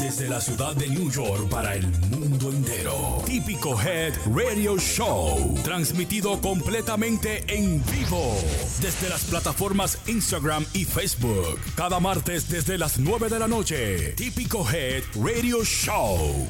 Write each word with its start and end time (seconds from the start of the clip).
Desde 0.00 0.28
la 0.28 0.40
ciudad 0.40 0.74
de 0.76 0.88
New 0.88 1.10
York 1.10 1.48
para 1.50 1.74
el 1.74 1.86
mundo 2.10 2.50
entero. 2.50 3.22
Típico 3.26 3.80
Head 3.80 4.14
Radio 4.34 4.78
Show. 4.78 5.54
Transmitido 5.62 6.40
completamente 6.40 7.44
en 7.48 7.84
vivo. 7.86 8.36
Desde 8.80 9.08
las 9.08 9.24
plataformas 9.24 9.98
Instagram 10.06 10.64
y 10.72 10.84
Facebook. 10.84 11.60
Cada 11.74 12.00
martes 12.00 12.48
desde 12.48 12.78
las 12.78 12.98
9 12.98 13.28
de 13.28 13.38
la 13.38 13.48
noche. 13.48 14.12
Típico 14.12 14.66
Head 14.68 15.02
Radio 15.22 15.64
Show. 15.64 16.48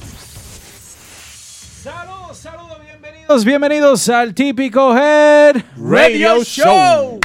Saludos, 1.82 2.38
saludos, 2.38 2.78
bienvenidos. 2.82 3.44
Bienvenidos 3.44 4.08
al 4.08 4.34
Típico 4.34 4.96
Head 4.96 5.62
Radio 5.76 6.42
Show. 6.42 7.20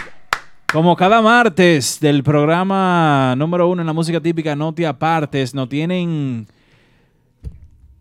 Como 0.71 0.95
cada 0.95 1.21
martes 1.21 1.99
del 1.99 2.23
programa 2.23 3.35
número 3.37 3.67
uno 3.67 3.81
en 3.81 3.87
la 3.87 3.93
música 3.93 4.21
típica, 4.21 4.55
No 4.55 4.73
Te 4.73 4.87
Apartes, 4.87 5.53
nos 5.53 5.67
tienen 5.67 6.47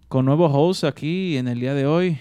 con 0.08 0.24
nuevos 0.24 0.52
hosts 0.54 0.84
aquí 0.84 1.36
en 1.36 1.48
el 1.48 1.58
día 1.58 1.74
de 1.74 1.86
hoy. 1.86 2.18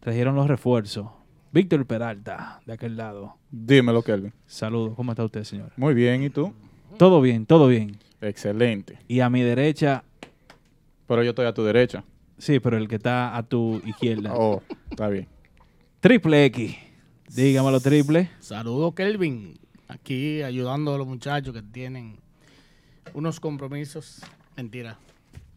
Trajeron 0.00 0.34
los 0.34 0.48
refuerzos. 0.48 1.06
Víctor 1.50 1.86
Peralta, 1.86 2.60
de 2.66 2.74
aquel 2.74 2.96
lado. 2.96 3.36
Dímelo, 3.50 4.02
Kelvin. 4.02 4.34
Saludos, 4.46 4.94
¿cómo 4.96 5.12
está 5.12 5.24
usted, 5.24 5.44
señor? 5.44 5.72
Muy 5.76 5.94
bien, 5.94 6.22
¿y 6.22 6.28
tú? 6.28 6.52
Todo 6.98 7.22
bien, 7.22 7.46
todo 7.46 7.68
bien. 7.68 7.96
Excelente. 8.20 8.98
Y 9.08 9.20
a 9.20 9.30
mi 9.30 9.40
derecha, 9.42 10.04
Pero 11.06 11.22
yo 11.22 11.30
estoy 11.30 11.46
a 11.46 11.54
tu 11.54 11.62
derecha. 11.64 12.04
sí, 12.36 12.60
pero 12.60 12.76
el 12.76 12.86
que 12.88 12.96
está 12.96 13.34
a 13.34 13.42
tu 13.42 13.80
izquierda. 13.86 14.32
Oh, 14.34 14.62
está 14.90 15.08
bien. 15.08 15.26
Triple 16.00 16.44
X. 16.46 16.76
Dígamelo, 17.34 17.80
triple. 17.80 18.30
Saludos, 18.38 18.94
Kelvin. 18.94 19.58
Aquí 19.88 20.40
ayudando 20.42 20.94
a 20.94 20.98
los 20.98 21.06
muchachos 21.06 21.52
que 21.52 21.62
tienen 21.62 22.16
unos 23.12 23.40
compromisos. 23.40 24.20
Mentira. 24.56 24.96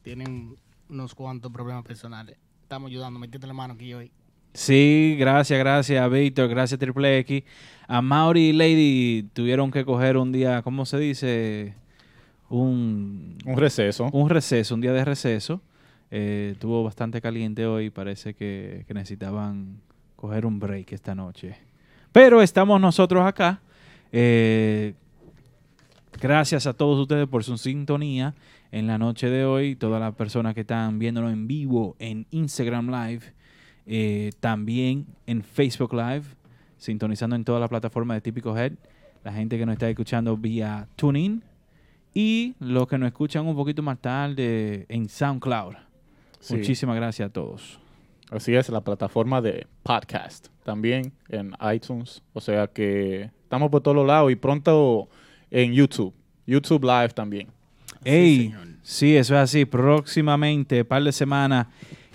Tienen 0.01 0.55
unos 0.89 1.13
cuantos 1.13 1.51
problemas 1.51 1.85
personales. 1.85 2.35
Estamos 2.63 2.89
ayudando. 2.89 3.19
Metiste 3.19 3.45
la 3.45 3.53
mano 3.53 3.75
aquí 3.75 3.93
hoy. 3.93 4.11
Sí, 4.55 5.15
gracias, 5.19 5.59
gracias 5.59 6.01
a 6.01 6.07
Víctor, 6.07 6.49
gracias 6.49 6.79
Triple 6.79 7.19
X. 7.19 7.43
A 7.87 8.01
Mauri 8.01 8.49
y 8.49 8.53
Lady 8.53 9.29
tuvieron 9.33 9.69
que 9.69 9.85
coger 9.85 10.17
un 10.17 10.31
día, 10.31 10.63
¿cómo 10.63 10.83
se 10.83 10.97
dice? 10.97 11.75
Un, 12.49 13.37
Un 13.45 13.55
receso. 13.57 14.09
un 14.11 14.29
receso, 14.31 14.73
un 14.73 14.81
día 14.81 14.93
de 14.93 15.05
receso. 15.05 15.61
Eh, 16.09 16.53
estuvo 16.53 16.83
bastante 16.83 17.21
caliente 17.21 17.67
hoy, 17.67 17.91
parece 17.91 18.33
que, 18.33 18.83
que 18.87 18.93
necesitaban 18.95 19.79
coger 20.15 20.47
un 20.47 20.59
break 20.59 20.91
esta 20.91 21.13
noche. 21.13 21.66
Pero 22.17 22.41
estamos 22.41 22.81
nosotros 22.81 23.23
acá. 23.23 23.61
Eh, 24.11 24.95
gracias 26.19 26.65
a 26.65 26.73
todos 26.73 26.97
ustedes 26.99 27.27
por 27.27 27.43
su 27.43 27.59
sintonía 27.59 28.33
en 28.71 28.87
la 28.87 28.97
noche 28.97 29.29
de 29.29 29.45
hoy. 29.45 29.75
Todas 29.75 30.01
las 30.01 30.15
personas 30.15 30.55
que 30.55 30.61
están 30.61 30.97
viéndolo 30.97 31.29
en 31.29 31.45
vivo 31.45 31.95
en 31.99 32.25
Instagram 32.31 32.89
Live, 32.89 33.21
eh, 33.85 34.31
también 34.39 35.05
en 35.27 35.43
Facebook 35.43 35.93
Live, 35.93 36.23
sintonizando 36.79 37.35
en 37.35 37.43
todas 37.45 37.61
las 37.61 37.69
plataformas 37.69 38.17
de 38.17 38.21
Típico 38.21 38.57
Head. 38.57 38.73
La 39.23 39.31
gente 39.31 39.59
que 39.59 39.67
nos 39.67 39.73
está 39.73 39.87
escuchando 39.87 40.35
vía 40.35 40.87
TuneIn 40.95 41.43
y 42.15 42.55
los 42.59 42.87
que 42.87 42.97
nos 42.97 43.09
escuchan 43.09 43.45
un 43.45 43.55
poquito 43.55 43.83
más 43.83 43.99
tarde 43.99 44.87
en 44.89 45.07
SoundCloud. 45.07 45.75
Sí. 46.39 46.55
Muchísimas 46.55 46.95
gracias 46.95 47.29
a 47.29 47.31
todos. 47.31 47.79
Así 48.31 48.55
es, 48.55 48.69
la 48.69 48.81
plataforma 48.81 49.39
de 49.39 49.67
podcast. 49.83 50.47
También 50.67 51.13
en 51.29 51.53
iTunes. 51.73 52.21
O 52.33 52.41
sea 52.41 52.67
que 52.67 53.29
estamos 53.43 53.71
por 53.71 53.79
todos 53.79 54.05
lados 54.05 54.29
y 54.29 54.35
pronto 54.35 55.07
en 55.49 55.71
YouTube. 55.71 56.13
YouTube 56.45 56.83
Live 56.83 57.11
también. 57.11 57.47
Ey, 58.03 58.53
sí, 58.83 59.15
eso 59.15 59.33
es 59.35 59.39
así. 59.39 59.63
Próximamente, 59.63 60.83
par 60.83 61.01
de 61.01 61.13
semanas 61.13 61.67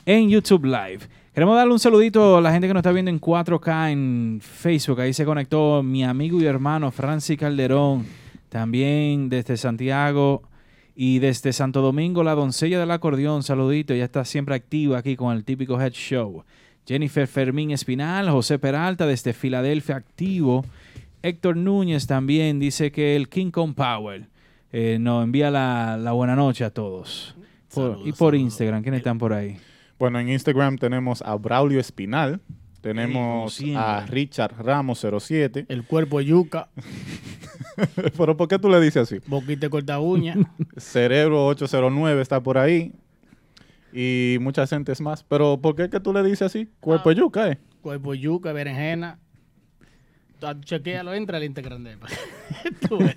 en 0.04 0.28
YouTube 0.28 0.66
Live. 0.66 0.98
Queremos 1.32 1.56
darle 1.56 1.72
un 1.72 1.78
saludito 1.78 2.36
a 2.36 2.42
la 2.42 2.52
gente 2.52 2.66
que 2.68 2.74
nos 2.74 2.80
está 2.80 2.92
viendo 2.92 3.10
en 3.10 3.18
4K 3.18 3.90
en 3.90 4.40
Facebook. 4.42 5.00
Ahí 5.00 5.14
se 5.14 5.24
conectó 5.24 5.82
mi 5.82 6.04
amigo 6.04 6.38
y 6.38 6.44
hermano 6.44 6.90
Francis 6.90 7.38
Calderón. 7.38 8.04
También 8.50 9.30
desde 9.30 9.56
Santiago 9.56 10.42
y 10.94 11.20
desde 11.20 11.54
Santo 11.54 11.80
Domingo, 11.80 12.22
la 12.22 12.34
doncella 12.34 12.78
del 12.78 12.90
acordeón. 12.90 13.42
Saludito, 13.42 13.94
ya 13.94 14.04
está 14.04 14.26
siempre 14.26 14.54
activa 14.54 14.98
aquí 14.98 15.16
con 15.16 15.34
el 15.34 15.42
típico 15.42 15.80
Head 15.80 15.92
Show. 15.92 16.44
Jennifer 16.86 17.26
Fermín 17.26 17.70
Espinal, 17.70 18.28
José 18.30 18.58
Peralta 18.58 19.06
desde 19.06 19.32
Filadelfia 19.32 19.96
activo. 19.96 20.64
Héctor 21.22 21.56
Núñez 21.56 22.06
también 22.06 22.58
dice 22.58 22.90
que 22.90 23.14
el 23.16 23.28
King 23.28 23.50
Kong 23.52 23.74
Power 23.74 24.26
eh, 24.72 24.98
nos 25.00 25.22
envía 25.24 25.50
la, 25.50 25.96
la 25.96 26.12
buena 26.12 26.34
noche 26.34 26.64
a 26.64 26.70
todos. 26.70 27.36
Por- 27.72 27.92
Saludos, 27.92 28.08
y 28.08 28.10
por 28.12 28.18
saludos. 28.32 28.40
Instagram, 28.40 28.82
¿quiénes 28.82 28.98
están 28.98 29.18
por 29.18 29.32
ahí? 29.32 29.56
Bueno, 29.98 30.18
en 30.18 30.28
Instagram 30.30 30.78
tenemos 30.78 31.22
a 31.22 31.34
Braulio 31.36 31.78
Espinal. 31.78 32.40
Tenemos 32.80 33.60
a 33.76 34.04
Richard 34.06 34.54
Ramos 34.58 35.06
07. 35.20 35.66
El 35.68 35.84
cuerpo 35.84 36.18
de 36.18 36.24
yuca. 36.24 36.68
Pero 38.18 38.36
¿por 38.36 38.48
qué 38.48 38.58
tú 38.58 38.68
le 38.68 38.80
dices 38.80 39.02
así? 39.02 39.18
Boquita 39.28 39.68
corta 39.70 40.00
uña. 40.00 40.34
Cerebro 40.76 41.46
809 41.46 42.20
está 42.20 42.42
por 42.42 42.58
ahí. 42.58 42.92
Y 43.92 44.38
muchas 44.40 44.70
gentes 44.70 45.00
más. 45.00 45.22
Pero 45.24 45.58
¿por 45.60 45.76
qué 45.76 45.88
que 45.90 46.00
tú 46.00 46.12
le 46.12 46.22
dices 46.22 46.42
así? 46.42 46.68
Cuerpo 46.80 47.10
de 47.10 47.16
yuca, 47.16 47.48
¿eh? 47.48 47.58
cuerpo 47.80 48.14
yuca, 48.14 48.52
berenjena. 48.52 49.18
Chequéalo, 50.64 51.14
entra 51.14 51.36
al 51.36 51.44
Instagram 51.44 51.84
de. 51.84 51.96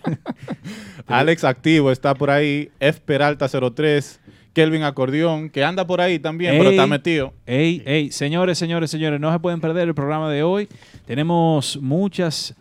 Alex 1.07 1.43
Activo 1.43 1.91
está 1.91 2.13
por 2.13 2.29
ahí. 2.29 2.69
F 2.79 3.01
Peralta 3.03 3.47
03. 3.47 4.19
Kelvin 4.53 4.83
Acordeón, 4.83 5.49
que 5.49 5.65
anda 5.65 5.85
por 5.85 5.99
ahí 5.99 6.17
también, 6.17 6.55
pero 6.57 6.69
está 6.69 6.87
metido. 6.87 7.33
Ey, 7.45 7.83
ey, 7.85 8.09
señores, 8.09 8.57
señores, 8.57 8.89
señores, 8.89 9.19
no 9.19 9.33
se 9.33 9.39
pueden 9.39 9.59
perder 9.59 9.89
el 9.89 9.93
programa 9.93 10.31
de 10.31 10.43
hoy. 10.43 10.69
Tenemos 11.05 11.77
muchas 11.81 12.55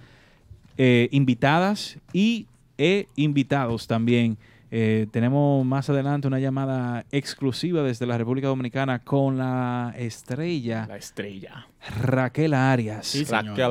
eh, 0.76 1.08
invitadas 1.12 1.96
y 2.12 2.48
e 2.78 3.06
invitados 3.14 3.86
también. 3.86 4.36
Eh, 4.76 5.06
tenemos 5.12 5.64
más 5.64 5.88
adelante 5.88 6.26
una 6.26 6.40
llamada 6.40 7.06
exclusiva 7.12 7.82
desde 7.84 8.06
la 8.06 8.18
República 8.18 8.48
Dominicana 8.48 8.98
con 8.98 9.38
la 9.38 9.94
estrella 9.96 10.86
La 10.88 10.96
estrella. 10.96 11.68
Raquel 12.00 12.54
Arias. 12.54 13.06
Sí. 13.06 13.22
Raquel. 13.24 13.70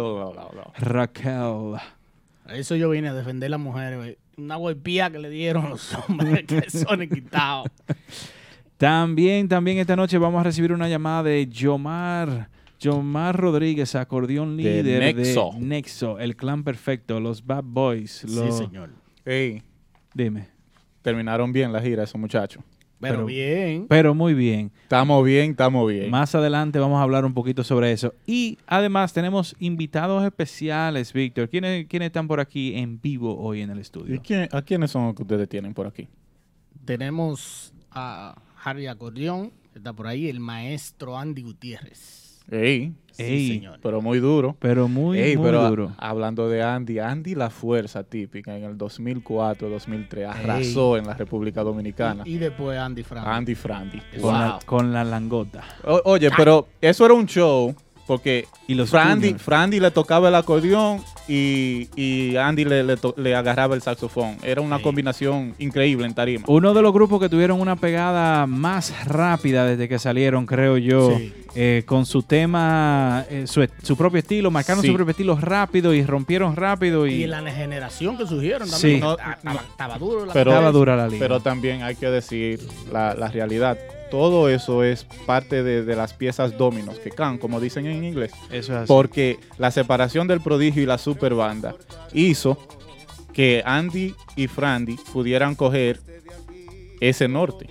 Raquel. 0.77 1.75
Eso 2.47 2.77
yo 2.77 2.89
vine 2.89 3.09
a 3.09 3.13
defender 3.13 3.47
a 3.47 3.49
las 3.51 3.59
mujeres. 3.59 3.97
güey. 3.99 4.17
Una 4.37 4.55
golpía 4.55 5.09
que 5.11 5.19
le 5.19 5.29
dieron 5.29 5.69
los 5.71 5.93
hombres 5.93 6.45
que 6.45 6.69
son 6.69 7.05
quitados. 7.09 7.67
También, 8.77 9.49
también 9.49 9.79
esta 9.79 9.97
noche 9.97 10.17
vamos 10.17 10.39
a 10.39 10.43
recibir 10.43 10.71
una 10.71 10.87
llamada 10.87 11.23
de 11.23 11.47
Yomar, 11.47 12.49
Yomar 12.79 13.35
Rodríguez, 13.37 13.93
acordeón 13.95 14.55
De 14.55 14.81
líder 14.83 15.15
Nexo. 15.15 15.51
de 15.53 15.59
Nexo, 15.59 16.19
el 16.19 16.37
clan 16.37 16.63
perfecto, 16.63 17.19
los 17.19 17.45
Bad 17.45 17.63
Boys. 17.65 18.23
los- 18.23 18.55
Sí, 18.57 18.63
señor. 18.65 18.89
Ey, 19.25 19.63
Dime. 20.13 20.52
Terminaron 21.03 21.53
bien 21.53 21.71
la 21.71 21.79
gira 21.81 22.03
esos 22.03 22.19
muchachos. 22.19 22.63
Pero, 22.99 23.15
Pero- 23.15 23.25
bien. 23.25 23.85
Pero 23.89 24.15
muy 24.15 24.33
bien. 24.33 24.71
Estamos 24.83 25.25
bien, 25.25 25.51
estamos 25.51 25.91
bien. 25.91 26.09
Más 26.09 26.33
adelante 26.35 26.79
vamos 26.79 26.99
a 26.99 27.03
hablar 27.03 27.25
un 27.25 27.33
poquito 27.33 27.61
sobre 27.63 27.91
eso. 27.91 28.13
Y 28.25 28.57
además 28.65 29.11
tenemos 29.11 29.55
invitados 29.59 30.23
especiales, 30.23 31.11
Víctor. 31.11 31.49
¿Quiénes, 31.49 31.85
¿Quiénes 31.87 32.05
están 32.07 32.27
por 32.29 32.39
aquí 32.39 32.75
en 32.75 33.01
vivo 33.01 33.37
hoy 33.37 33.59
en 33.61 33.71
el 33.71 33.79
¿Y 33.79 33.81
estudio? 33.81 34.21
quién- 34.23 34.47
a 34.53 34.61
quiénes 34.61 34.89
son 34.91 35.13
que 35.13 35.21
ustedes 35.21 35.49
tienen 35.49 35.73
por 35.73 35.85
aquí? 35.85 36.07
Tenemos 36.85 37.73
a 37.91 38.35
Harry 38.63 38.87
Acordeón, 38.87 39.51
que 39.73 39.79
está 39.79 39.91
por 39.93 40.07
ahí, 40.07 40.29
el 40.29 40.39
maestro 40.39 41.17
Andy 41.17 41.41
Gutiérrez. 41.41 42.39
Ey, 43.17 43.47
Sí, 43.47 43.53
señor. 43.55 43.79
pero 43.81 44.01
muy 44.01 44.19
duro. 44.19 44.55
Pero 44.59 44.87
muy, 44.87 45.19
Ey, 45.19 45.37
muy 45.37 45.45
pero 45.45 45.61
a- 45.61 45.69
duro. 45.69 45.91
hablando 45.97 46.49
de 46.49 46.63
Andy, 46.63 46.99
Andy 46.99 47.35
la 47.35 47.49
fuerza 47.49 48.03
típica 48.03 48.55
en 48.57 48.63
el 48.63 48.77
2004, 48.77 49.69
2003, 49.69 50.27
arrasó 50.27 50.97
en 50.97 51.05
la 51.07 51.13
República 51.13 51.61
Dominicana. 51.63 52.23
Y, 52.25 52.35
y 52.35 52.37
después 52.37 52.77
Andy 52.77 53.03
Frank. 53.03 53.25
Andy 53.27 53.55
Frandy. 53.55 54.01
Con, 54.21 54.33
la, 54.33 54.49
Wow. 54.51 54.59
con 54.65 54.93
la 54.93 55.03
langota. 55.03 55.63
O- 55.85 56.01
oye, 56.05 56.29
pero 56.35 56.67
eso 56.81 57.05
era 57.05 57.13
un 57.13 57.25
show 57.27 57.75
porque 58.07 58.45
Y 58.67 58.75
los 58.75 58.89
Frandy. 58.89 59.33
Frandy 59.35 59.79
le 59.79 59.91
tocaba 59.91 60.27
el 60.29 60.35
acordeón 60.35 60.99
y, 61.27 61.87
y 61.95 62.35
Andy 62.35 62.65
le, 62.65 62.83
le 62.83 62.97
to- 62.97 63.13
le 63.17 63.35
agarraba 63.35 63.75
el 63.75 63.81
saxofón. 63.81 64.37
Era 64.43 64.61
una 64.61 64.77
Sí. 64.77 64.83
combinación 64.83 65.53
increíble 65.59 66.05
en 66.05 66.13
tarima. 66.13 66.43
Uno 66.47 66.73
de 66.73 66.81
los 66.81 66.91
grupos 66.93 67.19
que 67.21 67.29
tuvieron 67.29 67.61
una 67.61 67.75
pegada 67.75 68.45
más 68.47 68.93
rápida 69.05 69.65
desde 69.65 69.87
que 69.87 69.99
salieron, 69.99 70.45
creo 70.45 70.77
yo, 70.77 71.17
Sí. 71.17 71.33
eh, 71.55 71.83
con 71.85 72.05
su 72.05 72.23
tema, 72.23 73.25
eh, 73.29 73.45
su, 73.47 73.65
su 73.81 73.95
propio 73.95 74.19
estilo, 74.19 74.51
marcaron 74.51 74.81
Sí. 74.81 74.87
su 74.89 74.93
propio 74.95 75.11
estilo 75.11 75.37
rápido 75.39 75.93
y 75.93 76.03
rompieron 76.03 76.55
rápido 76.55 77.07
y, 77.07 77.23
Y 77.23 77.27
la 77.27 77.41
generación 77.51 78.17
que 78.17 78.25
surgieron 78.27 78.67
Sí. 78.67 78.99
también. 78.99 78.99
No, 79.01 79.11
estaba, 79.13 79.61
estaba 79.69 79.97
duro 79.97 80.25
la 80.25 80.33
Pero- 80.33 80.51
estaba 80.51 80.71
dura 80.71 80.95
la 80.95 81.07
liga. 81.07 81.19
Pero 81.19 81.39
también 81.39 81.83
hay 81.83 81.95
que 81.95 82.07
decir 82.07 82.59
la, 82.91 83.13
la 83.13 83.29
realidad. 83.29 83.77
Todo 84.13 84.47
eso 84.47 84.83
es 84.83 85.05
parte 85.25 85.63
de, 85.63 85.83
de 85.83 85.95
las 85.95 86.13
piezas 86.13 86.55
dominos 86.55 86.99
que 86.99 87.09
can, 87.09 87.39
como 87.39 87.59
dicen 87.59 87.87
en 87.87 88.03
inglés. 88.03 88.31
Eso 88.51 88.73
es 88.73 88.77
así. 88.81 88.87
Porque 88.87 89.39
la 89.57 89.71
separación 89.71 90.27
del 90.27 90.39
prodigio 90.39 90.83
y 90.83 90.85
la 90.85 90.99
super 90.99 91.33
banda 91.33 91.73
hizo 92.13 92.59
que 93.33 93.63
Andy 93.65 94.13
y 94.35 94.45
Frandy 94.45 94.97
pudieran 95.11 95.55
coger 95.55 95.99
ese 97.01 97.27
norte 97.27 97.67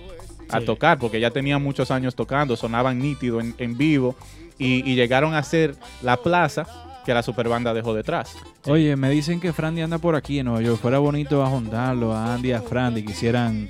a 0.49 0.59
Sí. 0.59 0.65
tocar, 0.65 0.99
porque 0.99 1.21
ya 1.21 1.31
tenían 1.31 1.63
muchos 1.63 1.89
años 1.91 2.13
tocando, 2.13 2.57
sonaban 2.57 2.99
nítido 2.99 3.39
en, 3.39 3.55
en 3.57 3.77
vivo 3.77 4.13
y, 4.59 4.83
y 4.87 4.95
llegaron 4.95 5.33
a 5.35 5.43
ser 5.43 5.75
la 6.01 6.17
plaza 6.17 6.67
que 7.05 7.13
la 7.13 7.23
super 7.23 7.47
banda 7.47 7.73
dejó 7.73 7.93
detrás. 7.93 8.35
Oye, 8.67 8.97
me 8.97 9.09
dicen 9.09 9.39
que 9.39 9.53
Frandy 9.53 9.81
anda 9.81 9.97
por 9.97 10.15
aquí 10.15 10.39
en 10.39 10.47
Nueva 10.47 10.61
York. 10.61 10.81
Fuera 10.81 10.99
bonito 10.99 11.41
ajondarlo 11.41 12.13
a 12.13 12.33
Andy 12.33 12.49
y 12.49 12.51
a 12.51 12.61
Frandy. 12.61 13.03
Quisieran 13.05 13.69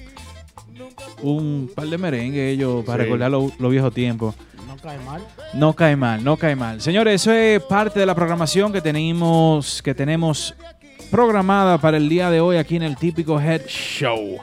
un 1.23 1.69
par 1.73 1.87
de 1.87 1.97
merengue 1.97 2.49
ellos 2.51 2.83
para 2.85 2.99
Sí. 2.99 3.03
recordar 3.05 3.31
los 3.31 3.59
los 3.59 3.71
viejos 3.71 3.93
tiempos. 3.93 4.35
No 4.67 4.75
cae 4.77 4.99
mal. 4.99 5.21
No 5.53 5.73
cae 5.73 5.95
mal, 5.95 6.23
no 6.23 6.37
cae 6.37 6.55
mal. 6.55 6.81
Señores, 6.81 7.21
eso 7.21 7.31
es 7.31 7.61
parte 7.63 7.99
de 7.99 8.05
la 8.05 8.13
programación 8.15 8.71
que 8.73 8.81
tenemos, 8.81 9.81
que 9.81 9.93
tenemos 9.95 10.53
programada 11.11 11.77
para 11.77 11.97
el 11.97 12.09
día 12.09 12.29
de 12.31 12.39
hoy 12.41 12.57
aquí 12.57 12.75
en 12.75 12.83
el 12.83 12.97
típico 12.97 13.39
Head 13.39 13.61
Show. 13.67 14.37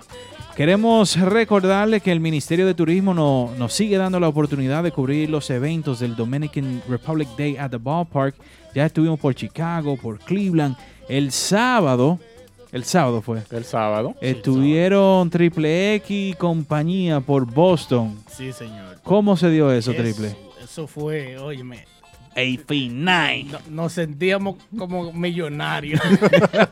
Queremos 0.57 1.17
recordarle 1.19 2.01
que 2.01 2.13
el 2.13 2.21
Ministerio 2.21 2.67
de 2.67 2.75
Turismo 2.75 3.15
no- 3.15 3.51
nos 3.59 3.73
sigue 3.73 3.97
dando 3.97 4.21
la 4.21 4.29
oportunidad 4.29 4.83
de 4.83 4.93
cubrir 4.93 5.31
los 5.31 5.49
eventos 5.51 6.01
del 6.01 6.15
Dominican 6.17 6.83
Republic 6.89 7.29
Day 7.37 7.57
at 7.57 7.71
the 7.71 7.79
Ballpark. 7.79 8.35
Ya 8.75 8.87
estuvimos 8.87 9.19
por 9.19 9.35
Chicago, 9.35 9.97
por 9.97 10.19
Cleveland. 10.19 10.77
El 11.09 11.33
sábado, 11.33 12.19
el 12.73 12.85
sábado 12.85 13.21
fue. 13.23 13.43
El 13.51 13.65
sábado. 13.65 14.15
Estuvieron 14.21 15.29
Triple 15.31 15.95
X 15.97 16.11
y 16.11 16.35
compañía 16.35 17.21
por 17.21 17.45
Boston. 17.47 18.19
Sí, 18.31 18.53
señor. 18.53 18.99
¿Cómo 19.03 19.37
se 19.37 19.51
dio 19.51 19.73
eso, 19.73 19.91
Es- 19.93 19.97
Triple? 19.97 20.37
Eso 20.63 20.87
fue, 20.87 21.37
óyeme, 21.37 21.85
AP9. 22.37 23.45
no- 23.47 23.59
nos 23.71 23.93
sentíamos 23.93 24.57
como 24.79 25.13
millonarios. 25.13 26.01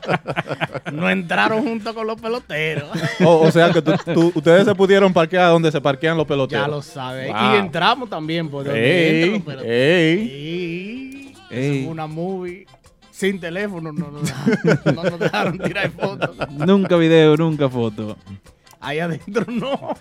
no 0.93 1.11
entraron 1.11 1.65
junto 1.65 1.95
con 1.95 2.07
los 2.07 2.21
peloteros. 2.21 2.89
O, 3.25 3.41
o 3.41 3.51
sea 3.51 3.73
que 3.73 3.83
tú- 3.83 3.93
tú- 4.15 4.33
ustedes 4.37 4.65
se 4.65 4.75
pudieron 4.75 5.13
parquear 5.13 5.51
donde 5.51 5.73
se 5.73 5.81
parquean 5.81 6.17
los 6.17 6.27
peloteros. 6.27 6.65
ya 6.67 6.71
lo 6.71 6.81
sabes. 6.83 7.29
Wow. 7.33 7.55
Y 7.55 7.57
entramos 7.57 8.09
también 8.09 8.49
por 8.49 8.65
donde 8.65 8.81
Ey, 8.81 9.15
entran 9.15 9.33
los 9.33 9.43
peloteros. 9.43 9.73
ey. 9.73 10.19
Y 10.21 11.35
Ey. 11.51 11.69
eso 11.77 11.85
fue 11.85 11.93
una 11.93 12.07
movie 12.07 12.67
sin 13.19 13.41
teléfono. 13.41 13.93
No, 13.93 14.11
nos 14.13 14.23
dejaron- 14.31 14.95
no 14.95 15.03
nos 15.03 15.19
dejaron 15.19 15.59
tirar 15.59 15.91
fotos. 15.91 16.37
Nunca 16.51 16.97
video, 16.97 17.37
nunca 17.37 17.69
foto. 17.69 18.17
Ahí 18.81 19.01
adentro 19.01 19.45
no. 19.49 19.97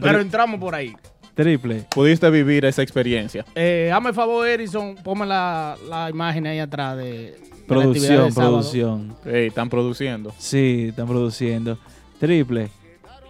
Pero 0.00 0.20
entramos 0.20 0.58
por 0.58 0.74
ahí. 0.74 0.94
triple. 1.34 1.84
Pudiste 1.94 2.30
vivir 2.30 2.64
esa 2.64 2.82
experiencia. 2.82 3.44
Eh, 3.54 3.90
hazme 3.94 4.08
el 4.10 4.14
favor, 4.14 4.48
Erison, 4.48 4.94
ponme 4.96 5.26
la, 5.26 5.76
la 5.88 6.08
imagen 6.08 6.46
ahí 6.46 6.58
atrás 6.58 6.96
de, 6.96 7.04
de 7.04 7.36
la 7.58 7.66
Producción, 7.66 8.32
sábado. 8.32 8.52
producción. 8.58 9.16
Están 9.26 9.68
produciendo. 9.68 10.32
Sí, 10.38 10.86
están 10.88 11.06
produciendo. 11.06 11.78
Triple. 12.18 12.70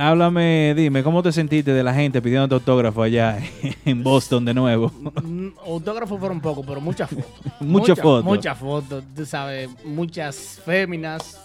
Háblame, 0.01 0.73
dime, 0.75 1.03
¿cómo 1.03 1.23
te 1.23 1.31
sentiste 1.31 1.75
de 1.75 1.83
la 1.83 1.93
gente 1.93 2.23
pidiendo 2.23 2.55
autógrafo 2.57 3.03
allá 3.03 3.39
en 3.85 4.03
Boston 4.03 4.47
de 4.47 4.55
nuevo? 4.55 4.91
Mm, 5.23 5.49
Autógrafos 5.67 6.19
fueron 6.19 6.41
pocos, 6.41 6.65
pero 6.67 6.81
muchas 6.81 7.11
fotos. 7.11 7.31
Muchas 7.61 8.01
fotos. 8.01 8.25
Muchas 8.25 8.59
fotos, 8.59 9.05
tú 9.15 9.27
sabes, 9.27 9.69
muchas 9.85 10.61
féminas. 10.65 11.39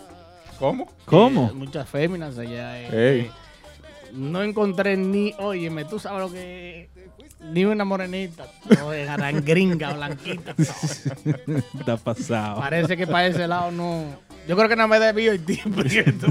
¿Cómo? 0.58 0.88
¿Cómo? 1.04 1.50
eh, 1.50 1.54
muchas 1.54 1.90
féminas 1.90 2.38
allá. 2.38 2.80
eh, 2.80 2.90
eh, 2.92 3.32
no 4.14 4.42
encontré 4.42 4.96
ni, 4.96 5.34
óyeme, 5.40 5.84
tú 5.84 6.00
sabes 6.00 6.22
lo 6.22 6.32
que 6.32 6.90
ni 7.52 7.66
una 7.66 7.84
morenita, 7.84 8.46
no, 8.70 8.90
gringa, 9.42 9.94
blanquita. 9.94 10.56
Está 10.58 11.98
pasado. 11.98 12.60
Parece 12.60 12.96
que 12.96 13.06
para 13.06 13.28
ese 13.28 13.48
lado 13.48 13.72
no. 13.72 14.06
Yo 14.48 14.56
creo 14.56 14.70
que 14.70 14.76
no 14.76 14.88
me 14.88 15.00
debió 15.00 15.34
el 15.34 15.44
tiempo 15.44 15.76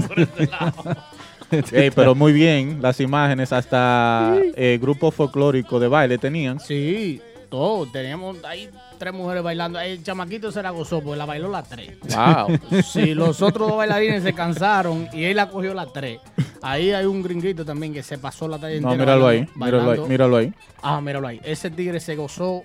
por 0.07 0.19
ese 0.19 0.47
lado. 0.47 0.73
Ey, 1.71 1.91
pero 1.91 2.15
muy 2.15 2.33
bien, 2.33 2.79
las 2.81 2.99
imágenes 2.99 3.51
hasta 3.53 4.35
eh, 4.55 4.77
grupo 4.81 5.11
folclórico 5.11 5.79
de 5.79 5.87
baile 5.87 6.17
tenían. 6.17 6.59
Sí, 6.59 7.21
todo. 7.49 7.85
Teníamos 7.91 8.43
ahí 8.43 8.69
tres 8.97 9.13
mujeres 9.13 9.43
bailando. 9.43 9.79
El 9.79 10.03
chamaquito 10.03 10.51
se 10.51 10.61
la 10.63 10.71
gozó 10.71 11.01
porque 11.01 11.17
la 11.17 11.25
bailó 11.25 11.49
las 11.49 11.67
tres. 11.69 11.91
Wow. 12.01 12.81
Sí, 12.83 13.13
los 13.13 13.41
otros 13.41 13.67
dos 13.69 13.77
bailarines 13.77 14.23
se 14.23 14.33
cansaron 14.33 15.07
y 15.13 15.23
él 15.25 15.37
la 15.37 15.49
cogió 15.49 15.73
las 15.73 15.91
tres. 15.93 16.19
Ahí 16.61 16.91
hay 16.91 17.05
un 17.05 17.21
gringuito 17.21 17.63
también 17.63 17.93
que 17.93 18.01
se 18.03 18.17
pasó 18.17 18.47
la 18.47 18.57
talla 18.57 18.79
No, 18.81 18.91
entera 18.93 19.13
míralo 19.15 19.27
ahí, 19.27 19.47
bailando- 19.55 19.57
míralo 19.57 19.91
ahí, 19.91 20.09
míralo 20.09 20.37
ahí. 20.37 20.53
Ah, 20.81 20.99
míralo 21.01 21.27
ahí. 21.27 21.39
Ese 21.43 21.69
tigre 21.69 21.99
se 21.99 22.15
gozó. 22.15 22.63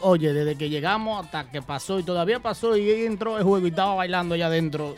Oye, 0.00 0.32
desde 0.32 0.56
que 0.56 0.70
llegamos 0.70 1.24
hasta 1.24 1.50
que 1.50 1.60
pasó 1.60 1.98
y 1.98 2.04
todavía 2.04 2.38
pasó 2.40 2.74
y 2.76 2.88
él 2.88 3.04
entró 3.06 3.36
el 3.36 3.44
juego 3.44 3.66
y 3.66 3.70
estaba 3.70 3.94
bailando 3.94 4.34
allá 4.34 4.46
adentro. 4.46 4.94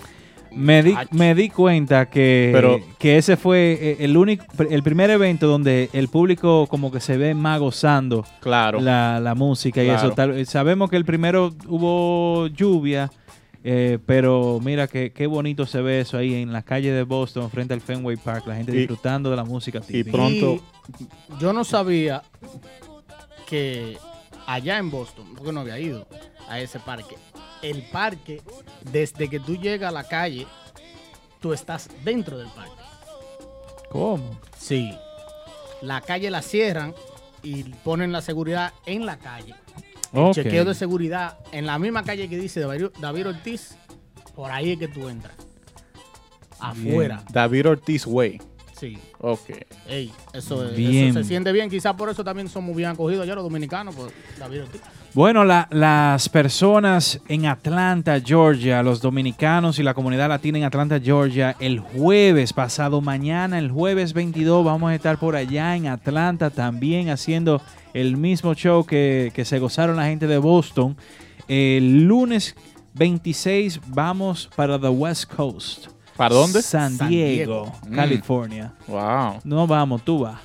Me 0.57 0.83
di, 0.83 0.95
me 1.11 1.35
di 1.35 1.51
cuenta 1.51 2.09
que, 2.09 2.51
Pero- 2.53 2.81
que 2.99 3.19
ese 3.19 3.37
fue 3.37 3.79
eh, 3.81 3.97
el 4.01 4.17
único, 4.17 4.45
el 4.71 4.83
primer 4.83 5.11
evento 5.11 5.47
donde 5.47 5.91
el 5.93 6.09
público 6.09 6.67
como 6.67 6.91
que 6.91 7.01
se 7.01 7.17
ve 7.19 7.35
más 7.35 7.61
gozando 7.61 8.25
Claro. 8.41 8.81
la, 8.81 9.21
la 9.21 9.35
música 9.35 9.83
y 9.83 9.87
Claro. 9.87 10.07
eso. 10.09 10.15
Tal- 10.15 10.47
sabemos 10.47 10.89
que 10.89 10.97
el 10.97 11.05
primero 11.05 11.55
hubo 11.69 12.47
lluvia, 12.49 13.11
eh, 13.65 13.99
pero 14.07 14.59
mira 14.63 14.87
que 14.89 15.13
qué 15.13 15.27
bonito 15.27 15.67
se 15.67 15.83
ve 15.83 16.01
eso 16.01 16.17
ahí 16.17 16.35
en 16.35 16.53
las 16.53 16.65
calles 16.65 16.95
de 16.95 17.03
Boston, 17.03 17.51
frente 17.51 17.75
al 17.75 17.81
Fenway 17.83 18.17
Park, 18.17 18.45
la 18.47 18.57
gente 18.57 18.73
Y- 18.73 18.77
disfrutando 18.79 19.29
de 19.29 19.37
la 19.37 19.45
música 19.45 19.81
típica. 19.81 20.13
pronto- 20.17 20.59
Y 20.99 21.07
yo 21.41 21.53
no 21.53 21.65
sabía 21.65 22.23
que 23.47 23.97
allá 24.47 24.79
en 24.79 24.91
Boston, 24.91 25.27
porque 25.37 25.53
no 25.53 25.61
había 25.61 25.79
ido 25.79 26.07
a 26.49 26.61
ese 26.61 26.79
parque, 26.79 27.17
el 27.63 27.83
parque, 27.91 28.43
desde 28.91 29.29
que 29.29 29.41
tú 29.41 29.57
llegas 29.57 29.91
a 29.91 29.93
la 29.93 30.05
calle, 30.05 30.47
tú 31.41 31.53
estás 31.53 31.89
dentro 32.05 32.39
del 32.39 32.49
parque. 32.49 32.83
¿Cómo? 33.91 34.39
Sí. 34.59 34.93
La 35.83 36.01
calle 36.01 36.31
la 36.31 36.43
cierran 36.43 36.95
y 37.43 37.63
ponen 37.63 38.13
la 38.13 38.21
seguridad 38.21 38.73
en 38.87 39.07
la 39.07 39.19
calle. 39.19 39.55
El 40.13 40.33
chequeo 40.33 40.65
de 40.65 40.75
seguridad 40.75 41.39
en 41.53 41.67
la 41.67 41.79
misma 41.79 42.03
calle 42.03 42.29
que 42.29 42.39
dice 42.39 42.61
David, 42.61 42.87
David 42.99 43.29
Ortiz, 43.29 43.77
por 44.35 44.51
ahí 44.51 44.73
es 44.73 44.79
que 44.79 44.89
tú 44.89 45.09
entras. 45.09 45.35
Afuera. 46.59 47.23
David 47.31 47.69
Ortiz 47.69 48.07
Way. 48.07 48.41
Sí. 48.79 48.99
Ok. 49.21 49.51
Ey, 49.89 50.13
eso, 50.35 50.69
es- 50.69 50.77
Bien. 50.77 51.09
eso 51.09 51.21
se 51.21 51.25
siente 51.25 51.51
bien. 51.53 51.71
Quizás 51.71 51.95
por 51.95 52.11
eso 52.11 52.23
también 52.23 52.49
somos 52.49 52.77
bien 52.77 52.91
acogidos 52.91 53.23
allá 53.25 53.35
los 53.35 53.45
dominicanos, 53.45 53.95
por 53.95 54.11
David. 54.39 54.61
Bueno, 55.15 55.45
la- 55.47 55.67
las 55.71 56.29
personas 56.29 57.19
en 57.27 57.47
Atlanta, 57.47 58.21
Georgia, 58.21 58.83
los 58.83 59.01
dominicanos 59.01 59.79
y 59.79 59.83
la 59.83 59.95
comunidad 59.95 60.29
latina 60.29 60.59
en 60.59 60.65
Atlanta, 60.65 61.01
Georgia, 61.01 61.57
el 61.59 61.81
jueves 61.81 62.53
pasado 62.53 63.01
mañana, 63.01 63.59
el 63.59 63.71
jueves 63.71 64.13
22, 64.13 64.63
vamos 64.63 64.91
a 64.91 64.95
estar 64.95 65.19
por 65.19 65.37
allá 65.37 65.75
en 65.75 65.87
Atlanta 65.87 66.51
también 66.51 67.09
haciendo 67.09 67.63
el 67.95 68.19
mismo 68.19 68.53
show 68.55 68.85
que, 68.85 69.33
que 69.35 69.47
se 69.47 69.59
gozaron 69.59 69.97
la 69.97 70.05
gente 70.05 70.27
de 70.27 70.37
Boston. 70.37 70.99
El 71.49 72.05
lunes 72.05 72.55
26 72.93 73.81
vamos 73.89 74.51
para 74.55 74.79
the 74.79 74.89
West 74.89 75.33
Coast. 75.35 75.87
¿Para 76.17 76.35
dónde? 76.35 76.63
San 76.63 76.97
San 76.97 77.09
Diego, 77.09 77.73
Diego. 77.83 77.95
California. 77.95 78.73
Wow. 78.87 79.41
No 79.45 79.67
vamos, 79.67 80.03
tú 80.05 80.21
vas. 80.21 80.41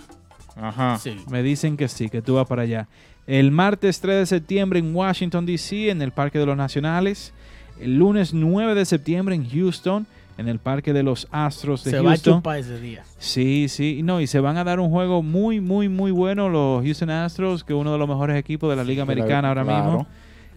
Ajá. 0.56 0.98
Sí. 1.00 1.18
Me 1.30 1.42
dicen 1.44 1.78
que 1.78 1.88
sí, 1.88 2.10
que 2.10 2.22
tú 2.22 2.36
vas 2.36 2.48
para 2.48 2.64
allá. 2.64 2.88
El 3.28 3.52
martes 3.52 4.00
3 4.02 4.18
de 4.18 4.26
septiembre 4.26 4.80
en 4.80 4.94
Washington, 4.96 5.46
D.C., 5.46 5.90
en 5.90 6.02
el 6.02 6.12
Parque 6.12 6.40
de 6.40 6.46
los 6.46 6.58
Nacionales. 6.58 7.34
El 7.80 7.98
lunes 7.98 8.34
9 8.34 8.76
de 8.76 8.86
septiembre 8.86 9.34
en 9.36 9.50
Houston, 9.50 10.06
en 10.38 10.48
el 10.48 10.60
Parque 10.60 10.92
de 10.94 11.04
los 11.04 11.28
Astros 11.32 11.84
de 11.84 11.92
Se 11.92 11.98
va 12.00 12.10
a 12.12 12.14
Houston. 12.14 12.40
chupar 12.40 12.58
ese 12.60 12.80
día. 12.80 13.04
Sí, 13.18 13.68
sí, 13.70 14.02
no, 14.04 14.22
y 14.22 14.28
se 14.28 14.40
van 14.40 14.58
a 14.58 14.64
dar 14.64 14.80
un 14.80 14.90
juego 14.90 15.24
muy, 15.24 15.62
muy, 15.62 15.88
muy 15.90 16.12
bueno 16.12 16.50
los 16.50 16.84
Houston 16.84 17.10
Astros, 17.10 17.64
que 17.64 17.74
es 17.74 17.80
uno 17.80 17.92
de 17.94 17.98
los 17.98 18.08
mejores 18.10 18.38
equipos 18.38 18.70
de 18.70 18.76
la 18.76 18.84
Liga 18.84 19.04
Americana 19.04 19.48
ahora 19.50 19.64
Claro. 19.64 19.86
mismo. 19.86 20.08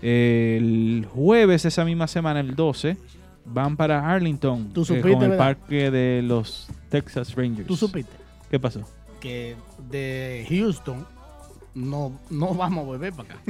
El 0.02 1.06
jueves 1.14 1.64
esa 1.64 1.84
misma 1.84 2.06
semana, 2.08 2.40
el 2.40 2.54
12, 2.54 2.96
van 3.44 3.76
para 3.76 4.08
Arlington 4.10 4.72
Tú 4.72 4.82
eh, 4.82 4.84
supiste, 4.86 5.12
con 5.12 5.22
el 5.22 5.30
¿verdad? 5.30 5.38
Parque 5.58 5.90
de 5.90 6.22
los 6.22 6.68
Texas 6.88 7.34
Rangers. 7.34 7.66
Tú 7.66 7.76
supiste 7.76 8.12
¿Qué 8.50 8.58
pasó? 8.60 8.80
que 9.20 9.56
de 9.90 10.46
Houston 10.50 11.06
no, 11.74 12.12
no 12.30 12.54
vamos 12.54 12.84
a 12.84 12.86
volver 12.86 13.12
para 13.12 13.28
acá. 13.34 13.40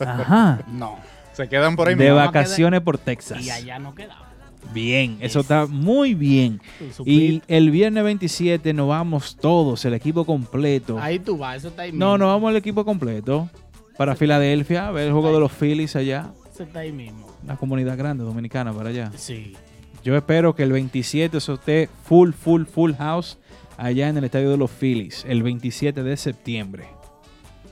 Ajá. 0.20 0.64
No. 0.70 0.96
Se 1.32 1.48
quedan 1.48 1.74
por 1.76 1.88
ahí 1.88 1.94
de 1.94 2.10
vacaciones 2.12 2.82
por 2.82 2.98
Texas. 2.98 3.44
Y 3.44 3.50
allá 3.50 3.78
no 3.78 3.94
quedaba. 3.94 4.28
Bien, 4.72 5.16
eso 5.20 5.40
está 5.40 5.66
muy 5.66 6.14
bien. 6.14 6.60
Tú 6.96 7.02
Y 7.06 7.42
el 7.48 7.70
viernes 7.70 8.04
27 8.04 8.72
nos 8.72 8.88
vamos 8.88 9.36
todos, 9.36 9.84
el 9.84 9.94
equipo 9.94 10.24
completo. 10.24 10.98
Ahí 11.00 11.18
tú 11.18 11.36
vas, 11.36 11.56
eso 11.56 11.68
está 11.68 11.82
ahí 11.82 11.90
No, 11.92 12.12
mismo. 12.12 12.18
nos 12.18 12.28
vamos 12.28 12.50
el 12.50 12.56
equipo 12.56 12.84
completo 12.84 13.48
para 13.96 14.14
Filadelfia, 14.16 14.88
a 14.88 14.90
ver 14.92 15.06
el 15.08 15.12
juego 15.12 15.32
de 15.32 15.40
los 15.40 15.52
Phillies 15.52 15.96
allá. 15.96 16.32
Eso 16.54 16.62
está 16.62 16.78
ahí 16.80 16.92
mismo. 16.92 17.26
Una 17.42 17.56
comunidad 17.56 17.98
grande 17.98 18.22
dominicana 18.22 18.72
para 18.72 18.90
allá. 18.90 19.10
Sí. 19.16 19.56
Yo 20.04 20.16
espero 20.16 20.54
que 20.54 20.62
el 20.62 20.70
27 20.70 21.38
eso 21.38 21.54
esté 21.54 21.88
full, 22.04 22.30
full, 22.32 22.64
full 22.64 22.92
house 22.94 23.38
allá 23.76 24.08
en 24.08 24.16
el 24.18 24.24
estadio 24.24 24.50
de 24.50 24.56
los 24.56 24.70
Phillies, 24.70 25.24
el 25.26 25.42
27 25.42 26.04
de 26.04 26.16
septiembre. 26.16 26.84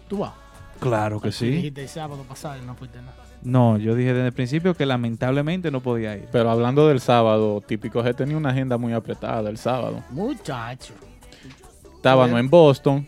Tú 0.09 0.19
vas. 0.19 0.33
Claro 0.81 1.21
que 1.21 1.29
Aquí 1.29 1.37
sí. 1.37 1.51
Dijiste 1.51 1.83
el 1.83 1.89
sábado 1.89 2.25
pasado 2.29 2.61
y 2.61 2.67
no 2.67 2.75
fuiste 2.75 2.99
nada. 3.01 3.15
No, 3.45 3.77
yo 3.79 3.95
dije 3.95 4.13
desde 4.15 4.27
el 4.27 4.33
principio 4.33 4.75
que 4.75 4.85
lamentablemente 4.85 5.71
no 5.71 5.81
podía 5.81 6.17
ir. 6.17 6.27
Pero 6.33 6.51
hablando 6.51 6.89
del 6.89 7.01
sábado, 7.01 7.61
Típico 7.61 8.03
G 8.03 8.17
tenía 8.17 8.37
una 8.37 8.51
agenda 8.51 8.79
muy 8.79 8.93
apretada 8.93 9.49
el 9.49 9.59
sábado. 9.59 10.03
Muchacho. 10.11 10.95
Estábamos 11.95 12.39
en 12.41 12.51
Boston, 12.51 13.07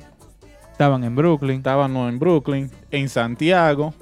Estaban 0.71 1.03
en 1.03 1.17
Brooklyn. 1.17 1.57
estábamos 1.59 2.09
en 2.09 2.19
Brooklyn, 2.19 2.71
en 2.93 3.09
Santiago. 3.09 3.93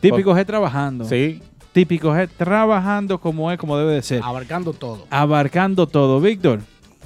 Típico 0.00 0.34
G 0.34 0.44
trabajando. 0.46 1.04
Sí, 1.04 1.40
Típico 1.72 2.10
G 2.14 2.28
trabajando 2.36 3.18
como 3.20 3.50
es, 3.52 3.58
como 3.58 3.76
debe 3.76 3.94
de 3.94 4.02
ser. 4.02 4.22
Abarcando 4.22 4.72
todo. 4.72 5.06
Abarcando 5.10 5.86
todo. 5.86 6.20
Víctor. 6.20 6.60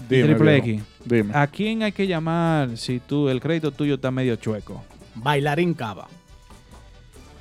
Triple 0.09 0.57
X. 0.59 0.83
Dime. 1.05 1.35
¿A 1.35 1.47
quién 1.47 1.83
hay 1.83 1.93
que 1.93 2.07
llamar 2.07 2.77
si 2.77 3.01
tú 3.01 3.29
el 3.29 3.41
crédito 3.41 3.73
tuyo 3.73 3.95
está 3.95 4.11
medio 4.11 4.37
chueco? 4.37 4.83
Bailarín 5.17 5.75
cava. 5.75 6.09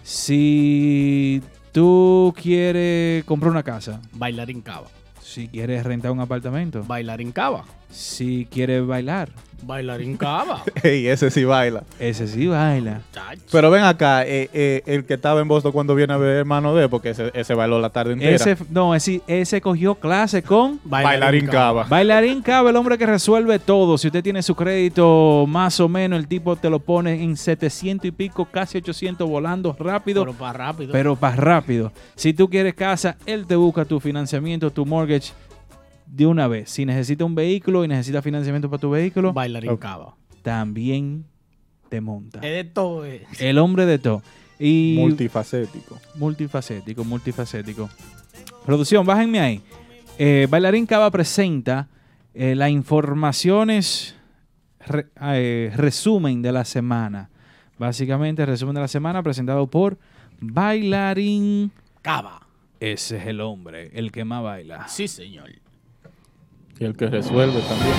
Si 0.03 1.41
tú 1.72 2.34
quieres 2.41 3.24
comprar 3.25 3.51
una 3.51 3.63
casa, 3.63 4.01
Bailarín 4.13 4.62
cava. 4.62 4.88
si 5.22 5.48
quieres 5.48 5.84
rentar 5.84 6.12
un 6.12 6.20
apartamento, 6.20 6.84
Bailarín 6.84 7.32
cava. 7.32 7.65
si 7.91 8.48
quieres 8.50 8.86
bailar, 8.88 9.29
Bailarín 9.63 10.17
cava. 10.17 10.63
Ey, 10.83 11.07
ese 11.07 11.29
sí 11.31 11.43
baila. 11.43 11.83
ese 11.99 12.27
sí 12.27 12.47
baila. 12.47 13.01
Muchacho. 13.07 13.41
Pero 13.51 13.71
ven 13.71 13.83
acá, 13.83 14.25
eh, 14.25 14.49
eh, 14.53 14.83
el 14.85 15.05
que 15.05 15.15
estaba 15.15 15.41
en 15.41 15.47
Boston 15.47 15.71
cuando 15.71 15.95
viene 15.95 16.13
a 16.13 16.17
ver 16.17 16.37
hermano 16.37 16.75
de, 16.75 16.89
porque 16.89 17.09
ese, 17.09 17.31
ese 17.33 17.53
bailó 17.53 17.79
la 17.79 17.89
tarde 17.89 18.13
entera. 18.13 18.35
Ese, 18.35 18.57
no, 18.69 18.95
ese, 18.95 19.21
ese 19.27 19.61
cogió 19.61 19.95
clase 19.95 20.43
con 20.43 20.79
Bailarín 20.83 21.47
Cava. 21.47 21.85
Bailarín 21.85 22.41
Cava, 22.41 22.69
el 22.69 22.75
hombre 22.75 22.97
que 22.97 23.05
resuelve 23.05 23.59
todo. 23.59 23.97
Si 23.97 24.07
usted 24.07 24.23
tiene 24.23 24.41
su 24.41 24.55
crédito 24.55 25.45
más 25.47 25.79
o 25.79 25.89
menos, 25.89 26.19
el 26.19 26.27
tipo 26.27 26.55
te 26.55 26.69
lo 26.69 26.79
pone 26.79 27.23
en 27.23 27.35
700 27.35 28.05
y 28.05 28.11
pico, 28.11 28.45
casi 28.45 28.77
800 28.77 29.27
volando 29.27 29.75
rápido. 29.79 30.23
Pero 30.23 30.37
para 30.37 30.53
rápido. 30.53 30.91
pero 30.91 31.15
para 31.15 31.35
rápido. 31.35 31.91
Si 32.15 32.33
tú 32.33 32.49
quieres 32.49 32.73
casa, 32.73 33.17
él 33.25 33.45
te 33.45 33.55
busca 33.55 33.85
tu 33.85 33.99
financiamiento, 33.99 34.71
tu 34.71 34.85
mortgage 34.85 35.31
de 36.11 36.25
una 36.25 36.47
vez. 36.47 36.69
Si 36.69 36.85
necesitas 36.85 37.25
un 37.25 37.35
vehículo 37.35 37.85
y 37.85 37.87
necesitas 37.87 38.23
financiamiento 38.23 38.69
para 38.69 38.81
tu 38.81 38.89
vehículo, 38.89 39.31
Bailarín 39.33 39.77
cava. 39.77 40.15
también 40.41 41.25
te 41.89 42.01
monta. 42.01 42.39
Es 42.39 42.51
de 42.53 42.63
todo. 42.65 43.05
eh. 43.05 43.25
El 43.39 43.57
hombre 43.57 43.85
de 43.85 43.99
todo. 43.99 44.21
Y 44.59 44.95
Multifacético. 44.99 45.97
multifacético, 46.15 47.03
multifacético. 47.05 47.89
Producción, 48.65 49.05
bájenme 49.05 49.39
ahí. 49.39 49.61
Eh, 50.17 50.47
Bailarín 50.49 50.85
Cava 50.85 51.09
presenta 51.11 51.87
eh, 52.33 52.53
las 52.55 52.69
informaciones, 52.69 54.15
re- 54.85 55.07
eh, 55.21 55.71
resumen 55.75 56.41
de 56.41 56.51
la 56.51 56.65
semana. 56.65 57.29
Básicamente, 57.77 58.45
resumen 58.45 58.75
de 58.75 58.81
la 58.81 58.87
semana 58.89 59.23
presentado 59.23 59.67
por 59.67 59.97
Bailarín. 60.41 61.71
Cava. 62.01 62.45
Ese 62.79 63.17
es 63.17 63.27
el 63.27 63.41
hombre, 63.41 63.89
el 63.93 64.11
que 64.11 64.23
más 64.25 64.43
baila. 64.43 64.87
Sí, 64.87 65.07
señor. 65.07 65.49
Y 66.79 66.86
el 66.86 66.95
que 66.95 67.07
resuelve 67.07 67.59
también. 67.59 67.93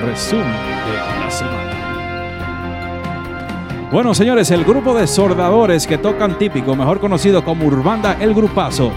Resumen 0.00 0.46
de 0.46 0.94
la 1.24 1.28
semana. 1.28 1.80
Bueno, 3.90 4.14
señores, 4.14 4.52
el 4.52 4.64
grupo 4.64 4.94
de 4.94 5.08
soldadores 5.08 5.88
que 5.88 5.98
tocan 5.98 6.38
típico, 6.38 6.76
mejor 6.76 7.00
conocido 7.00 7.44
como 7.44 7.66
Urbanda 7.66 8.16
El 8.20 8.32
Grupazo. 8.32 8.92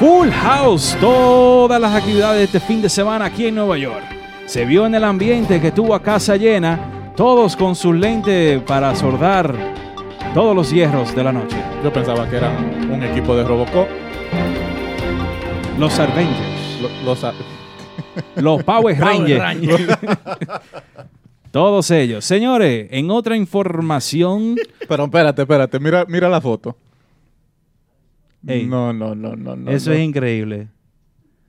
Full 0.00 0.30
House, 0.30 0.96
todas 0.98 1.78
las 1.78 1.94
actividades 1.94 2.38
de 2.38 2.44
este 2.44 2.60
fin 2.60 2.80
de 2.80 2.88
semana 2.88 3.26
aquí 3.26 3.48
en 3.48 3.56
Nueva 3.56 3.76
York. 3.76 4.02
Se 4.46 4.64
vio 4.64 4.86
en 4.86 4.94
el 4.94 5.04
ambiente 5.04 5.60
que 5.60 5.72
tuvo 5.72 5.94
a 5.94 6.02
casa 6.02 6.36
llena, 6.36 7.12
todos 7.14 7.54
con 7.56 7.76
sus 7.76 7.94
lentes 7.94 8.62
para 8.62 8.94
soldar 8.96 9.54
todos 10.34 10.54
los 10.56 10.70
hierros 10.72 11.14
de 11.14 11.24
la 11.24 11.32
noche. 11.32 11.56
Yo 11.84 11.92
pensaba 11.92 12.28
que 12.28 12.36
eran 12.36 12.90
un 12.90 13.02
equipo 13.02 13.36
de 13.36 13.44
Robocop. 13.44 13.88
Los 15.78 15.98
Avengers, 15.98 16.80
Lo- 16.80 17.04
Los, 17.04 17.24
a- 17.24 17.32
los 18.36 18.62
Power 18.64 18.96
Power 18.98 19.38
Rangers. 19.38 19.98
Todos 21.50 21.90
ellos. 21.90 22.24
Señores, 22.24 22.88
en 22.92 23.10
otra 23.10 23.36
información, 23.36 24.56
Pero 24.88 25.04
espérate, 25.04 25.42
espérate, 25.42 25.78
mira, 25.80 26.06
mira 26.08 26.28
la 26.30 26.40
foto. 26.40 26.76
Ey. 28.46 28.64
No, 28.66 28.92
no, 28.92 29.14
no, 29.14 29.36
no, 29.36 29.54
no. 29.54 29.70
eso 29.70 29.90
no. 29.90 29.96
es 29.96 30.02
increíble. 30.02 30.68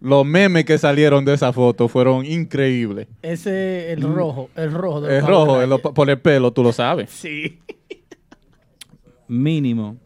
Los 0.01 0.25
memes 0.25 0.65
que 0.65 0.77
salieron 0.77 1.23
de 1.23 1.33
esa 1.33 1.53
foto 1.53 1.87
fueron 1.87 2.25
increíbles. 2.25 3.07
Ese 3.21 3.93
el 3.93 4.01
rojo. 4.01 4.49
El 4.57 4.73
rojo. 4.73 4.99
del 5.01 5.15
Es 5.15 5.21
Power 5.23 5.33
rojo, 5.47 5.61
el- 5.61 5.93
por 5.93 6.09
el 6.09 6.19
pelo, 6.19 6.51
tú 6.51 6.63
lo 6.63 6.73
sabes. 6.73 7.09
Sí. 7.09 7.59
Mínimo. 9.27 9.97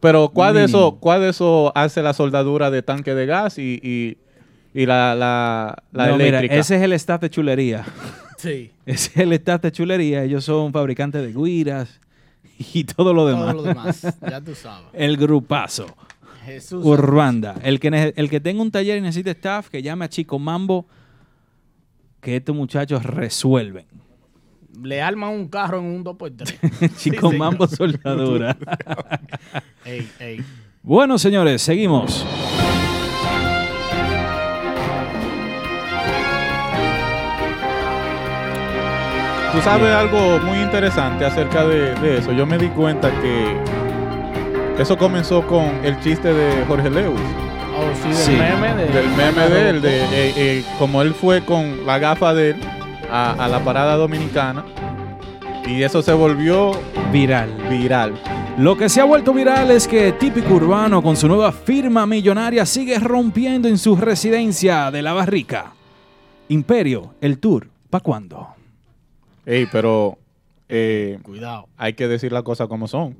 Pero 0.00 0.28
¿cuál 0.28 0.54
de 0.54 0.64
eso, 0.64 0.98
cuál 1.00 1.22
de 1.22 1.30
eso 1.30 1.72
hace 1.74 2.02
la 2.02 2.12
soldadura 2.12 2.70
de 2.70 2.82
tanque 2.82 3.14
de 3.14 3.26
gas 3.26 3.58
y, 3.58 3.80
y, 3.82 4.18
y 4.78 4.86
la, 4.86 5.14
la, 5.14 5.82
la 5.92 6.06
No, 6.08 6.16
mira, 6.16 6.38
eléctrica? 6.38 6.54
ese 6.56 6.76
es 6.76 6.82
el 6.82 6.92
staff 6.94 7.20
de 7.20 7.30
chulería. 7.30 7.84
Sí. 8.36 8.70
Ese 8.86 9.10
es 9.10 9.16
el 9.18 9.34
staff 9.34 9.60
de 9.60 9.70
chulería. 9.70 10.24
Ellos 10.24 10.44
son 10.46 10.72
fabricantes 10.72 11.20
de 11.20 11.30
guiras 11.30 12.00
y 12.72 12.84
todo 12.84 13.12
lo 13.12 13.26
demás. 13.26 13.52
Todo 13.52 13.54
lo 13.56 13.62
demás. 13.62 14.16
Ya 14.22 14.40
tú 14.40 14.54
sabes. 14.54 14.88
El 14.94 15.18
grupazo. 15.18 15.84
Jesús. 16.46 16.82
Urbanda. 16.82 17.56
El 17.62 17.78
que, 17.80 18.14
el 18.16 18.30
que 18.30 18.40
tenga 18.40 18.62
un 18.62 18.70
taller 18.70 18.96
y 18.96 19.02
necesite 19.02 19.32
staff, 19.32 19.68
que 19.68 19.82
llame 19.82 20.06
a 20.06 20.08
Chico 20.08 20.38
Mambo, 20.38 20.86
que 22.22 22.36
estos 22.36 22.56
muchachos 22.56 23.04
resuelven. 23.04 23.84
Le 24.82 25.02
arman 25.02 25.30
un 25.30 25.48
carro 25.48 25.78
en 25.78 25.84
un 25.84 26.04
2x3. 26.04 26.96
Chico. 26.96 27.32
Mambo 27.32 27.66
soldadura. 27.66 28.56
ey, 29.84 30.08
ey. 30.18 30.44
bueno, 30.82 31.18
señores, 31.18 31.62
seguimos. 31.62 32.24
Tú 39.52 39.60
sabes 39.62 39.92
algo 39.92 40.38
muy 40.38 40.58
interesante 40.60 41.24
acerca 41.24 41.66
de, 41.66 41.94
de 41.96 42.18
eso. 42.18 42.32
Yo 42.32 42.46
me 42.46 42.56
di 42.56 42.68
cuenta 42.68 43.10
que 43.20 43.56
eso 44.80 44.96
comenzó 44.96 45.44
con 45.46 45.84
el 45.84 45.98
chiste 46.00 46.32
de 46.32 46.64
Jorge 46.66 46.88
Lewis. 46.88 47.20
Oh, 47.76 47.82
sí, 48.02 48.08
del 48.08 48.16
Sí, 48.16 48.32
meme. 48.32 48.74
De, 48.76 48.86
Del 48.92 49.08
meme 49.10 49.48
de 49.48 49.70
él, 49.70 49.82
de, 49.82 50.00
eh, 50.04 50.32
eh, 50.36 50.64
como 50.78 51.02
él 51.02 51.12
fue 51.14 51.40
con 51.44 51.84
la 51.84 51.98
gafa 51.98 52.32
de 52.32 52.50
él 52.50 52.56
a, 53.10 53.32
a 53.32 53.48
la 53.48 53.60
parada 53.64 53.96
dominicana. 53.96 54.64
Y 55.66 55.82
eso 55.82 56.02
se 56.02 56.12
volvió 56.12 56.72
Viral. 57.12 57.50
viral. 57.68 58.14
Lo 58.58 58.76
que 58.76 58.88
se 58.88 59.00
ha 59.00 59.04
vuelto 59.04 59.32
viral 59.32 59.70
es 59.70 59.86
que 59.88 60.12
Típico 60.12 60.54
Urbano 60.54 61.02
con 61.02 61.16
su 61.16 61.28
nueva 61.28 61.52
firma 61.52 62.06
millonaria 62.06 62.66
sigue 62.66 62.98
rompiendo 62.98 63.68
en 63.68 63.78
su 63.78 63.96
residencia 63.96 64.90
de 64.90 65.02
La 65.02 65.12
Barrica. 65.12 65.72
Imperio, 66.48 67.14
el 67.20 67.38
tour, 67.38 67.68
¿pa' 67.88 68.00
cuándo? 68.00 68.48
Ey, 69.46 69.66
pero 69.70 70.18
eh, 70.68 71.18
Cuidado. 71.22 71.68
hay 71.76 71.94
que 71.94 72.08
decir 72.08 72.32
las 72.32 72.42
cosas 72.42 72.66
como 72.68 72.88
son. 72.88 73.16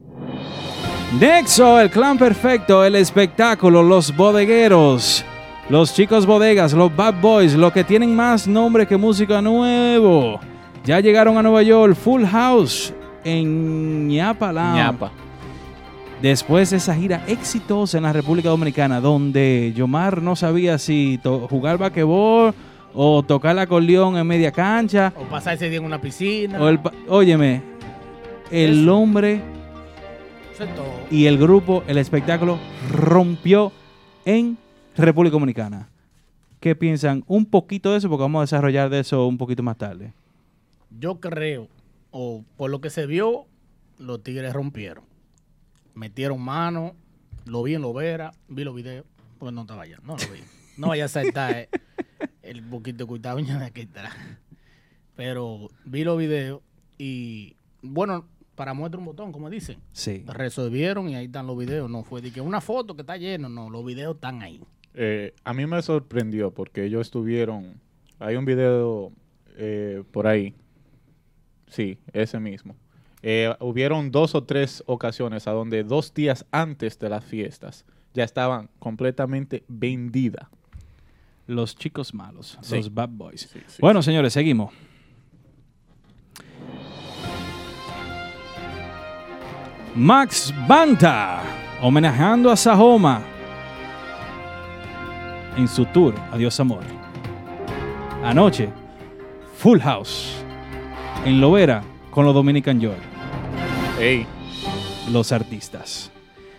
Nexo, 1.19 1.81
el 1.81 1.91
clan 1.91 2.19
perfecto, 2.19 2.85
el 2.85 2.95
espectáculo, 2.97 3.83
los 3.83 4.15
bodegueros, 4.17 5.25
los 5.71 5.95
chicos 5.95 6.27
bodegas, 6.27 6.73
los 6.73 6.95
bad 6.95 7.15
boys, 7.21 7.55
los 7.55 7.73
que 7.73 7.85
tienen 7.85 8.15
más 8.15 8.47
nombre 8.49 8.87
que 8.87 8.97
música 8.97 9.41
nuevo. 9.41 10.41
Ya 10.85 11.01
llegaron 11.01 11.37
a 11.39 11.43
Nueva 11.43 11.63
York, 11.63 11.95
Full 11.95 12.25
House 12.25 12.93
en 13.25 14.09
Ñapa 14.09 14.53
ñapa. 14.53 15.13
Después 16.21 16.71
de 16.71 16.77
esa 16.79 16.95
gira 16.95 17.23
exitosa 17.27 17.97
en 17.99 18.03
la 18.05 18.13
República 18.13 18.49
Dominicana, 18.51 19.01
donde 19.01 19.73
Yomar 19.75 20.21
no 20.21 20.37
sabía 20.37 20.77
si 20.79 21.19
jugar 21.49 21.79
basquetbol 21.79 22.53
o 22.93 23.23
tocar 23.23 23.53
el 23.53 23.61
acordeón 23.61 24.17
en 24.19 24.27
media 24.27 24.51
cancha, 24.51 25.13
O 25.17 25.23
pasar 25.25 25.55
ese 25.55 25.69
día 25.71 25.79
en 25.79 25.85
una 25.85 26.01
piscina. 26.01 26.61
o 26.61 26.69
el, 26.69 26.81
óyeme, 27.09 27.63
el 28.51 28.83
Eso. 28.83 28.97
hombre 28.99 29.41
Eso 30.53 30.65
es 30.65 30.75
todo. 30.75 30.85
y 31.11 31.25
el 31.27 31.39
grupo, 31.39 31.85
el 31.87 31.97
espectáculo, 31.97 32.59
rompió 32.93 33.73
en 34.27 34.59
República 34.97 35.33
Dominicana. 35.33 35.89
¿Qué 36.61 36.77
piensan? 36.77 37.25
Un 37.27 37.47
poquito 37.47 37.93
de 37.93 37.99
eso, 37.99 38.09
porque 38.09 38.23
vamos 38.23 38.41
a 38.41 38.43
desarrollar 38.43 38.91
de 38.91 39.01
eso 39.01 39.27
un 39.27 39.39
poquito 39.39 39.63
más 39.63 39.79
tarde. 39.79 40.13
Yo 40.99 41.21
creo 41.21 41.69
o 42.11 42.45
por 42.57 42.71
lo 42.71 42.81
que 42.81 42.91
se 42.91 43.07
vio, 43.07 43.47
los 43.99 44.23
tigres 44.23 44.53
rompieron. 44.53 45.05
Metieron 45.95 46.41
mano, 46.41 46.95
lo 47.47 47.63
vi 47.63 47.75
en 47.75 47.83
Lovera, 47.83 48.33
vi 48.49 48.65
los 48.65 48.75
videos, 48.75 49.07
pues 49.39 49.53
no 49.53 49.63
estaba 49.63 49.83
allá, 49.83 49.99
no 50.03 50.17
lo 50.17 50.33
vi. 50.33 50.41
No 50.77 50.89
vaya 50.89 51.07
a 51.07 51.09
saltar 51.09 51.57
eh, 51.57 51.69
el 52.43 52.63
poquito 52.63 53.07
cuidado 53.07 53.39
de 53.39 53.65
aquí 53.65 53.83
atrás. 53.83 54.15
Pero 55.17 55.69
vi 55.85 56.05
los 56.05 56.19
videos 56.19 56.63
y, 56.97 57.57
bueno, 57.83 58.27
para 58.55 58.75
muestra 58.75 58.99
un 58.99 59.07
botón, 59.07 59.33
como 59.33 59.51
dicen. 59.51 59.79
Sí. 59.93 60.25
Resolvieron 60.27 61.09
y 61.09 61.17
ahí 61.17 61.27
están 61.27 61.47
los 61.47 61.57
videos. 61.57 61.91
No 61.91 62.03
fue 62.03 62.23
de 62.23 62.31
que 62.31 62.41
una 62.41 62.61
foto 62.61 62.95
que 62.95 63.03
está 63.03 63.17
lleno, 63.17 63.49
no, 63.49 63.71
los 63.71 63.85
videos 63.85 64.15
están 64.15 64.43
ahí. 64.43 64.61
Eh, 64.95 65.35
a 65.45 65.55
mí 65.55 65.67
me 65.67 65.81
sorprendió 65.83 66.53
porque 66.53 66.85
ellos 66.85 67.03
estuvieron. 67.03 67.81
Hay 68.19 68.37
un 68.37 68.45
video 68.45 69.13
eh, 69.57 70.03
por 70.11 70.27
ahí. 70.27 70.55
Sí, 71.69 71.99
ese 72.13 72.41
mismo. 72.41 72.77
Eh, 73.23 73.55
hubieron 73.61 74.11
dos 74.11 74.35
o 74.35 74.45
tres 74.45 74.83
ocasiones 74.87 75.47
a 75.47 75.53
donde 75.53 75.85
dos 75.85 76.13
días 76.15 76.47
antes 76.51 76.99
de 76.99 77.09
las 77.09 77.25
fiestas 77.25 77.85
ya 78.15 78.25
estaban 78.25 78.69
completamente 78.79 79.63
vendidas. 79.69 80.49
Los 81.47 81.77
chicos 81.77 82.15
malos, 82.15 82.59
Sí. 82.63 82.77
los 82.77 82.93
bad 82.95 83.09
boys. 83.11 83.43
Sí, 83.53 83.61
sí, 83.67 83.79
bueno, 83.81 84.03
señores, 84.03 84.33
seguimos. 84.33 84.73
Max 89.95 90.55
Banta, 90.69 91.43
homenajeando 91.83 92.51
a 92.51 92.57
Sahoma 92.57 93.23
en 95.61 95.69
su 95.69 95.85
tour 95.87 96.15
Adiós 96.33 96.59
Amor. 96.59 96.81
Anoche, 98.25 98.71
Full 99.59 99.81
House 99.81 100.37
en 101.25 101.41
Lovera 101.41 101.83
con 102.11 102.25
los 102.25 102.35
Dominican 102.35 102.81
York, 102.81 102.99
Ey, 104.01 104.27
los 105.13 105.33
artistas. 105.33 106.11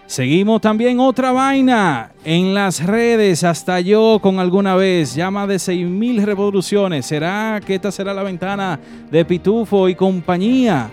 Seguimos 0.05 0.61
también 0.61 0.99
otra 0.99 1.31
vaina 1.31 2.11
en 2.23 2.53
las 2.53 2.85
redes, 2.85 3.43
hasta 3.43 3.79
yo 3.79 4.19
con 4.21 4.39
alguna 4.39 4.75
vez, 4.75 5.17
más 5.31 5.47
de 5.47 5.55
6.000 5.55 6.23
revoluciones. 6.23 7.05
¿Será 7.05 7.59
que 7.65 7.75
esta 7.75 7.91
será 7.91 8.13
la 8.13 8.21
ventana 8.21 8.79
de 9.09 9.23
Pitufo 9.25 9.87
y 9.87 9.95
compañía? 9.95 10.91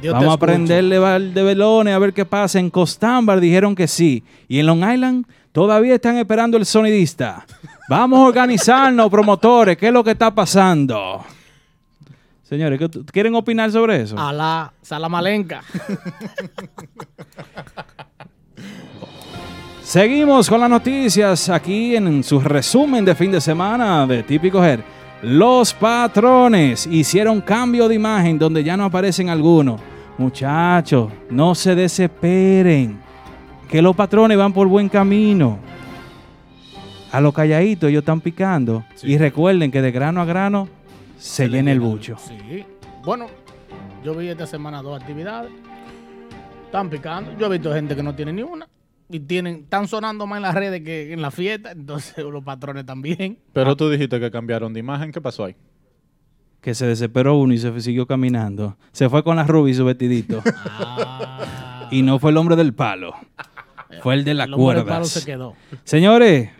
Dios 0.00 0.14
Vamos 0.14 0.34
a 0.34 0.36
prenderle 0.36 0.98
de 0.98 1.42
velones 1.42 1.94
a 1.94 1.98
ver 1.98 2.12
qué 2.12 2.24
pasa. 2.24 2.58
En 2.58 2.70
Costambar 2.70 3.40
dijeron 3.40 3.74
que 3.74 3.86
sí. 3.86 4.22
Y 4.48 4.60
en 4.60 4.66
Long 4.66 4.78
Island 4.78 5.26
todavía 5.52 5.94
están 5.94 6.16
esperando 6.16 6.56
el 6.56 6.66
sonidista. 6.66 7.44
Vamos 7.88 8.18
a 8.20 8.22
organizarnos, 8.22 9.10
promotores. 9.10 9.76
¿Qué 9.76 9.88
es 9.88 9.92
lo 9.92 10.02
que 10.02 10.12
está 10.12 10.34
pasando? 10.34 11.24
Señores, 12.42 12.78
¿qué- 12.78 12.88
¿quieren 13.12 13.34
opinar 13.34 13.70
sobre 13.70 14.02
eso? 14.02 14.18
A 14.18 14.32
la 14.32 14.72
Salamalenca. 14.82 15.62
Seguimos 19.82 20.48
con 20.48 20.60
las 20.60 20.70
noticias 20.70 21.48
aquí 21.48 21.96
en 21.96 22.22
su 22.22 22.40
resumen 22.40 23.04
de 23.04 23.14
fin 23.14 23.30
de 23.32 23.40
semana 23.40 24.06
de 24.06 24.22
Típico 24.22 24.64
Her. 24.64 24.82
Los 25.22 25.74
patrones 25.74 26.86
hicieron 26.86 27.40
cambio 27.40 27.88
de 27.88 27.94
imagen 27.96 28.38
donde 28.38 28.64
ya 28.64 28.76
no 28.76 28.84
aparecen 28.84 29.28
algunos. 29.28 29.80
Muchachos, 30.18 31.10
no 31.30 31.54
se 31.54 31.74
desesperen. 31.74 33.01
Que 33.72 33.80
los 33.80 33.96
patrones 33.96 34.36
van 34.36 34.52
por 34.52 34.68
buen 34.68 34.90
camino. 34.90 35.58
A 37.10 37.22
los 37.22 37.32
calladitos 37.32 37.88
ellos 37.88 38.02
están 38.02 38.20
picando. 38.20 38.84
Y 39.02 39.16
recuerden 39.16 39.70
que 39.70 39.80
de 39.80 39.90
grano 39.90 40.20
a 40.20 40.26
grano 40.26 40.68
se, 41.16 41.48
llena 41.48 41.72
el 41.72 41.80
bucho. 41.80 42.18
Sí. 42.18 42.66
Bueno, 43.02 43.28
yo 44.04 44.14
vi 44.14 44.28
esta 44.28 44.46
semana 44.46 44.82
dos 44.82 45.00
actividades. 45.00 45.50
Están 46.66 46.90
picando. 46.90 47.34
Yo 47.38 47.46
he 47.46 47.48
visto 47.48 47.72
gente 47.72 47.96
que 47.96 48.02
no 48.02 48.14
tiene 48.14 48.34
ni 48.34 48.42
una. 48.42 48.68
Y 49.08 49.20
tienen, 49.20 49.60
están 49.62 49.88
sonando 49.88 50.26
más 50.26 50.36
en 50.36 50.42
las 50.42 50.54
redes 50.54 50.82
que 50.82 51.14
en 51.14 51.22
la 51.22 51.30
fiesta. 51.30 51.72
Entonces 51.72 52.18
los 52.22 52.44
patrones 52.44 52.84
también. 52.84 53.38
pero 53.54 53.74
tú 53.74 53.88
dijiste 53.88 54.20
que 54.20 54.30
cambiaron 54.30 54.74
de 54.74 54.80
imagen. 54.80 55.12
¿Qué 55.12 55.22
pasó 55.22 55.46
ahí? 55.46 55.56
Que 56.60 56.74
se 56.74 56.86
desesperó 56.86 57.38
uno 57.38 57.54
y 57.54 57.58
se 57.58 57.80
siguió 57.80 58.06
caminando. 58.06 58.76
Se 58.92 59.08
fue 59.08 59.24
con 59.24 59.36
la 59.36 59.44
Ruby 59.44 59.70
y 59.70 59.74
su 59.74 59.86
vestidito. 59.86 60.42
Ah, 60.66 61.88
Y 61.90 62.02
no 62.02 62.18
fue 62.18 62.30
el 62.30 62.36
hombre 62.36 62.56
del 62.56 62.74
palo. 62.74 63.14
Fue 64.00 64.14
el 64.14 64.24
de 64.24 64.34
la 64.34 64.44
el 64.44 64.54
hombre 64.54 64.74
del 64.76 64.84
cuerda. 64.84 64.94
palo 64.94 65.04
se 65.04 65.24
quedó. 65.24 65.54
Señores, 65.84 66.50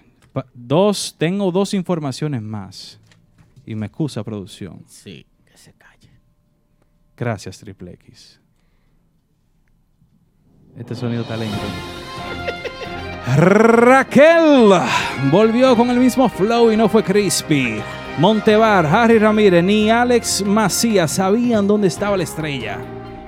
dos, 0.54 1.14
tengo 1.18 1.50
dos 1.52 1.74
informaciones 1.74 2.42
más. 2.42 2.98
Y 3.64 3.74
me 3.74 3.86
excusa 3.86 4.24
producción. 4.24 4.82
Sí, 4.88 5.24
que 5.44 5.56
se 5.56 5.72
calle. 5.74 6.10
Gracias, 7.16 7.58
Triple 7.58 7.92
X. 7.92 8.40
Este 10.76 10.94
sonido 10.94 11.24
talento. 11.24 11.56
Raquel 13.36 14.72
volvió 15.30 15.76
con 15.76 15.90
el 15.90 15.98
mismo 15.98 16.28
flow 16.28 16.72
y 16.72 16.76
no 16.76 16.88
fue 16.88 17.04
crispy. 17.04 17.80
Montevar, 18.18 18.84
Harry 18.86 19.18
Ramírez 19.18 19.62
ni 19.64 19.90
Alex 19.90 20.42
Macías 20.44 21.12
sabían 21.12 21.66
dónde 21.66 21.88
estaba 21.88 22.16
la 22.16 22.24
estrella. 22.24 22.78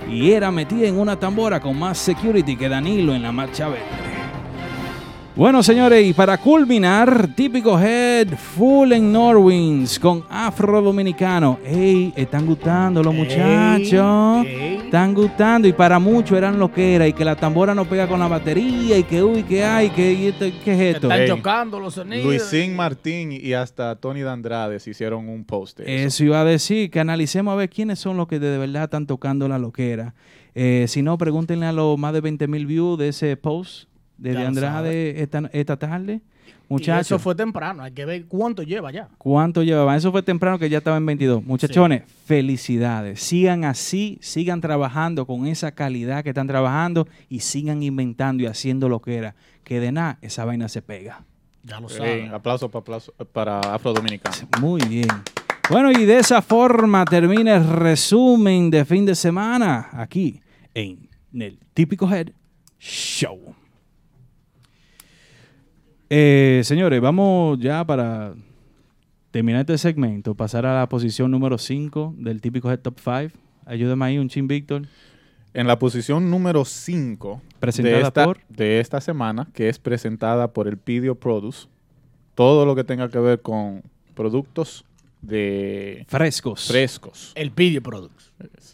Y 0.09 0.33
era 0.33 0.51
metida 0.51 0.87
en 0.87 0.99
una 0.99 1.19
tambora 1.19 1.61
con 1.61 1.79
más 1.79 1.99
security 1.99 2.57
que 2.57 2.69
Danilo 2.69 3.14
en 3.14 3.23
la 3.23 3.33
marcha 3.33 3.69
verde. 3.69 4.23
Bueno, 5.37 5.64
señores, 5.64 6.07
y 6.07 6.12
para 6.12 6.38
culminar, 6.38 7.27
típico 7.35 7.77
head 7.77 8.29
full 8.37 8.92
en 8.92 9.11
Norwins 9.12 9.99
con 9.99 10.23
afro 10.31 10.81
dominicano. 10.81 11.59
¡Ey! 11.64 12.12
Están 12.14 12.47
gustando 12.47 13.03
los 13.03 13.12
muchachos. 13.12 14.47
ey. 14.47 14.77
Están 14.85 15.12
gustando 15.12 15.66
y 15.66 15.73
para 15.73 15.99
muchos 15.99 16.38
eran 16.38 16.57
lo 16.57 16.73
que 16.73 16.94
era 16.94 17.09
y 17.09 17.12
que 17.12 17.25
la 17.25 17.35
tambora 17.35 17.75
no 17.75 17.85
pega 17.85 18.07
con 18.07 18.20
la 18.20 18.29
batería 18.29 18.97
y 18.97 19.03
que 19.03 19.25
uy, 19.25 19.42
que 19.42 19.64
hay, 19.64 19.90
que 19.90 20.12
y 20.12 20.27
esto, 20.29 20.44
¿qué 20.64 20.73
es 20.73 20.94
esto? 20.94 21.09
Están 21.09 21.23
Ey. 21.23 21.29
chocando 21.29 21.81
los 21.81 21.94
sonidos. 21.94 22.27
Luisín 22.27 22.77
Martín 22.77 23.33
y 23.33 23.55
hasta 23.55 23.97
Tony 23.97 24.20
Dandrade 24.20 24.79
se 24.79 24.90
hicieron 24.90 25.29
un 25.29 25.44
post. 25.44 25.81
eso. 25.81 25.88
Eso 25.90 26.25
iba 26.27 26.42
a 26.42 26.44
decir, 26.44 26.92
que 26.92 27.01
analicemos 27.01 27.51
a 27.55 27.57
ver 27.57 27.70
quiénes 27.70 27.99
son 27.99 28.16
los 28.16 28.29
que 28.29 28.38
de 28.38 28.57
verdad 28.57 28.85
están 28.85 29.09
tocando 29.09 29.49
la 29.49 29.59
loquera. 29.59 30.14
Eh, 30.55 30.85
si 30.87 31.03
no, 31.03 31.18
pregúntenle 31.18 31.66
a 31.66 31.73
los 31.73 31.99
más 31.99 32.12
de 32.12 32.20
20 32.20 32.47
mil 32.47 32.66
views 32.66 32.97
de 33.01 33.09
ese 33.09 33.37
post 33.37 33.88
de, 34.16 34.33
Ya 34.33 34.46
Andrade 34.46 35.22
esta, 35.22 35.50
esta 35.53 35.77
tarde. 35.77 36.20
Y 36.46 36.72
Muchachos, 36.72 37.07
eso 37.07 37.18
fue 37.18 37.35
temprano. 37.35 37.83
Hay 37.83 37.92
que 37.92 38.05
ver 38.05 38.24
cuánto 38.27 38.62
lleva 38.62 38.90
ya. 38.90 39.09
¿cuánto 39.18 39.62
llevaban? 39.62 39.96
Eso 39.96 40.11
fue 40.11 40.22
temprano 40.22 40.59
que 40.59 40.68
ya 40.70 40.79
estaba 40.79 40.96
en 40.96 41.07
22. 41.07 41.44
Muchachones, 41.44 42.05
felicidades. 42.24 43.20
Sigan 43.20 43.64
así, 43.64 44.18
sigan 44.22 44.61
trabajando 44.61 45.27
con 45.27 45.46
esa 45.46 45.72
calidad 45.72 46.22
que 46.22 46.31
están 46.31 46.46
trabajando 46.46 47.07
y 47.29 47.40
sigan 47.40 47.83
inventando 47.83 48.42
y 48.42 48.46
haciendo 48.46 48.88
lo 48.88 49.00
que 49.00 49.16
era. 49.16 49.35
Que 49.62 49.81
de 49.81 49.92
nada, 49.92 50.18
esa 50.22 50.44
vaina 50.44 50.68
se 50.68 50.83
pega. 50.83 51.24
Ya 51.62 51.81
lo 51.81 51.88
saben. 51.88 52.33
aplauso 52.33 52.70
para, 52.70 52.81
aplauso 52.81 53.12
para 53.33 53.61
Afro 53.61 53.92
Dominicano. 53.92 54.37
Muy 54.61 54.83
bien. 54.83 55.09
Bueno, 55.70 55.90
y 55.90 56.05
de 56.05 56.18
esa 56.18 56.42
forma 56.42 57.07
termina 57.07 57.57
el 57.57 57.66
resumen 57.66 58.70
de 58.70 58.85
fin 58.85 59.07
de 59.07 59.14
semana 59.14 59.88
aquí 59.92 60.40
en 60.74 61.09
el 61.33 61.59
Típico 61.72 62.11
Head 62.11 62.33
Show. 62.79 63.55
Eh, 66.11 66.61
señores, 66.64 67.01
vamos 67.01 67.59
ya 67.59 67.85
para 67.85 68.35
terminar 69.31 69.61
este 69.62 69.79
segmento, 69.79 70.35
pasar 70.35 70.67
a 70.67 70.79
la 70.79 70.88
posición 70.88 71.31
número 71.31 71.59
5 71.59 72.14
del 72.19 72.40
Típico 72.40 72.71
Head 72.71 72.81
Top 72.81 72.99
5. 73.03 73.33
Ayúdame 73.67 74.05
ahí 74.05 74.19
un 74.19 74.29
chin, 74.29 74.47
Víctor. 74.47 74.83
En 75.55 75.67
la 75.67 75.79
posición 75.79 76.31
número 76.31 76.64
5 76.64 77.40
Presentada 77.61 77.97
de 77.97 78.03
esta, 78.03 78.25
por- 78.25 78.40
de 78.49 78.81
esta 78.81 79.01
semana, 79.01 79.49
que 79.55 79.69
es 79.69 79.79
presentada 79.79 80.53
por 80.53 80.69
el 80.69 80.77
Pidio 80.77 81.14
Produce, 81.14 81.69
todo 82.35 82.67
lo 82.67 82.75
que 82.75 82.85
tenga 82.85 83.09
que 83.09 83.19
ver 83.19 83.40
con 83.40 83.83
productos 84.14 84.85
de 85.23 86.05
Frescos. 86.09 86.67
frescos. 86.69 87.33
El 87.35 87.51
Pidio 87.53 87.83
Products. 87.83 88.33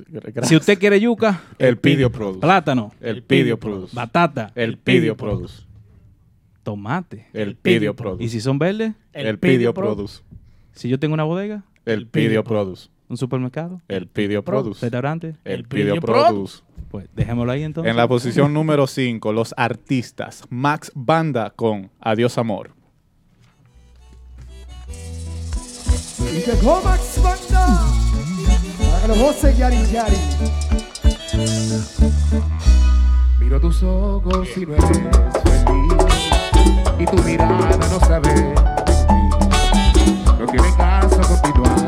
Gracias. 0.08 0.48
Si 0.48 0.56
usted 0.56 0.78
quiere 0.78 0.98
yuca, 1.00 1.42
el 1.58 1.76
Pidio 1.78 2.10
Produce. 2.10 2.40
plátano, 2.40 2.92
El 3.00 3.22
Pidio 3.22 3.58
Produce. 3.60 3.94
batata, 3.94 4.50
El 4.56 4.70
El 4.70 4.78
Pidio 4.78 5.00
Pidio 5.00 5.16
Produce. 5.16 5.62
Produce. 6.70 6.82
tomate. 6.82 7.26
El 7.32 7.56
Pidio 7.56 7.78
Pidio 7.80 7.90
Y 7.90 7.94
Produce. 7.94 8.28
si 8.28 8.40
son 8.40 8.58
verdes, 8.58 8.92
El 9.12 9.38
Pidio 9.38 9.74
Produce. 9.74 10.22
si 10.72 10.88
yo 10.88 10.98
tengo 10.98 11.14
una 11.14 11.24
bodega, 11.24 11.64
El 11.84 12.06
Pidio 12.06 12.44
Produce. 12.44 12.88
un 13.08 13.16
supermercado, 13.16 13.80
El 13.88 14.06
Pidio 14.06 14.44
Produce. 14.44 14.80
restaurante, 14.86 15.36
El 15.44 15.52
El 15.60 15.64
Pidio 15.64 15.94
Pidio 15.94 16.00
Produce. 16.02 16.62
pues 16.90 17.08
dejémoslo 17.14 17.52
ahí 17.52 17.62
entonces. 17.62 17.90
En 17.90 17.96
la 17.96 18.06
posición 18.08 18.52
número 18.54 18.86
5, 18.86 19.32
los 19.32 19.54
artistas. 19.56 20.42
Max 20.50 20.90
Banda 20.94 21.50
con 21.54 21.90
Adiós 22.00 22.36
Amor. 22.38 22.72
Y 26.32 26.40
llegó 26.48 26.80
Max 26.84 27.20
Banda 27.22 27.80
para 28.78 29.00
que 29.02 29.08
lo 29.08 29.14
goce 29.26 29.56
Yari 29.56 29.76
Yari. 29.92 30.16
Miro 33.40 33.60
tus 33.60 33.82
ojos 33.82 34.48
y 34.56 34.66
no 34.66 34.74
eres 34.74 34.86
feliz. 34.86 36.09
Y 37.00 37.06
tu 37.06 37.16
mirada 37.22 37.78
no 37.88 37.98
sabe. 38.00 38.54
No 40.38 40.46
tiene 40.46 40.74
caso 40.76 41.20
continuar 41.22 41.79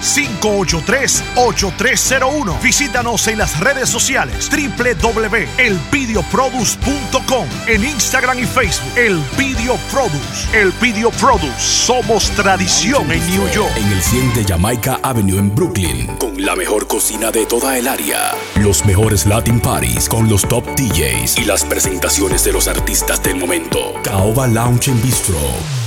917-583-8301. 0.06 2.62
Visítanos 2.62 3.28
en 3.28 3.40
las 3.40 3.60
redes 3.60 3.90
sociales 3.90 4.50
www.elvideoproduce.com 4.50 7.48
en 7.68 7.84
Instagram 7.84 8.40
y 8.40 8.46
Facebook. 8.46 8.98
El 8.98 9.22
Video 9.38 9.76
Produce. 9.92 10.48
El 10.54 10.72
Video 10.82 11.12
Produce. 11.12 11.60
Somos 11.60 12.30
tradición 12.32 13.12
en 13.12 13.20
New 13.30 13.46
York. 13.50 13.72
En 13.76 13.92
el 13.92 14.02
100 14.02 14.34
de 14.36 14.46
Jamaica 14.46 15.00
Avenue 15.02 15.40
en 15.40 15.54
Brooklyn, 15.54 16.08
con 16.18 16.42
la 16.44 16.56
mejor 16.56 16.88
cocina 16.88 17.32
de 17.32 17.46
toda 17.46 17.78
el 17.78 17.88
área, 17.88 18.34
los 18.62 18.86
mejores 18.86 19.26
Latin 19.26 19.60
Parties 19.60 20.08
con 20.10 20.30
los 20.30 20.48
top 20.48 20.64
DJs 20.76 21.38
y 21.38 21.46
las 21.46 21.64
presentaciones 21.64 22.44
de 22.44 22.52
los 22.52 22.68
artistas 22.68 23.24
del 23.24 23.38
momento. 23.38 23.94
Caoba 24.04 24.48
Lounge 24.48 24.92
en 24.92 25.02
Bistro, 25.02 25.40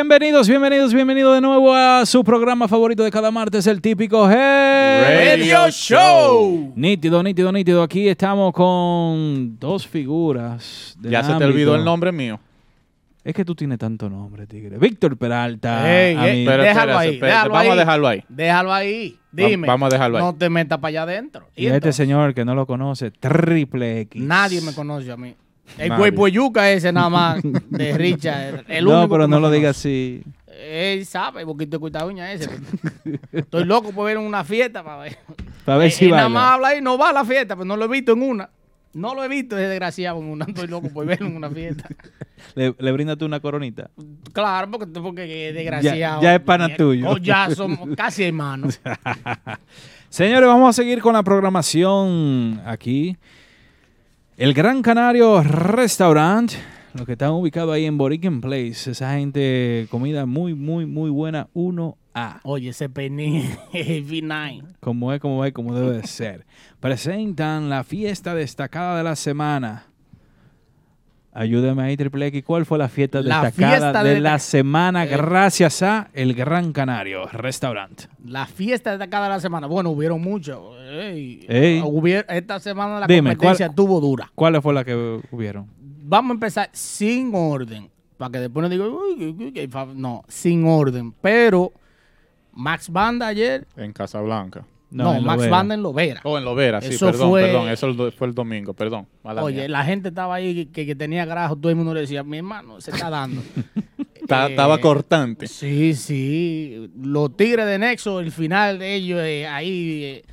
Bienvenidos, 0.00 0.46
bienvenidos, 0.46 0.92
bienvenidos 0.92 1.34
de 1.36 1.40
nuevo 1.40 1.74
a 1.74 2.04
su 2.04 2.22
programa 2.22 2.68
favorito 2.68 3.02
de 3.02 3.10
cada 3.10 3.30
martes, 3.30 3.66
el 3.66 3.80
típico 3.80 4.30
Head 4.30 5.38
Radio 5.38 5.70
Show. 5.70 6.74
Nítido, 6.76 7.22
nítido, 7.22 7.50
nítido. 7.50 7.82
Aquí 7.82 8.06
estamos 8.06 8.52
con 8.52 9.58
dos 9.58 9.86
figuras. 9.88 10.94
del 11.00 11.12
Ya 11.12 11.22
se 11.22 11.28
te 11.28 11.32
ámbito. 11.32 11.48
olvidó 11.50 11.74
el 11.76 11.84
nombre 11.86 12.12
mío. 12.12 12.38
Es 13.24 13.32
que 13.34 13.42
tú 13.42 13.54
tienes 13.54 13.78
tanto 13.78 14.10
nombre, 14.10 14.46
tigre. 14.46 14.76
Víctor 14.76 15.16
Peralta. 15.16 15.90
Ey, 15.90 16.14
ey, 16.14 16.16
amigo. 16.30 16.50
Pero 16.50 16.62
déjalo 16.62 16.92
espérate, 16.92 16.98
ahí, 17.08 17.14
espérate, 17.14 17.32
déjalo 17.34 17.52
vamos 17.54 17.66
a 17.68 17.72
ahí. 17.72 17.78
dejarlo 17.78 18.08
ahí. 18.08 18.24
Déjalo 18.28 18.72
ahí. 18.74 19.18
Dime. 19.32 19.66
vamos 19.66 19.86
a 19.86 19.90
dejarlo 19.94 20.18
ahí. 20.18 20.24
No 20.24 20.34
te 20.34 20.50
metas 20.50 20.78
para 20.78 20.88
allá 20.90 21.02
adentro. 21.04 21.46
y 21.56 21.64
este 21.64 21.76
entonces? 21.76 21.96
señor 21.96 22.34
que 22.34 22.44
no 22.44 22.54
lo 22.54 22.66
conoce, 22.66 23.12
Triple 23.12 24.00
X. 24.02 24.22
Nadie 24.22 24.60
me 24.60 24.74
conoce 24.74 25.10
a 25.10 25.16
mí. 25.16 25.34
El 25.78 25.88
Nadie. 25.88 25.98
güey 25.98 26.12
Poyuca 26.12 26.70
ese 26.70 26.92
nada 26.92 27.08
más 27.08 27.40
de 27.42 27.98
Richard. 27.98 28.64
El 28.68 28.84
no, 28.86 29.08
pero 29.08 29.26
no 29.28 29.40
lo 29.40 29.50
digas 29.50 29.76
así. 29.76 30.22
Él 30.46 31.04
sabe, 31.04 31.44
poquito 31.44 31.78
de 31.78 32.04
uña 32.04 32.32
ese. 32.32 32.48
Estoy 33.32 33.64
loco 33.64 33.92
por 33.92 34.06
ver 34.06 34.16
en 34.16 34.22
una 34.22 34.42
fiesta 34.42 34.82
para 34.82 35.02
ver. 35.02 35.18
Para 35.64 35.78
ver 35.78 35.88
Eh, 35.88 35.90
si 35.90 36.06
él 36.06 36.12
nada 36.12 36.28
más 36.28 36.54
habla 36.54 36.68
ahí, 36.68 36.80
no 36.80 36.96
va 36.96 37.10
a 37.10 37.12
la 37.12 37.24
fiesta, 37.24 37.54
pero 37.54 37.64
no 37.66 37.76
lo 37.76 37.84
he 37.84 37.88
visto 37.88 38.12
en 38.12 38.22
una. 38.22 38.50
No 38.94 39.14
lo 39.14 39.22
he 39.22 39.28
visto 39.28 39.58
ese 39.58 39.68
desgraciado 39.68 40.18
en 40.20 40.24
una. 40.30 40.46
Estoy 40.46 40.68
loco 40.68 40.88
por 40.88 41.04
verlo 41.04 41.26
en 41.26 41.36
una 41.36 41.50
fiesta. 41.50 41.86
Le, 42.54 42.74
le 42.78 42.92
brindas 42.92 43.18
tú 43.18 43.24
una 43.26 43.40
coronita. 43.40 43.90
Claro, 44.32 44.70
porque, 44.70 44.86
porque 44.86 45.48
es 45.48 45.54
desgraciado. 45.54 46.22
ya 46.22 46.34
es 46.36 46.40
pana 46.40 46.74
tuyo. 46.74 47.10
Oh, 47.10 47.16
ya 47.18 47.50
somos 47.54 47.94
casi 47.96 48.24
hermanos. 48.24 48.80
Señores, 50.08 50.46
vamos 50.46 50.68
a 50.70 50.72
seguir 50.72 51.00
con 51.00 51.12
la 51.14 51.22
programación 51.22 52.60
aquí. 52.64 53.16
El 54.38 54.52
Gran 54.52 54.82
Canario 54.82 55.42
Restaurant, 55.42 56.52
los 56.92 57.06
que 57.06 57.12
están 57.12 57.30
ubicados 57.30 57.72
ahí 57.72 57.86
en 57.86 57.96
Boriken 57.96 58.42
Place. 58.42 58.90
Esa 58.90 59.14
gente, 59.14 59.86
comida 59.90 60.26
muy, 60.26 60.52
muy, 60.52 60.84
muy 60.84 61.08
buena. 61.08 61.48
1A. 61.54 62.40
Oye, 62.42 62.68
ese 62.68 62.90
pení 62.90 63.48
V9. 63.72 64.76
Como 64.80 65.14
es, 65.14 65.20
como 65.20 65.42
es, 65.42 65.54
como 65.54 65.74
debe 65.74 65.96
de 65.96 66.06
ser. 66.06 66.44
Presentan 66.80 67.70
la 67.70 67.82
fiesta 67.82 68.34
destacada 68.34 68.98
de 68.98 69.04
la 69.04 69.16
semana. 69.16 69.86
Ayúdame 71.38 71.82
ahí, 71.82 71.96
Triple 71.96 72.26
X. 72.28 72.42
¿Cuál 72.44 72.64
fue 72.64 72.78
la 72.78 72.88
fiesta 72.88 73.20
La 73.20 73.42
destacada 73.42 73.72
fiesta 73.76 74.02
de 74.02 74.14
de- 74.14 74.20
la 74.20 74.38
semana 74.38 75.04
Eh. 75.04 75.08
gracias 75.08 75.82
a 75.82 76.08
El 76.14 76.32
Gran 76.34 76.72
Canario 76.72 77.26
Restaurant? 77.26 78.02
La 78.24 78.46
fiesta 78.46 78.96
de 78.96 79.08
cada 79.08 79.28
la 79.28 79.38
semana. 79.38 79.66
Bueno, 79.66 79.90
hubieron 79.90 80.20
muchos. 80.22 80.58
Ey, 80.88 81.44
Ey. 81.48 81.82
hubier- 81.84 82.24
esta 82.28 82.58
semana 82.58 83.00
la 83.00 83.06
Dime, 83.06 83.30
competencia 83.36 83.66
¿cuál- 83.66 83.76
tuvo 83.76 84.00
dura. 84.00 84.30
¿Cuáles 84.34 84.62
fue 84.62 84.72
las 84.72 84.84
que 84.84 85.20
hubieron? 85.30 85.66
Vamos 85.78 86.30
a 86.30 86.34
empezar 86.34 86.70
sin 86.72 87.32
orden. 87.34 87.90
Para 88.16 88.30
que 88.32 88.38
después 88.38 88.62
no 88.62 88.68
diga, 88.70 88.84
"Uy, 88.86 89.14
uy, 89.26 89.36
uy, 89.38 89.52
uy", 89.60 89.68
fa- 89.68 89.88
no, 89.94 90.22
sin 90.28 90.66
orden. 90.66 91.12
Pero 91.20 91.70
Max 92.52 92.88
Banda 92.88 93.26
ayer, 93.26 93.66
En 93.76 93.92
Casablanca. 93.92 94.64
No, 94.90 95.20
Max 95.20 95.36
Lovera. 95.38 95.50
Banda 95.50 95.74
en 95.74 95.82
Lovera. 95.82 96.20
Oh, 96.24 96.38
en 96.38 96.44
Lovera, 96.44 96.80
sí, 96.80 96.94
Eso 96.94 97.06
perdón, 97.06 97.30
fue- 97.30 97.42
perdón. 97.42 97.68
Eso 97.68 98.10
fue 98.12 98.26
el 98.28 98.34
domingo, 98.34 98.72
perdón. 98.74 99.06
mala 99.24 99.42
Oye, 99.42 99.56
mía. 99.56 99.68
la 99.68 99.84
gente 99.84 100.08
estaba 100.08 100.34
ahí 100.36 100.66
que, 100.66 100.86
que 100.86 100.94
tenía 100.94 101.24
grajo, 101.24 101.56
todo 101.56 101.70
el 101.70 101.76
mundo 101.76 101.92
le 101.94 102.00
decía, 102.02 102.22
mi 102.22 102.38
hermano, 102.38 102.80
se 102.80 102.90
está 102.92 103.10
dando. 103.10 103.42
Eh, 104.28 104.46
Estaba 104.48 104.78
cortante. 104.80 105.46
Sí, 105.46 105.94
sí. 105.94 106.90
Los 107.00 107.36
Tigres 107.36 107.64
de 107.66 107.78
Nexo, 107.78 108.18
el 108.18 108.32
final 108.32 108.80
de 108.80 108.94
ellos 108.96 109.20
eh, 109.22 109.46
ahí 109.46 110.02
eh, 110.02 110.24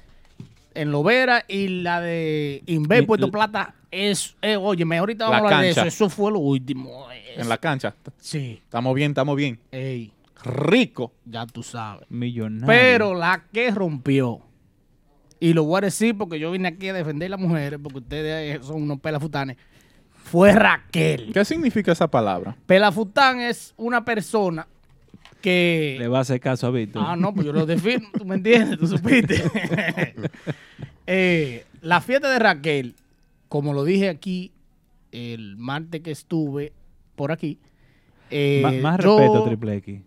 en 0.73 0.89
Lovera 0.91 1.45
y 1.47 1.67
la 1.67 2.01
de 2.01 2.63
Inver 2.65 3.05
Puerto 3.05 3.29
Plata 3.29 3.75
es, 3.91 4.35
eh, 4.41 4.55
oye, 4.55 4.83
ahorita 4.97 5.25
vamos 5.29 5.41
La 5.51 5.57
a 5.57 5.59
hablar 5.59 5.61
de 5.61 5.69
eso. 5.69 5.83
Eso 5.85 6.09
fue 6.09 6.31
lo 6.31 6.39
último. 6.39 7.05
es- 7.11 7.37
En 7.39 7.49
la 7.49 7.57
cancha. 7.59 7.93
Sí. 8.17 8.59
Estamos 8.63 8.95
bien, 8.95 9.11
estamos 9.11 9.35
bien. 9.35 9.59
Ey, 9.71 10.11
Rico. 10.43 11.13
ya 11.25 11.45
tú 11.45 11.63
sabes. 11.63 12.05
Millonario. 12.09 12.67
Pero 12.67 13.13
la 13.15 13.45
que 13.51 13.71
rompió, 13.71 14.41
y 15.39 15.53
lo 15.53 15.63
voy 15.65 15.77
a 15.79 15.81
decir 15.81 16.17
porque 16.17 16.39
yo 16.39 16.51
vine 16.51 16.67
aquí 16.69 16.87
a 16.89 16.93
defender 16.93 17.27
a 17.27 17.29
las 17.31 17.39
mujeres, 17.39 17.79
porque 17.81 17.99
ustedes 17.99 18.65
son 18.65 18.83
unos 18.83 18.99
pelafutanes, 18.99 19.57
fue 20.11 20.53
Raquel. 20.53 21.31
¿Qué 21.33 21.43
significa 21.45 21.91
esa 21.91 22.07
palabra? 22.09 22.55
Pelafután 22.65 23.39
es 23.41 23.73
una 23.77 24.03
persona 24.05 24.67
que... 25.41 25.97
Le 25.99 26.07
va 26.07 26.19
a 26.19 26.21
hacer 26.21 26.39
caso 26.39 26.67
a 26.67 26.71
Víctor. 26.71 27.03
Ah, 27.05 27.15
no, 27.17 27.33
pues 27.33 27.45
yo 27.45 27.51
lo 27.53 27.65
defino, 27.65 28.07
tú 28.17 28.23
me 28.25 28.35
entiendes, 28.35 28.79
tú 28.79 28.87
supiste. 28.87 29.43
Eh, 31.05 31.65
la 31.81 31.99
fiesta 31.99 32.31
de 32.31 32.39
Raquel, 32.39 32.95
como 33.49 33.73
lo 33.73 33.83
dije 33.83 34.07
aquí 34.07 34.53
el 35.11 35.57
martes 35.57 35.99
que 36.01 36.11
estuve 36.11 36.71
por 37.17 37.31
aquí. 37.33 37.59
eh, 38.31 38.61
Ma- 38.63 38.71
más 38.91 39.03
yo- 39.03 39.17
respeto, 39.19 39.43
Triple 39.43 39.75
X. 39.75 40.01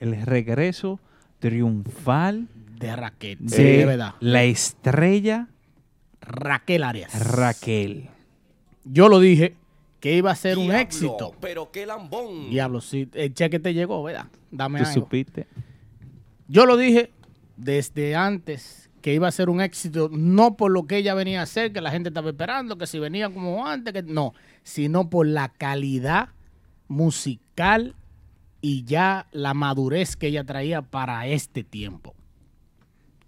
El 0.00 0.20
regreso 0.22 1.00
triunfal 1.40 2.48
De 2.78 2.94
Raquel, 2.94 3.38
de, 3.40 3.56
sí, 3.56 3.62
de 3.62 3.86
verdad. 3.86 4.14
la 4.20 4.44
estrella 4.44 5.48
Raquel 6.20 6.82
Arias. 6.84 7.28
Raquel. 7.34 8.08
Yo 8.84 9.08
lo 9.08 9.18
dije 9.20 9.54
que 10.00 10.14
iba 10.16 10.30
a 10.30 10.36
ser 10.36 10.58
un 10.58 10.72
éxito. 10.72 11.34
Pero 11.40 11.70
qué 11.72 11.86
lambón. 11.86 12.50
Diablo, 12.50 12.80
sí, 12.80 13.08
el 13.14 13.34
cheque 13.34 13.58
te 13.58 13.72
llegó, 13.74 14.02
¿verdad? 14.02 14.26
Dame 14.50 14.80
¿Tú 14.80 14.86
algo. 14.86 15.00
supiste? 15.02 15.46
Yo 16.48 16.66
lo 16.66 16.76
dije 16.76 17.10
desde 17.56 18.14
antes 18.14 18.88
que 19.02 19.14
iba 19.14 19.28
a 19.28 19.32
ser 19.32 19.48
un 19.48 19.60
éxito, 19.60 20.10
no 20.12 20.56
por 20.56 20.70
lo 20.70 20.86
que 20.86 20.96
ella 20.98 21.14
venía 21.14 21.40
a 21.40 21.44
hacer, 21.44 21.72
que 21.72 21.80
la 21.80 21.90
gente 21.90 22.08
estaba 22.08 22.30
esperando, 22.30 22.76
que 22.78 22.86
si 22.86 22.98
venía 22.98 23.30
como 23.30 23.66
antes, 23.66 23.92
que 23.92 24.02
no, 24.02 24.34
sino 24.62 25.08
por 25.08 25.26
la 25.26 25.48
calidad 25.48 26.30
musical 26.88 27.94
y 28.60 28.84
ya 28.84 29.26
la 29.32 29.54
madurez 29.54 30.16
que 30.16 30.28
ella 30.28 30.44
traía 30.44 30.82
para 30.82 31.26
este 31.26 31.64
tiempo. 31.64 32.14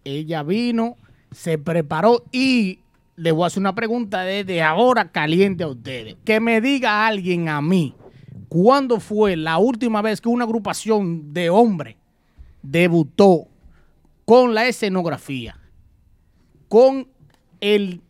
Ella 0.05 0.43
vino, 0.43 0.97
se 1.31 1.59
preparó 1.59 2.25
y 2.33 2.81
le 3.17 3.33
voy 3.33 3.45
a 3.45 3.47
hacer 3.49 3.61
una 3.61 3.75
pregunta 3.75 4.23
desde 4.23 4.63
ahora 4.63 5.11
caliente 5.11 5.65
a 5.65 5.69
ustedes. 5.69 6.17
Que 6.25 6.41
me 6.41 6.61
diga 6.61 7.07
alguien 7.07 7.49
a 7.49 7.61
mí, 7.61 7.95
¿cuándo 8.49 8.99
fue 8.99 9.37
la 9.37 9.59
última 9.59 10.03
vez 10.03 10.21
que 10.21 10.29
una 10.29 10.45
agrupación 10.45 11.33
de 11.33 11.51
hombres 11.51 11.97
debutó 12.63 13.47
con 14.25 14.55
la 14.55 14.67
escenografía, 14.67 15.59
con 16.69 17.09
el, 17.61 18.01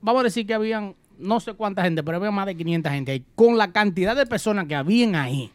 vamos 0.00 0.20
a 0.20 0.24
decir 0.24 0.46
que 0.46 0.54
habían 0.54 0.94
no 1.18 1.40
sé 1.40 1.54
cuánta 1.54 1.82
gente, 1.82 2.02
pero 2.02 2.16
había 2.18 2.30
más 2.30 2.46
de 2.46 2.56
500 2.56 2.92
gente 2.92 3.12
ahí, 3.12 3.24
con 3.34 3.56
la 3.56 3.72
cantidad 3.72 4.16
de 4.16 4.26
personas 4.26 4.66
que 4.66 4.74
habían 4.74 5.14
ahí, 5.14 5.50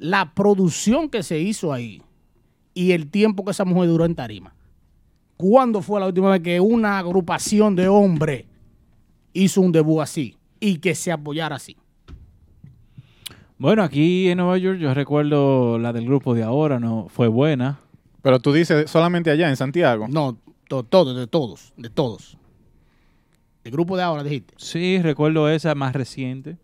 la 0.00 0.32
producción 0.34 1.08
que 1.08 1.22
se 1.22 1.38
hizo 1.38 1.72
ahí 1.72 2.02
y 2.74 2.90
el 2.92 3.08
tiempo 3.10 3.44
que 3.44 3.52
esa 3.52 3.64
mujer 3.64 3.88
duró 3.88 4.04
en 4.04 4.14
tarima. 4.16 4.54
¿Cuándo 5.36 5.80
fue 5.82 6.00
la 6.00 6.06
última 6.06 6.30
vez 6.30 6.40
que 6.42 6.58
una 6.60 6.98
agrupación 6.98 7.76
de 7.76 7.86
hombres 7.88 8.44
hizo 9.32 9.60
un 9.60 9.72
debut 9.72 10.00
así 10.00 10.36
y 10.58 10.78
que 10.78 10.94
se 10.94 11.12
apoyara 11.12 11.56
así? 11.56 11.76
Bueno, 13.58 13.82
aquí 13.82 14.28
en 14.30 14.38
Nueva 14.38 14.56
York 14.58 14.78
yo 14.78 14.92
recuerdo 14.94 15.78
la 15.78 15.92
del 15.92 16.06
grupo 16.06 16.34
de 16.34 16.42
ahora, 16.42 16.80
no 16.80 17.06
fue 17.10 17.28
buena. 17.28 17.78
Pero 18.22 18.38
tú 18.40 18.52
dices 18.52 18.90
solamente 18.90 19.30
allá 19.30 19.48
en 19.48 19.56
Santiago. 19.56 20.06
No, 20.08 20.38
to- 20.68 20.82
todos, 20.82 21.16
de 21.16 21.26
todos, 21.26 21.72
de 21.76 21.90
todos. 21.90 22.36
El 23.64 23.72
grupo 23.72 23.96
de 23.96 24.02
ahora 24.02 24.22
dijiste. 24.22 24.54
Sí, 24.56 25.00
recuerdo 25.02 25.48
esa 25.50 25.74
más 25.74 25.92
reciente. 25.94 26.56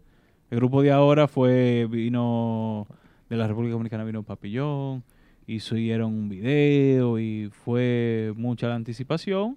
El 0.51 0.57
grupo 0.59 0.81
de 0.83 0.93
ahora 0.93 1.29
fue, 1.29 1.87
vino 1.91 2.87
de 3.29 3.37
la 3.37 3.47
República 3.47 3.73
Dominicana, 3.73 4.05
vino 4.05 4.23
Papillón, 4.23 5.03
hicieron 5.47 6.13
un 6.15 6.29
video 6.29 7.19
y 7.19 7.51
fue 7.65 8.33
mucha 8.37 8.69
la 8.69 8.75
anticipación. 8.77 9.57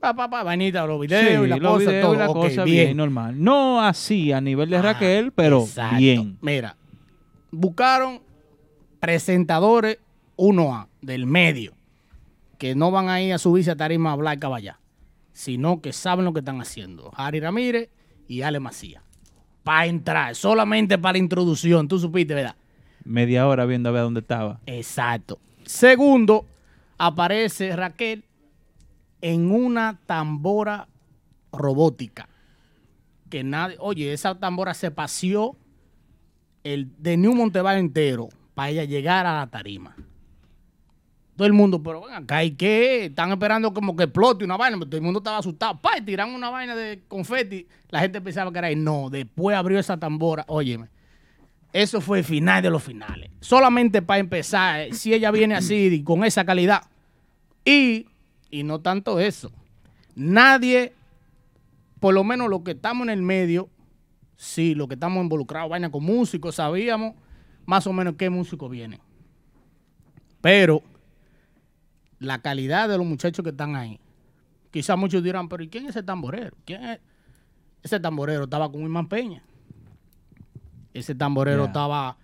Pa, 0.00 0.14
pa, 0.14 0.28
pa, 0.28 0.42
vainita, 0.42 0.86
los 0.86 1.00
videos 1.00 1.46
y 1.46 1.48
la 1.48 1.56
los 1.56 1.78
cosa, 1.82 2.00
todo. 2.00 2.14
y 2.14 2.18
la 2.18 2.28
Ok, 2.30 2.36
cosa 2.36 2.64
bien. 2.64 2.86
bien. 2.86 2.96
normal. 2.96 3.42
No 3.42 3.80
así 3.82 4.30
a 4.32 4.40
nivel 4.40 4.68
de 4.70 4.76
Ah, 4.76 4.82
Raquel, 4.82 5.32
pero 5.32 5.62
exacto. 5.62 5.96
bien. 5.96 6.36
Mira, 6.42 6.76
buscaron 7.50 8.20
presentadores 9.00 9.98
1A 10.36 10.88
del 11.00 11.26
medio 11.26 11.72
que 12.58 12.74
no 12.74 12.90
van 12.90 13.08
a 13.08 13.20
ir 13.22 13.32
a 13.32 13.38
subirse 13.38 13.70
a 13.70 13.76
tarima 13.76 14.10
a 14.10 14.12
hablar 14.12 14.38
caballá, 14.38 14.78
sino 15.32 15.80
que 15.80 15.92
saben 15.92 16.24
lo 16.24 16.32
que 16.32 16.40
están 16.40 16.60
haciendo. 16.60 17.10
Harry 17.16 17.40
Ramírez 17.40 17.88
y 18.28 18.42
Ale 18.42 18.60
Macías. 18.60 19.02
Para 19.66 19.86
entrar, 19.86 20.36
solamente 20.36 20.96
para 20.96 21.14
la 21.14 21.18
introducción, 21.18 21.88
tú 21.88 21.98
supiste, 21.98 22.34
¿verdad? 22.34 22.54
Media 23.02 23.48
hora 23.48 23.66
viendo 23.66 23.88
a 23.88 23.92
ver 23.92 24.02
dónde 24.02 24.20
estaba. 24.20 24.60
Exacto. 24.64 25.40
Segundo, 25.64 26.46
aparece 26.98 27.74
Raquel 27.74 28.22
en 29.20 29.50
una 29.50 29.98
tambora 30.06 30.86
robótica. 31.50 32.28
Que 33.28 33.42
nadie, 33.42 33.76
oye, 33.80 34.12
esa 34.12 34.38
tambora 34.38 34.72
se 34.72 34.92
paseó 34.92 35.56
el 36.62 36.92
de 36.98 37.16
New 37.16 37.34
Monteval 37.34 37.78
entero 37.78 38.28
para 38.54 38.70
ella 38.70 38.84
llegar 38.84 39.26
a 39.26 39.34
la 39.34 39.48
tarima. 39.48 39.96
Todo 41.36 41.46
el 41.46 41.52
mundo, 41.52 41.82
pero 41.82 42.02
ven 42.02 42.14
acá, 42.14 42.42
¿y 42.42 42.52
qué? 42.52 43.06
Están 43.06 43.30
esperando 43.30 43.74
como 43.74 43.94
que 43.94 44.04
explote 44.04 44.44
una 44.44 44.56
vaina, 44.56 44.78
pero 44.78 44.88
todo 44.88 44.96
el 44.96 45.02
mundo 45.02 45.18
estaba 45.18 45.36
asustado. 45.36 45.78
Pa, 45.78 45.98
y 45.98 46.00
tiran 46.00 46.30
una 46.30 46.48
vaina 46.48 46.74
de 46.74 47.02
confeti. 47.08 47.66
La 47.90 48.00
gente 48.00 48.22
pensaba 48.22 48.50
que 48.50 48.58
era 48.58 48.68
ahí. 48.68 48.76
No, 48.76 49.10
después 49.10 49.54
abrió 49.54 49.78
esa 49.78 49.98
tambora. 49.98 50.46
Óyeme, 50.48 50.88
eso 51.74 52.00
fue 52.00 52.20
el 52.20 52.24
final 52.24 52.62
de 52.62 52.70
los 52.70 52.82
finales. 52.82 53.30
Solamente 53.40 54.00
para 54.00 54.18
empezar, 54.18 54.80
eh, 54.80 54.94
si 54.94 55.12
ella 55.12 55.30
viene 55.30 55.54
así 55.54 56.02
con 56.04 56.24
esa 56.24 56.46
calidad. 56.46 56.84
Y, 57.66 58.06
y 58.50 58.62
no 58.62 58.80
tanto 58.80 59.20
eso. 59.20 59.52
Nadie, 60.14 60.94
por 62.00 62.14
lo 62.14 62.24
menos 62.24 62.48
los 62.48 62.62
que 62.62 62.70
estamos 62.70 63.08
en 63.08 63.10
el 63.10 63.20
medio, 63.20 63.68
sí, 64.36 64.74
los 64.74 64.88
que 64.88 64.94
estamos 64.94 65.22
involucrados, 65.22 65.68
vaina 65.68 65.90
con 65.90 66.02
músicos, 66.02 66.54
sabíamos 66.54 67.14
más 67.66 67.86
o 67.86 67.92
menos 67.92 68.14
qué 68.16 68.30
músicos 68.30 68.70
vienen. 68.70 69.00
Pero 70.40 70.82
la 72.18 72.40
calidad 72.40 72.88
de 72.88 72.96
los 72.98 73.06
muchachos 73.06 73.42
que 73.42 73.50
están 73.50 73.76
ahí, 73.76 74.00
quizás 74.70 74.96
muchos 74.98 75.22
dirán, 75.22 75.48
pero 75.48 75.62
¿y 75.62 75.68
quién 75.68 75.84
es 75.84 75.90
ese 75.90 76.02
tamborero? 76.02 76.56
¿Quién 76.64 76.82
es? 76.84 77.00
Ese 77.82 78.00
tamborero 78.00 78.44
estaba 78.44 78.70
con 78.70 78.82
Wilman 78.82 79.08
Peña. 79.08 79.42
Ese 80.92 81.14
tamborero 81.14 81.66
estaba 81.66 82.16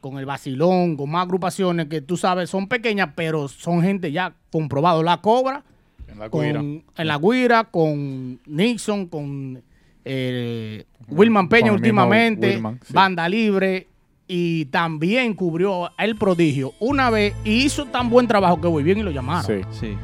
con 0.00 0.18
el 0.18 0.26
vacilón, 0.26 0.96
con 0.96 1.10
más 1.10 1.24
agrupaciones 1.24 1.86
que 1.86 2.00
tú 2.00 2.16
sabes 2.16 2.48
son 2.50 2.68
pequeñas, 2.68 3.10
pero 3.14 3.48
son 3.48 3.82
gente 3.82 4.10
ya 4.12 4.34
comprobado. 4.50 5.02
La 5.02 5.20
Cobra, 5.20 5.64
En 6.08 6.18
la 6.18 6.30
con, 6.30 6.44
Guira. 6.44 6.60
en 6.60 7.06
La 7.06 7.18
Guira, 7.18 7.64
con 7.64 8.40
Nixon, 8.46 9.06
con 9.06 9.62
eh, 10.04 10.84
Wilman 11.08 11.48
Peña 11.48 11.68
Con 11.68 11.74
últimamente, 11.76 12.50
Wilman, 12.54 12.80
sí. 12.84 12.92
Banda 12.92 13.28
Libre, 13.28 13.88
y 14.28 14.66
también 14.66 15.34
cubrió 15.34 15.90
El 15.98 16.16
Prodigio 16.16 16.72
una 16.80 17.10
vez 17.10 17.34
y 17.44 17.64
hizo 17.64 17.86
tan 17.86 18.10
buen 18.10 18.26
trabajo 18.26 18.60
que 18.60 18.68
muy 18.68 18.82
bien 18.82 18.98
y 18.98 19.02
lo 19.02 19.10
llamaron. 19.10 19.44
Sí. 19.46 19.60
Sí. 19.78 19.96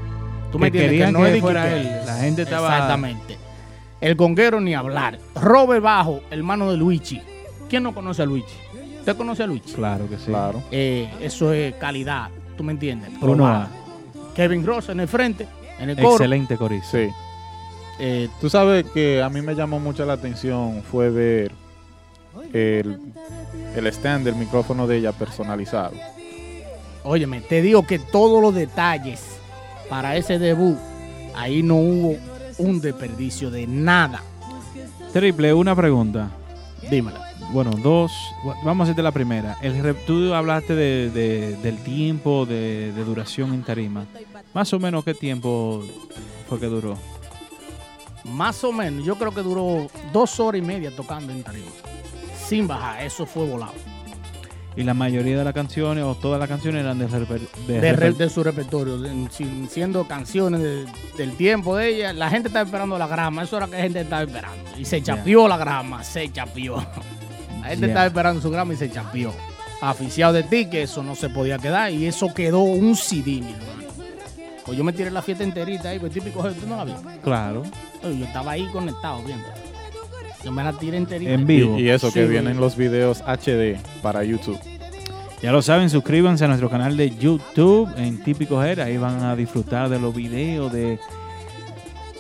Tú 0.51 0.59
me 0.59 0.71
Que 0.71 0.79
entiendes 0.85 0.91
querían 0.91 1.13
no 1.15 1.23
que 1.23 1.41
fuera 1.41 1.65
que- 1.69 1.81
él. 1.81 1.89
La 2.07 2.17
gente 2.19 2.43
estaba- 2.43 2.69
Exactamente. 2.75 3.39
El 4.01 4.17
conguero 4.17 4.61
ni 4.61 4.75
hablar. 4.75 5.19
Robert 5.35 5.83
Bajo, 5.83 6.21
hermano 6.31 6.71
de 6.71 6.77
Luigi. 6.77 7.21
¿Quién 7.71 7.85
no 7.85 7.95
conoce 7.95 8.23
a 8.23 8.27
Luigi? 8.27 8.55
¿Usted 8.99 9.17
conoce 9.17 9.43
a 9.43 9.47
Luigi? 9.47 9.73
Claro 9.73 10.09
que 10.09 10.17
sí. 10.19 10.27
Claro. 10.27 10.63
Eh, 10.71 11.09
eso 11.21 11.53
es 11.53 11.75
calidad. 11.77 12.29
¿Tú 12.57 12.65
me 12.65 12.73
entiendes? 12.73 13.11
Probada. 13.21 13.65
A. 13.65 14.35
Kevin 14.35 14.65
Ross 14.67 14.89
en 14.91 15.01
el 15.01 15.09
frente, 15.09 15.47
en 15.79 15.91
el 15.91 15.97
coro. 15.97 16.13
Excelente 16.13 16.57
corista. 16.57 16.91
Sí. 16.99 17.09
Eh, 17.99 18.29
Tú 18.41 18.51
sabes 18.51 18.85
que 18.93 19.23
a 19.23 19.29
mí 19.29 19.41
me 19.41 19.55
llamó 19.55 19.79
mucho 19.81 20.05
la 20.05 20.15
atención 20.15 20.83
fue 20.91 21.11
ver 21.11 21.53
el, 22.53 22.99
el 23.79 23.87
stand 23.89 24.25
del 24.25 24.35
micrófono 24.37 24.87
de 24.87 24.99
ella 24.99 25.13
personalizado. 25.13 25.93
óyeme, 27.05 27.41
te 27.41 27.63
digo 27.63 27.87
que 27.87 27.99
todos 27.99 28.41
los 28.43 28.55
detalles 28.55 29.21
para 29.89 30.17
ese 30.17 30.39
debut, 30.39 30.77
ahí 31.35 31.63
no 31.63 31.77
hubo 31.77 32.17
un 32.59 32.81
desperdicio 32.81 33.51
de 33.51 33.67
nada. 33.67 34.23
Triple, 35.13 35.53
una 35.53 35.75
pregunta. 35.77 36.31
Dímela. 36.91 37.21
Bueno, 37.53 37.71
dos. 37.73 38.13
Vamos 38.65 38.81
a 38.81 38.83
hacerte 38.85 39.03
la 39.03 39.11
primera. 39.13 39.57
El, 39.61 39.95
tú 40.07 40.33
hablaste 40.33 40.75
de, 40.75 41.11
de- 41.11 41.57
del 41.57 41.79
tiempo 41.83 42.47
de, 42.47 42.93
de 42.93 43.05
duración 43.05 43.53
en 43.53 43.63
tarima. 43.63 44.07
Más 44.55 44.73
o 44.73 44.79
menos, 44.79 45.05
¿qué 45.05 45.13
tiempo 45.15 45.83
fue 46.49 46.59
que 46.59 46.67
duró? 46.67 46.97
Más 48.25 48.63
o 48.65 48.73
menos, 48.73 49.05
yo 49.05 49.17
creo 49.17 49.35
que 49.35 49.43
duró 49.43 49.89
dos 50.13 50.39
horas 50.41 50.61
y 50.61 50.65
media 50.65 50.91
tocando 50.95 51.33
en 51.33 51.43
tarima. 51.43 51.71
Sin 52.57 52.67
bajar, 52.69 53.03
eso 53.03 53.27
fue 53.27 53.45
volado. 53.47 53.73
Y 54.75 54.85
la 54.85 54.95
mayoría 54.95 55.37
de 55.37 55.45
las 55.45 55.53
canciones, 55.53 56.03
o 56.03 56.15
todas 56.15 56.41
las 56.41 56.49
canciones, 56.49 56.81
eran 56.83 56.99
de, 56.99 57.07
reper- 57.07 57.47
de 57.67 57.81
de, 57.81 57.93
re- 57.93 58.11
reper- 58.13 58.17
de 58.17 58.31
su 58.31 58.43
repertorio, 58.43 58.99
sin- 59.31 59.69
siendo 59.69 60.09
canciones 60.09 60.61
de- 60.63 60.87
del 61.19 61.37
tiempo 61.37 61.77
de 61.77 61.89
ella. 61.89 62.13
La 62.15 62.31
gente 62.31 62.49
estaba 62.49 62.65
esperando 62.65 62.97
la 62.99 63.07
grama, 63.07 63.43
eso 63.43 63.59
era 63.59 63.67
que 63.67 63.73
la 63.77 63.83
gente 63.83 64.01
estaba 64.01 64.23
esperando. 64.23 64.71
Y 64.79 64.85
se 64.87 65.03
chapió 65.03 65.47
la 65.47 65.59
grama, 65.59 66.03
se 66.05 66.33
chapió. 66.33 66.77
La 67.61 67.69
gente 67.69 67.87
estaba 67.89 68.07
esperando 68.07 68.41
su 68.41 68.51
grama 68.51 68.73
y 68.73 68.77
se 68.77 68.91
chapió. 68.91 69.33
Aficiado 69.83 70.33
de 70.33 70.43
ti, 70.45 70.71
que 70.71 70.83
eso 70.83 71.03
no 71.03 71.15
se 71.17 71.29
podía 71.29 71.59
quedar. 71.59 71.93
Y 71.93 72.07
eso 72.07 72.33
quedó 72.33 72.61
un 72.61 72.97
CD, 72.97 73.41
mi 73.43 73.53
hermano. 73.53 73.83
Pues 74.65 74.79
yo 74.79 74.85
me 74.85 74.93
tiré 74.95 75.11
la 75.11 75.21
fiesta 75.23 75.45
enterita 75.45 75.91
ahí, 75.91 75.99
pues 75.99 76.13
típico, 76.13 76.43
tú 76.51 76.67
no 76.67 76.77
la 76.77 76.85
viste. 76.85 77.03
Claro. 77.23 77.63
Yo 78.03 78.25
estaba 78.25 78.53
ahí 78.53 78.67
conectado 78.73 79.23
viendo. 79.23 79.45
Yo 80.45 80.53
me 80.53 80.65
la 80.65 80.73
tiré 80.73 80.97
enterita. 80.97 81.33
En 81.33 81.47
vivo. 81.47 81.79
y 81.79 81.89
eso 81.89 82.13
que 82.13 82.27
vienen 82.27 82.59
los 82.59 82.77
videos 82.77 83.23
HD 83.23 83.79
para 84.03 84.25
YouTube. 84.25 84.59
Ya 85.43 85.51
lo 85.51 85.63
saben, 85.63 85.91
suscríbanse 85.91 86.45
a 86.45 86.49
nuestro 86.49 86.71
canal 86.71 86.97
de 86.97 87.11
YouTube 87.11 87.91
en 87.97 88.23
Típico 88.23 88.63
Her. 88.63 88.81
Ahí 88.81 88.97
van 88.97 89.23
a 89.23 89.35
disfrutar 89.35 89.89
de 89.89 89.99
los 89.99 90.15
videos 90.15 90.73
de 90.73 91.01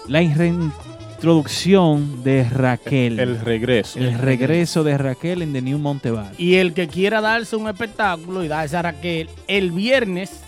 la 0.09 0.21
reintroducción 0.21 2.25
de 2.25 2.45
Raquel. 2.45 3.21
El 3.21 3.39
regreso. 3.39 4.01
El 4.01 4.19
regreso 4.19 4.83
de 4.83 4.99
Raquel 4.99 5.43
en 5.43 5.53
The 5.53 5.63
New 5.63 5.79
Monteval. 5.79 6.33
Y 6.37 6.57
el 6.57 6.75
que 6.75 6.89
quiera 6.89 7.21
darse 7.21 7.55
un 7.55 7.69
espectáculo 7.69 8.43
y 8.43 8.49
darse 8.49 8.77
a 8.77 8.83
Raquel, 8.83 9.31
el 9.47 9.71
viernes 9.71 10.43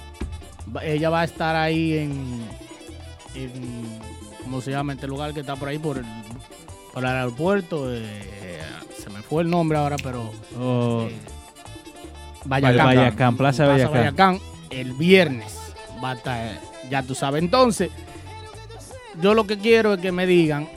ella 0.82 1.10
va 1.10 1.20
a 1.20 1.24
estar 1.24 1.56
ahí 1.56 1.98
en, 1.98 2.42
en 3.34 3.52
¿cómo 4.42 4.60
se 4.60 4.70
llama? 4.70 4.94
Este 4.94 5.06
lugar 5.06 5.32
que 5.32 5.40
está 5.40 5.56
por 5.56 5.68
ahí, 5.68 5.78
por 5.78 5.98
el, 5.98 6.04
por 6.94 7.04
el 7.04 7.10
aeropuerto. 7.10 7.92
eh, 7.92 8.60
se 8.96 9.10
me 9.10 9.20
fue 9.20 9.42
el 9.42 9.50
nombre 9.50 9.76
ahora, 9.76 9.96
pero 10.02 10.32
Oh, 10.58 11.06
eh, 11.10 11.14
Bayacán. 12.46 12.86
Bayacán, 12.86 13.36
Plaza 13.36 13.66
Bayacán. 13.66 14.40
El 14.70 14.92
viernes 14.94 15.58
va 16.02 16.12
a 16.12 16.14
estar, 16.14 16.60
ya 16.90 17.02
tú 17.02 17.14
sabes. 17.14 17.42
Entonces, 17.42 17.90
yo 19.20 19.34
lo 19.34 19.46
que 19.46 19.58
quiero 19.58 19.94
es 19.94 20.00
que 20.00 20.12
me 20.12 20.26
digan 20.26 20.68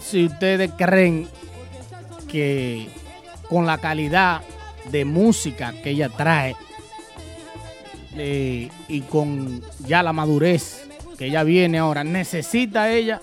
si 0.00 0.26
ustedes 0.26 0.70
creen 0.76 1.28
que 2.28 2.88
con 3.48 3.66
la 3.66 3.78
calidad 3.78 4.42
de 4.90 5.04
música 5.04 5.72
que 5.82 5.90
ella 5.90 6.08
trae 6.08 6.54
eh, 8.16 8.68
y 8.88 9.00
con 9.02 9.62
ya 9.86 10.02
la 10.02 10.12
madurez 10.12 10.86
que 11.18 11.26
ella 11.26 11.44
viene 11.44 11.78
ahora, 11.78 12.04
necesita 12.04 12.90
ella 12.90 13.20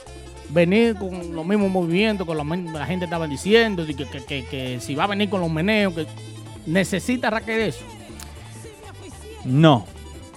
venir 0.49 0.95
con 0.95 1.35
los 1.35 1.45
mismos 1.45 1.69
movimientos, 1.71 2.25
con 2.25 2.37
la, 2.37 2.43
la 2.43 2.85
gente 2.85 3.05
estaba 3.05 3.27
diciendo, 3.27 3.85
que, 3.85 3.95
que- 3.95 4.05
que- 4.25 4.45
que 4.45 4.79
si 4.79 4.95
va 4.95 5.03
a 5.05 5.07
venir 5.07 5.29
con 5.29 5.41
los 5.41 5.51
meneos, 5.51 5.93
que 5.93 6.05
necesita 6.65 7.29
Raquel 7.29 7.59
eso. 7.61 7.83
No. 9.45 9.85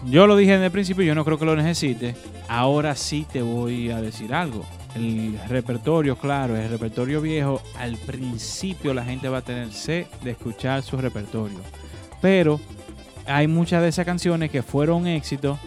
Yo 0.07 0.27
lo 0.27 0.37
dije 0.37 0.55
en 0.55 0.62
el 0.62 0.70
principio, 0.70 1.05
yo 1.05 1.14
no 1.14 1.25
creo 1.25 1.38
que 1.38 1.44
lo 1.44 1.55
necesite. 1.57 2.14
Ahora 2.48 2.96
sí 2.96 3.27
te 3.33 3.40
voy 3.42 3.90
a 3.90 4.01
decir 4.01 4.35
algo. 4.35 4.64
El 4.94 5.38
repertorio, 5.48 6.16
claro, 6.16 6.57
el 6.57 6.68
repertorio 6.68 7.20
viejo, 7.20 7.62
al 7.79 7.96
principio 7.96 8.92
la 8.92 9.05
gente 9.05 9.29
va 9.29 9.38
a 9.38 9.42
tener 9.42 9.72
sed 9.72 10.07
de 10.22 10.33
escuchar 10.33 10.83
su 10.83 10.96
repertorio. 10.96 11.59
Pero 12.20 12.61
hay 13.27 13.46
muchas 13.46 13.81
de 13.83 13.88
esas 13.88 14.05
canciones 14.05 14.51
que 14.51 14.62
fueron 14.62 15.07
éxitos 15.07 15.59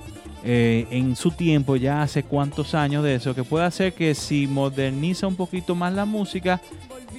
eh, 0.47 0.85
en 0.91 1.15
su 1.15 1.31
tiempo, 1.31 1.75
ya 1.75 2.03
hace 2.03 2.21
cuántos 2.23 2.75
años 2.75 3.03
de 3.03 3.15
eso, 3.15 3.33
que 3.33 3.43
puede 3.43 3.65
hacer 3.65 3.93
que 3.93 4.13
si 4.13 4.45
moderniza 4.47 5.25
un 5.27 5.35
poquito 5.35 5.73
más 5.73 5.91
la 5.93 6.05
música, 6.05 6.61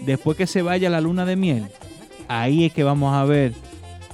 después 0.02 0.36
que 0.36 0.46
se 0.46 0.62
vaya 0.62 0.88
la 0.88 1.00
luna 1.00 1.24
de 1.24 1.34
miel, 1.36 1.66
ahí 2.28 2.64
es 2.66 2.72
que 2.72 2.84
vamos 2.84 3.12
a 3.14 3.24
ver 3.24 3.52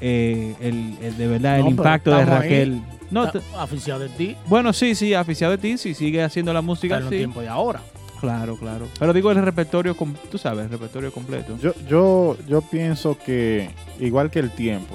eh, 0.00 0.54
el, 0.60 0.96
el- 1.02 1.16
de 1.18 1.26
verdad 1.28 1.56
el 1.58 1.64
No, 1.64 1.70
impacto 1.70 2.10
de 2.10 2.16
ahí. 2.16 2.24
Raquel. 2.24 2.80
No, 3.10 3.30
Aficionado 3.58 4.04
de 4.04 4.08
ti, 4.08 4.34
bueno, 4.46 4.72
sí, 4.72 4.94
sí, 4.94 5.12
aficionado 5.12 5.58
de 5.58 5.62
ti, 5.62 5.76
si 5.76 5.92
sigue 5.92 6.22
haciendo 6.22 6.50
la 6.54 6.62
música, 6.62 6.96
en 6.96 7.10
sí. 7.10 7.16
tiempos 7.18 7.42
de 7.42 7.48
ahora. 7.50 7.82
Claro, 8.20 8.56
claro. 8.56 8.86
Pero 8.98 9.12
digo 9.12 9.30
el 9.30 9.42
repertorio, 9.42 9.94
tú 10.30 10.38
sabes, 10.38 10.64
el 10.64 10.70
repertorio 10.70 11.12
completo. 11.12 11.58
Yo, 11.60 11.74
yo, 11.86 12.38
yo 12.48 12.62
pienso 12.62 13.18
que, 13.18 13.68
igual 14.00 14.30
que 14.30 14.38
el 14.38 14.50
tiempo, 14.52 14.94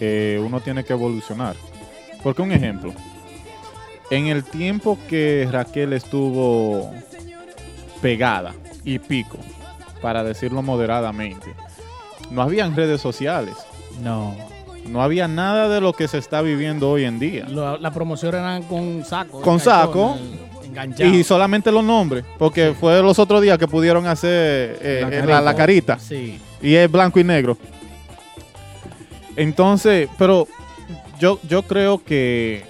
eh, 0.00 0.42
uno 0.44 0.60
tiene 0.60 0.82
que 0.82 0.92
evolucionar. 0.94 1.54
Porque 2.22 2.42
un 2.42 2.52
ejemplo, 2.52 2.92
en 4.10 4.26
el 4.26 4.44
tiempo 4.44 4.98
que 5.08 5.48
Raquel 5.50 5.92
estuvo 5.92 6.92
pegada 8.00 8.54
y 8.84 8.98
pico, 8.98 9.38
para 10.02 10.22
decirlo 10.24 10.62
moderadamente, 10.62 11.54
no 12.30 12.42
habían 12.42 12.74
redes 12.76 13.00
sociales, 13.00 13.54
No. 14.02 14.34
no 14.86 15.02
había 15.02 15.26
nada 15.28 15.68
de 15.68 15.80
lo 15.80 15.92
que 15.92 16.06
se 16.08 16.18
está 16.18 16.42
viviendo 16.42 16.90
hoy 16.90 17.04
en 17.04 17.18
día. 17.18 17.46
La 17.48 17.90
promoción 17.92 18.34
eran 18.34 18.62
con 18.64 19.04
saco. 19.04 19.40
Con 19.40 19.58
saco. 19.60 20.16
Enganchado. 20.64 21.10
Y 21.10 21.24
solamente 21.24 21.72
los 21.72 21.82
nombres, 21.84 22.24
porque 22.38 22.74
fue 22.78 23.00
los 23.02 23.18
otros 23.18 23.40
días 23.40 23.56
que 23.58 23.66
pudieron 23.68 24.06
hacer 24.06 24.78
eh, 24.82 24.98
La 25.02 25.08
eh, 25.08 25.10
carita. 25.10 25.26
la- 25.26 25.40
la 25.40 25.54
carita. 25.56 25.98
Sí. 25.98 26.38
y 26.60 26.74
es 26.74 26.90
blanco 26.90 27.18
y 27.20 27.24
negro. 27.24 27.56
Entonces, 29.36 30.08
pero 30.18 30.46
yo, 31.18 31.40
yo 31.48 31.62
creo 31.62 32.02
que, 32.02 32.64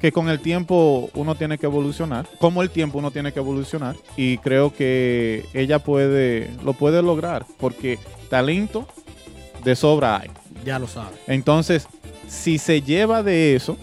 que 0.00 0.12
con 0.12 0.28
el 0.28 0.40
tiempo 0.40 1.10
uno 1.14 1.34
tiene 1.34 1.58
que 1.58 1.66
evolucionar. 1.66 2.26
Como 2.38 2.62
el 2.62 2.70
tiempo 2.70 2.98
uno 2.98 3.10
tiene 3.10 3.32
que 3.32 3.40
evolucionar. 3.40 3.96
Y 4.16 4.38
creo 4.38 4.74
que 4.74 5.46
ella 5.54 5.78
puede, 5.78 6.50
lo 6.64 6.72
puede 6.72 7.02
lograr. 7.02 7.46
Porque 7.58 7.98
talento 8.28 8.86
de 9.62 9.76
sobra 9.76 10.20
hay. 10.20 10.30
Ya 10.64 10.78
lo 10.78 10.86
sabes. 10.86 11.18
Entonces, 11.26 11.86
si 12.28 12.58
se 12.58 12.82
lleva 12.82 13.22
de 13.22 13.54
eso 13.54 13.76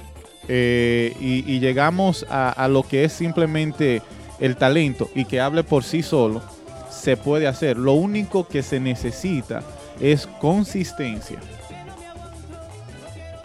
eh, 0.47 1.15
y, 1.19 1.51
y 1.51 1.59
llegamos 1.59 2.25
a, 2.29 2.49
a 2.49 2.67
lo 2.67 2.83
que 2.83 3.03
es 3.03 3.13
simplemente 3.13 4.01
el 4.39 4.55
talento 4.57 5.09
y 5.13 5.25
que 5.25 5.39
hable 5.39 5.63
por 5.63 5.83
sí 5.83 6.01
solo, 6.01 6.41
se 6.89 7.17
puede 7.17 7.47
hacer. 7.47 7.77
Lo 7.77 7.93
único 7.93 8.47
que 8.47 8.63
se 8.63 8.79
necesita 8.79 9.63
es 9.99 10.27
consistencia. 10.27 11.39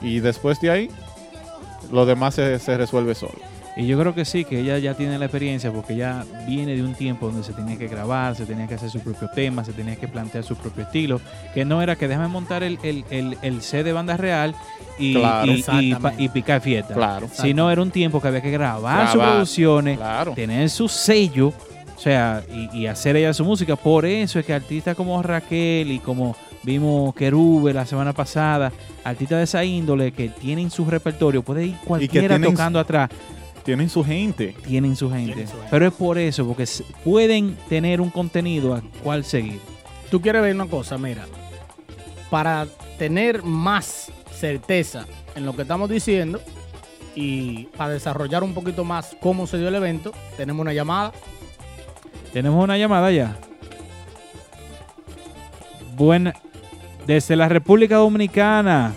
Y 0.00 0.20
después 0.20 0.61
de 0.61 0.70
ahí, 0.70 0.90
lo 1.92 2.06
demás 2.06 2.35
se, 2.35 2.59
se 2.59 2.76
resuelve 2.76 3.14
solo. 3.14 3.35
Y 3.78 3.87
yo 3.87 3.98
creo 4.00 4.14
que 4.14 4.24
sí, 4.24 4.46
que 4.46 4.61
ella 4.61 4.78
ya 4.78 4.94
tiene 4.94 5.18
la 5.18 5.26
experiencia 5.26 5.70
porque 5.70 5.92
ella 5.92 6.24
viene 6.46 6.74
de 6.74 6.82
un 6.82 6.94
tiempo 6.94 7.26
donde 7.26 7.42
se 7.42 7.52
tenía 7.52 7.76
que 7.76 7.88
grabar, 7.88 8.35
se 8.35 8.46
tenía 8.46 8.66
que 8.66 8.74
hacer 8.74 8.88
su 8.88 9.00
propio 9.00 9.28
tema, 9.28 9.66
se 9.66 9.74
tenía 9.74 9.96
que 9.96 10.09
plantear 10.09 10.44
su 10.44 10.56
propio 10.56 10.85
estilo, 10.85 11.20
que 11.52 11.66
no 11.66 11.82
era 11.82 11.94
que 11.94 12.09
déjame 12.09 12.28
montar 12.28 12.62
el, 12.62 12.78
el, 12.82 13.04
el, 13.11 13.37
el 13.42 13.61
set 13.61 13.85
de 13.85 13.92
banda 13.92 14.16
real 14.16 14.54
y, 14.98 15.12
Claro. 15.16 15.52
y- 16.16 16.28
picar 16.30 16.62
fiesta. 16.62 16.94
Claro. 16.94 17.28
Sino 17.30 17.70
era 17.70 17.82
un 17.82 17.90
tiempo 17.90 18.18
que 18.22 18.28
había 18.28 18.40
que 18.40 18.50
grabar, 18.50 19.12
sus 19.12 19.20
producciones, 19.22 19.98
Claro. 19.98 20.32
tener 20.32 20.70
su 20.70 20.88
sello, 20.88 21.48
o 21.48 22.00
sea, 22.00 22.42
y, 22.50 22.74
y 22.78 22.87
hacer 22.87 23.16
ella 23.16 23.35
su 23.35 23.44
música. 23.44 23.76
Por 23.76 24.06
eso 24.06 24.38
es 24.38 24.46
que 24.46 24.54
artistas 24.54 24.96
como 24.96 25.22
Raquel 25.22 25.92
y 25.92 25.98
como 25.98 26.35
vimos 26.66 27.14
Kerube 27.14 27.72
la 27.72 27.87
semana 27.87 28.12
pasada, 28.12 28.72
artistas 29.05 29.38
de 29.38 29.44
esa 29.44 29.64
índole 29.64 30.12
que 30.12 30.29
tienen 30.29 30.70
su 30.70 30.85
repertorio, 30.85 31.42
puede 31.42 31.66
ir 31.66 31.76
cualquiera 31.85 32.37
tienen- 32.37 32.50
tocando 32.52 32.79
atrás 32.81 33.09
Tienen 33.64 33.88
su 33.88 34.05
gente. 34.05 34.55
tienen 34.66 34.94
su 34.96 35.09
gente. 35.11 35.33
Tienen 35.33 35.46
su 35.48 35.55
gente. 35.55 35.68
Pero 35.70 35.87
es 35.87 35.92
por 35.94 36.18
eso, 36.18 36.46
porque 36.46 36.66
pueden 37.05 37.57
tener 37.68 38.00
un 38.00 38.11
contenido 38.11 38.74
a 38.74 38.83
cual 39.02 39.24
seguir. 39.24 39.61
Tú 40.11 40.20
quieres 40.20 40.42
ver 40.42 40.55
una 40.55 40.66
cosa, 40.66 40.98
mira. 40.98 41.24
Para 42.31 42.66
tener 42.98 43.42
más 43.44 44.11
certeza 44.33 45.07
en 45.37 45.46
lo 45.46 45.55
que 45.55 45.62
estamos 45.62 45.88
diciendo 45.88 46.40
y 47.14 47.64
para 47.76 47.90
desarrollar 47.94 48.42
un 48.44 48.55
poquito 48.55 48.85
más 48.85 49.16
cómo 49.20 49.46
se 49.46 49.59
dio 49.59 49.68
el 49.68 49.74
evento, 49.76 50.12
tenemos 50.37 50.61
una 50.62 50.72
llamada. 50.72 51.12
Tenemos 52.33 52.62
una 52.62 52.76
llamada 52.76 53.11
ya. 53.12 53.37
Buena. 55.96 56.35
Desde 57.07 57.37
la 57.37 57.49
República 57.49 57.97
Dominicana, 57.97 58.92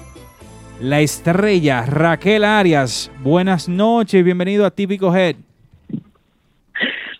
la 0.82 1.00
estrella 1.00 1.86
Raquel 1.86 2.44
Arias. 2.44 3.12
Buenas 3.22 3.70
noches, 3.70 4.24
bienvenido 4.24 4.66
a 4.66 4.72
Típico 4.72 5.16
Head. 5.16 5.36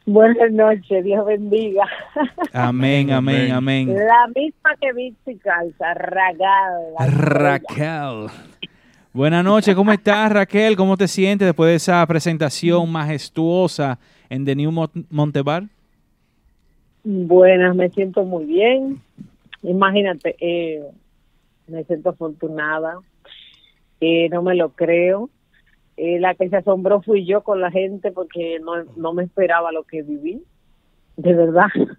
Buenas 0.06 0.52
noches, 0.52 1.04
Dios 1.04 1.24
bendiga. 1.28 1.84
Amén, 2.54 3.12
amén, 3.12 3.52
amén. 3.52 3.94
La 3.96 4.28
misma 4.36 4.72
que 4.82 4.92
viste 4.94 5.38
calza, 5.38 5.94
Ragal. 5.94 6.96
Raquel. 7.16 8.28
Buenas 9.14 9.44
noches, 9.44 9.76
¿cómo 9.76 9.92
estás 9.92 10.32
Raquel? 10.32 10.76
¿Cómo 10.76 10.98
te 10.98 11.08
sientes 11.08 11.46
después 11.48 11.70
de 11.70 11.76
esa 11.76 12.04
presentación 12.08 12.92
majestuosa 12.92 14.00
en 14.30 14.46
The 14.46 14.56
New 14.56 14.72
Mon- 14.72 15.06
Montebar? 15.12 15.64
Buenas, 17.04 17.76
me 17.76 17.90
siento 17.90 18.24
muy 18.24 18.46
bien. 18.46 19.00
Imagínate, 19.64 20.36
eh, 20.40 20.84
me 21.68 21.84
siento 21.86 22.10
afortunada. 22.10 23.00
Eh, 24.02 24.30
no 24.30 24.42
me 24.42 24.56
lo 24.56 24.70
creo. 24.70 25.30
Eh, 25.98 26.20
la 26.20 26.34
que 26.36 26.48
se 26.50 26.56
asombró 26.58 27.02
fui 27.02 27.26
yo 27.26 27.42
con 27.44 27.60
la 27.60 27.72
gente 27.72 28.12
porque 28.12 28.60
no, 28.60 28.84
no 28.96 29.14
me 29.14 29.24
esperaba 29.24 29.72
lo 29.72 29.84
que 29.84 30.02
viví. 30.02 30.42
De 31.18 31.34
verdad. 31.34 31.68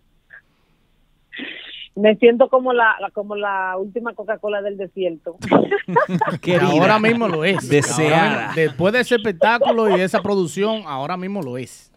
Me 1.96 2.14
siento 2.16 2.48
como 2.48 2.72
la, 2.72 2.96
la- 3.00 3.10
como 3.10 3.34
la 3.34 3.76
última 3.76 4.14
Coca-Cola 4.14 4.62
del 4.62 4.76
desierto. 4.78 5.36
Que 6.40 6.56
ahora 6.56 6.98
mismo 6.98 7.28
lo 7.28 7.44
es. 7.44 7.68
Deseada. 7.68 8.44
Ahora 8.44 8.52
después 8.54 8.92
de 8.94 9.00
ese 9.00 9.16
espectáculo 9.16 9.90
y 9.90 9.98
de 9.98 10.04
esa 10.04 10.22
producción, 10.22 10.84
ahora 10.86 11.16
mismo 11.16 11.42
lo 11.42 11.58
es. 11.58 11.92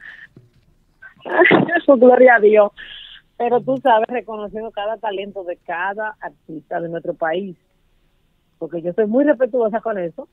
Gloria 1.87 2.35
a 2.35 2.39
Dios. 2.39 2.71
Pero 3.37 3.61
tú 3.61 3.77
sabes, 3.77 4.07
reconociendo 4.07 4.71
cada 4.71 4.97
talento 4.97 5.43
de 5.43 5.57
cada 5.57 6.15
artista 6.19 6.79
de 6.79 6.89
nuestro 6.89 7.13
país. 7.13 7.57
Porque 8.59 8.81
yo 8.81 8.93
soy 8.93 9.07
muy 9.07 9.23
respetuosa 9.23 9.81
con 9.81 9.97
eso. 9.97 10.27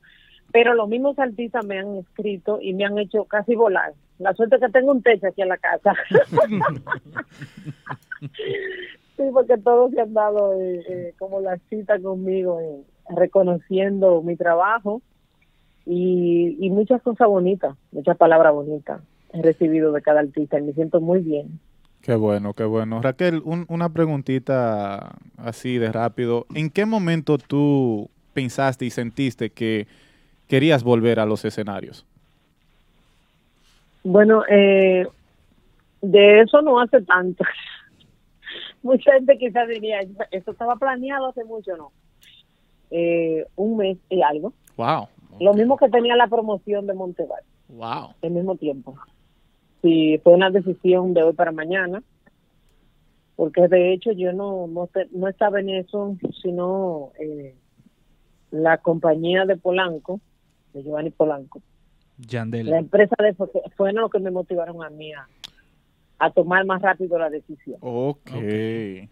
Pero 0.51 0.73
los 0.73 0.87
mismos 0.87 1.17
artistas 1.17 1.65
me 1.65 1.79
han 1.79 1.95
escrito 1.95 2.59
y 2.61 2.73
me 2.73 2.85
han 2.85 2.97
hecho 2.97 3.25
casi 3.25 3.55
volar. 3.55 3.93
La 4.19 4.33
suerte 4.33 4.55
es 4.55 4.61
que 4.61 4.69
tengo 4.69 4.91
un 4.91 5.01
techo 5.01 5.27
aquí 5.27 5.41
en 5.41 5.49
la 5.49 5.57
casa. 5.57 5.93
sí, 9.17 9.23
porque 9.33 9.57
todos 9.57 9.91
se 9.91 10.01
han 10.01 10.13
dado 10.13 10.53
eh, 10.59 10.83
eh, 10.87 11.13
como 11.17 11.39
la 11.39 11.57
cita 11.69 11.99
conmigo, 11.99 12.59
eh, 12.59 12.83
reconociendo 13.09 14.21
mi 14.21 14.35
trabajo 14.35 15.01
y, 15.85 16.57
y 16.59 16.69
muchas 16.69 17.01
cosas 17.01 17.27
bonitas, 17.27 17.75
muchas 17.91 18.17
palabras 18.17 18.53
bonitas 18.53 19.01
he 19.33 19.41
recibido 19.41 19.91
de 19.91 20.01
cada 20.01 20.19
artista 20.19 20.59
y 20.59 20.63
me 20.63 20.73
siento 20.73 21.01
muy 21.01 21.19
bien. 21.19 21.59
Qué 22.01 22.15
bueno, 22.15 22.53
qué 22.53 22.63
bueno. 22.63 23.01
Raquel, 23.01 23.41
un- 23.45 23.65
una 23.69 23.89
preguntita 23.89 25.15
así 25.37 25.77
de 25.77 25.91
rápido. 25.91 26.45
¿En 26.55 26.69
qué 26.69 26.85
momento 26.85 27.37
tú 27.37 28.09
pensaste 28.33 28.85
y 28.85 28.89
sentiste 28.89 29.51
que 29.51 29.87
querías 30.47 30.83
volver 30.83 31.19
a 31.19 31.25
los 31.25 31.45
escenarios? 31.45 32.05
Bueno, 34.03 34.43
eh, 34.49 35.05
de 36.01 36.41
eso 36.41 36.61
no 36.63 36.79
hace 36.79 37.01
tanto. 37.01 37.43
Mucha 38.83 39.13
gente 39.13 39.37
quizás 39.37 39.67
diría, 39.67 39.99
esto 40.31 40.51
estaba 40.51 40.75
planeado 40.75 41.27
hace 41.27 41.43
mucho, 41.43 41.77
¿no? 41.77 41.91
Eh, 42.89 43.45
un 43.55 43.77
mes 43.77 43.97
y 44.09 44.21
algo. 44.23 44.53
Wow, 44.75 45.07
Lo 45.39 45.53
mismo 45.53 45.77
que 45.77 45.87
tenía 45.89 46.15
la 46.15 46.27
promoción 46.27 46.87
de 46.87 46.93
Montebar, 46.95 47.43
wow. 47.69 48.09
al 48.23 48.31
mismo 48.31 48.55
tiempo. 48.55 48.97
Sí, 49.81 50.19
fue 50.23 50.33
una 50.33 50.49
decisión 50.51 51.13
de 51.13 51.23
hoy 51.23 51.33
para 51.33 51.51
mañana, 51.51 52.03
porque 53.35 53.67
de 53.67 53.93
hecho 53.93 54.11
yo 54.11 54.31
no 54.33 54.67
no, 54.67 54.89
no 55.11 55.27
estaba 55.27 55.59
en 55.59 55.69
eso, 55.69 56.15
sino 56.41 57.11
eh, 57.19 57.55
la 58.51 58.77
compañía 58.77 59.45
de 59.45 59.57
Polanco, 59.57 60.19
de 60.73 60.83
Giovanni 60.83 61.09
Polanco, 61.09 61.61
la 62.19 62.25
Yandel. 62.27 62.71
empresa 62.73 63.15
de 63.19 63.33
fue, 63.33 63.47
fue 63.75 63.93
lo 63.93 64.09
que 64.09 64.19
me 64.19 64.29
motivaron 64.29 64.83
a 64.83 64.89
mí 64.91 65.11
a, 65.13 65.27
a 66.19 66.29
tomar 66.31 66.63
más 66.65 66.81
rápido 66.83 67.17
la 67.17 67.31
decisión. 67.31 67.77
Ok. 67.81 68.29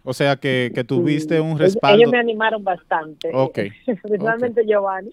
O 0.03 0.13
sea 0.13 0.35
que, 0.35 0.71
que 0.75 0.83
tuviste 0.83 1.35
Sí. 1.37 1.41
un 1.41 1.47
Ellos- 1.51 1.59
respaldo. 1.61 1.97
Ellos 1.97 2.11
me 2.11 2.19
animaron 2.19 2.63
bastante. 2.63 3.31
Ok, 3.33 3.57
Principalmente 4.03 4.63
Giovanni. 4.67 5.09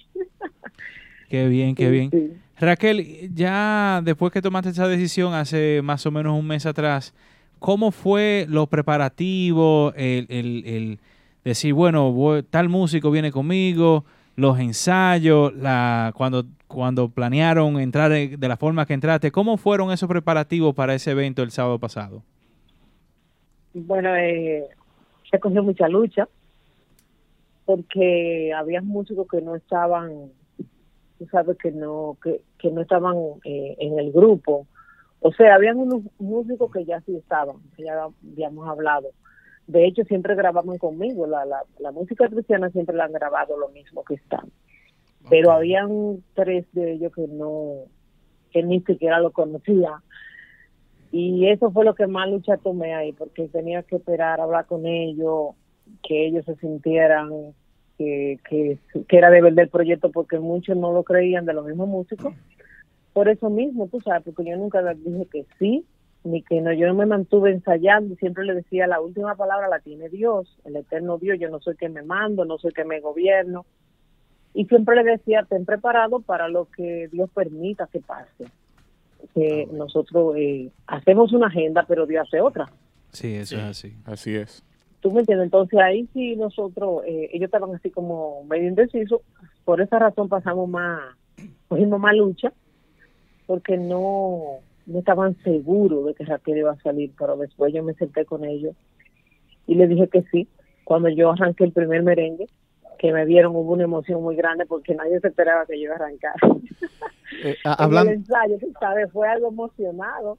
Qué 1.31 1.49
bien, 1.49 1.75
qué 1.75 1.85
Sí, 1.87 1.91
bien. 1.91 2.11
sí. 2.11 2.33
Raquel, 2.59 3.35
ya 3.35 4.01
después 4.05 4.33
que 4.33 4.41
tomaste 4.43 4.71
esa 4.71 4.89
decisión 4.89 5.35
hace 5.35 5.81
más 5.83 6.07
o 6.07 6.11
menos 6.11 6.39
un 6.39 6.47
mes 6.47 6.65
atrás, 6.67 7.15
¿cómo 7.59 7.91
fue 7.91 8.47
los 8.49 8.69
preparativos, 8.69 9.93
el, 9.97 10.27
el- 10.31 10.65
el 10.67 10.99
decir, 11.45 11.75
bueno, 11.75 12.15
tal 12.51 12.69
músico 12.69 13.11
viene 13.11 13.31
conmigo, 13.31 14.05
los 14.37 14.59
ensayos, 14.59 15.55
la, 15.55 16.13
cuando 16.17 16.45
cuando 16.67 17.09
planearon 17.09 17.79
entrar 17.79 18.11
de 18.11 18.49
la 18.49 18.57
forma 18.57 18.87
que 18.87 18.95
entraste, 18.95 19.31
¿cómo 19.31 19.57
fueron 19.57 19.93
esos 19.93 20.09
preparativos 20.09 20.75
para 20.75 20.95
ese 20.95 21.13
evento 21.13 21.43
el 21.45 21.53
sábado 21.53 21.79
pasado? 21.79 22.23
Bueno, 23.73 24.15
eh, 24.17 24.65
se 25.31 25.39
cogió 25.39 25.63
mucha 25.63 25.89
lucha 25.89 26.29
porque 27.65 28.53
había 28.57 28.81
músicos 28.81 29.27
que 29.31 29.41
no 29.41 29.55
estaban, 29.57 30.31
tú 31.19 31.27
sabes 31.27 31.57
que 31.59 31.73
no, 31.73 32.17
que, 32.23 32.43
que 32.59 32.71
no 32.71 32.83
estaban 32.83 33.17
eh, 33.45 33.77
en 33.79 33.99
el 33.99 34.13
grupo. 34.13 34.67
O 35.21 35.33
sea, 35.33 35.55
habían 35.55 35.79
unos 35.79 36.03
músicos 36.19 36.71
que 36.71 36.85
ya 36.85 37.01
sí 37.03 37.17
estaban, 37.17 37.57
que 37.77 37.85
ya 37.85 38.05
habíamos 38.05 38.69
hablado. 38.69 39.09
De 39.67 39.87
hecho, 39.87 40.05
siempre 40.05 40.35
grababan 40.35 40.79
conmigo. 40.79 41.27
La, 41.27 41.45
la, 41.45 41.63
la 41.79 41.91
música 41.91 42.29
cristiana 42.29 42.71
siempre 42.71 42.97
la 42.97 43.05
han 43.05 43.13
grabado 43.13 43.59
lo 43.59 43.69
mismo 43.71 44.05
que 44.05 44.15
están. 44.15 44.51
Pero 45.29 45.51
habían 45.51 46.23
tres 46.35 46.67
de 46.73 46.93
ellos 46.93 47.13
que 47.13 47.27
no, 47.27 47.87
que 48.53 48.63
ni 48.63 48.81
siquiera 48.83 49.19
lo 49.21 49.33
conocía. 49.33 50.03
Y 51.11 51.49
eso 51.49 51.71
fue 51.71 51.85
lo 51.85 51.95
que 51.95 52.07
más 52.07 52.29
lucha 52.31 52.57
tomé 52.59 52.95
ahí, 52.95 53.13
porque 53.13 53.49
tenía 53.49 53.83
que 53.83 53.97
esperar, 53.97 54.41
hablar 54.41 54.67
con 54.67 54.87
ellos, 54.87 55.55
que 56.03 56.27
ellos 56.27 56.45
se 56.45 56.57
sintieran 56.57 57.55
que, 57.99 58.39
que, 58.49 58.79
que 59.09 59.17
era 59.17 59.31
de 59.31 59.43
verdad 59.43 59.65
el 59.65 59.71
proyecto, 59.71 60.11
porque 60.11 60.39
muchos 60.39 60.77
no 60.77 60.93
lo 60.93 61.03
creían 61.03 61.47
de 61.47 61.55
los 61.55 61.67
mismos 61.67 61.89
músicos. 61.89 62.35
Por 63.13 63.29
eso 63.29 63.49
mismo, 63.49 63.89
tú 63.89 64.01
sabes, 64.01 64.23
porque 64.25 64.45
yo 64.51 64.57
nunca 64.57 64.83
les 64.83 65.03
dije 65.03 65.27
que 65.33 65.47
sí, 65.59 65.87
ni 66.25 66.43
que 66.43 66.61
no, 66.61 66.73
yo 66.73 66.87
no 66.87 66.95
me 66.95 67.07
mantuve 67.07 67.51
ensayando, 67.53 68.15
siempre 68.17 68.45
le 68.45 68.55
decía, 68.55 68.87
la 68.87 69.01
última 69.01 69.35
palabra 69.37 69.69
la 69.69 69.79
tiene 69.79 70.09
Dios, 70.09 70.59
el 70.65 70.77
eterno 70.77 71.19
Dios, 71.19 71.39
yo 71.41 71.49
no 71.49 71.61
soy 71.61 71.77
que 71.77 71.89
me 71.89 72.03
mando, 72.03 72.45
no 72.45 72.59
soy 72.59 72.73
que 72.73 72.85
me 72.85 73.01
gobierno. 73.01 73.65
Y 74.53 74.67
siempre 74.67 74.97
le 74.97 75.05
decía, 75.05 75.47
ten 75.49 75.65
preparado 75.65 76.21
para 76.21 76.49
lo 76.49 76.67
que 76.67 77.09
Dios 77.13 77.31
permita 77.31 77.89
que 77.93 78.01
pase. 78.01 78.47
Que 79.35 79.69
nosotros 79.73 80.35
eh, 80.37 80.71
hacemos 80.87 81.33
una 81.33 81.49
agenda, 81.49 81.85
pero 81.87 82.07
Dios 82.07 82.27
hace 82.27 82.41
otra. 82.41 82.71
Sí, 83.13 83.35
eso 83.35 83.57
es 83.57 83.63
así. 83.63 83.97
Así 84.05 84.35
es. 84.35 84.65
¿Tú 85.07 85.13
me 85.13 85.21
entiendes? 85.21 85.45
Entonces 85.45 85.79
ahí 85.79 86.09
sí 86.13 86.35
nosotros, 86.35 87.05
eh, 87.07 87.31
ellos 87.33 87.45
estaban 87.45 87.73
así 87.73 87.93
como 87.93 88.43
medio 88.43 88.67
indecisos, 88.67 89.21
por 89.65 89.81
esa 89.81 90.01
razón 90.01 90.29
pasamos 90.29 90.69
más, 90.69 91.01
cogimos 91.69 92.01
más 92.01 92.17
lucha, 92.17 92.53
porque 93.47 93.77
no, 93.77 94.57
no 94.85 94.99
estaban 94.99 95.37
seguros 95.45 96.07
de 96.07 96.15
que 96.15 96.25
Raquel 96.25 96.59
iba 96.59 96.73
a 96.73 96.83
salir, 96.83 97.13
pero 97.17 97.37
después 97.37 97.73
yo 97.73 97.85
me 97.85 97.95
senté 97.95 98.25
con 98.25 98.45
ellos 98.45 98.75
y 99.69 99.77
le 99.77 99.87
dije 99.87 100.09
que 100.09 100.23
sí. 100.23 100.49
Cuando 100.83 101.09
yo 101.09 101.31
arranqué 101.31 101.63
el 101.63 101.73
primer 101.73 102.03
merengue, 102.03 102.49
que 102.99 103.13
me 103.13 103.25
vieron, 103.27 103.55
hubo 103.55 103.75
una 103.75 103.85
emoción 103.85 104.21
muy 104.25 104.35
grande 104.35 104.67
porque 104.67 104.97
nadie 104.97 105.21
se 105.21 105.29
esperaba 105.29 105.67
que 105.67 105.79
yo 105.79 105.85
iba 105.85 105.95
a 105.95 105.99
arrancar. 105.99 106.35
Eh, 107.45 107.55
En 107.65 107.73
hablando, 107.79 108.11
el 108.11 108.19
ensayo, 108.19 108.57
¿sabes? 108.81 109.13
Fue 109.13 109.29
algo 109.29 109.51
emocionado, 109.51 110.39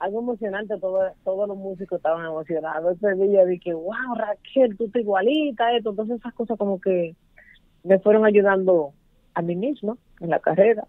algo 0.00 0.20
emocionante, 0.20 0.78
todo, 0.78 1.00
todos 1.24 1.48
los 1.48 1.56
músicos 1.56 1.98
estaban 1.98 2.24
emocionados. 2.24 2.96
Ese 2.96 3.14
día 3.14 3.44
dije, 3.44 3.74
wow, 3.74 4.14
Raquel, 4.16 4.76
tú 4.76 4.86
estás 4.86 5.02
igualita, 5.02 5.72
esto. 5.74 5.90
Entonces 5.90 6.18
esas 6.18 6.34
cosas 6.34 6.58
como 6.58 6.80
que 6.80 7.14
me 7.84 7.98
fueron 7.98 8.24
ayudando 8.24 8.92
a 9.34 9.42
mí 9.42 9.56
misma 9.56 9.96
en 10.20 10.30
la 10.30 10.40
carrera, 10.40 10.84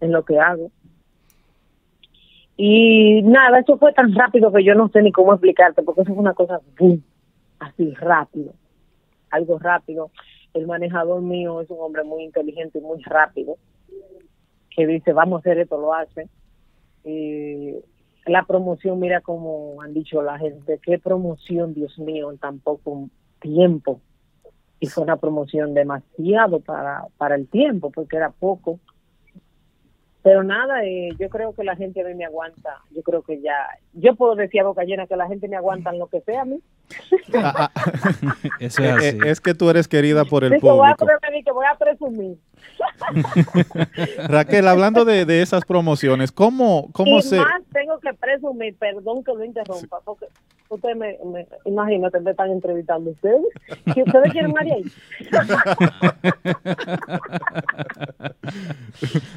en 0.00 0.12
lo 0.12 0.24
que 0.24 0.38
hago. 0.38 0.70
Y 2.56 3.22
nada, 3.22 3.58
eso 3.58 3.76
fue 3.78 3.92
tan 3.92 4.14
rápido 4.14 4.50
que 4.52 4.64
yo 4.64 4.74
no 4.74 4.88
sé 4.88 5.02
ni 5.02 5.12
cómo 5.12 5.32
explicarte, 5.32 5.82
porque 5.82 6.02
eso 6.02 6.12
fue 6.14 6.20
una 6.20 6.34
cosa 6.34 6.60
boom, 6.78 7.02
así 7.58 7.92
rápido, 7.94 8.54
algo 9.30 9.58
rápido. 9.58 10.10
El 10.54 10.66
manejador 10.66 11.20
mío 11.20 11.60
es 11.60 11.68
un 11.68 11.78
hombre 11.80 12.02
muy 12.02 12.24
inteligente 12.24 12.78
y 12.78 12.82
muy 12.82 13.02
rápido, 13.02 13.56
que 14.70 14.86
dice, 14.86 15.12
vamos 15.12 15.36
a 15.36 15.40
hacer 15.40 15.58
esto, 15.58 15.78
lo 15.78 15.92
hace. 15.92 16.28
Y 17.04 17.74
la 18.26 18.44
promoción, 18.44 18.98
mira 18.98 19.20
como 19.20 19.80
han 19.82 19.94
dicho 19.94 20.20
la 20.20 20.38
gente, 20.38 20.80
qué 20.82 20.98
promoción, 20.98 21.74
Dios 21.74 21.98
mío, 21.98 22.30
en 22.30 22.38
tan 22.38 22.58
poco 22.58 23.08
tiempo. 23.40 24.00
Y 24.80 24.88
fue 24.88 25.04
una 25.04 25.16
promoción 25.16 25.74
demasiado 25.74 26.60
para, 26.60 27.04
para 27.16 27.36
el 27.36 27.48
tiempo, 27.48 27.90
porque 27.90 28.16
era 28.16 28.30
poco. 28.30 28.80
Pero 30.26 30.42
nada, 30.42 30.84
eh, 30.84 31.10
yo 31.20 31.28
creo 31.28 31.54
que 31.54 31.62
la 31.62 31.76
gente 31.76 32.00
a 32.00 32.04
mí 32.04 32.14
me 32.16 32.24
aguanta. 32.24 32.78
Yo 32.90 33.00
creo 33.04 33.22
que 33.22 33.40
ya, 33.40 33.54
yo 33.92 34.16
puedo 34.16 34.34
decir 34.34 34.60
a 34.60 34.64
boca 34.64 34.82
llena 34.82 35.06
que 35.06 35.14
la 35.14 35.28
gente 35.28 35.46
me 35.46 35.54
aguanta 35.54 35.90
en 35.90 36.00
lo 36.00 36.08
que 36.08 36.20
sea 36.22 36.42
a 36.42 36.44
mí. 36.44 36.58
ah, 37.34 37.70
ah, 37.72 37.72
Eso 38.58 38.82
es 38.82 38.88
eh, 38.88 38.90
así. 38.90 39.06
eh, 39.06 39.18
es 39.30 39.40
que 39.40 39.54
tú 39.54 39.70
eres 39.70 39.86
querida 39.86 40.24
por 40.24 40.42
el 40.42 40.54
Así 40.54 40.60
que 40.60 40.66
voy 40.68 40.88
a, 40.90 40.96
público. 40.96 41.20
pre- 41.20 41.42
que 41.44 41.52
voy 41.52 41.66
a 41.72 41.78
presumir. 41.78 42.36
Raquel, 44.28 44.66
hablando 44.66 45.04
de, 45.04 45.24
de 45.26 45.42
esas 45.42 45.64
promociones, 45.64 46.32
¿cómo, 46.32 46.90
cómo 46.92 47.18
y 47.18 47.22
se...? 47.22 47.36
más 47.36 47.62
tengo 47.72 47.98
que 48.00 48.12
presumir, 48.14 48.76
perdón 48.78 49.22
que 49.22 49.32
lo 49.32 49.44
interrumpa, 49.44 50.00
porque 50.04 50.26
ustedes 50.68 50.96
me, 50.96 51.18
me 51.24 51.46
imagínate, 51.64 52.20
me 52.20 52.30
están 52.30 52.50
entrevistando 52.50 53.10
ustedes. 53.10 53.46
Si 53.94 54.02
ustedes 54.02 54.32
quieren 54.32 54.52
María. 54.52 54.76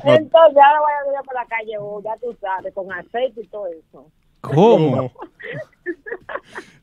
Entonces 0.03 0.57
ahora 0.57 0.79
voy 0.79 0.91
a 0.91 1.19
ir 1.19 1.25
por 1.25 1.35
la 1.35 1.45
calle, 1.45 1.77
oh, 1.79 2.01
ya 2.03 2.15
tú 2.21 2.35
sabes, 2.39 2.73
con 2.73 2.91
aceite 2.91 3.41
y 3.41 3.47
todo 3.47 3.67
eso. 3.67 4.11
¿Cómo? 4.41 5.11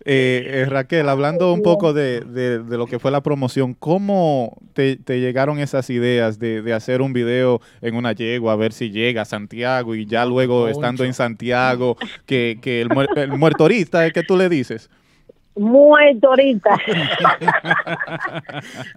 Eh, 0.08 0.62
eh, 0.62 0.64
Raquel, 0.66 1.08
hablando 1.08 1.52
un 1.52 1.64
poco 1.64 1.92
de, 1.92 2.20
de- 2.20 2.60
de 2.62 2.78
lo 2.78 2.86
que 2.86 3.00
fue 3.00 3.10
la 3.10 3.22
promoción, 3.22 3.74
¿cómo 3.74 4.56
te, 4.72 4.94
te 4.96 5.18
llegaron 5.18 5.58
esas 5.58 5.90
ideas 5.90 6.38
de, 6.38 6.62
de 6.62 6.72
hacer 6.72 7.02
un 7.02 7.12
video 7.12 7.60
en 7.80 7.96
una 7.96 8.12
yegua, 8.12 8.52
a 8.52 8.56
ver 8.56 8.72
si 8.72 8.92
llega 8.92 9.22
a 9.22 9.24
Santiago 9.24 9.96
y 9.96 10.06
ya 10.06 10.24
luego 10.24 10.68
estando 10.68 11.02
en 11.02 11.12
Santiago, 11.12 11.96
que, 12.24 12.60
que 12.62 12.80
el, 12.82 12.88
muer- 12.90 13.18
el 13.18 13.36
muertorista, 13.36 14.08
¿qué 14.12 14.22
tú 14.22 14.36
le 14.36 14.48
dices? 14.48 14.88
Muerto 15.56 16.28
ahorita. 16.28 16.70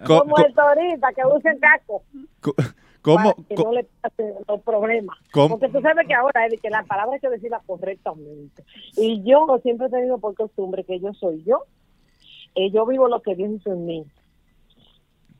Co- 0.06 0.24
Muerto 0.26 0.60
ahorita, 0.60 1.08
que 1.14 1.22
usen 1.26 1.58
casco. 1.58 2.02
¿Cómo, 3.02 3.34
para 3.34 3.48
que 3.48 3.54
no 3.54 3.72
le 3.72 3.84
pasen 4.00 4.34
los 4.46 4.60
problemas. 4.62 5.16
¿Cómo? 5.32 5.58
Porque 5.58 5.72
tú 5.72 5.80
sabes 5.80 6.06
que 6.06 6.14
ahora 6.14 6.44
es 6.46 6.52
de 6.52 6.58
que 6.58 6.70
la 6.70 6.82
palabra 6.84 7.14
hay 7.14 7.20
que 7.20 7.30
decirla 7.30 7.62
correctamente. 7.66 8.64
Y 8.96 9.22
yo 9.22 9.46
siempre 9.62 9.86
he 9.86 9.90
tenido 9.90 10.18
por 10.18 10.34
costumbre 10.34 10.84
que 10.84 11.00
yo 11.00 11.12
soy 11.14 11.42
yo. 11.44 11.64
Eh, 12.54 12.70
yo 12.70 12.84
vivo 12.86 13.08
lo 13.08 13.22
que 13.22 13.34
Dios 13.34 13.50
hizo 13.52 13.72
en 13.72 13.86
mí. 13.86 14.04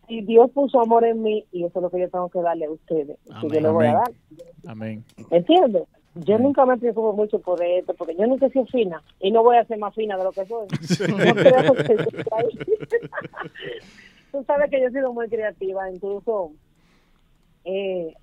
Y 0.08 0.22
Dios 0.22 0.50
puso 0.52 0.80
amor 0.80 1.04
en 1.04 1.22
mí 1.22 1.44
y 1.52 1.64
eso 1.64 1.78
es 1.78 1.82
lo 1.82 1.90
que 1.90 2.00
yo 2.00 2.08
tengo 2.08 2.28
que 2.30 2.40
darle 2.40 2.64
a 2.64 2.70
ustedes. 2.70 3.16
Que 3.40 3.48
yo 3.48 3.61
le 3.61 3.70
voy 3.70 3.86
a 3.86 3.90
Amén. 3.90 4.02
dar. 4.02 4.72
Amén. 4.72 5.04
¿Entiendes? 5.30 5.84
Yo 6.14 6.38
nunca 6.38 6.66
me 6.66 6.76
preocupo 6.76 7.12
mucho 7.12 7.38
por 7.38 7.62
esto, 7.62 7.94
porque 7.94 8.16
yo 8.16 8.26
nunca 8.26 8.46
he 8.46 8.50
sido 8.50 8.66
fina 8.66 9.00
y 9.20 9.30
no 9.30 9.44
voy 9.44 9.56
a 9.56 9.64
ser 9.66 9.78
más 9.78 9.94
fina 9.94 10.16
de 10.16 10.24
lo 10.24 10.32
que 10.32 10.44
soy. 10.46 10.66
No 11.11 11.34
creo 11.34 11.74
que. 11.74 11.96
Tú 14.32 14.44
sabes 14.44 14.70
que 14.70 14.80
yo 14.80 14.88
he 14.88 14.92
sido 14.92 15.12
muy 15.12 15.28
creativa, 15.28 15.90
incluso 15.90 16.52
eh, 17.64 18.14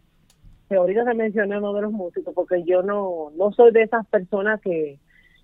que 0.69 0.75
ahorita 0.75 1.05
te 1.05 1.13
mencioné 1.13 1.57
uno 1.57 1.73
de 1.73 1.81
los 1.81 1.91
músicos, 1.91 2.33
porque 2.33 2.63
yo 2.63 2.81
no, 2.83 3.31
no 3.35 3.51
soy 3.51 3.71
de 3.71 3.83
esas 3.83 4.05
personas 4.07 4.59
que, 4.61 4.99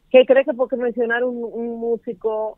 que 0.09 0.25
cree 0.25 0.43
que 0.43 0.53
porque 0.53 0.75
mencionar 0.75 1.23
un, 1.23 1.43
un 1.43 1.79
músico 1.79 2.57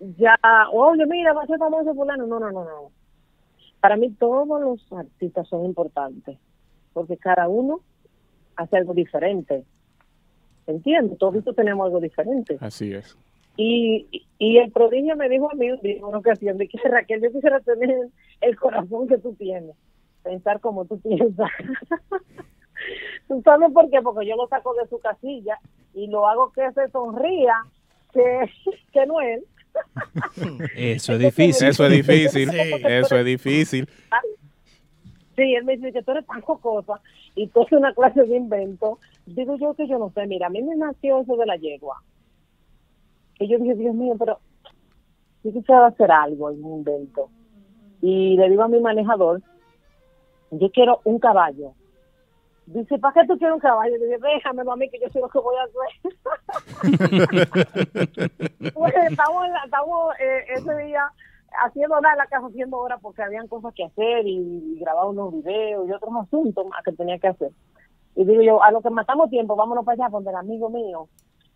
ya, 0.00 0.38
oye, 0.72 1.06
mira, 1.06 1.32
va 1.32 1.42
a 1.42 1.46
ser 1.46 1.58
famoso 1.58 1.94
fulano. 1.94 2.26
No, 2.26 2.38
no, 2.38 2.50
no, 2.50 2.64
no. 2.64 2.90
Para 3.80 3.96
mí 3.96 4.10
todos 4.10 4.60
los 4.60 4.92
artistas 4.92 5.46
son 5.48 5.64
importantes, 5.64 6.38
porque 6.92 7.16
cada 7.16 7.48
uno 7.48 7.80
hace 8.56 8.76
algo 8.76 8.94
diferente. 8.94 9.64
¿Entiendes? 10.66 11.18
Todos 11.18 11.42
tenemos 11.56 11.86
algo 11.86 12.00
diferente. 12.00 12.58
Así 12.60 12.92
es. 12.92 13.16
Y, 13.56 14.06
y 14.38 14.58
el 14.58 14.70
prodigio 14.70 15.16
me 15.16 15.28
dijo 15.28 15.50
a 15.50 15.54
mí 15.54 15.70
un 15.70 15.80
día 15.80 16.04
una 16.06 16.18
ocasión, 16.18 16.58
de 16.58 16.68
que 16.68 16.78
Raquel, 16.78 17.22
yo 17.22 17.32
quisiera 17.32 17.58
tener 17.60 18.08
el 18.40 18.56
corazón 18.56 19.08
que 19.08 19.18
tú 19.18 19.34
tienes, 19.34 19.74
pensar 20.22 20.60
como 20.60 20.84
tú 20.84 21.00
piensas. 21.02 21.50
¿Tú 23.26 23.42
sabes 23.44 23.72
por 23.72 23.90
qué? 23.90 24.00
Porque 24.02 24.26
yo 24.26 24.36
lo 24.36 24.48
saco 24.48 24.74
de 24.74 24.88
su 24.88 24.98
casilla 24.98 25.58
y 25.94 26.06
lo 26.06 26.26
hago 26.26 26.52
que 26.52 26.70
se 26.72 26.88
sonría, 26.90 27.54
que, 28.12 28.50
que 28.92 29.06
no 29.06 29.20
él. 29.20 29.44
Eso 30.76 31.14
es 31.14 31.18
difícil. 31.18 31.68
Eso 31.68 31.86
es 31.86 31.92
difícil. 31.92 32.50
Eso 32.50 33.16
es 33.16 33.24
difícil. 33.24 33.88
Sí, 35.36 35.54
él 35.54 35.64
me 35.64 35.76
dice 35.76 35.92
que 35.92 36.02
tú 36.02 36.10
eres 36.12 36.26
tan 36.26 36.40
cocosa 36.40 37.00
y 37.34 37.46
tú 37.48 37.62
haces 37.62 37.78
una 37.78 37.94
clase 37.94 38.24
de 38.24 38.36
invento. 38.36 38.98
Digo 39.26 39.56
yo 39.56 39.74
que 39.74 39.86
yo 39.86 39.98
no 39.98 40.10
sé, 40.10 40.26
mira, 40.26 40.48
a 40.48 40.50
mí 40.50 40.62
me 40.62 40.74
nació 40.74 41.20
eso 41.20 41.36
de 41.36 41.46
la 41.46 41.56
yegua. 41.56 42.02
Y 43.38 43.48
yo 43.48 43.58
dije, 43.58 43.76
Dios 43.76 43.94
mío, 43.94 44.14
pero 44.18 44.40
yo 45.44 45.52
quisiera 45.52 45.86
hacer 45.86 46.10
algo 46.10 46.50
en 46.50 46.64
un 46.64 46.78
invento. 46.78 47.30
Y 48.00 48.36
le 48.36 48.50
digo 48.50 48.62
a 48.62 48.68
mi 48.68 48.80
manejador, 48.80 49.42
yo 50.50 50.70
quiero 50.70 51.00
un 51.04 51.18
caballo. 51.18 51.72
Dice, 52.66 52.98
¿para 52.98 53.14
qué 53.14 53.26
tú 53.26 53.38
quieres 53.38 53.54
un 53.54 53.60
caballo? 53.60 53.94
Déjamelo 53.98 54.72
a 54.72 54.76
mí 54.76 54.90
que 54.90 55.00
yo 55.00 55.08
sé 55.08 55.20
lo 55.20 55.28
que 55.28 55.38
voy 55.38 55.56
a 55.56 55.64
hacer. 55.64 55.88
pues 58.74 58.94
estamos, 59.10 59.46
estamos 59.64 60.14
eh, 60.20 60.44
ese 60.54 60.76
día 60.84 61.10
haciendo 61.64 61.98
nada 62.00 62.12
en 62.12 62.18
la 62.18 62.26
casa, 62.26 62.46
haciendo 62.46 62.76
horas 62.76 63.00
porque 63.00 63.22
habían 63.22 63.48
cosas 63.48 63.72
que 63.74 63.84
hacer 63.84 64.26
y, 64.26 64.74
y 64.74 64.78
grabar 64.80 65.06
unos 65.06 65.32
videos 65.32 65.88
y 65.88 65.92
otros 65.92 66.12
asuntos 66.20 66.66
más 66.66 66.84
que 66.84 66.92
tenía 66.92 67.18
que 67.18 67.28
hacer. 67.28 67.52
Y 68.14 68.24
digo 68.24 68.42
yo, 68.42 68.62
a 68.62 68.70
lo 68.70 68.82
que 68.82 68.90
matamos 68.90 69.30
tiempo, 69.30 69.56
vámonos 69.56 69.84
para 69.84 70.04
allá 70.04 70.10
donde 70.10 70.30
el 70.30 70.36
amigo 70.36 70.68
mío. 70.68 71.08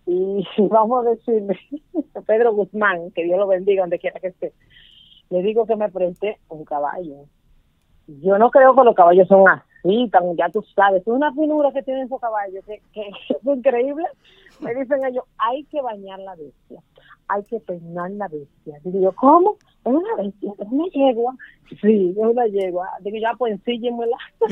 Y 0.07 0.47
vamos 0.71 1.05
a 1.05 1.11
decirle, 1.11 1.59
Pedro 2.27 2.55
Guzmán, 2.55 3.11
que 3.11 3.25
Dios 3.25 3.39
lo 3.39 3.47
bendiga 3.47 3.83
donde 3.83 3.99
quiera 3.99 4.21
que 4.21 4.29
esté, 4.29 4.53
le 5.31 5.43
digo 5.43 5.67
que 5.67 5.77
me 5.77 5.91
preste 5.91 6.39
un 6.49 6.65
caballo. 6.65 7.27
Yo 8.07 8.39
no 8.39 8.51
creo 8.51 8.75
que 8.75 8.85
los 8.85 8.95
caballos 8.95 9.29
son 9.29 9.49
así, 9.49 10.09
tan, 10.11 10.37
ya 10.37 10.49
tú 10.51 10.63
sabes, 10.75 11.03
es 11.03 11.07
una 11.09 11.33
finura 11.33 11.73
que 11.73 11.83
tienen 11.83 12.05
esos 12.07 12.21
caballos, 12.21 12.65
que, 12.67 12.81
que 12.93 13.03
es 13.31 13.45
increíble. 13.45 14.05
Me 14.61 14.75
dicen 14.75 15.05
ellos, 15.05 15.25
hay 15.39 15.65
que 15.65 15.81
bañar 15.81 16.19
la 16.21 16.35
bestia, 16.37 16.81
hay 17.29 17.43
que 17.45 17.59
peinar 17.61 18.11
la 18.13 18.29
bestia. 18.29 18.79
Digo 18.85 19.01
yo, 19.01 19.13
¿cómo? 19.13 19.57
Es 19.85 19.93
una 19.93 20.15
bestia, 20.17 20.53
es 20.59 20.69
una 20.71 20.85
yegua. 20.93 21.35
Sí, 21.81 22.11
es 22.17 22.17
una 22.25 22.47
yegua. 22.47 22.89
Digo, 23.01 23.17
ya 23.19 23.33
pues 23.37 23.53
ensíllemela. 23.55 24.17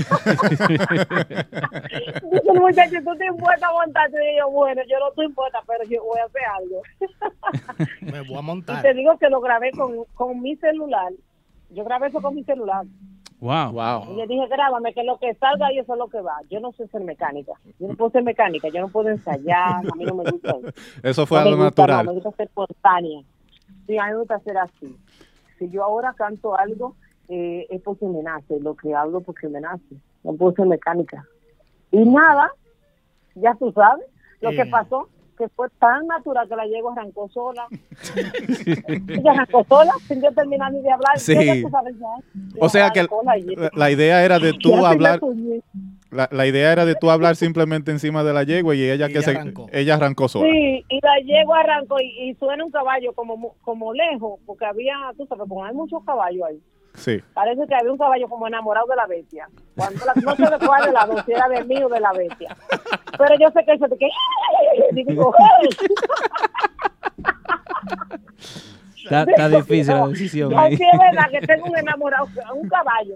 Dice 2.32 2.51
el 2.53 2.61
muchacho, 2.61 2.96
tú 3.05 3.16
te 3.16 3.26
impuesta 3.26 3.68
a 3.68 3.72
montarte. 3.72 4.18
Digo 4.18 4.32
yo, 4.38 4.51
bueno, 4.51 4.82
yo 4.88 4.98
no 4.98 5.09
estoy 5.09 5.26
impuesta, 5.26 5.61
pero 5.66 5.84
yo 5.84 6.03
voy 6.05 6.18
a 6.20 6.24
hacer 6.24 6.42
algo. 6.59 6.82
Me 8.01 8.20
voy 8.22 8.36
a 8.36 8.40
Y 8.40 8.42
montar. 8.42 8.82
te 8.82 8.94
digo 8.94 9.16
que 9.18 9.28
lo 9.28 9.40
grabé 9.40 9.70
con, 9.72 10.05
con 10.14 10.40
mi 10.40 10.57
celular. 10.57 11.12
Yo 11.70 11.84
grabé 11.84 12.09
eso 12.09 12.20
con 12.20 12.34
mi 12.34 12.42
celular. 12.44 12.84
Wow. 13.41 13.70
Y 13.70 13.74
Wow. 13.74 14.16
le 14.16 14.26
dije, 14.26 14.47
grábame, 14.49 14.93
que 14.93 15.03
lo 15.03 15.18
que 15.18 15.34
salga 15.34 15.72
y 15.72 15.78
eso 15.78 15.93
es 15.95 15.99
lo 15.99 16.09
que 16.09 16.20
va. 16.20 16.36
Yo 16.51 16.61
no 16.61 16.72
sé 16.72 16.86
ser 16.88 17.03
mecánica. 17.03 17.53
Yo 17.78 17.88
no 17.88 17.95
puedo 17.97 18.11
ser 18.11 18.22
mecánica, 18.22 18.68
yo 18.68 18.82
no 18.82 18.88
puedo 18.88 19.09
ensayar. 19.09 19.86
A 19.86 19.95
mí 19.97 20.05
no 20.05 20.14
me 20.14 20.30
gusta 20.30 20.51
eso. 20.51 20.68
Eso 21.03 21.26
fue 21.26 21.38
No 21.38 21.45
me 21.45 21.51
algo 21.53 21.64
gusta, 21.64 21.82
natural. 21.82 22.07
no, 22.07 22.12
me 22.12 22.20
gusta 22.20 22.36
ser 22.36 22.47
espontánea. 22.49 23.22
Sí, 23.86 23.99
a 23.99 24.05
mí 24.07 24.11
me 24.12 24.18
gusta 24.18 24.38
ser 24.41 24.59
así. 24.59 24.97
Si 25.59 25.70
yo 25.70 25.82
ahora 25.84 26.12
canto 26.16 26.57
algo, 26.57 26.95
eh, 27.28 27.66
es 27.70 27.80
porque 27.82 28.07
me 28.07 28.22
nace. 28.22 28.61
Lo 28.61 28.74
que 28.76 28.95
hablo 28.95 29.20
porque 29.20 29.49
me 29.49 29.61
nace. 29.61 29.97
No 30.22 30.34
puedo 30.34 30.53
ser 30.53 30.66
mecánica. 30.66 31.24
Y 31.93 31.99
nada, 32.05 32.51
ya 33.34 33.55
tú 33.55 33.72
sabes, 33.72 34.05
lo 34.41 34.51
que 34.51 34.62
Eh. 34.62 34.66
pasó, 34.70 35.09
que 35.41 35.49
fue 35.49 35.68
tan 35.78 36.07
natural 36.07 36.47
que 36.49 36.55
la 36.55 36.66
yegua 36.66 36.93
arrancó 36.93 37.28
sola. 37.30 37.66
Ella 39.09 39.32
arrancó 39.32 39.64
sola 39.68 39.93
sin 40.07 40.22
yo 40.22 40.30
terminar 40.32 40.70
ni 40.72 40.82
de 40.82 40.93
hablar. 40.93 41.18
Sí. 41.18 41.34
Yo 41.62 41.68
sabes. 41.70 41.95
O 42.61 42.68
sea 42.68 42.91
que 42.91 43.07
la 43.74 43.91
idea 43.91 44.24
era 44.24 44.38
de 44.38 44.53
tú 44.53 44.74
hablar, 44.86 45.18
la, 46.11 46.28
la 46.30 46.47
idea 46.47 46.72
era 46.72 46.84
de 46.84 46.95
tú 46.95 47.11
hablar 47.11 47.36
simplemente 47.36 47.91
encima 47.91 48.22
de 48.24 48.32
la 48.32 48.43
yegua 48.43 48.74
y 48.74 48.82
ella 48.82 49.07
Y 49.09 49.12
que 49.12 49.18
ella 49.18 49.22
se 49.22 49.30
arrancó. 49.30 49.66
ella 49.72 49.95
arrancó 49.95 50.28
sola. 50.28 50.49
Sí, 50.51 50.84
y 50.88 51.01
la 51.03 51.18
yegua 51.24 51.61
arrancó 51.61 51.97
y, 52.01 52.30
y 52.30 52.34
suena 52.34 52.64
un 52.64 52.70
caballo 52.70 53.12
como 53.14 53.36
mu- 53.36 53.53
como 53.62 53.93
lejos, 53.95 54.38
porque 54.47 54.66
había, 54.66 54.95
tú 55.16 55.26
sabes, 55.26 55.49
como 55.49 55.64
hay 55.64 55.74
muchos 55.74 56.05
caballos 56.05 56.43
ahí. 56.49 56.61
Sí. 56.95 57.18
Parece 57.34 57.66
que 57.66 57.74
había 57.74 57.91
un 57.93 57.99
caballo 57.99 58.28
como 58.28 58.47
enamorado 58.47 58.86
de 58.86 58.97
la 58.97 59.07
bestia. 59.07 59.49
Cuando 59.76 60.05
la- 60.05 60.14
no 60.14 60.36
sé 60.36 60.43
de 60.43 60.66
cuál 60.66 60.84
de 60.84 60.93
las 60.93 61.09
dos, 61.09 61.24
si 61.24 61.32
era 61.32 61.49
de 61.49 61.64
mí 61.64 61.82
o 61.82 61.88
de 61.88 62.01
la 62.01 62.12
bestia. 62.12 62.57
Pero 63.18 63.34
yo 63.41 63.51
sé 63.51 63.64
que 63.64 63.72
eso 63.72 63.86
de 63.88 63.97
que... 63.97 64.09
Digo, 64.93 65.32
"Hey". 65.38 65.68
Está, 69.05 69.22
está 69.22 69.49
difícil 69.49 69.95
la 69.95 70.07
decisión. 70.09 70.51
No, 70.53 70.66
sí 70.68 70.74
es 70.74 70.99
verdad 70.99 71.30
que 71.30 71.41
tengo 71.47 71.66
un 71.66 71.76
enamorado, 71.78 72.28
un 72.55 72.68
caballo. 72.68 73.14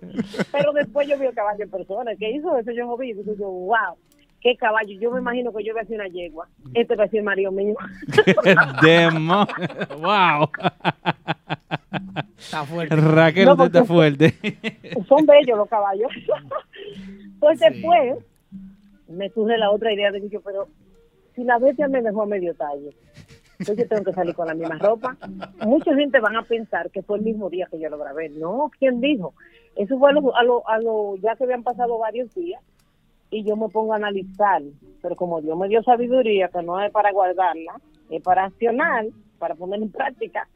Pero 0.51 0.73
después 0.73 1.07
yo 1.07 1.19
vi 1.19 1.27
el 1.27 1.35
caballo 1.35 1.63
en 1.63 1.71
persona. 1.71 2.13
¿Qué 2.19 2.31
hizo 2.31 2.57
eso? 2.57 2.71
Yo 2.73 2.87
lo 2.87 2.97
vi. 2.97 3.13
Digo 3.13 3.33
yo, 3.39 3.49
wow, 3.49 3.97
qué 4.45 4.57
caballo. 4.57 4.97
Yo 5.01 5.11
me 5.11 5.19
imagino 5.21 5.53
que 5.53 5.65
yo 5.65 5.73
voy 5.73 5.81
a 5.81 5.83
hacer 5.83 5.97
una 5.97 6.07
yegua. 6.09 6.47
Este 6.75 6.95
va 6.95 7.05
a 7.05 7.09
ser 7.09 7.19
el 7.21 7.25
marido 7.25 7.51
mío. 7.51 7.75
Demo. 8.83 9.47
Wow. 9.99 10.51
Está 12.39 12.65
fuerte. 12.65 12.95
Raquel, 12.95 13.47
No, 13.47 13.53
usted 13.53 13.65
está 13.67 13.85
fuerte. 13.85 14.35
Son 15.09 15.27
bellos 15.27 15.59
los 15.59 15.69
caballos. 15.69 16.11
Pues 17.41 17.59
Sí. 17.59 17.67
después 17.69 18.25
me 19.09 19.29
surge 19.31 19.59
la 19.59 19.71
otra 19.71 19.93
idea 19.93 20.11
de 20.11 20.21
que 20.23 20.31
yo, 20.31 20.41
pero 20.41 20.67
si 21.35 21.45
la 21.45 21.59
bestia 21.59 21.89
me 21.89 22.01
dejó 22.01 22.23
a 22.23 22.27
medio 22.27 22.55
talle, 22.55 22.97
entonces 23.59 23.85
yo 23.85 23.89
tengo 23.89 24.05
que 24.05 24.13
salir 24.15 24.35
con 24.35 24.47
la 24.47 24.55
misma 24.55 24.79
ropa. 24.79 25.15
Mucha 25.67 25.95
gente 25.95 26.21
van 26.21 26.37
a 26.37 26.43
pensar 26.43 26.91
que 26.91 27.03
fue 27.03 27.19
el 27.19 27.25
mismo 27.25 27.51
día 27.51 27.69
que 27.71 27.79
yo 27.79 27.91
lo 27.91 27.99
grabé. 27.99 28.31
No, 28.31 28.71
¿quién 28.79 29.01
dijo? 29.03 29.35
Eso 29.77 29.99
fue 29.99 30.11
a 30.11 30.13
lo, 30.15 30.35
a 30.35 30.43
lo, 30.43 30.67
a 30.67 30.79
lo- 30.79 31.17
ya 31.17 31.37
que 31.37 31.45
habían 31.45 31.63
pasado 31.65 31.99
varios 31.99 32.35
días 32.35 32.63
y 33.31 33.45
yo 33.45 33.57
me 33.57 33.69
pongo 33.69 33.93
a 33.93 33.97
analizar. 33.97 34.63
Pero 35.03 35.17
como 35.17 35.41
Dios 35.41 35.57
me 35.59 35.69
dio 35.69 35.83
sabiduría, 35.83 36.49
que 36.49 36.63
no 36.63 36.81
es 36.81 36.91
para 36.91 37.13
guardarla, 37.13 37.81
es 38.11 38.23
para 38.23 38.45
accionar, 38.45 39.07
para 39.39 39.55
poner 39.55 39.83
en 39.83 39.91
práctica, 39.91 40.49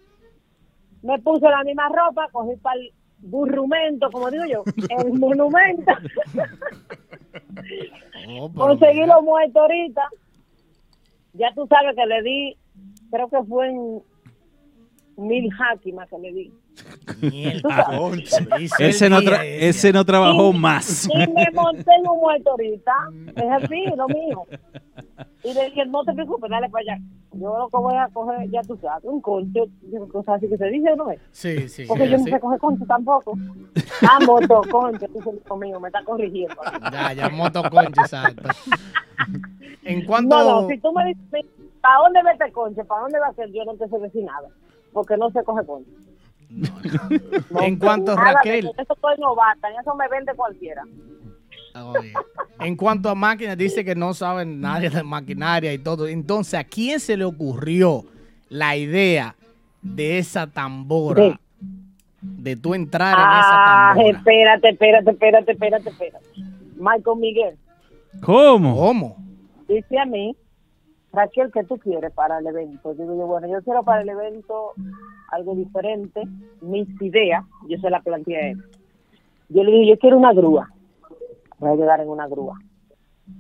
me 1.03 1.19
puse 1.19 1.49
la 1.49 1.63
misma 1.65 1.89
ropa, 1.89 2.29
cogí 2.33 2.57
para 2.57 2.81
el 2.81 2.93
burrumento, 3.19 4.11
como 4.11 4.31
digo 4.31 4.45
yo, 4.47 4.65
el 5.05 5.13
monumento, 5.19 5.93
Oh, 8.41 8.51
conseguí 8.53 9.07
los 9.07 9.23
muertos 9.23 9.57
ahorita. 9.57 10.03
Ya 11.35 11.53
tú 11.55 11.67
sabes 11.67 11.95
que 11.95 12.07
le 12.07 12.23
di, 12.23 12.57
creo 13.11 13.29
que 13.29 13.43
fue 13.45 13.69
en 13.69 14.03
mil 15.17 15.51
háquimas 15.59 16.09
que 16.09 16.19
le 16.19 16.33
di. 16.33 16.53
Ese 18.79 19.09
no, 19.11 19.21
tra- 19.21 19.43
ese. 19.45 19.93
no 19.93 20.05
trabajó 20.05 20.51
Y- 20.51 20.59
más. 20.59 21.09
Y 21.13 21.17
me 21.19 21.47
monté 21.55 21.91
en 21.99 22.09
un 22.09 22.19
muerto 22.21 22.51
ahorita. 22.51 22.93
Es 23.37 23.65
así, 23.65 23.85
lo 23.97 24.09
mío. 24.09 24.45
Y 25.45 25.55
le 25.55 25.65
dije, 25.67 25.87
no 25.87 26.03
te 26.05 26.13
preocupes, 26.13 26.51
dale 26.51 26.69
para 26.69 26.83
allá. 26.95 27.03
Yo 27.33 27.57
lo 27.59 27.69
que 27.69 27.77
voy 27.77 27.95
a 27.97 28.09
coger, 28.09 28.51
ya 28.51 28.63
tú 28.63 28.77
sabes, 28.81 29.05
un 29.05 29.21
concho, 29.21 29.65
cosas 30.11 30.37
así 30.37 30.49
que 30.49 30.57
se 30.57 30.67
dice, 30.67 30.97
¿no 30.97 31.11
es? 31.11 31.21
Sí, 31.31 31.69
sí. 31.69 31.85
Porque 31.87 32.05
sí, 32.07 32.11
yo 32.11 32.19
no 32.19 32.25
sé 32.25 32.41
coger 32.41 32.59
concho 32.59 32.85
tampoco. 32.87 33.35
Ah, 34.03 34.19
moto, 34.27 34.63
concho, 34.71 35.07
dice 35.15 35.31
el 35.31 35.37
hijo 35.45 35.57
mío, 35.57 35.79
me 35.81 35.89
está 35.89 36.03
corrigiendo. 36.05 36.57
Ya, 36.93 37.13
ya, 37.13 37.29
motoconcho, 37.29 38.01
exacto. 38.01 38.49
En 39.85 40.05
cuanto. 40.05 40.37
No, 40.37 40.63
no, 40.63 40.69
si 40.69 40.79
tú 40.79 40.93
me 40.93 41.05
dices, 41.07 41.47
¿para 41.81 41.99
dónde 42.03 42.21
vete 42.25 42.53
concho? 42.53 42.85
¿Para 42.85 43.03
dónde 43.03 43.19
va 43.21 43.29
a 43.29 43.33
ser? 43.35 43.51
Yo 43.53 43.65
no 43.65 43.75
te 43.75 43.89
sé 43.89 43.99
decir 43.99 44.25
nada. 44.25 44.49
Porque 44.93 45.17
no 45.17 45.31
se 45.31 45.43
coge 45.45 45.65
concho. 45.65 45.91
No 46.51 47.61
En 47.63 47.79
cuanto 47.79 48.13
a 48.13 48.17
Raquel. 48.17 48.67
eso. 48.67 48.93
Estoy 48.95 49.17
novata, 49.19 49.71
en 49.71 49.81
eso 49.81 49.95
me 49.95 50.09
vende 50.09 50.33
cualquiera. 50.35 50.83
Oye, 51.85 52.13
En 52.61 52.75
cuanto 52.77 53.09
a 53.09 53.15
máquinas, 53.15 53.57
dice 53.57 53.85
que 53.85 53.95
no 53.95 54.15
saben 54.15 54.61
nadie 54.61 54.91
de 54.91 55.03
maquinaria 55.03 55.73
y 55.73 55.79
todo. 55.79 56.09
Entonces, 56.09 56.55
¿a 56.55 56.65
quién 56.65 56.99
se 57.01 57.17
le 57.17 57.25
ocurrió 57.25 58.05
la 58.49 58.77
idea 58.77 59.37
de 59.83 60.19
esa 60.19 60.47
tambora? 60.47 61.23
Sí. 61.23 61.39
De 62.21 62.57
tú 62.57 62.75
entrar 62.75 63.13
en 63.15 63.25
Ah, 63.25 63.41
esa 63.95 63.95
tambora. 63.95 64.19
espérate, 64.19 64.69
espérate, 64.71 65.11
espérate, 65.11 65.53
espérate, 65.53 65.89
espérate. 65.91 66.27
Michael 66.77 67.17
Miguel 67.19 67.57
¿Cómo? 68.23 68.75
¿Cómo? 68.77 69.17
dice 69.69 69.99
a 69.99 70.07
mí, 70.07 70.35
Raquel, 71.13 71.51
¿qué 71.53 71.65
tú 71.65 71.79
quieres 71.79 72.13
para 72.13 72.39
el 72.39 72.47
evento? 72.47 72.95
Digo 72.95 73.17
yo, 73.17 73.27
bueno, 73.27 73.49
yo 73.49 73.63
quiero 73.63 73.83
para 73.83 74.03
el 74.03 74.09
evento 74.09 74.73
algo 75.31 75.55
diferente, 75.55 76.23
mis 76.61 76.89
ideas, 77.01 77.45
yo 77.69 77.79
se 77.79 77.91
la 77.91 78.01
planteé 78.01 78.37
a 78.37 78.51
él. 78.51 78.59
Yo 79.49 79.65
le 79.65 79.73
dije, 79.73 79.91
yo 79.91 79.99
quiero 79.99 80.19
una 80.19 80.33
grúa. 80.33 80.69
Voy 81.59 81.71
a 81.71 81.77
llegar 81.77 82.01
en 82.01 82.09
una 82.09 82.27
grúa. 82.27 82.59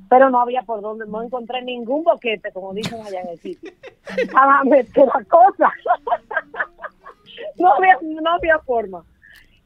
Pero 0.08 0.30
no 0.30 0.40
había 0.40 0.62
por 0.62 0.80
donde, 0.80 1.06
no 1.06 1.22
encontré 1.22 1.62
ningún 1.62 2.04
boquete, 2.04 2.52
como 2.52 2.72
dicen 2.72 3.00
allá 3.00 3.20
en 3.22 3.28
el 3.28 3.38
sitio. 3.38 3.70
Para 4.32 4.64
meter 4.64 5.06
la 5.06 5.24
cosa. 5.24 5.70
no, 7.58 7.72
había, 7.74 7.98
no 8.02 8.30
había 8.30 8.58
forma. 8.60 9.04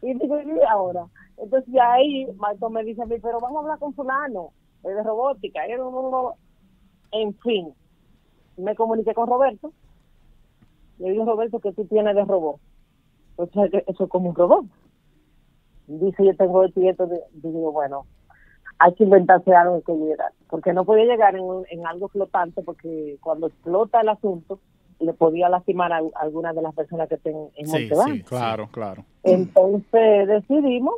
Y 0.01 0.15
digo, 0.15 0.41
¿y 0.41 0.61
ahora? 0.69 1.07
Entonces 1.37 1.73
ya 1.73 1.93
ahí 1.93 2.27
Marco 2.37 2.71
me 2.71 2.85
dice 2.85 3.03
a 3.03 3.07
mí, 3.07 3.17
pero 3.21 3.41
vamos 3.41 3.59
a 3.59 3.61
hablar 3.61 3.79
con 3.79 3.95
fulano, 3.95 4.51
es 4.85 4.95
de 4.95 5.03
robótica. 5.03 5.67
Y 5.67 5.73
yo, 5.73 6.37
En 7.13 7.35
fin, 7.39 7.73
me 8.57 8.75
comuniqué 8.75 9.15
con 9.15 9.29
Roberto. 9.29 9.73
Le 10.99 11.11
digo, 11.11 11.25
Roberto, 11.25 11.59
¿qué 11.61 11.73
tú 11.73 11.85
tienes 11.87 12.15
de 12.15 12.25
robot? 12.25 12.61
O 13.37 13.47
sea, 13.47 13.65
eso 13.87 14.05
es 14.05 14.11
como 14.11 14.29
un 14.31 14.35
robot. 14.35 14.67
Dice, 15.87 16.25
yo 16.25 16.37
tengo 16.37 16.65
y 16.67 16.89
esto. 16.89 17.09
Digo, 17.33 17.73
bueno, 17.73 18.07
hay 18.79 18.95
que 18.95 19.05
inventarse 19.05 19.55
algo 19.55 19.83
que 19.83 19.93
llegar. 19.95 20.33
Porque 20.49 20.73
no 20.73 20.85
podía 20.85 21.05
llegar 21.05 21.35
en, 21.37 21.45
en 21.71 21.87
algo 21.87 22.09
flotante, 22.09 22.63
porque 22.63 23.17
cuando 23.21 23.49
explota 23.49 24.01
el 24.01 24.09
asunto, 24.11 24.59
le 25.01 25.13
podía 25.13 25.49
lastimar 25.49 25.93
a, 25.93 25.99
a 25.99 26.03
algunas 26.21 26.55
de 26.55 26.63
las 26.63 26.75
personas 26.75 27.09
que 27.09 27.17
estén 27.17 27.37
en 27.57 27.67
Sí, 27.67 27.73
Monteván. 27.73 28.13
sí. 28.15 28.23
Claro, 28.23 28.69
claro. 28.71 29.05
Entonces 29.25 30.29
decidimos 30.29 30.95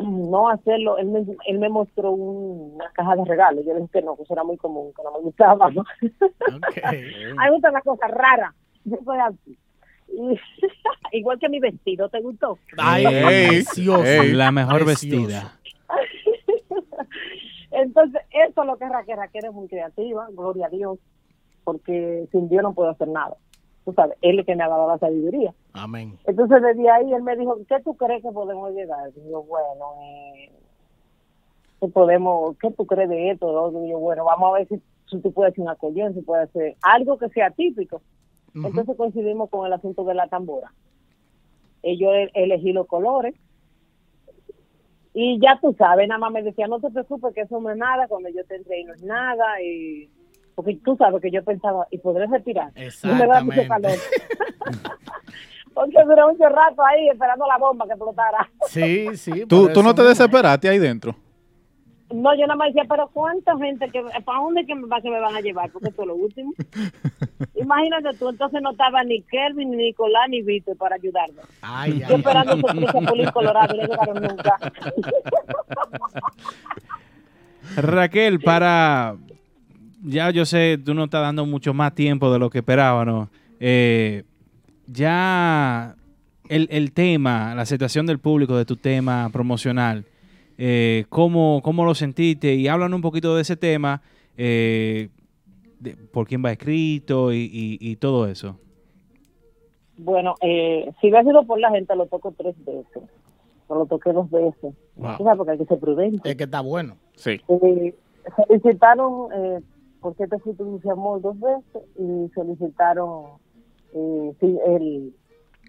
no 0.00 0.48
hacerlo. 0.48 0.98
Él 0.98 1.06
me, 1.08 1.24
él 1.46 1.58
me 1.58 1.68
mostró 1.68 2.10
un- 2.12 2.74
una 2.74 2.90
caja 2.92 3.16
de 3.16 3.24
regalos. 3.24 3.64
Yo 3.66 3.72
le 3.74 3.80
dije 3.80 3.92
que 3.94 4.02
no, 4.02 4.16
que 4.16 4.22
eso 4.22 4.32
era 4.34 4.44
muy 4.44 4.56
común, 4.56 4.92
que 4.96 5.02
no 5.02 5.12
me 5.12 5.20
gustaba. 5.20 5.70
¿no? 5.70 5.80
Ok. 5.82 5.86
A 6.84 6.92
mí 6.92 7.02
me 7.36 7.50
gustan 7.52 7.72
las 7.72 7.84
cosas 7.84 8.10
raras. 8.10 8.54
Yo 8.84 8.96
soy 9.04 9.18
así. 9.18 9.58
Y- 10.08 10.38
igual 11.18 11.38
que 11.38 11.48
mi 11.48 11.60
vestido, 11.60 12.08
¿te 12.08 12.20
gustó? 12.20 12.58
Ay, 12.78 13.04
precioso. 13.06 14.02
La 14.32 14.50
mejor 14.52 14.84
Precioso. 14.84 15.26
vestida. 15.26 15.52
Entonces, 17.70 18.20
eso 18.30 18.60
es 18.62 18.66
lo 18.66 18.76
que 18.76 18.84
es 18.84 18.90
Raquel. 18.90 19.16
Raquel 19.16 19.44
es 19.44 19.52
muy 19.52 19.68
creativa, 19.68 20.26
gloria 20.32 20.66
a 20.66 20.70
Dios, 20.70 20.98
porque 21.64 22.26
sin 22.32 22.48
Dios 22.48 22.62
no 22.62 22.72
puedo 22.72 22.90
hacer 22.90 23.08
nada. 23.08 23.36
Tú 23.88 23.94
sabes, 23.94 24.18
él 24.20 24.34
es 24.34 24.40
el 24.40 24.44
que 24.44 24.54
me 24.54 24.64
ha 24.64 24.68
dado 24.68 24.86
la 24.86 24.98
sabiduría. 24.98 25.54
Amén. 25.72 26.18
Entonces 26.26 26.60
desde 26.60 26.90
ahí 26.90 27.10
él 27.10 27.22
me 27.22 27.36
dijo, 27.36 27.56
¿qué 27.66 27.80
tú 27.82 27.96
crees 27.96 28.22
que 28.22 28.30
podemos 28.30 28.70
llegar? 28.74 29.10
Y 29.16 29.30
yo, 29.30 29.42
bueno, 29.44 29.94
eh, 30.02 30.52
¿qué 31.80 31.88
podemos, 31.88 32.54
qué 32.58 32.70
tú 32.70 32.84
crees 32.84 33.08
de 33.08 33.30
esto? 33.30 33.46
de 33.46 33.52
lo 33.54 33.62
otro?". 33.64 33.84
Y 33.86 33.90
yo, 33.90 33.98
bueno, 33.98 34.26
vamos 34.26 34.50
a 34.50 34.58
ver 34.58 34.68
si, 34.68 34.78
si 35.10 35.18
tú 35.20 35.32
puedes 35.32 35.52
hacer 35.52 35.62
un 35.62 35.70
acordeón, 35.70 36.12
si 36.12 36.20
puedes 36.20 36.50
hacer 36.50 36.76
algo 36.82 37.16
que 37.16 37.30
sea 37.30 37.50
típico. 37.50 38.02
Entonces 38.54 38.94
coincidimos 38.94 39.48
con 39.48 39.66
el 39.66 39.72
asunto 39.72 40.04
de 40.04 40.14
la 40.14 40.28
tambora. 40.28 40.70
Y 41.82 41.96
yo 41.96 42.10
elegí 42.34 42.72
los 42.72 42.86
colores. 42.86 43.34
Y 45.14 45.40
ya 45.40 45.58
tú 45.62 45.74
sabes, 45.78 46.08
nada 46.08 46.18
más 46.18 46.32
me 46.32 46.42
decía, 46.42 46.66
no 46.66 46.78
te 46.78 46.90
preocupes 46.90 47.34
que 47.34 47.42
eso 47.42 47.58
no 47.58 47.70
es 47.70 47.76
nada, 47.78 48.06
cuando 48.06 48.28
yo 48.28 48.44
te 48.44 48.56
entré 48.56 48.80
y 48.80 48.84
no 48.84 48.92
es 48.92 49.02
nada. 49.02 49.62
Y... 49.62 50.10
Porque 50.58 50.76
tú 50.84 50.96
sabes 50.96 51.22
que 51.22 51.30
yo 51.30 51.44
pensaba, 51.44 51.86
¿y 51.88 51.98
podré 51.98 52.26
respirar? 52.26 52.72
No 53.04 53.14
me 53.14 53.26
da 53.28 53.44
mucho 53.44 53.62
calor. 53.68 53.92
Porque 55.72 56.02
duré 56.04 56.26
mucho 56.26 56.48
rato 56.48 56.84
ahí 56.84 57.08
esperando 57.08 57.46
la 57.46 57.58
bomba 57.58 57.86
que 57.86 57.92
explotara. 57.92 58.50
Sí, 58.66 59.16
sí. 59.16 59.46
¿Tú, 59.46 59.68
tú 59.72 59.84
no 59.84 59.94
te 59.94 60.02
desesperaste 60.02 60.68
ahí 60.68 60.80
dentro? 60.80 61.14
No, 62.12 62.34
yo 62.34 62.48
nada 62.48 62.56
más 62.56 62.74
decía, 62.74 62.86
pero 62.88 63.08
¿cuánta 63.12 63.56
gente, 63.56 63.88
que 63.88 64.02
para 64.24 64.40
dónde 64.40 64.66
que 64.66 64.74
me, 64.74 64.88
va, 64.88 65.00
que 65.00 65.10
me 65.10 65.20
van 65.20 65.36
a 65.36 65.40
llevar? 65.40 65.70
Porque 65.70 65.90
esto 65.90 66.02
es 66.02 66.08
lo 66.08 66.16
último. 66.16 66.52
Imagínate 67.54 68.18
tú, 68.18 68.28
entonces 68.28 68.60
no 68.60 68.72
estaba 68.72 69.04
ni 69.04 69.22
Kelvin, 69.22 69.70
ni 69.70 69.76
Nicolás, 69.76 70.28
ni 70.28 70.42
Víctor 70.42 70.76
para 70.76 70.96
ayudarme. 70.96 71.40
Ay, 71.62 72.00
Yo 72.00 72.06
ay, 72.08 72.14
esperando 72.16 72.54
ese 72.54 72.78
ese 72.78 72.92
Chapulín 72.92 73.30
Colorado, 73.30 73.76
y 73.76 73.78
no 73.78 73.86
llegaron 73.86 74.22
nunca. 74.24 74.58
Raquel, 77.76 78.40
para. 78.40 79.14
Ya 80.04 80.30
yo 80.30 80.44
sé, 80.44 80.78
tú 80.84 80.94
no 80.94 81.04
estás 81.04 81.22
dando 81.22 81.44
mucho 81.46 81.74
más 81.74 81.94
tiempo 81.94 82.32
de 82.32 82.38
lo 82.38 82.50
que 82.50 82.58
esperaba, 82.58 83.04
¿no? 83.04 83.28
Eh, 83.60 84.22
ya 84.86 85.94
el, 86.48 86.68
el 86.70 86.92
tema, 86.92 87.54
la 87.54 87.62
aceptación 87.62 88.06
del 88.06 88.18
público 88.18 88.56
de 88.56 88.64
tu 88.64 88.76
tema 88.76 89.28
promocional, 89.32 90.04
eh, 90.56 91.04
¿cómo, 91.08 91.60
¿cómo 91.62 91.84
lo 91.84 91.94
sentiste? 91.94 92.54
Y 92.54 92.68
hablan 92.68 92.94
un 92.94 93.00
poquito 93.02 93.34
de 93.34 93.42
ese 93.42 93.56
tema, 93.56 94.00
eh, 94.36 95.08
de 95.80 95.96
por 96.12 96.26
quién 96.26 96.44
va 96.44 96.52
escrito 96.52 97.32
y, 97.32 97.38
y- 97.52 97.78
y 97.80 97.96
todo 97.96 98.28
eso. 98.28 98.58
Bueno, 99.96 100.34
eh, 100.40 100.90
si 101.00 101.08
hubiera 101.08 101.24
sido 101.24 101.42
por 101.44 101.58
la 101.58 101.70
gente, 101.70 101.94
lo 101.96 102.06
toco 102.06 102.32
tres 102.36 102.54
veces. 102.64 103.02
O 103.66 103.74
lo 103.74 103.86
toqué 103.86 104.12
dos 104.12 104.30
veces. 104.30 104.74
Wow. 104.96 105.36
Porque 105.36 105.50
hay 105.52 105.58
que 105.58 105.64
ser 105.66 105.78
prudente. 105.78 106.30
Es 106.30 106.36
que 106.36 106.44
está 106.44 106.60
bueno. 106.60 106.96
Sí. 107.16 107.40
Eh, 107.48 107.94
solicitaron 108.36 109.32
eh, 109.34 109.60
por 110.00 110.14
qué 110.16 110.26
te 110.26 110.38
fuiste 110.38 110.62
dos 110.62 111.40
veces 111.40 111.82
y 111.98 112.28
solicitaron 112.34 113.24
eh, 113.94 114.32
el 114.66 115.14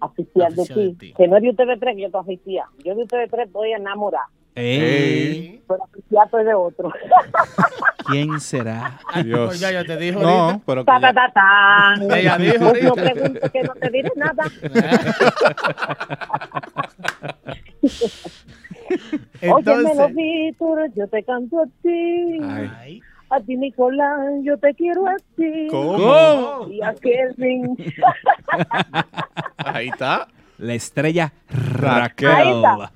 oficial 0.02 0.54
de 0.54 0.64
ti, 0.64 0.74
de 0.74 0.94
ti. 0.94 1.14
que 1.16 1.28
no 1.28 1.36
es 1.36 1.42
de 1.42 1.50
ustedes 1.50 1.78
tres 1.80 1.94
que 1.94 2.00
yo 2.02 2.06
estoy 2.06 2.20
oficial. 2.20 2.66
Yo 2.84 2.94
de 2.94 3.02
ustedes 3.02 3.30
tres 3.30 3.46
estoy 3.48 3.72
enamorada, 3.72 4.28
Ey, 4.54 5.62
pero 5.68 5.82
oficial 5.84 6.24
estoy 6.26 6.44
de 6.44 6.54
otro. 6.54 6.92
¿Quién 8.06 8.40
será? 8.40 8.98
Ay, 9.06 9.22
Dios. 9.24 9.46
pues 9.48 9.60
ya 9.60 9.70
yo 9.70 9.84
te 9.84 9.96
dijo 9.96 10.20
No, 10.20 10.28
ahorita. 10.28 10.62
pero 10.66 10.80
que 10.82 10.86
Ta, 10.86 11.00
ta, 11.00 11.08
ya- 11.08 11.14
ta, 11.14 11.32
tan. 11.32 12.10
Ella 12.18 12.38
dijo 12.38 12.58
No, 12.58 12.66
ahorita. 12.68 12.88
no 12.88 12.94
pregunto 12.94 13.50
que 13.52 13.62
no 13.62 13.74
te 13.74 13.90
diré 13.90 14.10
nada. 14.16 14.44
Óyeme, 19.42 19.58
Entonces, 19.58 20.14
Víctor, 20.14 20.90
yo 20.94 21.08
te 21.08 21.22
canto 21.22 21.60
a 21.60 21.66
ti. 21.82 22.38
Ay. 22.42 23.00
A 23.30 23.40
ti, 23.40 23.56
Nicolás, 23.56 24.18
yo 24.42 24.58
te 24.58 24.74
quiero 24.74 25.06
a 25.06 25.16
ti. 25.36 25.68
¿Cómo? 25.70 26.68
Y 26.68 26.82
a 26.82 26.94
Kelvin. 26.94 27.76
Ahí 29.56 29.88
está. 29.88 30.26
La 30.58 30.74
estrella 30.74 31.32
Raquel. 31.48 32.28
Ahí 32.28 32.48
está. 32.48 32.92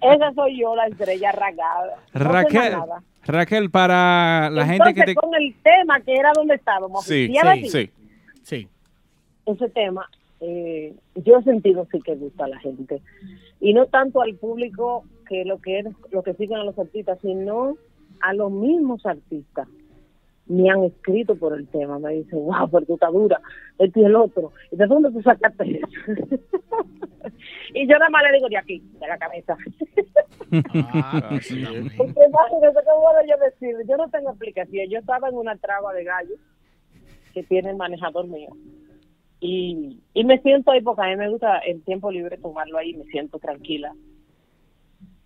Esa 0.00 0.32
soy 0.32 0.60
yo, 0.60 0.76
la 0.76 0.86
estrella 0.86 1.32
ragada. 1.32 1.96
No 2.14 2.24
Raquel. 2.24 2.76
Raquel, 3.24 3.70
para 3.70 4.48
la 4.50 4.64
gente 4.64 4.94
que 4.94 5.02
te... 5.02 5.14
con 5.14 5.34
el 5.34 5.54
tema 5.62 6.00
que 6.00 6.14
era 6.14 6.30
donde 6.34 6.54
estábamos, 6.54 7.04
Sí, 7.04 7.28
sí, 7.28 7.68
sí. 7.68 7.90
sí. 8.42 8.68
ese 9.44 9.68
tema, 9.68 10.08
eh, 10.40 10.94
yo 11.16 11.38
he 11.38 11.42
sentido 11.42 11.86
sí 11.92 12.00
que 12.00 12.14
gusta 12.14 12.44
a 12.44 12.48
la 12.48 12.58
gente. 12.60 13.02
Y 13.60 13.74
no 13.74 13.86
tanto 13.86 14.22
al 14.22 14.34
público 14.36 15.04
que 15.28 15.44
lo 15.44 15.60
que 15.60 15.80
es, 15.80 15.86
lo 16.10 16.22
que 16.22 16.34
siguen 16.34 16.58
a 16.58 16.64
los 16.64 16.78
artistas, 16.78 17.18
sino 17.20 17.76
a 18.20 18.34
los 18.34 18.50
mismos 18.50 19.04
artistas. 19.06 19.68
Me 20.46 20.70
han 20.70 20.84
escrito 20.84 21.36
por 21.36 21.58
el 21.58 21.68
tema, 21.68 21.98
me 21.98 22.14
dicen, 22.14 22.38
wow, 22.38 22.70
pero 22.70 22.86
tú 22.86 22.94
estás 22.94 23.12
dura, 23.12 23.38
este 23.78 24.00
y 24.00 24.04
el 24.04 24.16
otro. 24.16 24.52
¿Y 24.70 24.76
de 24.76 24.86
dónde 24.86 25.10
tú 25.10 25.20
sacaste 25.20 25.78
eso? 25.78 25.88
y 27.74 27.86
yo 27.86 27.98
nada 27.98 28.08
más 28.08 28.22
le 28.22 28.32
digo 28.32 28.48
de 28.48 28.56
aquí, 28.56 28.82
de 28.98 29.06
la 29.06 29.18
cabeza. 29.18 29.56
Ah, 30.52 31.38
bien. 31.50 31.90
Porque 31.98 32.20
imagínate 32.26 32.80
qué 32.80 32.94
bueno 32.98 33.20
yo 33.28 33.36
decir, 33.44 33.76
yo 33.86 33.96
no 33.98 34.08
tengo 34.08 34.30
explicación. 34.30 34.88
Yo 34.88 34.98
estaba 35.00 35.28
en 35.28 35.36
una 35.36 35.56
traba 35.56 35.92
de 35.92 36.04
gallo 36.04 36.34
que 37.34 37.42
tiene 37.42 37.70
el 37.70 37.76
manejador 37.76 38.26
mío. 38.26 38.50
Y, 39.40 40.00
y 40.14 40.24
me 40.24 40.40
siento 40.40 40.70
ahí 40.70 40.80
porque 40.80 41.02
a 41.02 41.08
mí 41.08 41.16
me 41.16 41.28
gusta 41.28 41.58
el 41.58 41.82
tiempo 41.82 42.10
libre 42.10 42.38
tomarlo 42.38 42.78
ahí, 42.78 42.94
me 42.94 43.04
siento 43.04 43.38
tranquila. 43.38 43.92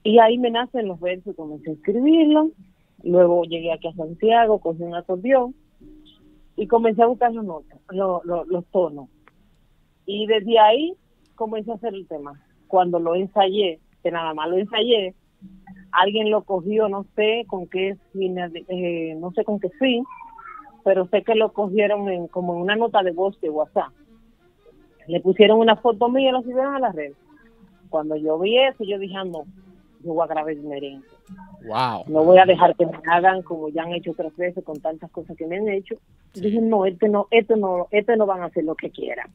Y 0.04 0.18
ahí 0.18 0.36
me 0.36 0.50
nacen 0.50 0.88
los 0.88 1.00
versos, 1.00 1.36
comencé 1.36 1.70
a 1.70 1.74
escribirlos. 1.74 2.48
Luego 3.04 3.42
llegué 3.44 3.72
aquí 3.72 3.88
a 3.88 3.94
Santiago, 3.94 4.58
cogí 4.58 4.82
un 4.82 4.94
acordeón 4.94 5.54
y 6.56 6.66
comencé 6.66 7.02
a 7.02 7.06
buscar 7.06 7.32
los 7.32 7.44
notas, 7.44 7.78
los, 7.90 8.64
tonos. 8.66 9.08
Y 10.06 10.26
desde 10.26 10.58
ahí 10.58 10.94
comencé 11.34 11.72
a 11.72 11.74
hacer 11.74 11.94
el 11.94 12.06
tema. 12.06 12.40
Cuando 12.68 12.98
lo 12.98 13.14
ensayé, 13.14 13.80
que 14.02 14.10
nada 14.10 14.34
más 14.34 14.48
lo 14.48 14.58
ensayé, 14.58 15.14
alguien 15.90 16.30
lo 16.30 16.42
cogió, 16.42 16.88
no 16.88 17.04
sé 17.16 17.44
con 17.48 17.66
qué 17.66 17.96
eh, 18.14 19.14
no 19.18 19.32
sé 19.32 19.44
con 19.44 19.58
qué 19.58 19.68
fin, 19.70 20.04
pero 20.84 21.06
sé 21.08 21.22
que 21.22 21.34
lo 21.34 21.52
cogieron 21.52 22.08
en, 22.08 22.28
como 22.28 22.54
en 22.54 22.62
una 22.62 22.76
nota 22.76 23.02
de 23.02 23.12
voz 23.12 23.40
de 23.40 23.50
WhatsApp. 23.50 23.92
Le 25.08 25.20
pusieron 25.20 25.58
una 25.58 25.76
foto 25.76 26.08
mía 26.08 26.30
y 26.30 26.32
lo 26.32 26.42
subieron 26.42 26.76
a 26.76 26.78
la 26.78 26.92
red. 26.92 27.12
Cuando 27.90 28.16
yo 28.16 28.38
vi 28.38 28.58
eso, 28.58 28.84
yo 28.84 28.98
dije, 28.98 29.14
ah, 29.16 29.24
no, 29.24 29.44
yo 30.02 30.14
voy 30.14 30.24
a 30.24 30.26
grabar 30.26 30.52
el 30.52 30.62
merengue. 30.62 31.06
Wow. 31.66 32.04
No 32.08 32.24
voy 32.24 32.38
a 32.38 32.44
dejar 32.44 32.74
que 32.76 32.86
me 32.86 32.98
hagan 33.06 33.42
como 33.42 33.68
ya 33.68 33.82
han 33.82 33.92
hecho 33.92 34.12
otras 34.12 34.34
veces 34.36 34.64
con 34.64 34.80
tantas 34.80 35.10
cosas 35.10 35.36
que 35.36 35.46
me 35.46 35.56
han 35.56 35.68
hecho. 35.68 35.96
Dije, 36.34 36.60
no, 36.60 36.86
este 36.86 37.08
no, 37.08 37.28
este 37.30 37.56
no, 37.56 37.88
este 37.90 38.16
no 38.16 38.26
van 38.26 38.42
a 38.42 38.46
hacer 38.46 38.64
lo 38.64 38.74
que 38.74 38.90
quieran. 38.90 39.30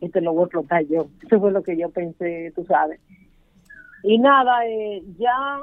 Este 0.00 0.20
lo 0.20 0.32
voy 0.32 0.42
a 0.42 0.44
explotar 0.46 0.84
yo. 0.86 1.06
Eso 1.26 1.40
fue 1.40 1.52
lo 1.52 1.62
que 1.62 1.76
yo 1.76 1.90
pensé, 1.90 2.52
tú 2.54 2.64
sabes. 2.64 3.00
Y 4.02 4.18
nada, 4.18 4.66
eh, 4.66 5.02
ya 5.18 5.60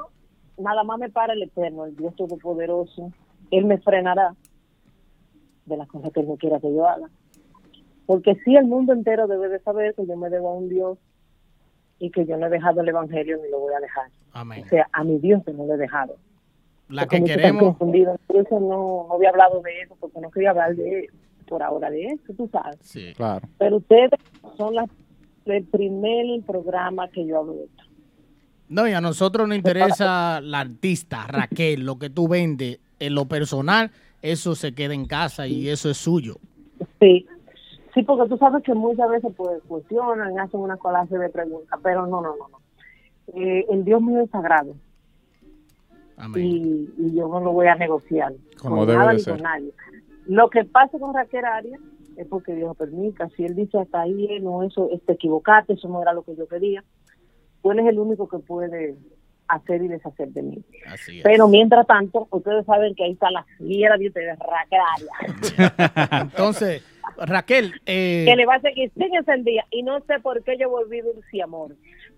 nada 0.56 0.82
más 0.84 0.98
me 0.98 1.10
para 1.10 1.34
el 1.34 1.42
Eterno, 1.42 1.84
el 1.84 1.96
Dios 1.96 2.14
Todopoderoso. 2.16 3.12
Él 3.50 3.66
me 3.66 3.78
frenará 3.78 4.34
de 5.66 5.76
las 5.76 5.88
cosas 5.88 6.12
que 6.12 6.20
Él 6.20 6.28
no 6.28 6.36
quiera 6.36 6.58
que 6.58 6.72
yo 6.72 6.86
haga. 6.86 7.08
Porque 8.06 8.34
sí, 8.44 8.56
el 8.56 8.66
mundo 8.66 8.92
entero 8.92 9.26
debe 9.26 9.48
de 9.48 9.60
saber 9.60 9.94
que 9.94 10.06
yo 10.06 10.16
me 10.16 10.30
debo 10.30 10.48
a 10.48 10.54
un 10.54 10.68
Dios 10.68 10.98
y 12.00 12.10
que 12.10 12.26
yo 12.26 12.36
no 12.36 12.46
he 12.46 12.50
dejado 12.50 12.80
el 12.80 12.88
Evangelio 12.88 13.38
ni 13.42 13.50
lo 13.50 13.60
voy 13.60 13.74
a 13.74 13.80
dejar. 13.80 14.08
Amén. 14.32 14.64
O 14.64 14.68
sea, 14.68 14.88
a 14.92 15.04
mi 15.04 15.18
Dios 15.18 15.44
que 15.44 15.52
no 15.52 15.66
lo 15.66 15.74
he 15.74 15.76
dejado. 15.76 16.16
La 16.88 17.02
Porque 17.02 17.18
que 17.18 17.36
queremos, 17.36 17.62
confundidos. 17.62 18.18
Por 18.26 18.38
eso 18.38 18.58
no, 18.58 19.06
no 19.08 19.14
había 19.14 19.28
hablado 19.28 19.60
de 19.60 19.82
eso, 19.82 19.96
porque 20.00 20.20
no 20.20 20.30
quería 20.30 20.50
hablar 20.50 20.74
de 20.74 21.08
por 21.46 21.62
ahora 21.62 21.90
de 21.90 22.06
eso, 22.06 22.32
tú 22.36 22.48
sabes. 22.50 22.78
sí. 22.80 23.12
Claro. 23.16 23.46
Pero 23.58 23.76
ustedes 23.76 24.10
son 24.56 24.74
las, 24.74 24.88
el 25.44 25.64
primer 25.64 26.24
programa 26.46 27.08
que 27.08 27.26
yo 27.26 27.38
hablo 27.38 27.54
de 27.54 27.64
esto. 27.64 27.84
No, 28.68 28.88
y 28.88 28.92
a 28.92 29.00
nosotros 29.00 29.48
nos 29.48 29.56
interesa 29.56 30.40
la 30.40 30.60
artista, 30.60 31.26
Raquel, 31.26 31.84
lo 31.84 31.98
que 31.98 32.08
tú 32.08 32.28
vendes 32.28 32.78
en 33.00 33.14
lo 33.16 33.26
personal, 33.26 33.90
eso 34.22 34.54
se 34.54 34.74
queda 34.74 34.94
en 34.94 35.06
casa 35.06 35.48
y 35.48 35.68
eso 35.68 35.90
es 35.90 35.96
suyo. 35.96 36.36
Sí, 37.00 37.26
sí, 37.94 38.02
porque 38.02 38.28
tú 38.28 38.36
sabes 38.36 38.62
que 38.62 38.74
muchas 38.74 39.08
veces 39.10 39.32
pues 39.36 39.62
cuestionan, 39.68 40.38
hacen 40.38 40.60
una 40.60 40.76
colaje 40.76 41.16
de 41.18 41.28
preguntas, 41.28 41.78
pero 41.82 42.06
no, 42.06 42.20
no, 42.20 42.36
no, 42.36 42.48
no. 42.48 42.58
Eh, 43.34 43.66
el 43.70 43.84
Dios 43.84 44.02
mío 44.02 44.20
es 44.22 44.30
sagrado 44.30 44.74
Amén. 46.16 46.44
y, 46.44 46.90
y 46.98 47.14
yo 47.14 47.28
no 47.28 47.40
lo 47.40 47.52
voy 47.52 47.68
a 47.68 47.76
negociar 47.76 48.32
Como 48.60 48.78
con 48.78 48.86
debe 48.88 48.98
nada 48.98 49.12
de 49.12 49.18
ser. 49.20 49.34
con 49.34 49.42
nadie. 49.42 49.72
Lo 50.26 50.50
que 50.50 50.64
pasa 50.64 50.98
con 50.98 51.14
Raquel 51.14 51.44
Arias 51.44 51.80
es 52.16 52.26
porque 52.26 52.54
Dios 52.54 52.68
lo 52.68 52.74
permita. 52.74 53.28
Si 53.36 53.44
él 53.44 53.54
dice 53.54 53.78
hasta 53.78 54.02
ahí, 54.02 54.26
eh, 54.30 54.40
no, 54.40 54.62
eso, 54.62 54.88
te 55.06 55.12
equivocaste, 55.14 55.72
eso 55.74 55.88
no 55.88 56.02
era 56.02 56.12
lo 56.12 56.22
que 56.22 56.36
yo 56.36 56.46
quería. 56.46 56.84
Tú 57.62 57.72
eres 57.72 57.86
el 57.86 57.98
único 57.98 58.28
que 58.28 58.38
puede 58.38 58.96
hacer 59.48 59.82
y 59.82 59.88
deshacer 59.88 60.28
de 60.28 60.42
mí. 60.42 60.64
Así 60.86 61.18
es. 61.18 61.24
Pero 61.24 61.48
mientras 61.48 61.86
tanto, 61.86 62.28
ustedes 62.30 62.64
saben 62.66 62.94
que 62.94 63.04
ahí 63.04 63.12
está 63.12 63.30
la 63.30 63.44
fiera 63.58 63.96
de 63.96 64.08
ustedes, 64.08 64.38
Raquel 64.38 64.80
Arias. 64.96 66.22
Entonces, 66.22 66.82
Raquel, 67.18 67.80
eh, 67.86 68.24
que 68.26 68.36
le 68.36 68.46
va 68.46 68.56
a 68.56 68.60
seguir 68.60 68.90
sin 68.96 69.14
encendida 69.14 69.64
y 69.70 69.82
no 69.82 70.00
sé 70.00 70.18
por 70.20 70.42
qué 70.44 70.56
yo 70.58 70.68
volví 70.70 71.00
dulce 71.00 71.42
amor. 71.42 71.74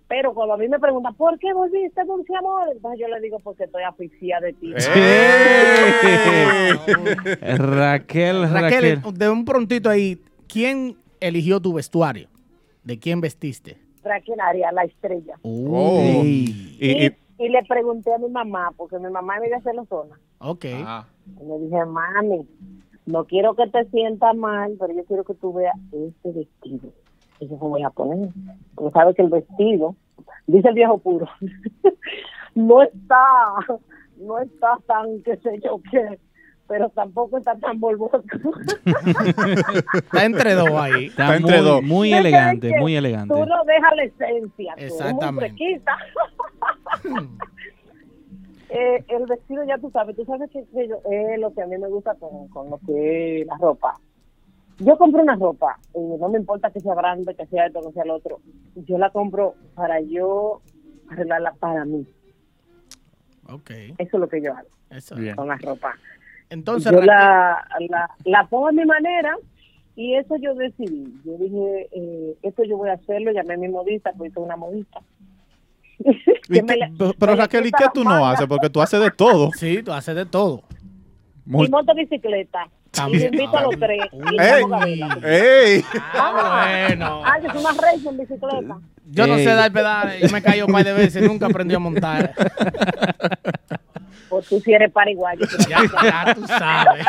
Pero 0.08 0.34
cuando 0.34 0.54
a 0.54 0.56
mí 0.58 0.68
me 0.68 0.78
preguntan, 0.78 1.14
¿por 1.14 1.38
qué 1.38 1.52
volviste 1.54 2.04
dulce 2.04 2.34
amor? 2.36 2.68
Entonces 2.72 3.00
yo 3.00 3.08
le 3.08 3.20
digo, 3.20 3.38
porque 3.38 3.64
estoy 3.64 3.82
asfixiada 3.82 4.46
de 4.46 4.52
ti. 4.54 4.72
Raquel, 7.40 8.42
Raquel, 8.50 8.50
Raquel. 8.50 9.00
de 9.14 9.28
un 9.30 9.44
prontito 9.44 9.88
ahí, 9.90 10.18
¿quién 10.48 10.96
eligió 11.20 11.60
tu 11.60 11.74
vestuario? 11.74 12.28
¿De 12.84 12.98
quién 12.98 13.20
vestiste? 13.20 13.78
Raquel 14.02 14.40
Arias, 14.40 14.72
la 14.72 14.84
estrella. 14.84 15.34
Oh. 15.42 16.22
Y, 16.24 16.76
Y, 16.80 17.06
y- 17.06 17.12
y 17.38 17.48
le 17.48 17.62
pregunté 17.64 18.12
a 18.14 18.18
mi 18.18 18.28
mamá, 18.28 18.72
porque 18.76 18.98
mi 18.98 19.10
mamá 19.10 19.38
me 19.40 19.48
iba 19.48 19.56
a 19.56 19.60
hacer 19.60 19.74
la 19.74 19.84
zona. 19.86 20.18
Ok. 20.38 20.64
Ah, 20.84 21.06
Y 21.40 21.44
le 21.44 21.58
dije, 21.64 21.84
mami, 21.86 22.46
no 23.06 23.24
quiero 23.24 23.54
que 23.54 23.66
te 23.68 23.84
sientas 23.86 24.34
mal, 24.36 24.76
pero 24.78 24.92
yo 24.94 25.04
quiero 25.04 25.24
que 25.24 25.34
tú 25.34 25.52
veas 25.52 25.74
este 25.92 26.32
vestido. 26.32 26.90
Y 27.40 27.48
yo 27.48 27.54
me 27.54 27.68
voy 27.68 27.82
a 27.82 27.90
poner. 27.90 28.28
Porque 28.74 28.92
sabes 28.92 29.16
que 29.16 29.22
el 29.22 29.28
vestido, 29.30 29.96
dice 30.46 30.68
el 30.68 30.74
viejo 30.74 30.98
puro, 30.98 31.26
no 32.54 32.82
está, 32.82 33.24
no 34.18 34.38
está 34.38 34.76
tan, 34.86 35.22
qué 35.24 35.36
sé 35.38 35.60
yo 35.64 35.80
qué, 35.90 36.18
pero 36.68 36.88
tampoco 36.90 37.38
está 37.38 37.56
tan 37.56 37.80
borboso. 37.80 38.22
Está 39.94 40.24
entre 40.24 40.54
dos 40.54 40.70
ahí. 40.70 41.06
Está 41.06 41.24
Está 41.24 41.36
entre 41.36 41.56
muy, 41.60 41.66
dos. 41.68 41.82
muy 41.82 42.10
Tú 42.10 42.16
elegante, 42.16 42.78
muy 42.78 42.96
elegante. 42.96 43.34
Tú 43.34 43.44
no 43.44 43.64
dejas 43.64 43.96
la 43.96 44.04
esencia. 44.04 44.74
tú 44.74 44.80
eres 44.80 44.92
muy 44.92 45.00
Exactamente. 45.02 45.40
fresquita. 45.48 45.96
Eh, 48.74 49.04
el 49.08 49.26
vestido 49.26 49.64
ya 49.64 49.76
tú 49.76 49.90
sabes, 49.90 50.16
tú 50.16 50.24
sabes 50.24 50.50
que, 50.50 50.64
que 50.64 50.88
yo- 50.88 51.02
es 51.10 51.38
lo 51.38 51.52
que 51.52 51.60
a 51.62 51.66
mí 51.66 51.76
me 51.76 51.88
gusta 51.88 52.14
con, 52.14 52.48
con 52.48 52.70
lo 52.70 52.78
que 52.86 53.42
es 53.42 53.46
la 53.46 53.56
ropa. 53.58 53.98
Yo 54.78 54.96
compro 54.96 55.22
una 55.22 55.36
ropa, 55.36 55.78
y 55.94 55.98
no 56.00 56.28
me 56.30 56.38
importa 56.38 56.70
que 56.70 56.80
sea 56.80 56.94
grande, 56.94 57.34
que 57.34 57.46
sea 57.46 57.66
esto, 57.66 57.82
que 57.82 57.92
sea 57.92 58.06
lo 58.06 58.14
otro. 58.14 58.40
Yo 58.74 58.96
la 58.96 59.10
compro 59.10 59.54
para 59.74 60.00
yo 60.00 60.62
arreglarla 61.10 61.52
para 61.60 61.84
mí. 61.84 62.06
Ok. 63.48 63.70
Eso 63.70 63.94
es 63.98 64.12
lo 64.14 64.28
que 64.28 64.40
yo 64.40 64.54
hago 64.54 64.68
Eso. 64.90 65.16
Bien. 65.16 65.36
con 65.36 65.48
la 65.48 65.56
ropa. 65.58 65.94
Entonces, 66.48 66.90
yo 66.90 67.00
la, 67.02 67.62
la, 67.90 68.10
la 68.24 68.46
pongo 68.46 68.68
a 68.68 68.72
mi 68.72 68.84
manera 68.86 69.36
y 69.96 70.14
eso 70.14 70.36
yo 70.36 70.54
decidí. 70.54 71.12
Yo 71.24 71.36
dije, 71.36 71.88
eh, 71.92 72.36
esto 72.42 72.64
yo 72.64 72.78
voy 72.78 72.88
a 72.88 72.94
hacerlo, 72.94 73.32
llamé 73.32 73.54
a 73.54 73.58
mi 73.58 73.68
modista, 73.68 74.12
soy 74.16 74.30
una 74.36 74.56
modista. 74.56 75.00
¿Y 75.98 76.14
Que 76.54 76.62
me 76.62 76.92
pero 77.18 77.32
me 77.32 77.36
Raquel, 77.36 77.66
¿y 77.66 77.70
qué 77.72 77.86
tú 77.92 78.04
no 78.04 78.26
haces? 78.26 78.46
Porque 78.46 78.68
tú 78.70 78.80
haces 78.82 79.00
de 79.00 79.10
todo. 79.10 79.50
sí, 79.56 79.82
tú 79.82 79.92
haces 79.92 80.14
de 80.14 80.26
todo. 80.26 80.62
Muy- 81.44 81.66
Y 81.66 81.70
monto 81.70 81.94
bicicleta. 81.94 82.66
Y 82.66 82.90
También. 82.90 83.22
yo 83.22 83.26
invito 83.28 83.56
a 83.56 83.62
los 83.62 83.78
tres. 83.78 84.00
y 84.12 84.40
¡Ey! 84.40 84.64
¡Ey! 85.24 85.84
Ah, 86.14 86.84
bueno. 86.88 87.22
Ah, 87.24 87.38
es 87.38 87.54
una 87.54 87.70
race 87.72 88.08
en 88.08 88.18
bicicleta. 88.18 88.78
Yo 89.06 89.26
no 89.26 89.34
Ey. 89.36 89.44
sé 89.44 89.50
dar 89.54 89.72
pedales. 89.72 90.20
Yo 90.20 90.28
me 90.28 90.42
cayó 90.42 90.66
un 90.66 90.72
par 90.72 90.84
de 90.84 90.92
veces. 90.92 91.22
Nunca 91.26 91.46
aprendí 91.46 91.74
a 91.74 91.78
montar. 91.78 92.32
Pues 94.28 94.48
tú 94.48 94.60
si 94.60 94.72
eres 94.72 94.92
pariguayo. 94.92 95.44
Ya, 95.68 95.78
ya 96.02 96.34
tú 96.34 96.46
sabes. 96.46 97.06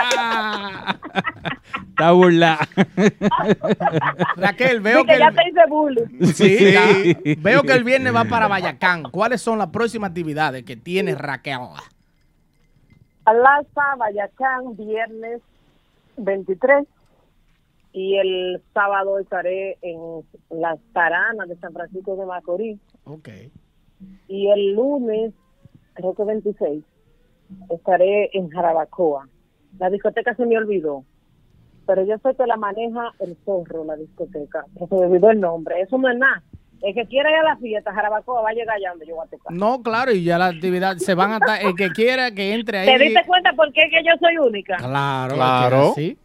Está 1.90 2.12
burlada. 2.12 2.68
Raquel, 4.38 4.82
veo 4.82 5.00
Sí, 5.02 5.06
que, 5.06 5.14
que 5.14 5.20
ya 5.20 5.28
el, 5.28 5.36
te 5.36 5.42
hice 5.50 5.62
bullying. 5.70 6.34
sí, 6.34 6.72
ya. 6.72 7.36
veo 7.42 7.64
que 7.64 7.74
el 7.74 7.84
viernes 7.84 8.14
va 8.16 8.26
para 8.26 8.48
Bayacán. 8.48 9.04
¿Cuáles 9.04 9.42
son 9.42 9.58
las 9.60 9.68
próximas 9.68 10.10
actividades 10.10 10.64
que 10.64 10.76
tiene 10.76 11.16
Raquel? 11.16 11.60
Plaza 13.24 13.96
Bayacán, 13.98 14.76
viernes 14.76 15.42
23. 16.18 16.86
Y 17.94 18.18
el 18.18 18.62
sábado 18.74 19.20
estaré 19.20 19.78
en 19.82 20.24
las 20.50 20.80
Taranas 20.94 21.48
de 21.48 21.56
San 21.58 21.74
Francisco 21.74 22.16
de 22.16 22.26
Macorís. 22.26 22.80
Ok. 23.04 23.30
Y 24.28 24.50
el 24.50 24.74
lunes, 24.74 25.32
creo 25.94 26.16
que 26.16 26.24
26, 26.24 26.84
estaré 27.70 28.30
en 28.34 28.50
Jarabacoa. 28.50 29.28
La 29.80 29.90
discoteca 29.90 30.36
se 30.36 30.46
me 30.46 30.58
olvidó. 30.58 31.04
Pero 31.86 32.06
yo 32.06 32.18
sé 32.20 32.34
que 32.38 32.46
la 32.48 32.56
maneja 32.56 33.12
el 33.20 33.36
zorro, 33.44 33.84
la 33.84 33.96
discoteca. 33.98 34.66
Se 34.80 34.96
me 34.96 35.02
olvidó 35.06 35.30
el 35.32 35.40
nombre. 35.42 35.82
Eso 35.82 35.98
no 35.98 36.10
es 36.10 36.18
nada. 36.18 36.42
El 36.82 36.94
que 36.94 37.06
quiera 37.08 37.30
ir 37.30 37.38
a 37.38 37.44
la 37.44 37.58
fiesta, 37.58 37.94
Jarabacoa, 37.94 38.42
va 38.42 38.50
a 38.50 38.54
llegar 38.54 38.76
allá 38.78 38.90
donde 38.92 39.06
yo 39.08 39.16
voy 39.16 39.26
a 39.26 39.30
tocar. 39.30 39.54
No, 39.56 39.82
claro, 39.82 40.12
y 40.12 40.24
ya 40.24 40.38
la 40.38 40.48
actividad 40.48 40.98
se 40.98 41.14
van 41.16 41.32
a 41.32 41.38
estar. 41.38 41.62
El 41.62 41.76
que 41.76 41.90
quiera 41.92 42.32
que 42.32 42.54
entre 42.54 42.80
ahí. 42.80 42.86
¿Te 42.88 43.04
diste 43.04 43.22
cuenta 43.26 43.52
por 43.54 43.72
qué 43.74 43.90
que 43.90 44.04
yo 44.04 44.12
soy 44.20 44.38
única? 44.38 44.78
Claro, 44.78 45.36
Claro. 45.36 45.92
Sí. 45.96 46.18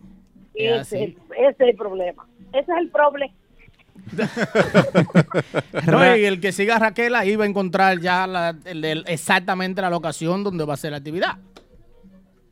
Ese, 0.54 0.74
así. 0.74 0.96
es 0.96 1.02
el- 1.02 1.16
ese 1.38 1.50
es 1.50 1.60
el 1.60 1.76
problema. 1.76 2.26
Ese 2.52 2.72
es 2.72 2.78
el 2.78 2.90
problema. 2.90 3.32
No, 5.86 6.16
y 6.16 6.24
el 6.24 6.40
que 6.40 6.52
siga 6.52 6.76
a 6.76 6.78
Raquel 6.78 7.14
ahí 7.14 7.36
va 7.36 7.44
a 7.44 7.48
encontrar 7.48 7.98
ya 8.00 8.26
la- 8.26 8.54
el- 8.64 8.84
el- 8.84 9.04
exactamente 9.06 9.80
la 9.82 9.90
locación 9.90 10.44
donde 10.44 10.64
va 10.64 10.74
a 10.74 10.76
ser 10.76 10.92
la 10.92 10.98
actividad. 10.98 11.36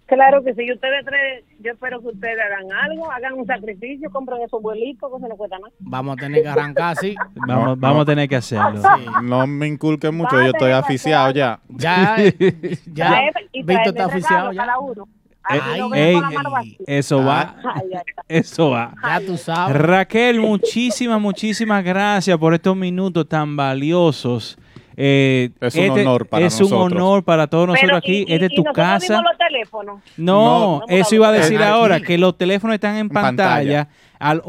Claro 0.06 0.44
que 0.44 0.54
si 0.54 0.70
ustedes 0.72 1.04
tres, 1.04 1.44
yo 1.58 1.72
espero 1.72 2.00
que 2.00 2.06
ustedes 2.06 2.36
hagan 2.40 2.70
algo, 2.72 3.10
hagan 3.10 3.32
un 3.34 3.44
sacrificio, 3.44 4.08
compren 4.10 4.40
esos 4.42 4.62
vuelitos 4.62 5.10
que 5.12 5.20
se 5.20 5.28
les 5.28 5.36
cuesta 5.36 5.58
nada. 5.58 5.72
Vamos 5.80 6.12
a 6.16 6.20
tener 6.20 6.42
que 6.42 6.48
arrancar 6.48 6.92
así. 6.92 7.16
Vamos, 7.34 7.66
No, 7.70 7.76
vamos 7.76 7.96
no. 7.96 8.02
a 8.02 8.04
tener 8.04 8.28
que 8.28 8.36
hacerlo. 8.36 8.80
No 9.24 9.48
me 9.48 9.66
inculques 9.66 10.12
mucho, 10.12 10.36
yo 10.40 10.50
estoy 10.52 10.70
aficiado 10.70 11.32
ya. 11.32 11.58
Ya, 11.68 12.16
ya. 12.92 13.20
Víctor 13.52 13.86
está 13.88 14.06
regalo 14.06 14.52
ya. 14.52 14.60
cada 14.64 14.78
uno. 14.78 15.08
Ay, 15.48 15.80
no 15.80 15.94
ey. 15.94 16.76
Eso 16.86 17.24
va, 17.24 17.56
Ay, 17.62 17.82
ay, 17.84 17.90
ay. 17.94 18.02
eso 18.28 18.70
va. 18.70 18.94
Ya 19.02 19.20
tú 19.24 19.36
sabes. 19.36 19.76
Raquel, 19.76 20.40
muchísimas, 20.40 21.20
muchísimas 21.20 21.84
gracias 21.84 22.36
por 22.38 22.54
estos 22.54 22.76
minutos 22.76 23.28
tan 23.28 23.56
valiosos. 23.56 24.58
Eh, 24.98 25.50
Es 25.60 25.74
un 25.76 25.90
honor 25.90 26.26
para 26.26 26.46
Es 26.46 26.54
un 26.58 26.70
nosotros. 26.70 26.92
honor 26.92 27.22
para 27.22 27.46
todos 27.48 27.66
nosotros 27.68 27.86
Pero, 27.86 27.96
aquí. 27.98 28.24
y- 28.26 28.32
Esta 28.32 28.44
y- 28.46 28.48
es 28.48 28.54
tu 28.54 28.62
nosotros 28.62 28.74
casa. 28.76 29.06
dimos 29.12 29.24
los 29.30 29.38
teléfonos. 29.38 30.00
No, 30.16 30.80
No, 30.80 30.82
eso 30.88 31.14
iba 31.14 31.28
a 31.28 31.32
decir 31.32 31.58
aquí. 31.58 31.66
ahora, 31.68 32.00
que 32.00 32.16
los 32.16 32.38
teléfonos 32.38 32.74
están 32.74 32.96
en 32.96 33.08
pantalla, 33.10 33.84
pantalla. 33.84 33.88
al 34.18 34.40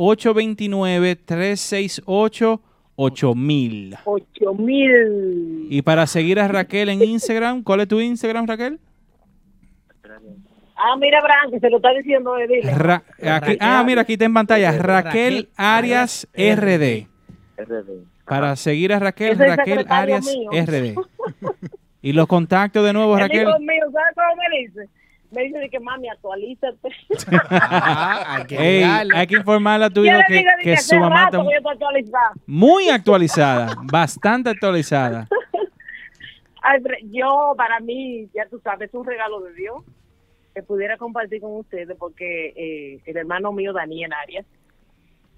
829-368-8000. 2.95 3.98
Ocho 4.06 4.54
mil. 4.54 5.68
Y 5.70 5.82
para 5.82 6.08
seguir 6.08 6.39
a 6.39 6.48
Raquel 6.48 6.89
en 6.89 7.04
Instagram, 7.04 7.64
¿cuál 7.64 7.82
es 7.82 7.88
tu 7.88 8.00
Instagram, 8.00 8.48
Raquel? 8.48 8.80
Ah, 10.78 10.95
mira, 10.97 11.19
Bran, 11.21 11.49
que 11.51 11.59
se 11.59 11.69
lo 11.69 11.78
está 11.78 11.91
diciendo 11.93 12.34
de 12.36 12.47
dile. 12.47 12.71
Ra- 12.73 13.03
aquí- 13.34 13.57
ah, 13.59 13.84
mira, 13.86 14.01
aquí 14.03 14.13
está 14.13 14.25
en 14.25 14.34
pantalla, 14.34 14.71
Raquel 14.71 14.84
Raquel 15.03 15.49
Arias 15.57 16.28
Arias 16.36 16.57
RD. 16.59 17.07
Para 18.25 18.55
seguir 18.55 18.93
a 18.93 18.99
Raquel, 18.99 19.32
es 19.32 19.38
Raquel 19.39 19.86
Arias 19.89 20.25
mío. 20.25 20.49
RD. 20.51 20.95
Y 21.99 22.13
los 22.13 22.28
contactos 22.28 22.86
de 22.86 22.93
nuevo, 22.93 23.15
El 23.15 23.21
Raquel. 23.21 23.41
hijo 23.49 23.59
mío, 23.59 23.84
¿sabes 23.91 24.13
cómo 24.15 24.36
me 24.36 24.57
dice? 24.59 24.89
Me 25.32 25.41
dice 25.43 25.57
de 25.59 25.69
que 25.69 25.80
mami, 25.80 26.07
actualízate. 26.07 26.89
Ajá, 27.49 28.36
hay 28.36 28.45
que 28.45 28.55
Ey, 28.59 28.80
llegarle. 28.82 29.17
hay 29.17 29.28
que 29.28 29.36
informarle 29.36 29.86
a 29.88 29.89
tu 29.89 30.05
hijo 30.05 30.15
que, 30.63 30.78
su 30.78 30.95
mamá 30.95 31.25
está 31.25 31.39
muy 32.45 32.89
actualizada, 32.89 33.75
bastante 33.91 34.51
actualizada. 34.51 35.28
Ay, 36.61 36.82
yo, 37.11 37.53
para 37.57 37.80
mí, 37.82 38.30
ya 38.34 38.45
tú 38.49 38.59
sabes, 38.63 38.88
es 38.89 38.93
un 38.95 39.05
regalo 39.05 39.41
de 39.41 39.53
Dios 39.55 39.84
que 40.58 40.64
pudiera 40.64 40.97
compartir 40.97 41.39
con 41.39 41.55
ustedes 41.55 41.95
porque 41.99 42.47
eh, 42.55 42.99
el 43.05 43.18
hermano 43.18 43.51
mío, 43.53 43.74
Daniel 43.74 44.12
Arias, 44.12 44.43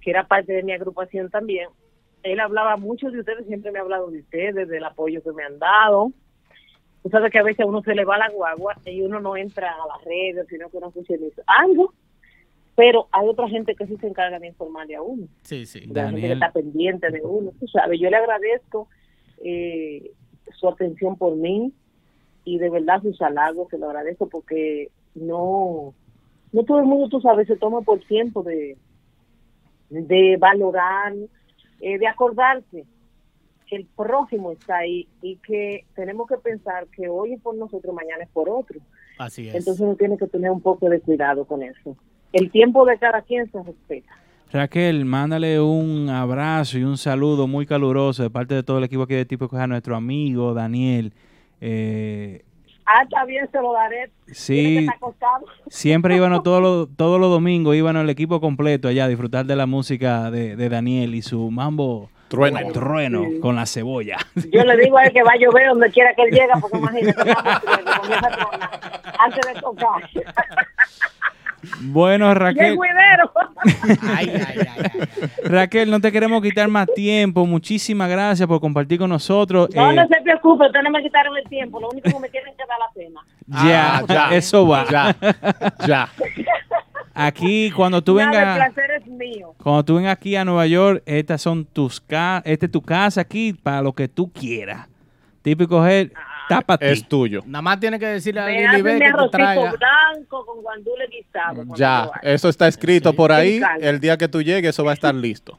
que 0.00 0.08
era 0.08 0.26
parte 0.26 0.54
de 0.54 0.62
mi 0.62 0.72
agrupación 0.72 1.28
también, 1.28 1.68
él 2.22 2.40
hablaba 2.40 2.78
mucho 2.78 3.10
de 3.10 3.20
ustedes, 3.20 3.46
siempre 3.46 3.70
me 3.70 3.78
ha 3.78 3.82
hablado 3.82 4.10
de 4.10 4.20
ustedes, 4.20 4.66
del 4.66 4.82
apoyo 4.82 5.22
que 5.22 5.32
me 5.32 5.44
han 5.44 5.58
dado. 5.58 6.10
Tú 7.02 7.10
sabes 7.10 7.30
que 7.30 7.38
a 7.38 7.42
veces 7.42 7.60
a 7.60 7.66
uno 7.66 7.82
se 7.82 7.94
le 7.94 8.06
va 8.06 8.16
la 8.16 8.30
guagua 8.30 8.78
y 8.86 9.02
uno 9.02 9.20
no 9.20 9.36
entra 9.36 9.74
a 9.74 9.86
las 9.88 10.02
redes, 10.06 10.46
sino 10.48 10.70
que 10.70 10.80
no 10.80 10.88
escucha 10.88 11.12
algo. 11.46 11.92
Pero 12.74 13.08
hay 13.12 13.28
otra 13.28 13.46
gente 13.46 13.74
que 13.74 13.86
sí 13.86 13.98
se 13.98 14.06
encarga 14.06 14.38
de 14.38 14.46
informarle 14.46 14.96
a 14.96 15.02
uno 15.02 15.26
Sí, 15.42 15.66
sí. 15.66 15.80
la 15.86 16.08
gente 16.08 16.28
que 16.28 16.32
está 16.32 16.50
pendiente 16.50 17.10
de 17.10 17.20
uno. 17.20 17.52
Tú 17.60 17.66
sabes, 17.68 18.00
yo 18.00 18.08
le 18.08 18.16
agradezco 18.16 18.88
eh, 19.44 20.12
su 20.58 20.66
atención 20.66 21.18
por 21.18 21.36
mí 21.36 21.74
y 22.44 22.56
de 22.56 22.70
verdad 22.70 23.02
sus 23.02 23.20
halagos, 23.20 23.68
se 23.68 23.76
lo 23.76 23.86
agradezco 23.90 24.26
porque 24.30 24.88
no, 25.14 25.94
no 26.52 26.64
todo 26.64 26.78
el 26.78 26.86
mundo, 26.86 27.08
tú 27.08 27.20
sabes, 27.20 27.46
se 27.46 27.56
toma 27.56 27.80
por 27.82 28.00
tiempo 28.00 28.42
de, 28.42 28.76
de 29.88 30.36
valorar, 30.38 31.14
eh, 31.80 31.98
de 31.98 32.06
acordarse 32.06 32.84
que 33.66 33.76
el 33.76 33.86
prójimo 33.96 34.50
está 34.50 34.78
ahí 34.78 35.06
y 35.22 35.36
que 35.36 35.84
tenemos 35.94 36.26
que 36.26 36.36
pensar 36.38 36.88
que 36.88 37.08
hoy 37.08 37.34
es 37.34 37.40
por 37.40 37.54
nosotros, 37.54 37.94
mañana 37.94 38.24
es 38.24 38.30
por 38.30 38.48
otro. 38.48 38.80
Así 39.18 39.48
es. 39.48 39.54
Entonces 39.54 39.80
uno 39.80 39.94
tiene 39.94 40.18
que 40.18 40.26
tener 40.26 40.50
un 40.50 40.60
poco 40.60 40.88
de 40.88 41.00
cuidado 41.00 41.44
con 41.44 41.62
eso. 41.62 41.96
El 42.32 42.50
tiempo 42.50 42.84
de 42.84 42.98
cada 42.98 43.22
quien 43.22 43.50
se 43.50 43.62
respeta. 43.62 44.12
Raquel, 44.52 45.04
mándale 45.04 45.60
un 45.60 46.08
abrazo 46.08 46.78
y 46.78 46.82
un 46.82 46.98
saludo 46.98 47.46
muy 47.46 47.66
caluroso 47.66 48.24
de 48.24 48.30
parte 48.30 48.54
de 48.54 48.64
todo 48.64 48.78
el 48.78 48.84
equipo 48.84 49.02
aquí 49.04 49.14
de 49.14 49.24
Tipo 49.24 49.48
a 49.56 49.66
nuestro 49.68 49.94
amigo 49.94 50.52
Daniel. 50.54 51.12
Eh, 51.60 52.42
Ah, 52.92 53.02
está 53.04 53.24
bien, 53.24 53.48
se 53.52 53.60
lo 53.60 53.72
daré. 53.72 54.10
Sí, 54.32 54.86
siempre 55.68 56.16
íbamos 56.16 56.42
todos 56.44 56.60
los, 56.60 56.88
todos 56.96 57.20
los 57.20 57.30
domingos, 57.30 57.76
íbamos 57.76 58.02
el 58.02 58.10
equipo 58.10 58.40
completo 58.40 58.88
allá 58.88 59.04
a 59.04 59.08
disfrutar 59.08 59.46
de 59.46 59.54
la 59.54 59.66
música 59.66 60.30
de, 60.32 60.56
de 60.56 60.68
Daniel 60.68 61.14
y 61.14 61.22
su 61.22 61.50
mambo 61.52 62.10
Trueno. 62.28 62.72
trueno 62.72 63.24
con 63.40 63.56
la 63.56 63.66
cebolla. 63.66 64.16
Yo 64.52 64.64
le 64.64 64.76
digo 64.76 64.98
a 64.98 65.04
él 65.04 65.12
que 65.12 65.22
va 65.22 65.32
a 65.32 65.36
llover 65.36 65.68
donde 65.68 65.90
quiera 65.90 66.14
que 66.14 66.22
él 66.22 66.30
llegue, 66.30 66.52
porque 66.60 66.78
imagínate, 66.78 67.20
antes 69.18 69.54
de 69.54 69.60
tocar. 69.60 70.10
Bueno, 71.82 72.32
Raquel, 72.34 72.76
cuidero. 72.76 73.30
Ay, 74.16 74.30
ay, 74.30 74.56
ay, 74.58 74.66
ay. 74.78 75.28
Raquel, 75.44 75.90
no 75.90 76.00
te 76.00 76.10
queremos 76.10 76.40
quitar 76.42 76.66
más 76.68 76.86
tiempo. 76.94 77.44
Muchísimas 77.46 78.08
gracias 78.08 78.46
por 78.48 78.60
compartir 78.60 78.98
con 78.98 79.10
nosotros. 79.10 79.68
No, 79.74 79.90
Eh, 79.90 79.94
no 79.94 80.06
se 80.08 80.20
preocupe, 80.22 80.64
ustedes 80.66 80.84
no 80.84 80.90
me 80.90 81.02
quitaron 81.02 81.36
el 81.36 81.44
tiempo. 81.44 81.78
Lo 81.80 81.88
único 81.90 82.08
que 82.10 82.18
me 82.18 82.28
tienen 82.30 82.54
que 82.56 82.64
dar 82.66 82.78
la 82.78 82.90
cena. 82.94 83.20
ya, 83.68 83.96
Ah, 83.98 84.04
ya. 84.30 84.36
eso 84.36 84.66
va. 84.66 84.86
Ya, 84.90 85.16
ya. 85.86 86.08
Aquí, 87.14 87.70
cuando 87.72 88.02
tú 88.02 88.14
Nada, 88.14 88.30
el 88.30 88.30
vengas, 88.38 88.72
placer 88.72 88.90
es 88.92 89.06
mío. 89.06 89.54
cuando 89.62 89.84
tú 89.84 89.96
vengas 89.96 90.12
aquí 90.12 90.36
a 90.36 90.44
Nueva 90.44 90.66
York, 90.66 91.02
estas 91.06 91.42
son 91.42 91.64
tus 91.66 92.00
ca 92.00 92.40
esta 92.46 92.66
es 92.66 92.72
tu 92.72 92.80
casa 92.80 93.20
aquí 93.20 93.52
para 93.52 93.82
lo 93.82 93.92
que 93.92 94.08
tú 94.08 94.32
quieras. 94.32 94.86
Típico 95.42 95.84
Head, 95.86 96.08
tapa 96.08 96.20
ti. 96.58 96.86
Es 96.86 97.06
tuyo. 97.08 97.42
Nada 97.46 97.62
más 97.62 97.80
tiene 97.80 97.98
que 97.98 98.06
decirle 98.06 98.40
a 98.40 98.46
Me 98.46 98.68
Lili 98.68 98.82
B 98.82 98.92
que 98.92 98.98
te 98.98 99.04
arrocito 99.06 99.30
traiga. 99.30 99.72
blanco 99.72 100.46
con 100.46 100.62
guandule 100.62 101.06
guisado. 101.08 101.54
cuando 101.56 101.74
Ya, 101.76 102.10
eso 102.22 102.48
está 102.48 102.68
escrito 102.68 103.12
por 103.12 103.32
ahí. 103.32 103.60
El 103.80 104.00
día 104.00 104.16
que 104.16 104.28
tú 104.28 104.42
llegues, 104.42 104.70
eso 104.70 104.84
va 104.84 104.90
a 104.92 104.94
estar 104.94 105.14
listo. 105.14 105.58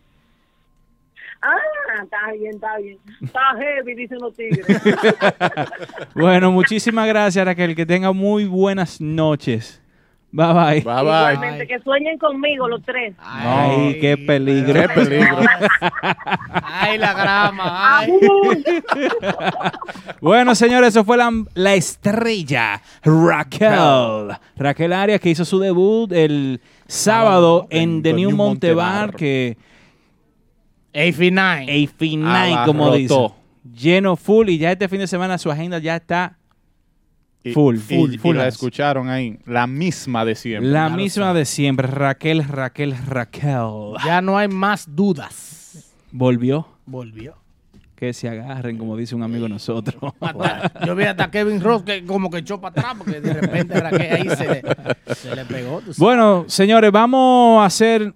Ah, 1.44 1.56
está 2.04 2.32
bien, 2.34 2.54
está 2.54 2.78
bien. 2.78 3.00
Está 3.22 3.40
heavy, 3.60 3.96
dicen 3.96 4.20
los 4.20 4.36
tigres. 4.36 4.66
Bueno, 6.14 6.52
muchísimas 6.52 7.08
gracias, 7.08 7.44
Raquel. 7.44 7.76
Que 7.76 7.86
tenga 7.86 8.12
muy 8.12 8.46
buenas 8.46 9.02
noches. 9.02 9.81
Bye 10.34 10.54
bye. 10.54 10.82
Bye 10.82 10.82
bye. 10.82 11.02
Igualmente, 11.02 11.68
que 11.68 11.80
sueñen 11.80 12.18
conmigo 12.18 12.68
los 12.70 12.82
tres. 12.84 13.14
Ay, 13.20 13.98
qué 14.00 14.18
peligro. 14.18 14.74
Qué 14.82 14.88
peligro. 14.90 15.38
Ay, 16.64 16.98
la 16.98 17.14
grama. 17.14 18.00
Ay. 18.00 18.12
Bueno, 20.22 20.54
señores, 20.54 20.90
eso 20.90 21.04
fue 21.04 21.18
la, 21.18 21.32
la 21.56 21.74
estrella 21.74 22.80
Raquel. 23.04 24.38
Raquel 24.56 24.94
Arias 24.94 25.20
que 25.20 25.32
hizo 25.32 25.46
su 25.46 25.60
debut 25.60 26.12
el 26.12 26.62
sábado 26.86 27.66
en 27.72 28.04
The 28.04 28.14
New 28.14 28.30
Montebar, 28.30 29.16
que 29.16 29.58
AP9. 30.94 31.66
AP9, 31.68 32.66
como 32.66 32.94
dice. 32.94 33.32
Lleno 33.74 34.16
full 34.16 34.50
y 34.50 34.58
ya 34.60 34.72
este 34.72 34.88
fin 34.90 35.00
de 35.00 35.08
semana 35.08 35.38
su 35.40 35.50
agenda 35.50 35.80
ya 35.80 35.96
está 35.96 36.38
Y- 37.44 37.54
Full, 37.54 37.76
y- 37.76 37.80
full, 37.80 38.14
y 38.14 38.18
full 38.20 38.36
la 38.38 38.48
escucharon 38.48 39.10
ahí. 39.10 39.40
La 39.46 39.66
misma 39.68 40.24
de 40.26 40.36
siempre. 40.36 40.70
la 40.72 40.90
misma 40.90 41.26
sabe. 41.28 41.40
de 41.40 41.46
siempre. 41.46 41.88
Raquel, 41.88 42.44
Raquel, 42.48 42.96
Raquel. 43.08 43.94
Ya 44.06 44.22
no 44.22 44.38
hay 44.38 44.48
más 44.48 44.86
dudas. 44.96 45.92
Volvió. 46.12 46.68
Volvió. 46.86 47.36
Que 47.96 48.14
se 48.14 48.28
agarren, 48.30 48.78
como 48.78 48.98
dice 48.98 49.16
un 49.16 49.24
amigo 49.24 49.44
de 49.44 49.50
nosotros. 49.50 49.96
Hasta- 50.20 50.86
yo 50.86 50.96
vi 50.96 51.04
hasta 51.06 51.30
Kevin 51.32 51.62
Ross 51.62 51.84
que 51.84 52.04
como 52.06 52.30
que 52.30 52.40
echó 52.40 52.60
para 52.60 52.72
atrás 52.80 52.96
porque 52.98 53.22
de 53.22 53.34
repente 53.34 53.80
Raquel 53.80 54.14
ahí 54.14 54.30
se 54.36 54.48
le, 54.48 54.62
se 55.16 55.36
le 55.36 55.46
pegó. 55.46 55.82
Bueno, 55.98 56.46
señores, 56.48 56.92
vamos 56.92 57.62
a 57.62 57.66
hacer. 57.66 58.14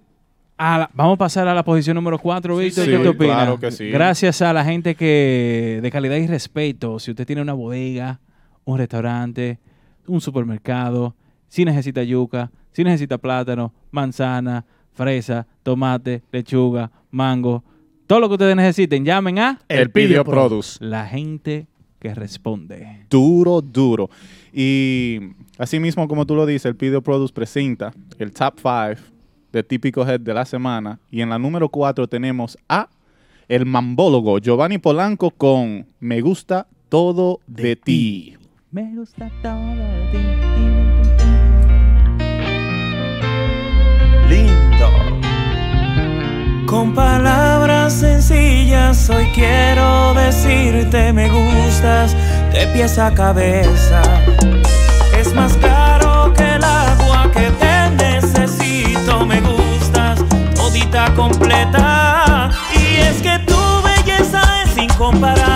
a 0.58 0.78
la- 0.78 0.90
vamos 0.94 1.14
a 1.14 1.18
pasar 1.18 1.46
a 1.48 1.54
la 1.54 1.64
posición 1.64 1.94
número 1.96 2.18
4, 2.18 2.56
Víctor. 2.56 2.84
sí, 2.84 2.90
¿Qué 2.90 2.98
te 2.98 3.08
opinas? 3.08 3.36
claro 3.36 3.60
que 3.60 3.70
sí. 3.70 3.88
Gracias 3.90 4.40
a 4.42 4.52
la 4.52 4.64
gente 4.64 4.94
que 4.96 5.78
de 5.82 5.90
calidad 5.90 6.16
y 6.16 6.26
respeto. 6.26 6.98
Si 6.98 7.10
usted 7.12 7.26
tiene 7.26 7.42
una 7.42 7.52
bodega, 7.52 8.18
un 8.66 8.76
restaurante, 8.76 9.58
un 10.06 10.20
supermercado, 10.20 11.14
si 11.48 11.64
necesita 11.64 12.02
yuca, 12.02 12.50
si 12.72 12.84
necesita 12.84 13.16
plátano, 13.16 13.72
manzana, 13.90 14.66
fresa, 14.92 15.46
tomate, 15.62 16.22
lechuga, 16.30 16.90
mango, 17.10 17.64
todo 18.06 18.20
lo 18.20 18.28
que 18.28 18.34
ustedes 18.34 18.54
necesiten, 18.54 19.04
llamen 19.04 19.38
a 19.38 19.58
El 19.68 19.90
Pidio 19.90 20.24
Produce. 20.24 20.84
la 20.84 21.06
gente 21.06 21.66
que 21.98 22.14
responde. 22.14 23.06
Duro, 23.08 23.60
duro. 23.60 24.10
Y 24.52 25.20
así 25.58 25.80
mismo 25.80 26.06
como 26.06 26.26
tú 26.26 26.34
lo 26.34 26.44
dices, 26.44 26.66
el 26.66 26.76
Pidio 26.76 27.02
Produce 27.02 27.32
presenta 27.32 27.92
el 28.18 28.32
Top 28.32 28.54
5 28.58 29.02
de 29.52 29.62
Típico 29.62 30.06
Head 30.06 30.20
de 30.20 30.34
la 30.34 30.44
semana. 30.44 31.00
Y 31.10 31.20
en 31.20 31.30
la 31.30 31.38
número 31.38 31.68
4 31.68 32.06
tenemos 32.08 32.58
a 32.68 32.88
el 33.48 33.64
mambólogo 33.64 34.38
Giovanni 34.38 34.78
Polanco 34.78 35.30
con 35.30 35.86
Me 36.00 36.20
gusta 36.20 36.66
todo 36.88 37.40
de, 37.46 37.76
ti. 37.76 38.36
Me 38.76 38.94
gusta 38.94 39.30
todo 39.42 39.74
de 39.74 40.00
ti. 40.12 40.18
lindo. 44.28 44.90
Con 46.66 46.94
palabras 46.94 47.94
sencillas 47.94 49.08
hoy 49.08 49.30
quiero 49.34 50.12
decirte 50.12 51.10
me 51.14 51.30
gustas 51.30 52.14
de 52.52 52.66
pies 52.74 52.98
a 52.98 53.14
cabeza. 53.14 54.02
Es 55.18 55.32
más 55.32 55.54
claro 55.56 56.34
que 56.34 56.56
el 56.56 56.62
agua 56.62 57.30
que 57.32 57.50
te 57.52 57.90
necesito, 57.96 59.24
me 59.24 59.40
gustas 59.40 60.22
todita 60.54 61.14
completa. 61.14 62.50
Y 62.74 62.96
es 63.00 63.22
que 63.22 63.38
tu 63.46 63.56
belleza 63.82 64.42
es 64.64 64.76
incomparable. 64.76 65.55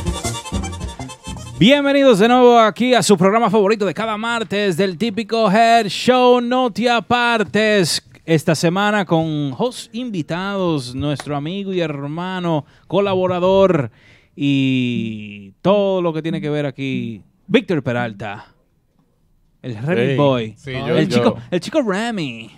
Bienvenidos 1.60 2.20
de 2.20 2.28
nuevo 2.28 2.60
aquí 2.60 2.94
a 2.94 3.02
su 3.02 3.18
programa 3.18 3.50
favorito 3.50 3.84
de 3.86 3.94
cada 3.94 4.16
martes 4.16 4.78
del 4.78 4.96
típico 4.98 5.52
Head 5.52 5.88
Show. 5.88 6.40
No 6.42 6.70
te 6.70 6.88
apartes. 6.88 8.04
Esta 8.28 8.56
semana 8.56 9.06
con 9.06 9.54
host 9.58 9.96
invitados, 9.96 10.94
nuestro 10.94 11.38
amigo 11.38 11.72
y 11.72 11.80
hermano, 11.80 12.66
colaborador 12.88 13.90
y 14.36 15.54
todo 15.62 16.02
lo 16.02 16.12
que 16.12 16.22
tiene 16.22 16.42
que 16.42 16.50
ver 16.50 16.66
aquí, 16.66 17.22
Víctor 17.48 17.82
Peralta. 17.82 18.48
El 19.62 19.78
Remy 19.78 20.02
Hey, 20.02 20.18
Boy. 20.18 20.54
sí, 20.58 20.74
yo- 20.74 20.98
el, 20.98 21.08
yo. 21.08 21.18
chico, 21.18 21.38
el 21.50 21.60
chico 21.62 21.82
Remy. 21.82 22.52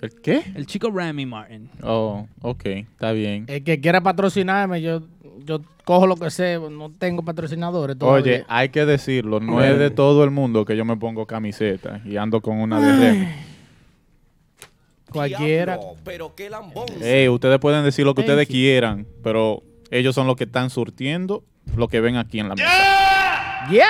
¿El 0.00 0.10
qué? 0.22 0.42
El 0.54 0.64
chico 0.66 0.88
Remy 0.92 1.26
Martin. 1.26 1.70
Oh, 1.82 2.28
ok, 2.42 2.64
está 2.66 3.10
bien. 3.10 3.46
El 3.48 3.64
que 3.64 3.80
quiera 3.80 4.00
patrocinarme, 4.00 4.80
yo, 4.80 5.02
yo 5.44 5.60
cojo 5.84 6.06
lo 6.06 6.14
que 6.14 6.30
sé, 6.30 6.60
no 6.70 6.92
tengo 6.96 7.24
patrocinadores 7.24 7.98
todavía. 7.98 8.22
Oye, 8.22 8.44
hay 8.46 8.68
que 8.68 8.86
decirlo, 8.86 9.40
no 9.40 9.60
es 9.60 9.76
de 9.76 9.90
todo 9.90 10.22
el 10.22 10.30
mundo 10.30 10.64
que 10.64 10.76
yo 10.76 10.84
me 10.84 10.96
pongo 10.96 11.26
camiseta 11.26 12.00
y 12.04 12.16
ando 12.16 12.40
con 12.40 12.60
una 12.60 12.78
de 12.78 12.92
Remy. 13.12 13.28
Cualquiera. 15.14 15.78
Pero 16.04 16.34
qué 16.34 16.50
lambón. 16.50 16.86
Ey, 17.00 17.28
ustedes 17.28 17.58
pueden 17.58 17.84
decir 17.84 18.04
lo 18.04 18.14
que 18.14 18.22
ustedes 18.22 18.48
quieran, 18.48 19.06
pero 19.22 19.62
ellos 19.90 20.14
son 20.14 20.26
los 20.26 20.36
que 20.36 20.44
están 20.44 20.70
surtiendo 20.70 21.44
lo 21.76 21.88
que 21.88 22.00
ven 22.00 22.16
aquí 22.16 22.40
en 22.40 22.48
la 22.48 22.54
mesa. 22.56 23.68
¡Ya! 23.72 23.88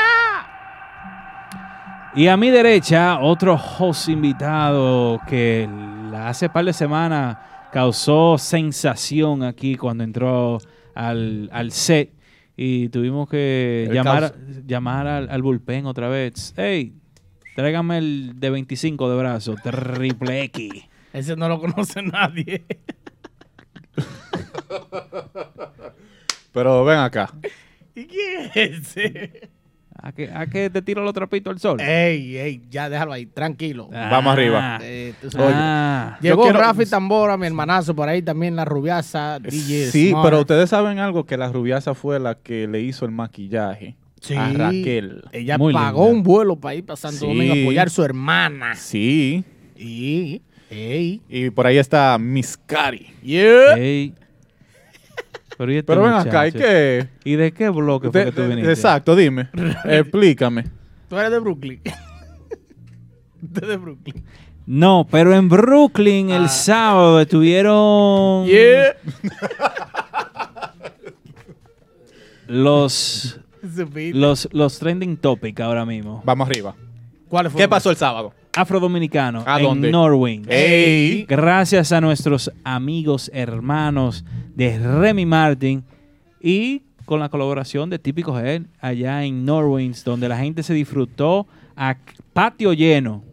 Y 2.15 2.29
a 2.29 2.37
mi 2.37 2.51
derecha, 2.51 3.19
otro 3.21 3.55
host 3.55 4.09
invitado 4.09 5.21
que 5.27 5.69
la 6.13 6.29
hace 6.29 6.49
par 6.49 6.65
de 6.65 6.73
semanas 6.73 7.39
causó 7.73 8.39
sensación 8.39 9.43
aquí 9.43 9.75
cuando 9.75 10.05
entró 10.05 10.59
al, 10.95 11.49
al 11.53 11.73
set 11.73 12.13
y 12.57 12.89
tuvimos 12.91 13.29
que 13.29 13.91
llamar, 13.93 14.33
llamar 14.65 15.07
al, 15.09 15.29
al 15.29 15.43
bullpen 15.43 15.87
otra 15.87 16.09
vez. 16.09 16.55
Hey, 16.57 16.93
tráigame 17.57 17.99
el 17.99 18.33
de 18.39 18.51
25 18.51 19.11
de 19.11 19.17
brazo, 19.17 19.55
triple 19.63 20.43
X. 20.45 20.85
Ese 21.15 21.35
no 21.37 21.49
lo 21.49 21.59
conoce 21.61 22.03
nadie. 22.03 22.65
Pero 26.53 26.85
ven 26.85 26.99
acá. 26.99 27.33
¿Y 27.95 28.05
quién 28.07 28.51
es 28.55 28.97
ese? 28.97 29.51
¿A 29.97 30.13
qué, 30.13 30.31
a 30.31 30.47
qué 30.47 30.69
te 30.69 30.83
tiro 30.83 31.03
los 31.03 31.15
trapitos 31.15 31.53
al 31.53 31.61
sol? 31.61 31.81
Ey, 31.81 32.37
ey, 32.37 32.63
ya 32.69 32.91
déjalo 32.91 33.13
ahí, 33.13 33.25
tranquilo. 33.27 33.89
Vamos 33.91 34.33
arriba. 34.35 34.79
Eh, 34.83 35.15
tú 35.23 35.31
sabes. 35.31 35.55
Ah. 35.57 36.19
Llegó 36.21 36.43
quiero- 36.43 36.59
Rafi 36.59 36.85
Tambora, 36.85 37.37
mi 37.39 37.47
hermanazo, 37.47 37.95
por 37.95 38.09
ahí 38.09 38.21
también 38.21 38.55
la 38.57 38.65
rubiasa, 38.67 39.39
DJ 39.39 39.91
Sí, 39.91 40.11
Smart. 40.11 40.25
pero 40.25 40.41
ustedes 40.41 40.69
saben 40.69 40.99
algo, 40.99 41.25
que 41.25 41.37
la 41.39 41.51
rubiasa 41.51 41.95
fue 41.95 42.21
la 42.21 42.35
que 42.35 42.67
le 42.69 42.81
hizo 42.81 43.07
el 43.07 43.13
maquillaje 43.13 43.97
Sí. 44.21 44.35
a 44.35 44.53
Raquel. 44.53 45.25
Ella 45.33 45.57
Muy 45.57 45.73
pagó 45.73 46.05
linda. 46.05 46.19
un 46.19 46.23
vuelo 46.23 46.57
para 46.57 46.75
ir 46.75 46.85
para 46.85 46.97
Santo 46.97 47.21
Sí. 47.21 47.27
Domingo 47.27 47.55
a 47.55 47.63
apoyar 47.63 47.87
a 47.87 47.91
su 47.91 48.03
hermana. 48.05 48.75
Sí. 48.75 49.43
Y, 49.77 50.43
ey, 50.75 51.23
Y 51.29 51.51
por 51.51 51.67
ahí 51.67 51.79
está 51.79 52.17
Miss 52.19 52.57
Cari. 52.67 53.13
yeah. 53.23 53.75
Ey. 53.77 54.15
Pero, 55.57 55.73
¿y 55.73 55.77
este 55.77 55.87
Pero 55.87 56.03
ven 56.03 56.13
acá, 56.15 56.49
¿y 56.49 56.53
qué? 56.53 57.09
¿Y 57.25 57.37
de 57.37 57.53
qué 57.53 57.69
bloque 57.69 58.11
fue 58.11 58.25
De- 58.25 58.27
que 58.27 58.33
tú 58.33 58.43
viniste? 58.49 58.71
exacto, 58.73 59.15
dime. 59.15 59.49
Explícame. 59.85 60.65
Tú 61.09 61.17
eres 61.17 61.31
de 61.31 61.39
Brooklyn. 61.39 61.81
Tú 63.53 63.59
eres 63.59 63.69
de 63.69 63.77
Brooklyn. 63.77 64.25
No, 64.67 65.07
pero 65.11 65.35
en 65.35 65.49
Brooklyn 65.49 66.31
el 66.31 66.49
sábado 66.49 67.21
estuvieron 67.21 68.47
Yeah. 68.47 68.97
los, 72.47 73.39
los, 74.13 74.49
los 74.53 74.79
trending 74.79 75.17
topic 75.17 75.61
ahora 75.61 75.85
mismo. 75.87 76.23
Vamos 76.25 76.49
arriba. 76.49 76.75
¿Cuál 77.29 77.51
fue? 77.51 77.61
¿Qué 77.61 77.69
pasó 77.69 77.91
el 77.91 77.97
sábado? 77.97 78.33
Afrodominicano 78.57 79.43
¿A 79.47 79.59
en. 79.61 81.27
Gracias 81.29 81.91
a 81.91 82.01
nuestros 82.01 82.53
amigos, 82.63 83.31
hermanos 83.35 84.25
de 84.55 84.79
Remy 84.79 85.27
Martin 85.27 85.83
y 86.41 86.83
con 87.05 87.19
la 87.19 87.29
colaboración 87.29 87.91
de 87.91 87.99
Típico 87.99 88.39
Head 88.39 88.63
allá 88.81 89.25
en 89.25 89.45
Norwins, 89.45 90.05
donde 90.05 90.29
la 90.29 90.39
gente 90.39 90.63
se 90.63 90.73
disfrutó 90.73 91.47
a 91.77 91.97
patio 92.33 92.73
lleno. 92.73 93.25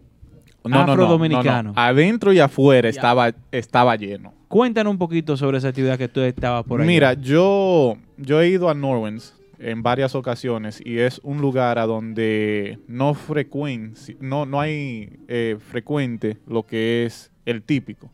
No, 0.64 0.70
no, 0.70 0.86
no, 0.86 0.92
afrodominicano. 0.94 1.70
no, 1.70 1.74
no. 1.74 1.82
Adentro 1.82 2.34
y 2.34 2.40
afuera 2.40 2.90
estaba, 2.90 3.32
estaba 3.52 3.96
lleno. 3.96 4.34
Cuéntanos 4.48 4.92
un 4.92 4.98
poquito 4.98 5.38
sobre 5.38 5.60
esa 5.60 5.70
actividad 5.70 5.98
que 5.98 6.08
tú 6.08 6.22
estabas 6.22 6.64
por 6.66 6.82
ahí. 6.82 6.88
Mira, 6.88 7.14
yo, 7.14 7.96
yo 8.18 8.42
he 8.42 8.50
ido 8.50 8.70
a 8.70 8.74
Norwens 8.74 9.36
en 9.62 9.84
varias 9.84 10.16
ocasiones 10.16 10.82
y 10.84 10.98
es 11.00 11.20
un 11.24 11.40
lugar 11.40 11.78
a 11.80 11.86
donde 11.86 12.80
no 12.88 13.14
frecuen, 13.14 13.94
no, 14.20 14.46
no 14.46 14.60
hay 14.60 15.18
eh, 15.28 15.58
frecuente 15.60 16.38
lo 16.48 16.66
que 16.66 17.06
es 17.06 17.32
el 17.46 17.62
típico. 17.62 18.10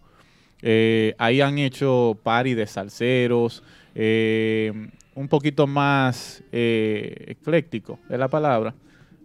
Eh, 0.61 1.13
ahí 1.17 1.39
han 1.41 1.57
hecho 1.59 2.17
party 2.23 2.53
de 2.53 2.67
salseros, 2.67 3.63
eh, 3.95 4.71
un 5.15 5.27
poquito 5.27 5.67
más 5.67 6.43
ecléctico, 6.51 7.99
es 8.09 8.19
la 8.19 8.27
palabra. 8.27 8.73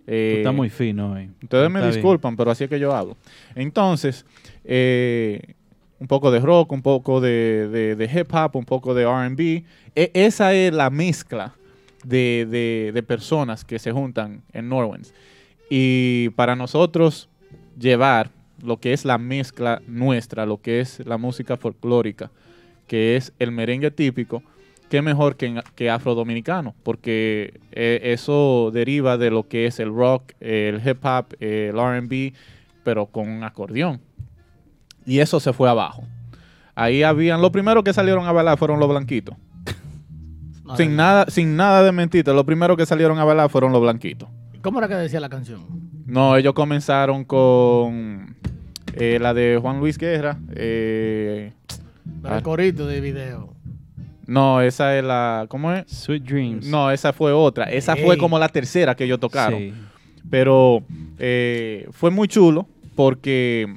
Eh, 0.06 0.36
estás 0.38 0.54
muy 0.54 0.68
fino 0.70 1.12
hoy. 1.12 1.30
Ustedes 1.42 1.70
me 1.70 1.78
Está 1.78 1.88
bien. 1.88 1.92
disculpan, 2.00 2.36
pero 2.36 2.50
así 2.50 2.64
es 2.64 2.70
que 2.70 2.78
yo 2.78 2.94
hago. 2.94 3.16
Entonces, 3.54 4.26
eh, 4.64 5.54
un 6.00 6.08
poco 6.08 6.30
de 6.30 6.40
rock, 6.40 6.72
un 6.72 6.82
poco 6.82 7.20
de, 7.20 7.68
de- 7.68 7.94
de 7.96 8.04
hip 8.20 8.32
hop, 8.34 8.56
un 8.56 8.64
poco 8.64 8.94
de 8.94 9.04
RB. 9.04 9.64
E- 9.94 10.10
esa 10.14 10.52
es 10.54 10.72
la 10.72 10.90
mezcla 10.90 11.54
de, 12.02 12.90
de- 12.92 13.02
personas 13.02 13.64
que 13.64 13.78
se 13.78 13.92
juntan 13.92 14.42
en 14.52 14.68
Norwens. 14.68 15.14
Y 15.70 16.30
para 16.30 16.56
nosotros 16.56 17.28
llevar 17.78 18.30
lo 18.62 18.78
que 18.78 18.92
es 18.92 19.04
la 19.04 19.18
mezcla 19.18 19.82
nuestra, 19.86 20.46
lo 20.46 20.60
que 20.60 20.80
es 20.80 21.04
la 21.06 21.18
música 21.18 21.56
folclórica, 21.56 22.30
que 22.86 23.16
es 23.16 23.32
el 23.38 23.50
merengue 23.50 23.90
típico, 23.90 24.42
qué 24.88 25.00
mejor 25.02 25.36
que, 25.36 25.60
que 25.74 25.90
afrodominicano, 25.90 26.74
porque 26.82 27.60
eh, 27.72 28.00
eso 28.04 28.70
deriva 28.72 29.16
de 29.16 29.30
lo 29.30 29.48
que 29.48 29.66
es 29.66 29.80
el 29.80 29.88
rock, 29.88 30.32
el 30.40 30.80
hip 30.86 31.04
hop, 31.04 31.34
el 31.40 31.72
RB, 31.72 32.34
pero 32.84 33.06
con 33.06 33.28
un 33.28 33.42
acordeón. 33.42 34.00
Y 35.06 35.18
eso 35.20 35.40
se 35.40 35.52
fue 35.52 35.68
abajo. 35.68 36.04
Ahí 36.74 37.02
habían, 37.02 37.40
lo 37.42 37.50
primero 37.50 37.82
que 37.82 37.92
salieron 37.92 38.26
a 38.26 38.32
bailar 38.32 38.58
fueron 38.58 38.78
los 38.78 38.88
blanquitos. 38.88 39.36
Sin 40.76 40.96
nada, 40.96 41.26
sin 41.28 41.56
nada 41.56 41.82
de 41.82 41.92
mentira, 41.92 42.32
lo 42.32 42.44
primero 42.44 42.76
que 42.76 42.86
salieron 42.86 43.18
a 43.18 43.24
bailar 43.24 43.50
fueron 43.50 43.72
los 43.72 43.80
blanquitos. 43.80 44.28
¿Cómo 44.62 44.78
era 44.78 44.88
que 44.88 44.94
decía 44.94 45.20
la 45.20 45.28
canción? 45.28 45.60
No, 46.06 46.36
ellos 46.36 46.52
comenzaron 46.54 47.24
con 47.24 48.36
eh, 48.94 49.18
la 49.20 49.34
de 49.34 49.58
Juan 49.60 49.80
Luis 49.80 49.98
Guerra. 49.98 50.38
eh, 50.54 51.52
el 52.24 52.42
corito 52.42 52.86
de 52.86 53.00
video. 53.00 53.54
no, 54.26 54.60
esa 54.60 54.96
es 54.96 55.04
la. 55.04 55.46
¿Cómo 55.48 55.72
es? 55.72 55.90
Sweet 55.90 56.22
Dreams. 56.24 56.66
No, 56.66 56.90
esa 56.90 57.12
fue 57.12 57.32
otra. 57.32 57.64
Esa 57.64 57.96
fue 57.96 58.16
como 58.16 58.38
la 58.38 58.48
tercera 58.48 58.94
que 58.94 59.04
ellos 59.04 59.20
tocaron. 59.20 59.58
Sí. 59.58 59.74
Pero 60.30 60.82
eh, 61.18 61.88
fue 61.90 62.10
muy 62.10 62.28
chulo 62.28 62.66
porque, 62.94 63.76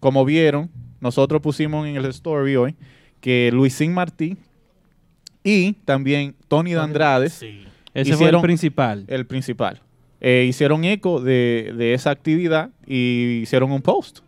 como 0.00 0.24
vieron, 0.24 0.70
nosotros 1.00 1.42
pusimos 1.42 1.86
en 1.86 1.96
el 1.96 2.06
story 2.06 2.56
hoy 2.56 2.76
que 3.20 3.50
Luisín 3.52 3.92
Martí 3.92 4.36
y 5.44 5.72
también 5.84 6.34
Tony 6.48 6.72
Dandrade 6.74 7.28
Sí. 7.30 7.64
Ese 7.94 8.16
fue 8.16 8.30
el 8.30 8.40
principal. 8.40 9.04
el 9.08 9.26
principal. 9.26 9.80
Eh, 10.20 10.46
hicieron 10.48 10.84
eco 10.84 11.20
de, 11.20 11.74
de 11.76 11.94
esa 11.94 12.10
actividad 12.10 12.70
y 12.86 13.40
hicieron 13.42 13.70
un 13.72 13.82
post 13.82 14.20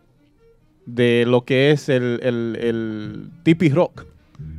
de 0.85 1.23
lo 1.27 1.45
que 1.45 1.71
es 1.71 1.89
el, 1.89 2.19
el, 2.21 2.57
el 2.61 3.29
tipi 3.43 3.69
rock. 3.69 4.05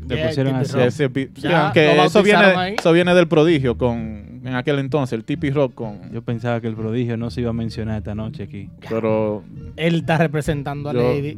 Le 0.09 0.17
Yeah, 0.17 0.29
pusieron 0.29 0.55
así. 0.55 0.79
Ese 0.79 1.11
Ya, 1.35 1.73
lo 1.75 2.05
eso 2.05 2.23
viene, 2.23 2.39
ahí. 2.45 2.75
eso 2.79 2.93
viene 2.93 3.15
del 3.15 3.29
prodigio 3.29 3.77
con 3.77 4.41
en 4.45 4.55
aquel 4.55 4.79
entonces, 4.79 5.13
el 5.13 5.25
tipi 5.25 5.51
rock 5.51 5.75
con 5.75 6.13
Yo 6.13 6.23
pensaba 6.23 6.61
que 6.61 6.69
el 6.69 6.75
prodigio 6.77 7.17
no 7.17 7.31
se 7.31 7.41
iba 7.41 7.51
a 7.51 7.53
mencionar 7.53 7.99
esta 7.99 8.15
noche 8.15 8.45
aquí. 8.45 8.69
pero 8.89 9.43
Él 9.77 9.97
está 9.97 10.19
representando 10.19 10.89
a 10.91 10.95
Yo- 10.95 11.01
Lady. 11.13 11.37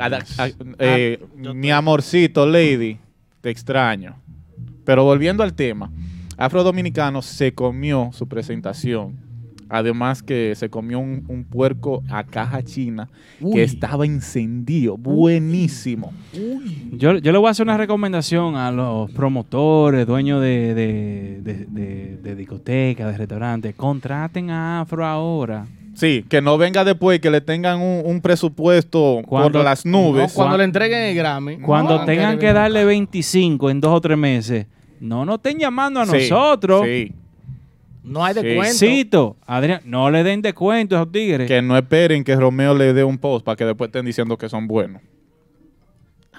A- 0.00 0.48
eh, 0.78 1.18
Ah, 1.22 1.26
yo 1.40 1.54
mi 1.54 1.70
amorcito, 1.70 2.44
Lady, 2.46 2.98
te 3.42 3.50
extraño. 3.50 4.16
Pero 4.86 5.04
volviendo 5.04 5.42
al 5.42 5.52
tema, 5.52 5.90
Afro 6.38 6.64
Dominicano 6.64 7.20
se 7.20 7.52
comió 7.52 8.08
su 8.12 8.26
presentación. 8.26 9.30
Además 9.74 10.22
que 10.22 10.52
se 10.54 10.68
comió 10.68 10.98
un, 10.98 11.24
un 11.28 11.44
puerco 11.44 12.02
a 12.10 12.24
caja 12.24 12.62
china 12.62 13.08
Uy. 13.40 13.54
que 13.54 13.62
estaba 13.62 14.04
encendido, 14.04 14.98
buenísimo. 14.98 16.12
Yo, 16.92 17.16
yo 17.16 17.32
le 17.32 17.38
voy 17.38 17.48
a 17.48 17.52
hacer 17.52 17.64
una 17.64 17.78
recomendación 17.78 18.54
a 18.56 18.70
los 18.70 19.10
promotores, 19.12 20.06
dueños 20.06 20.42
de, 20.42 20.74
de, 20.74 21.40
de, 21.42 21.66
de- 21.70 22.16
de 22.22 22.36
discotecas, 22.36 23.12
de 23.12 23.16
restaurantes. 23.16 23.74
Contraten 23.74 24.50
a 24.50 24.82
Afro 24.82 25.06
ahora. 25.06 25.66
Sí, 25.94 26.24
que 26.28 26.40
no 26.40 26.56
venga 26.58 26.84
después 26.84 27.20
que 27.20 27.30
le 27.30 27.40
tengan 27.40 27.80
un, 27.80 28.02
un 28.04 28.20
presupuesto 28.22 29.20
Cuando- 29.26 29.58
por 29.58 29.64
las 29.64 29.84
No, 29.84 30.10
nubes. 30.12 30.32
cuando 30.32 30.56
le 30.56 30.64
entreguen 30.64 30.98
el 31.02 31.14
Grammy. 31.14 31.58
Cuando 31.58 31.98
no, 31.98 32.04
tengan 32.04 32.38
que 32.38 32.52
darle 32.52 32.80
acá. 32.80 32.86
25 32.88 33.68
en 33.70 33.80
dos 33.80 33.92
o 33.92 34.00
tres 34.00 34.16
meses, 34.16 34.66
no 35.00 35.24
nos 35.24 35.36
estén 35.36 35.58
llamando 35.58 36.00
a 36.00 36.06
Sí, 36.06 36.12
nosotros. 36.30 36.84
sí. 36.86 37.12
No 38.04 38.24
hay 38.24 38.34
Sí. 38.34 38.40
descuento. 38.42 38.74
Cito, 38.78 39.36
Adrián, 39.46 39.80
no 39.84 40.10
le 40.10 40.24
den 40.24 40.42
descuento 40.42 40.96
a 40.96 41.02
esos 41.02 41.12
tigres. 41.12 41.46
Que 41.46 41.62
no 41.62 41.76
esperen 41.76 42.24
que 42.24 42.34
Romeo 42.34 42.74
le 42.74 42.92
dé 42.94 43.04
un 43.04 43.16
post 43.18 43.44
para 43.44 43.54
que 43.54 43.64
después 43.64 43.88
estén 43.88 44.04
diciendo 44.04 44.36
que 44.36 44.48
son 44.48 44.66
buenos. 44.66 45.00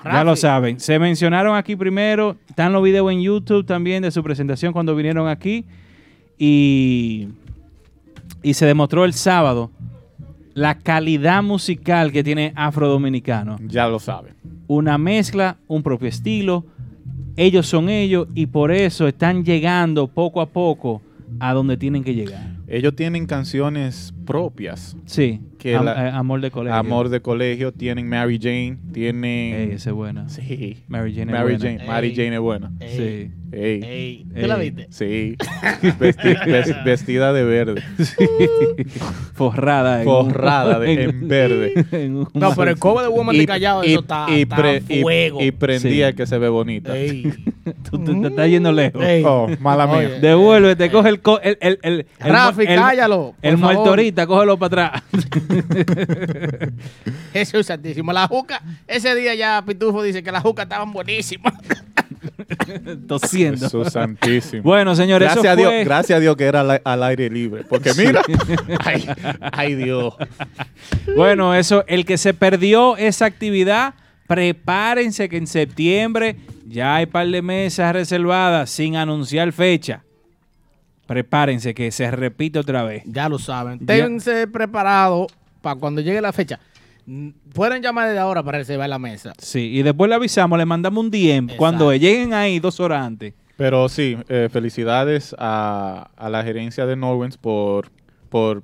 Ya 0.04 0.24
lo 0.26 0.36
saben. 0.36 0.82
Se 0.82 1.00
mencionaron 1.00 1.56
aquí 1.56 1.78
primero. 1.78 2.36
Están 2.50 2.74
los 2.74 2.84
videos 2.84 3.10
en 3.12 3.22
YouTube 3.22 3.66
también 3.66 4.04
de 4.04 4.12
su 4.12 4.22
presentación 4.22 4.74
cuando 4.74 4.94
vinieron 4.94 5.30
aquí. 5.30 5.64
Y, 6.38 7.30
y 8.41 8.54
se 8.54 8.66
demostró 8.66 9.06
el 9.06 9.14
sábado 9.14 9.72
la 10.54 10.78
calidad 10.78 11.41
musical 11.41 12.12
que 12.12 12.24
tiene 12.24 12.54
Afro 12.56 12.88
Dominicano. 12.88 13.58
Ya 13.68 13.88
lo 13.88 14.00
saben. 14.00 14.36
Una 14.68 14.98
mezcla, 14.98 15.58
un 15.68 15.82
propio 15.82 16.08
estilo. 16.08 16.66
Ellos 17.36 17.66
son 17.66 17.90
ellos 17.90 18.28
y 18.36 18.45
por 18.45 18.72
eso 18.72 19.08
están 19.08 19.44
llegando 19.44 20.08
poco 20.08 20.41
a 20.41 20.45
poco 20.45 21.02
a 21.40 21.54
donde 21.54 21.78
tienen 21.78 22.04
que 22.04 22.14
llegar. 22.14 22.58
Ellos 22.68 22.95
tienen 22.95 23.26
canciones 23.26 24.12
propias. 24.24 24.95
Sí, 25.06 25.41
Que 25.60 25.76
am- 25.76 25.86
la- 25.86 26.08
eh, 26.08 26.12
amor 26.12 26.41
de 26.41 26.52
colegio. 26.52 26.76
Amor 26.76 27.10
de 27.10 27.22
colegio, 27.22 27.72
tienen 27.72 28.08
Mary 28.10 28.40
Jane, 28.41 28.78
tienen... 28.91 29.54
Ey, 29.56 29.72
esa 29.74 29.90
es 29.91 29.95
buena. 29.95 30.28
Sí. 30.30 30.84
Mary 30.88 31.14
Jane 31.14 31.32
es 31.32 31.40
Mary 31.40 31.56
buena. 31.58 31.78
Jane, 31.78 31.88
Mary. 31.88 32.16
Jane 32.16 32.34
es 32.36 32.40
buena. 32.40 32.72
Ey, 32.80 32.90
Sí. 32.98 33.32
Ey. 33.56 33.84
ey, 33.84 34.26
¿Tú 34.41 34.48
la 34.48 34.56
viste? 34.58 34.88
Sí. 34.90 35.36
Vesti- 36.00 36.45
ves- 36.45 36.84
vestida 36.84 37.32
de 37.34 37.44
verde. 37.44 37.84
Forrada. 39.34 40.00
en 40.02 40.06
Forrada 40.06 40.80
un- 40.80 40.86
de- 40.86 41.04
en 41.04 41.28
verde. 41.28 41.86
en 41.91 42.16
un- 42.18 42.28
No, 42.34 42.54
pero 42.56 42.72
el 42.72 42.78
cover 42.80 43.04
de 43.06 43.10
Woman 43.12 43.38
de 43.38 43.45
Callao, 43.45 43.84
eso 43.84 44.00
está, 44.02 44.26
y 44.30 44.45
pre- 44.45 44.82
y- 44.90 45.02
fuego. 45.02 45.41
y 45.41 45.52
prendía 45.52 46.10
Sí. 46.10 46.16
que 46.16 46.26
se 46.26 46.38
ve 46.38 46.50
bonita. 46.50 46.98
Ey. 46.98 47.32
Tú 47.90 48.04
te, 48.04 48.14
te 48.14 48.28
estás 48.28 48.50
yendo 48.50 48.72
lejos. 48.72 49.04
Ey. 49.04 49.24
Oh, 49.26 49.48
mala 49.60 49.88
mía. 49.88 50.10
Devuélvete, 50.20 50.90
coge 50.91 51.10
el, 51.10 51.22
el, 51.44 51.58
el, 51.62 51.80
el, 51.84 52.06
el 52.20 52.30
Rafi, 52.32 52.66
cállalo, 52.66 53.36
El 53.41 53.58
favor. 53.58 53.76
Ahorita, 54.14 54.27
cógelo 54.27 54.57
para 54.57 54.88
atrás. 54.88 55.03
Jesús 57.34 57.65
santísimo. 57.65 58.14
La 58.14 58.27
juca, 58.27 58.61
ese 58.88 59.15
día 59.15 59.35
ya 59.35 59.64
Pitufo 59.65 60.03
dice 60.03 60.23
que 60.23 60.31
las 60.31 60.44
jucas 60.44 60.64
estaban 60.64 60.91
buenísimas. 60.91 61.53
Tosiendo. 63.07 63.65
Jesús 63.65 63.91
santísimo. 63.91 64.64
Bueno, 64.64 64.95
señores, 64.95 65.27
gracias 65.27 65.45
eso 65.45 65.53
a 65.53 65.56
Dios, 65.56 65.85
gracias 65.85 66.18
a 66.18 66.19
Dios 66.19 66.38
que 66.38 66.45
era 66.45 66.61
al, 66.61 66.81
al 66.84 67.03
aire 67.03 67.30
libre. 67.30 67.64
Porque 67.68 67.94
mira, 67.94 68.22
ay, 68.80 69.06
ay 69.52 69.76
Dios. 69.76 70.14
Bueno, 71.15 71.53
eso, 71.56 71.84
el 71.88 72.06
que 72.06 72.18
se 72.18 72.34
perdió 72.34 72.98
esa 72.98 73.26
actividad, 73.26 73.95
prepárense 74.27 75.27
que 75.27 75.38
en 75.38 75.48
septiembre 75.48 76.38
ya 76.68 76.95
hay 76.95 77.06
par 77.06 77.27
de 77.27 77.41
mesas 77.41 77.94
reservadas 77.94 78.69
sin 78.69 78.95
anunciar 78.95 79.52
fecha. 79.52 80.03
Prepárense 81.06 81.74
que 81.74 81.92
se 81.92 82.10
repite 82.12 82.60
otra 82.60 82.84
vez. 82.84 83.04
Ya 83.06 83.28
lo 83.30 83.38
saben. 83.40 83.86
Ténganse 83.86 84.48
preparados 84.48 85.28
para 85.62 85.80
cuando 85.80 86.02
llegue 86.02 86.22
la 86.22 86.32
fecha. 86.34 86.60
Pueden 87.54 87.82
llamar 87.82 88.08
desde 88.08 88.20
ahora 88.20 88.42
para 88.44 88.60
reservar 88.60 88.88
la 88.90 88.98
mesa. 89.00 89.34
Sí, 89.38 89.72
y 89.74 89.84
después 89.84 90.08
le 90.10 90.16
avisamos, 90.16 90.58
le 90.58 90.66
mandamos 90.66 91.04
un 91.04 91.12
DM 91.12 91.58
cuando 91.58 91.92
lleguen 91.94 92.34
ahí 92.34 92.60
dos 92.60 92.80
horas 92.80 93.06
antes. 93.06 93.34
Pero 93.58 93.90
sí, 93.90 94.18
eh, 94.30 94.48
felicidades 94.52 95.36
a, 95.38 96.10
a 96.16 96.30
la 96.30 96.44
gerencia 96.44 96.86
de 96.86 96.96
Norwens 96.96 97.38
por, 97.38 97.90
por 98.30 98.64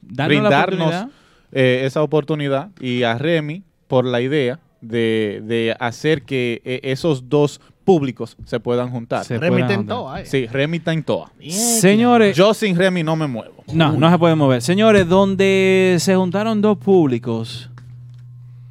Darnos 0.00 0.28
brindarnos 0.40 0.86
oportunidad. 0.88 1.10
eh, 1.52 1.82
esa 1.84 2.02
oportunidad 2.02 2.70
y 2.80 3.02
a 3.02 3.18
Remy 3.18 3.64
por 3.88 4.06
la 4.06 4.20
idea 4.20 4.60
de, 4.80 5.42
de 5.44 5.76
hacer 5.78 6.22
que 6.22 6.62
eh, 6.64 6.80
esos 6.84 7.28
dos 7.28 7.60
públicos 7.90 8.36
se 8.44 8.60
puedan 8.60 8.90
juntar. 8.90 9.24
Se 9.24 9.36
Remy 9.36 9.54
puedan 9.62 9.68
tentó, 9.68 10.02
juntar. 10.04 10.16
ay. 10.18 10.26
Sí, 10.26 10.46
Remy 10.46 10.76
está 10.76 10.92
en 10.92 11.02
toa. 11.02 11.32
Señores, 11.48 12.36
Yo 12.36 12.54
sin 12.54 12.76
Remy 12.76 13.02
no 13.02 13.16
me 13.16 13.26
muevo. 13.26 13.64
No, 13.72 13.92
no 13.94 14.08
se 14.10 14.16
puede 14.18 14.36
mover. 14.36 14.62
Señores, 14.62 15.08
donde 15.08 15.96
se 15.98 16.14
juntaron 16.14 16.60
dos 16.60 16.78
públicos, 16.78 17.68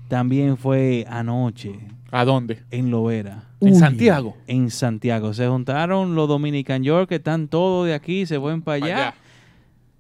también 0.08 0.56
fue 0.58 1.06
anoche. 1.10 1.80
¿A 2.12 2.24
dónde? 2.24 2.60
En 2.72 2.90
Lovera. 2.92 3.44
¿En 3.60 3.76
Santiago? 3.76 4.38
En 4.48 4.72
Santiago. 4.72 5.34
Se 5.34 5.48
juntaron 5.48 6.16
los 6.16 6.28
Dominican 6.30 6.82
York 6.82 7.10
que 7.10 7.16
están 7.16 7.50
todos 7.50 7.88
de 7.88 7.94
aquí, 7.94 8.26
se 8.26 8.40
fueron 8.40 8.62
para 8.62 8.76
allá. 8.86 8.98
Allá. 8.98 9.14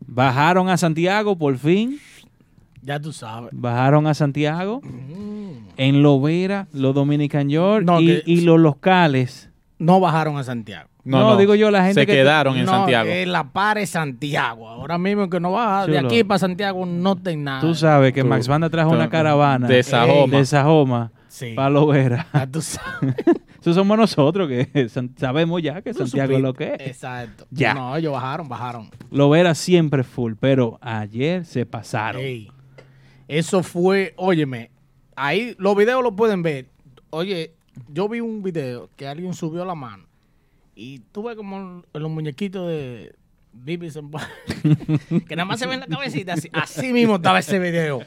Bajaron 0.07 0.69
a 0.69 0.77
Santiago 0.77 1.37
por 1.37 1.57
fin. 1.57 1.99
Ya 2.81 2.99
tú 2.99 3.11
sabes. 3.13 3.49
Bajaron 3.53 4.07
a 4.07 4.13
Santiago. 4.13 4.81
En 5.77 6.03
Lovera, 6.03 6.67
los 6.73 6.93
Dominican 6.93 7.49
York 7.49 7.83
No, 7.85 7.99
y, 8.01 8.07
que- 8.07 8.23
y 8.25 8.41
los 8.41 8.59
locales. 8.59 9.49
No 9.77 9.99
bajaron 9.99 10.37
a 10.37 10.43
Santiago. 10.43 10.89
No, 11.05 11.37
digo 11.37 11.55
yo, 11.55 11.71
la 11.71 11.83
gente 11.85 12.01
Se 12.01 12.05
que- 12.05 12.11
quedaron 12.13 12.55
en 12.57 12.65
no, 12.65 12.71
Santiago. 12.71 13.05
que 13.09 13.25
la 13.25 13.45
pare 13.45 13.85
Santiago. 13.87 14.67
Ahora 14.67 14.97
mismo 14.97 15.29
que 15.29 15.39
no 15.39 15.51
baja 15.53 15.87
de 15.87 15.97
aquí 15.97 16.23
para 16.23 16.37
Santiago 16.39 16.85
no 16.85 17.15
ten 17.15 17.43
nada. 17.43 17.61
Tú 17.61 17.73
sabes 17.73 18.13
que 18.13 18.21
Tú- 18.21 18.27
Max 18.27 18.47
Banda 18.47 18.69
trajo 18.69 18.89
tú- 18.91 18.95
una 18.97 19.09
caravana 19.09 19.67
de 19.67 19.81
Sajoma. 19.81 20.37
de 20.37 20.45
Sajoma 20.45 21.11
Sí. 21.29 21.53
para 21.55 21.69
Lovera. 21.69 22.27
Ya 22.33 22.45
tú 22.47 22.61
sabes. 22.61 23.15
Eso 23.61 23.73
somos 23.73 23.97
nosotros 23.97 24.47
que 24.49 24.89
sabemos 25.17 25.61
ya 25.61 25.81
que 25.81 25.93
Tú 25.93 25.99
Santiago 25.99 26.33
es 26.35 26.41
lo 26.41 26.53
que 26.53 26.75
es. 26.75 26.81
Exacto. 26.87 27.45
Ya. 27.49 27.73
No, 27.73 27.95
ellos 27.95 28.11
bajaron, 28.13 28.47
bajaron. 28.47 28.89
Lovera 29.11 29.55
siempre 29.55 30.03
full, 30.03 30.33
pero 30.39 30.77
ayer 30.81 31.43
se 31.45 31.65
pasaron. 31.65 32.21
Ey, 32.21 32.49
eso 33.29 33.61
fue, 33.61 34.13
óyeme, 34.17 34.71
ahí 35.15 35.55
los 35.59 35.75
videos 35.75 36.01
lo 36.01 36.15
pueden 36.15 36.41
ver. 36.41 36.65
Oye, 37.11 37.53
yo 37.87 38.09
vi 38.09 38.21
un 38.21 38.41
video 38.41 38.89
que 38.95 39.07
alguien 39.07 39.35
subió 39.35 39.63
la 39.65 39.75
mano 39.75 40.05
y 40.73 40.99
tuve 41.11 41.35
como 41.35 41.83
los 41.93 42.09
muñequitos 42.09 42.67
de 42.67 43.13
Butthead, 43.53 45.21
que 45.27 45.35
nada 45.35 45.45
más 45.45 45.59
se 45.59 45.67
ven 45.67 45.79
la 45.79 45.85
cabecita, 45.85 46.33
así, 46.33 46.49
así 46.53 46.91
mismo 46.91 47.17
estaba 47.17 47.37
ese 47.37 47.59
video. 47.59 48.01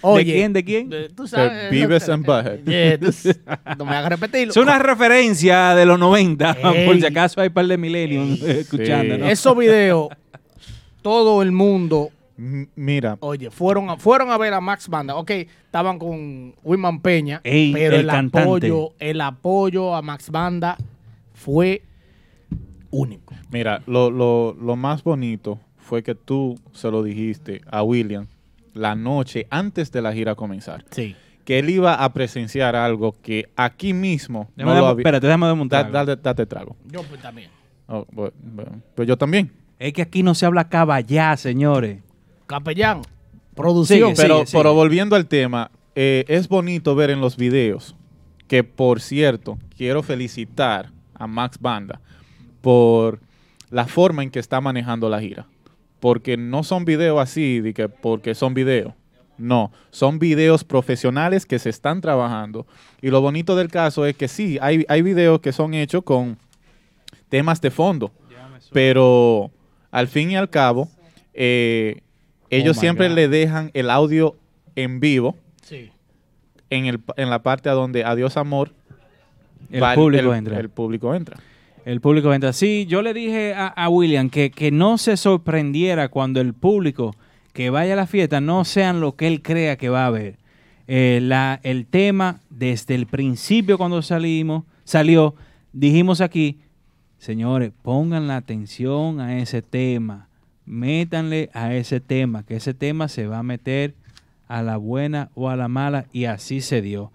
Oye, 0.00 0.24
¿De 0.24 0.32
quién? 0.32 0.52
¿De 0.52 0.64
quién? 0.64 1.14
tú 1.14 1.26
sabes. 1.26 2.08
And 2.08 2.24
Butthead. 2.24 2.64
Yeah, 2.64 3.76
no 3.76 3.84
me 3.84 3.96
hagas 3.96 4.10
repetirlo. 4.10 4.52
Es 4.52 4.56
una 4.56 4.78
referencia 4.78 5.74
de 5.74 5.84
los 5.84 5.98
90, 5.98 6.54
por 6.86 6.98
si 6.98 7.04
acaso 7.04 7.40
hay 7.42 7.48
un 7.48 7.54
par 7.54 7.66
de 7.66 7.76
millennials 7.76 8.40
escuchando. 8.42 9.18
¿no? 9.18 9.26
Esos 9.26 9.54
videos, 9.56 10.08
todo 11.02 11.42
el 11.42 11.52
mundo 11.52 12.10
Mira, 12.36 13.16
Oye, 13.20 13.50
fueron 13.50 13.90
a, 13.90 13.96
fueron 13.96 14.30
a 14.30 14.38
ver 14.38 14.52
a 14.54 14.60
Max 14.60 14.88
Banda. 14.88 15.14
Ok, 15.16 15.30
estaban 15.30 15.98
con 15.98 16.54
Wiman 16.64 17.00
Peña, 17.00 17.40
Ey, 17.44 17.72
pero 17.72 17.96
el 17.96 18.10
apoyo, 18.10 18.92
el 18.98 19.20
apoyo 19.20 19.94
a 19.94 20.02
Max 20.02 20.30
Banda 20.30 20.76
fue 21.32 21.82
único. 22.90 23.34
mira, 23.50 23.82
lo, 23.86 24.10
lo, 24.10 24.54
lo 24.60 24.76
más 24.76 25.02
bonito 25.04 25.58
fue 25.78 26.02
que 26.02 26.14
tú 26.14 26.58
se 26.72 26.90
lo 26.90 27.02
dijiste 27.02 27.60
a 27.70 27.82
William 27.82 28.26
la 28.72 28.94
noche 28.94 29.46
antes 29.50 29.92
de 29.92 30.02
la 30.02 30.12
gira 30.12 30.34
comenzar. 30.34 30.84
Sí. 30.90 31.14
Que 31.44 31.58
él 31.58 31.68
iba 31.70 31.94
a 32.02 32.12
presenciar 32.12 32.74
algo 32.74 33.14
que 33.22 33.48
aquí 33.54 33.92
mismo 33.92 34.48
Déjame 34.56 34.74
no 34.74 34.80
lo 34.80 34.86
había- 34.88 35.02
espérate, 35.02 35.26
déjame 35.26 35.46
desmontar 35.46 35.92
Da- 35.92 36.04
date, 36.04 36.22
date 36.22 36.46
trago. 36.46 36.74
Yo 36.90 37.02
pues 37.02 37.20
también. 37.20 37.50
Oh, 37.86 38.06
pues 38.94 39.06
yo 39.06 39.16
también. 39.18 39.52
Es 39.78 39.92
que 39.92 40.02
aquí 40.02 40.22
no 40.22 40.34
se 40.34 40.46
habla 40.46 40.68
caballá, 40.68 41.36
señores. 41.36 41.98
Capellán, 42.46 43.02
producción. 43.54 43.98
Sigue, 43.98 44.14
pero, 44.16 44.34
sigue, 44.36 44.46
sigue. 44.46 44.58
pero 44.58 44.74
volviendo 44.74 45.16
al 45.16 45.26
tema, 45.26 45.70
eh, 45.94 46.24
es 46.28 46.48
bonito 46.48 46.94
ver 46.94 47.10
en 47.10 47.20
los 47.20 47.36
videos 47.36 47.94
que, 48.48 48.64
por 48.64 49.00
cierto, 49.00 49.58
quiero 49.76 50.02
felicitar 50.02 50.90
a 51.14 51.26
Max 51.26 51.58
Banda 51.60 52.00
por 52.60 53.20
la 53.70 53.86
forma 53.86 54.22
en 54.22 54.30
que 54.30 54.38
está 54.38 54.60
manejando 54.60 55.08
la 55.08 55.20
gira. 55.20 55.46
Porque 56.00 56.36
no 56.36 56.62
son 56.62 56.84
videos 56.84 57.20
así, 57.20 57.60
de 57.60 57.72
que 57.72 57.88
porque 57.88 58.34
son 58.34 58.54
videos. 58.54 58.92
No, 59.36 59.72
son 59.90 60.18
videos 60.18 60.62
profesionales 60.62 61.46
que 61.46 61.58
se 61.58 61.70
están 61.70 62.00
trabajando. 62.00 62.66
Y 63.00 63.08
lo 63.10 63.20
bonito 63.20 63.56
del 63.56 63.68
caso 63.68 64.06
es 64.06 64.16
que 64.16 64.28
sí, 64.28 64.58
hay, 64.60 64.84
hay 64.88 65.02
videos 65.02 65.40
que 65.40 65.52
son 65.52 65.74
hechos 65.74 66.04
con 66.04 66.38
temas 67.28 67.60
de 67.60 67.70
fondo. 67.70 68.12
Pero 68.72 69.50
al 69.90 70.08
fin 70.08 70.30
y 70.30 70.36
al 70.36 70.50
cabo, 70.50 70.88
eh, 71.32 72.00
ellos 72.50 72.76
Oh 72.76 72.80
my 72.80 72.80
siempre 72.80 73.08
God. 73.08 73.14
le 73.16 73.28
dejan 73.28 73.70
el 73.74 73.90
audio 73.90 74.36
en 74.76 75.00
vivo 75.00 75.36
Sí. 75.62 75.90
en, 76.70 76.86
el, 76.86 77.00
en 77.16 77.30
la 77.30 77.42
parte 77.42 77.68
a 77.68 77.72
donde 77.72 78.04
Adiós 78.04 78.36
Amor 78.36 78.72
El 79.70 79.82
va- 79.82 79.94
público 79.94 80.32
el- 80.32 80.38
entra. 80.38 80.58
El 80.60 80.68
público 80.68 81.14
entra. 81.14 81.36
El 81.84 82.00
público 82.00 82.32
entra. 82.32 82.52
Sí, 82.54 82.86
yo 82.88 83.02
le 83.02 83.12
dije 83.12 83.52
a, 83.54 83.66
a 83.66 83.88
William 83.90 84.30
que, 84.30 84.50
que 84.50 84.70
no 84.70 84.96
se 84.98 85.16
sorprendiera 85.16 86.08
cuando 86.08 86.40
el 86.40 86.54
público 86.54 87.14
que 87.52 87.70
vaya 87.70 87.92
a 87.92 87.96
la 87.96 88.06
fiesta 88.06 88.40
no 88.40 88.64
sean 88.64 89.00
lo 89.00 89.16
que 89.16 89.26
él 89.26 89.42
crea 89.42 89.76
que 89.76 89.88
va 89.90 90.06
a 90.06 90.10
ver. 90.10 90.36
Eh, 90.88 91.20
la, 91.22 91.60
el 91.62 91.86
tema, 91.86 92.40
desde 92.50 92.94
el 92.94 93.06
principio 93.06 93.78
cuando 93.78 94.00
salimos, 94.02 94.64
salió, 94.84 95.34
dijimos 95.72 96.20
aquí, 96.20 96.58
señores, 97.18 97.70
pongan 97.82 98.28
la 98.28 98.36
atención 98.36 99.20
a 99.20 99.38
ese 99.38 99.62
tema, 99.62 100.28
métanle 100.66 101.50
a 101.54 101.74
ese 101.74 102.00
tema, 102.00 102.42
que 102.44 102.56
ese 102.56 102.74
tema 102.74 103.08
se 103.08 103.26
va 103.26 103.38
a 103.38 103.42
meter 103.42 103.94
a 104.48 104.62
la 104.62 104.76
buena 104.76 105.30
o 105.34 105.48
a 105.50 105.56
la 105.56 105.68
mala, 105.68 106.06
y 106.12 106.24
así 106.26 106.60
se 106.60 106.82
dio. 106.82 107.12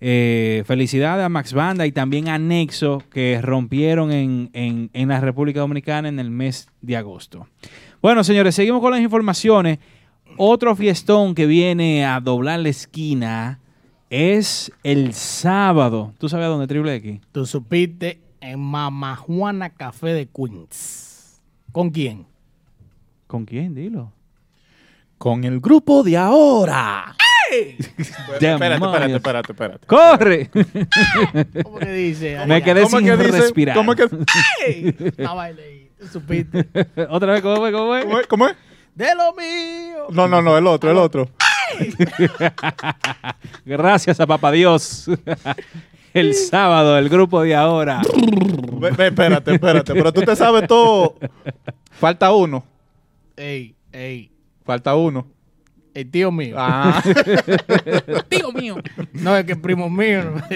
Eh, 0.00 0.62
felicidades 0.66 1.24
a 1.24 1.28
Max 1.28 1.52
Banda 1.52 1.84
y 1.84 1.90
también 1.92 2.28
a 2.28 2.38
Nexo 2.38 3.02
que 3.10 3.40
rompieron 3.42 4.12
en, 4.12 4.48
en- 4.52 4.90
en 4.92 5.08
la 5.08 5.20
República 5.20 5.58
Dominicana 5.60 6.08
en 6.08 6.20
el 6.20 6.30
mes 6.30 6.68
de 6.82 6.96
agosto. 6.96 7.48
Bueno, 8.00 8.22
señores, 8.22 8.54
seguimos 8.54 8.80
con 8.80 8.92
las 8.92 9.00
informaciones. 9.00 9.78
Otro 10.36 10.76
fiestón 10.76 11.34
que 11.34 11.46
viene 11.46 12.04
a 12.06 12.20
doblar 12.20 12.60
la 12.60 12.68
esquina 12.68 13.58
es 14.08 14.70
el 14.84 15.14
sábado. 15.14 16.12
¿Tú 16.18 16.28
sabes 16.28 16.46
dónde, 16.46 16.68
Triple 16.68 16.94
X? 16.94 17.20
Tú 17.32 17.44
supiste 17.44 18.20
en 18.40 18.60
Mama 18.60 19.16
Juana 19.16 19.70
Café 19.70 20.08
de 20.12 20.28
Queens. 20.28 21.40
¿Con 21.72 21.90
quién? 21.90 22.24
¿Con 23.28 23.44
quién? 23.44 23.74
Dilo. 23.76 24.12
Con 25.18 25.44
el 25.44 25.60
grupo 25.60 26.02
de 26.02 26.16
ahora. 26.16 27.14
Espérate, 27.50 28.74
espérate, 28.74 29.14
espérate, 29.16 29.52
espérate. 29.52 29.86
¡Corre! 29.86 30.50
¿Cómo 31.64 31.78
que 31.78 31.92
dice? 31.92 32.44
Me 32.46 32.62
quedé 32.62 32.82
¿Cómo 32.82 32.98
sin 32.98 33.06
que 33.06 33.16
dice? 33.16 33.30
respirar. 33.40 33.74
¿Cómo 33.76 33.94
que-. 33.94 34.06
Tú 35.98 36.06
supiste. 36.12 36.68
Otra 37.08 37.32
vez, 37.32 37.40
¿cómo 37.40 37.56
fue? 37.56 37.72
¿Cómo 37.72 37.86
fue? 37.88 38.02
¿Cómo 38.04 38.18
es? 38.20 38.26
¿Cómo 38.26 38.48
es? 38.48 38.56
De 38.94 39.14
lo 39.14 39.32
mío. 39.34 40.06
No, 40.10 40.28
no, 40.28 40.42
no, 40.42 40.58
el 40.58 40.66
otro, 40.66 40.90
el 40.90 40.98
otro. 40.98 41.30
Gracias 43.64 44.20
a 44.20 44.26
Papá 44.26 44.52
Dios. 44.52 45.08
El 46.12 46.34
sábado, 46.34 46.98
el 46.98 47.08
grupo 47.08 47.42
de 47.42 47.54
ahora. 47.54 48.02
Ve- 48.72 48.90
ve, 48.90 49.06
espérate, 49.08 49.54
espérate. 49.54 49.92
Pero 49.94 50.12
tú 50.12 50.20
te 50.22 50.36
sabes 50.36 50.66
todo. 50.68 51.16
Falta 51.92 52.32
uno. 52.32 52.64
Ey, 53.38 53.76
ey. 53.92 54.32
Falta 54.64 54.96
uno. 54.96 55.28
El 55.94 56.10
tío 56.10 56.30
mío. 56.30 56.56
Ah. 56.58 57.02
tío 58.28 58.52
mío. 58.52 58.76
No, 59.12 59.36
es 59.36 59.44
que 59.44 59.52
es 59.52 59.58
primo 59.58 59.88
mío. 59.88 60.34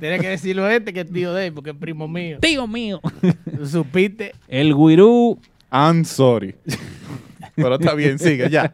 Tienes 0.00 0.20
que 0.20 0.28
decirlo 0.28 0.68
este 0.68 0.92
que 0.92 1.00
es 1.00 1.12
tío 1.12 1.32
de 1.32 1.46
él, 1.46 1.52
porque 1.52 1.70
es 1.70 1.76
primo 1.76 2.06
mío. 2.06 2.38
Tío 2.40 2.66
mío. 2.66 3.00
¿Tú 3.56 3.66
supiste? 3.66 4.34
El 4.46 4.74
guirú. 4.74 5.38
I'm 5.72 6.04
sorry. 6.04 6.54
Pero 7.54 7.74
está 7.74 7.94
bien, 7.94 8.18
sigue 8.18 8.48
ya. 8.50 8.72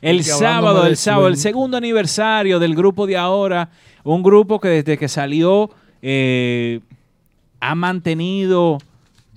El 0.00 0.24
sábado, 0.24 0.86
el 0.86 0.96
sábado, 0.96 1.28
el 1.28 1.36
segundo 1.36 1.76
aniversario 1.76 2.58
del 2.58 2.74
grupo 2.74 3.06
de 3.06 3.16
ahora. 3.16 3.70
Un 4.02 4.22
grupo 4.22 4.60
que 4.60 4.68
desde 4.68 4.98
que 4.98 5.08
salió 5.08 5.70
eh, 6.02 6.80
ha 7.60 7.74
mantenido 7.74 8.78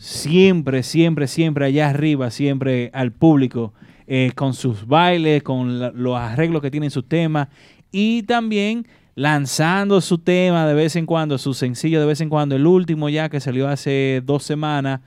siempre, 0.04 0.84
siempre, 0.84 1.28
siempre 1.28 1.66
allá 1.66 1.90
arriba, 1.90 2.30
siempre 2.30 2.90
al 2.94 3.12
público, 3.12 3.74
eh, 4.08 4.32
con 4.36 4.54
sus 4.54 4.86
bailes, 4.86 5.44
con 5.44 5.80
la- 5.80 5.92
los 5.92 6.18
arreglos 6.18 6.62
que 6.62 6.70
tienen 6.70 6.92
sus 6.92 7.08
temas 7.08 7.48
y 7.92 8.24
también 8.24 8.86
lanzando 9.16 10.02
su 10.02 10.18
tema 10.18 10.68
de 10.68 10.74
vez 10.74 10.96
en 10.96 11.06
cuando, 11.06 11.38
su 11.38 11.54
sencillo 11.54 12.00
de 12.02 12.06
vez 12.08 12.20
en 12.20 12.30
cuando, 12.30 12.56
el 12.56 12.66
último 12.68 13.08
ya 13.10 13.30
que 13.30 13.40
salió 13.40 13.68
hace 13.68 14.22
dos 14.26 14.44
semanas. 14.44 15.00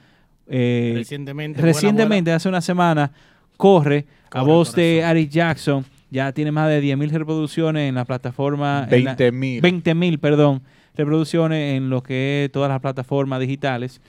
eh, 0.49 0.93
Recientemente. 0.95 1.61
Buena 1.61 1.73
recientemente, 1.73 2.31
hace 2.33 2.49
una 2.49 2.61
semana, 2.61 3.11
corre, 3.57 4.07
a 4.27 4.41
Corre, 4.41 4.45
voz 4.53 4.75
de 4.77 5.03
Ari 5.05 5.27
Jackson. 5.29 5.85
Ya 6.09 6.31
tiene 6.31 6.53
más 6.53 6.69
de 6.69 6.81
10.000 6.81 7.11
reproducciones 7.11 7.89
en 7.89 7.97
la 7.97 8.05
plataforma. 8.05 8.87
en 8.89 9.05
la- 9.05 9.17
20.000. 9.17 9.61
20.000, 9.61 10.19
perdón, 10.21 10.63
reproducciones 10.95 11.77
en 11.77 11.91
lo 11.91 12.01
que 12.03 12.45
es 12.45 12.53
todas 12.53 12.69
las 12.71 12.81
plataformas 12.81 13.41
digitales. 13.41 14.01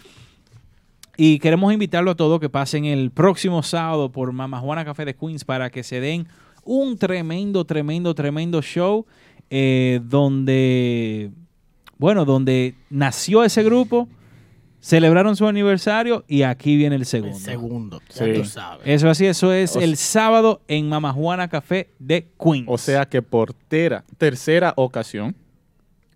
Y 1.19 1.39
queremos 1.39 1.73
invitarlo 1.73 2.11
a 2.11 2.15
todos 2.15 2.39
que 2.39 2.48
pasen 2.49 2.85
el 2.85 3.10
próximo 3.11 3.64
sábado 3.64 4.11
por 4.11 4.31
Mama 4.34 4.60
Juana 4.60 4.85
Café 4.85 5.03
de 5.03 5.15
Queens 5.15 5.44
para 5.44 5.69
que 5.72 5.81
se 5.84 5.99
den 5.99 6.27
un 6.64 6.98
tremendo, 6.98 7.65
tremendo, 7.65 8.14
tremendo 8.14 8.61
show 8.61 9.06
eh, 9.49 9.99
donde, 10.03 11.31
bueno, 11.98 12.23
donde 12.26 12.76
nació 12.91 13.44
ese 13.44 13.64
grupo, 13.64 14.07
celebraron 14.80 15.35
su 15.35 15.48
aniversario 15.48 16.23
y 16.27 16.44
aquí 16.44 16.76
viene 16.76 16.95
el 16.98 17.06
segundo. 17.06 17.35
El 17.38 17.41
segundo. 17.44 18.02
Ya 18.14 18.26
Sí. 18.26 18.34
tú 18.35 18.45
sabes. 18.45 18.81
Eso 18.85 19.10
así, 19.10 19.26
eso 19.26 19.52
es 19.53 19.76
O 19.76 19.80
el 19.81 19.98
sea- 19.98 20.22
sábado 20.22 20.61
en 20.68 20.88
Mama 20.88 21.14
Juana 21.14 21.48
Café 21.48 21.89
de 21.98 22.27
Queens. 22.39 22.65
O 22.68 22.77
sea 22.77 23.06
que 23.07 23.22
por 23.23 23.53
tera- 23.53 24.03
tercera 24.19 24.73
ocasión 24.77 25.35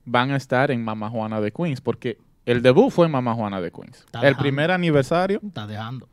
van 0.06 0.30
a 0.32 0.36
estar 0.38 0.70
en 0.70 0.84
Mama 0.84 1.10
Juana 1.10 1.42
de 1.42 1.52
Queens, 1.52 1.82
porque 1.82 2.18
el 2.46 2.62
debut 2.62 2.90
fue 2.92 3.06
en 3.06 3.12
Mama 3.12 3.34
Juana 3.34 3.62
de 3.62 3.72
Queens. 3.72 4.00
Está 4.00 4.20
el 4.20 4.24
dejando. 4.24 4.42
primer 4.42 4.72
aniversario, 4.72 5.40
Está 5.46 5.68
dejando. 5.68 6.08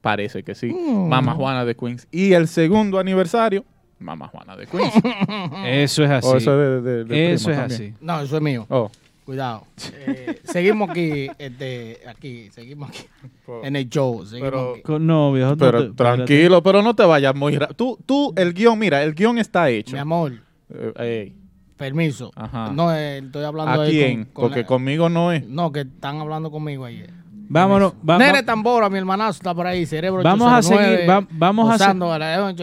parece 0.00 0.42
que 0.42 0.54
sí, 0.54 0.66
Mm. 0.72 1.08
Mama 1.08 1.34
Juana 1.34 1.64
de 1.64 1.74
Queens. 1.74 2.06
Y 2.10 2.32
el 2.32 2.48
segundo 2.48 2.98
aniversario, 2.98 3.64
Mama 3.98 4.28
Juana 4.28 4.56
de 4.56 4.66
Queens. 4.66 4.92
Eso 5.66 6.04
es 6.04 6.10
así. 6.10 6.26
O 6.28 6.36
eso 6.36 6.56
de- 6.58 6.80
de- 6.82 7.04
de 7.04 7.32
Eso 7.32 7.50
es 7.50 7.56
también. 7.56 7.80
así. 7.80 7.94
No, 8.04 8.20
eso 8.20 8.36
es 8.36 8.42
mío. 8.42 8.66
Oh. 8.68 8.90
Cuidado. 9.24 9.66
Eh, 10.06 10.40
seguimos 10.44 10.90
aquí, 10.90 11.28
este, 11.38 12.00
aquí, 12.06 12.50
seguimos 12.50 12.90
aquí. 12.90 13.06
En 13.62 13.74
el 13.76 13.88
show. 13.88 14.26
Seguimos 14.26 14.50
Pero- 14.50 14.72
aquí. 14.74 15.04
No, 15.04 15.32
viejo. 15.32 15.50
no 15.50 15.56
Pero 15.56 15.78
te- 15.78 15.86
espérate. 15.88 16.16
tranquilo, 16.16 16.62
pero 16.62 16.82
no 16.82 16.94
te 16.94 17.04
vayas 17.04 17.34
muy 17.34 17.56
rápido. 17.56 17.74
Tú, 17.74 17.98
tú, 18.04 18.34
el 18.36 18.52
guion, 18.52 18.78
mira, 18.78 19.02
el 19.02 19.14
guion 19.14 19.38
está 19.38 19.70
hecho. 19.70 19.94
Mi 19.96 20.00
amor, 20.00 20.32
Eh, 20.68 20.92
ey, 20.98 21.36
permiso. 21.76 22.30
Ajá. 22.36 22.70
No, 22.72 22.92
eh, 22.94 23.18
estoy 23.18 23.44
hablando 23.44 23.80
¿A 23.80 23.84
ahí 23.84 23.90
quién? 23.90 24.24
con- 24.24 24.32
con 24.32 24.42
Porque 24.44 24.60
la- 24.60 24.66
conmigo 24.66 25.08
no 25.08 25.32
es. 25.32 25.46
No, 25.48 25.72
que 25.72 25.80
están 25.80 26.20
hablando 26.20 26.50
conmigo 26.50 26.84
ahí. 26.84 27.04
Vámonos. 27.46 27.92
va- 28.08 28.16
Nere 28.16 28.38
va- 28.40 28.42
Tambora, 28.46 28.88
mi 28.88 28.96
hermanazo 28.98 29.32
está 29.32 29.54
por 29.54 29.66
ahí, 29.66 29.84
cerebro 29.84 30.22
Vamos 30.22 30.48
a 30.50 30.58
809, 30.58 30.96
seguir, 30.96 31.10
va- 31.10 31.26
vamos 31.30 31.68
a 31.68 31.72
la- 31.72 31.78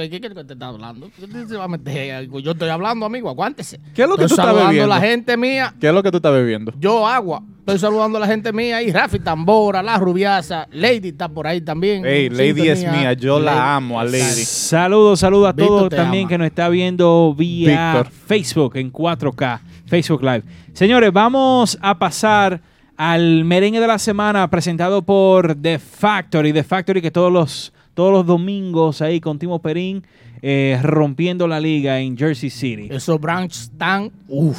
¿Qué 0.10 0.20
quieres 0.20 0.38
que 0.38 0.44
te 0.44 0.54
está 0.54 0.68
hablando? 0.68 1.10
¿Qué 1.18 1.28
te- 1.28 1.48
se 1.48 1.56
va 1.56 1.66
a 1.66 1.68
meter 1.68 2.16
algo? 2.16 2.40
Yo 2.40 2.52
estoy 2.52 2.70
hablando, 2.70 3.06
amigo, 3.06 3.30
aguántese. 3.30 3.80
¿Qué 3.94 4.02
es 4.04 4.10
lo 4.10 4.18
que 4.18 4.24
estoy 4.24 4.30
tú 4.38 4.42
estás 4.42 4.46
saludando 4.48 4.70
bebiendo? 4.70 4.88
la 4.96 5.00
gente 5.00 5.38
mía. 5.38 5.74
¿Qué 5.80 5.88
es 5.88 5.94
lo 5.94 6.02
que 6.02 6.10
tú 6.10 6.18
estás 6.18 6.34
bebiendo? 6.34 6.74
Yo 6.80 7.08
agua. 7.08 7.44
Estoy 7.62 7.78
saludando 7.78 8.18
a 8.18 8.22
la 8.22 8.26
gente 8.26 8.52
mía 8.52 8.78
ahí. 8.78 8.92
Rafi 8.92 9.20
Tambora, 9.20 9.84
la 9.84 9.96
rubiasa. 10.00 10.68
Lady 10.72 11.10
está 11.10 11.30
por 11.30 11.46
ahí 11.46 11.62
también. 11.62 12.04
Ey, 12.04 12.28
Lady 12.28 12.68
es 12.68 12.82
mía, 12.82 13.14
yo 13.14 13.40
la 13.40 13.76
amo 13.76 14.00
a 14.00 14.04
Lady. 14.04 14.18
Saludos, 14.20 15.20
saludos 15.20 15.50
a 15.50 15.52
Víctor 15.52 15.68
todos 15.78 15.90
te 15.90 15.96
también 15.96 16.24
ama. 16.24 16.30
que 16.30 16.38
nos 16.40 16.48
está 16.48 16.70
viendo 16.70 17.36
vía 17.38 17.94
Víctor. 17.94 18.12
Facebook 18.12 18.78
en 18.78 18.92
4K, 18.92 19.60
Facebook 19.86 20.24
Live. 20.24 20.42
Señores, 20.74 21.14
vamos 21.14 21.78
a 21.84 22.00
pasar 22.00 22.62
al 22.98 23.46
merengue 23.46 23.80
de 23.80 23.88
la 23.88 24.00
semana 24.00 24.50
presentado 24.50 25.04
por 25.04 25.54
The 25.54 25.78
Factory. 25.78 26.54
The 26.54 26.64
Factory 26.64 27.00
que 27.00 27.12
todos 27.12 27.32
los, 27.32 27.74
todos 27.94 28.12
los 28.12 28.26
domingos 28.26 29.04
ahí 29.04 29.22
con 29.22 29.38
Timo 29.38 29.62
Perín 29.62 30.04
eh, 30.42 30.80
rompiendo 30.82 31.48
la 31.48 31.60
liga 31.60 32.00
en 32.00 32.18
Jersey 32.18 32.50
City. 32.50 32.88
Esos 32.90 33.22
Browns 33.22 33.62
están, 33.62 34.12
uff, 34.28 34.58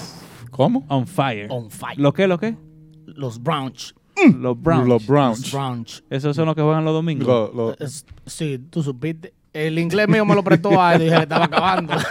¿Cómo? 0.52 0.84
On 0.88 1.04
fire. 1.04 1.48
on 1.50 1.68
fire. 1.68 1.98
¿Lo 1.98 2.12
qué? 2.12 2.28
¿Lo 2.28 2.38
qué? 2.38 2.54
Los 3.16 3.42
Browns. 3.42 3.94
Los 4.38 4.60
Browns. 4.60 4.88
Los 4.88 5.06
Browns. 5.06 5.40
Los 5.40 5.52
Browns. 5.52 6.04
Esos 6.10 6.36
son 6.36 6.46
los 6.46 6.54
que 6.54 6.62
juegan 6.62 6.84
los 6.84 6.92
domingos. 6.94 7.26
Lo- 7.26 7.52
lo- 7.52 7.78
Es- 7.78 8.04
sí, 8.26 8.58
tú 8.70 8.82
supiste. 8.82 9.32
El 9.52 9.78
inglés 9.78 10.08
mío 10.08 10.24
me 10.24 10.34
lo 10.34 10.42
prestó 10.42 10.80
a 10.80 10.94
él 10.94 11.02
y 11.02 11.04
dije, 11.06 11.16
le 11.16 11.22
estaba 11.24 11.44
acabando. 11.46 11.94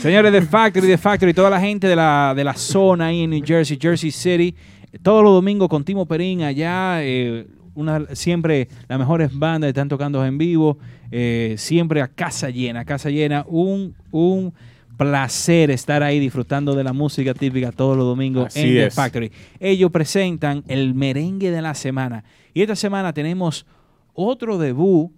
Señores 0.00 0.32
de 0.32 0.42
Factory, 0.42 0.86
de 0.88 0.98
Factory, 0.98 1.32
toda 1.32 1.48
la 1.50 1.60
gente 1.60 1.86
de 1.86 1.94
la, 1.94 2.32
de 2.34 2.42
la 2.42 2.54
zona 2.54 3.06
ahí 3.06 3.22
en 3.22 3.30
New 3.30 3.42
Jersey, 3.44 3.78
Jersey 3.80 4.10
City, 4.10 4.54
todos 5.02 5.22
los 5.22 5.32
domingos 5.32 5.68
con 5.68 5.84
Timo 5.84 6.06
Perín 6.06 6.42
allá, 6.42 7.02
eh, 7.04 7.46
una, 7.74 8.04
siempre 8.14 8.68
las 8.88 8.98
mejores 8.98 9.36
bandas 9.36 9.68
están 9.68 9.88
tocando 9.88 10.24
en 10.26 10.38
vivo, 10.38 10.76
eh, 11.12 11.54
siempre 11.56 12.02
a 12.02 12.08
casa 12.08 12.50
llena, 12.50 12.84
casa 12.84 13.10
llena, 13.10 13.44
un, 13.46 13.94
un 14.10 14.52
placer 15.02 15.70
estar 15.70 16.02
ahí 16.02 16.18
disfrutando 16.18 16.74
de 16.74 16.84
la 16.84 16.92
música 16.92 17.34
típica 17.34 17.72
todos 17.72 17.96
los 17.96 18.06
domingos 18.06 18.46
Así 18.46 18.60
en 18.60 18.66
The 18.68 18.86
es. 18.86 18.94
Factory. 18.94 19.32
Ellos 19.60 19.90
presentan 19.90 20.64
el 20.68 20.94
merengue 20.94 21.50
de 21.50 21.62
la 21.62 21.74
semana 21.74 22.24
y 22.54 22.62
esta 22.62 22.76
semana 22.76 23.12
tenemos 23.12 23.66
otro 24.14 24.58
debut 24.58 25.10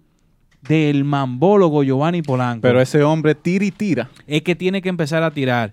del 0.67 1.03
mambólogo 1.03 1.83
Giovanni 1.83 2.21
Polanco 2.21 2.61
Pero 2.61 2.81
ese 2.81 3.03
hombre 3.03 3.35
tira 3.35 3.65
y 3.65 3.71
tira. 3.71 4.09
es 4.25 4.41
que 4.41 4.55
tiene 4.55 4.81
que 4.81 4.89
empezar 4.89 5.21
a 5.23 5.31
tirar 5.31 5.71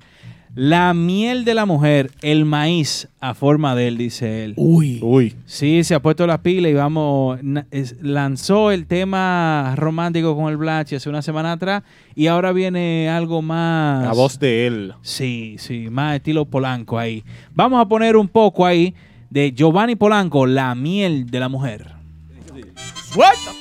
la 0.55 0.93
miel 0.93 1.45
de 1.45 1.55
la 1.55 1.65
mujer, 1.65 2.11
el 2.21 2.45
maíz 2.45 3.09
a 3.21 3.33
forma 3.35 3.75
de 3.75 3.89
él, 3.89 3.97
dice 3.97 4.45
él. 4.45 4.55
Uy. 4.57 4.99
Uy. 5.03 5.35
Sí, 5.47 5.83
se 5.85 5.95
ha 5.95 6.01
puesto 6.03 6.27
las 6.27 6.41
pilas 6.41 6.71
y 6.71 6.75
vamos, 6.75 7.39
es- 7.71 7.97
lanzó 8.03 8.71
el 8.71 8.87
tema 8.87 9.75
romántico 9.77 10.37
con 10.37 10.51
el 10.51 10.57
Blachi 10.59 10.95
hace 10.97 11.09
una 11.09 11.23
semana 11.23 11.53
atrás 11.53 11.83
y 12.15 12.27
ahora 12.27 12.53
viene 12.53 13.09
algo 13.09 13.41
más... 13.41 14.05
La 14.05 14.13
voz 14.13 14.39
de 14.39 14.67
él. 14.67 14.93
Sí, 15.01 15.57
sí, 15.59 15.89
más 15.91 16.17
estilo 16.17 16.45
Polanco 16.45 16.99
ahí. 16.99 17.25
Vamos 17.55 17.81
a 17.81 17.87
poner 17.89 18.17
un 18.17 18.29
poco 18.29 18.67
ahí 18.67 18.95
de 19.31 19.53
Giovanni 19.53 19.97
Polanco, 19.97 20.47
la 20.47 20.75
miel 20.75 21.31
de 21.31 21.41
la 21.41 21.49
mujer. 21.49 21.87
¡Suelta! 23.11 23.53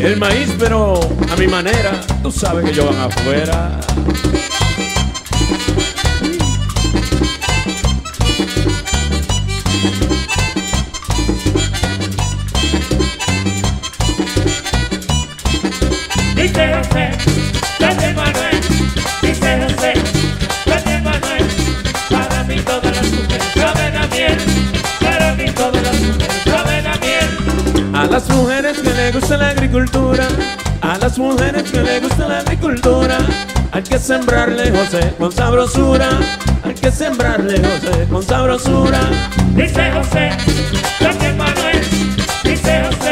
El 0.00 0.16
maíz, 0.18 0.54
pero 0.58 1.00
a 1.30 1.36
mi 1.36 1.46
manera, 1.46 2.00
tú 2.22 2.30
sabes 2.30 2.64
que 2.64 2.74
yo 2.74 2.86
van 2.86 3.00
afuera. 3.00 3.80
Las 28.12 28.28
mujeres 28.28 28.78
que 28.78 28.92
le 28.92 29.10
gusta 29.10 29.38
la 29.38 29.48
agricultura, 29.48 30.28
a 30.82 30.98
las 30.98 31.16
mujeres 31.16 31.62
que 31.72 31.80
le 31.80 31.98
gusta 31.98 32.28
la 32.28 32.40
agricultura, 32.40 33.16
hay 33.72 33.82
que 33.82 33.98
sembrarle 33.98 34.70
José 34.70 35.14
con 35.18 35.32
sabrosura, 35.32 36.10
hay 36.62 36.74
que 36.74 36.90
sembrarle 36.90 37.56
José 37.56 38.06
con 38.10 38.22
sabrosura. 38.22 39.00
Dice 39.54 39.90
José, 39.92 40.30
José 40.98 41.32
Manuel, 41.38 41.80
dice 42.44 42.82
José 42.84 43.11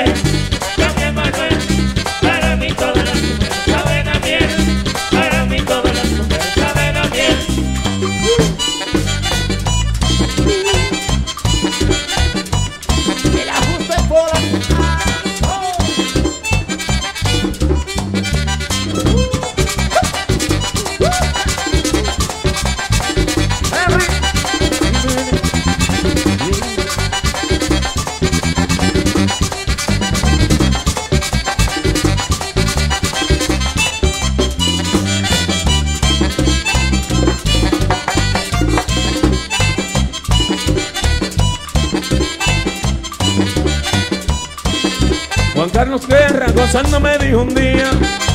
gozando 46.53 47.01
me 47.01 47.19
dijo 47.19 47.43
un 47.43 47.55
día, 47.55 47.91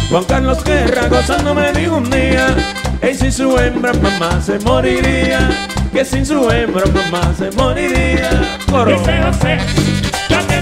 Juan 0.09 0.23
Carlos 0.25 0.63
Guerra 0.63 1.07
gozando 1.07 1.53
me 1.53 1.71
dijo 1.73 1.97
un 1.97 2.09
día, 2.09 2.55
y 3.01 3.13
sin 3.15 3.31
su 3.31 3.57
hembra 3.57 3.93
mamá 3.93 4.41
se 4.41 4.59
moriría, 4.59 5.49
que 5.91 6.05
sin 6.05 6.25
su 6.25 6.49
hembra 6.49 6.83
mamá 6.87 7.33
se 7.37 7.51
moriría. 7.51 8.29
Coro. 8.69 8.97
Dice 8.97 9.21
José, 9.21 9.57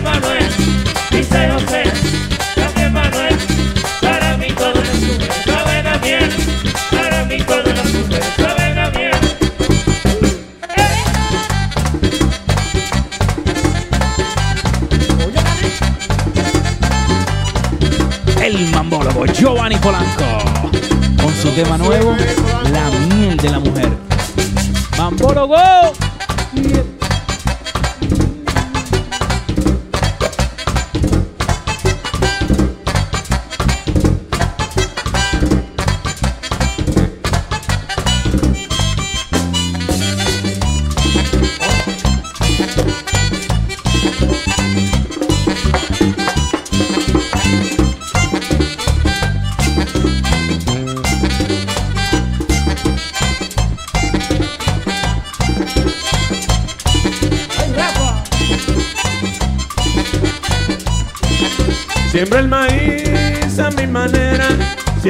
Manuel, 0.01 0.45
dice 1.11 1.49
José, 1.51 1.83
José 1.83 2.22
Giovanni 19.33 19.77
Polanco. 19.77 20.23
Con 21.21 21.33
su 21.33 21.49
tema 21.49 21.77
nuevo, 21.77 22.15
La 22.71 22.89
miel 23.15 23.35
de 23.37 23.49
la 23.49 23.59
mujer. 23.59 23.89
¡Mambólogo! 24.97 25.55
Siembro 25.55 26.02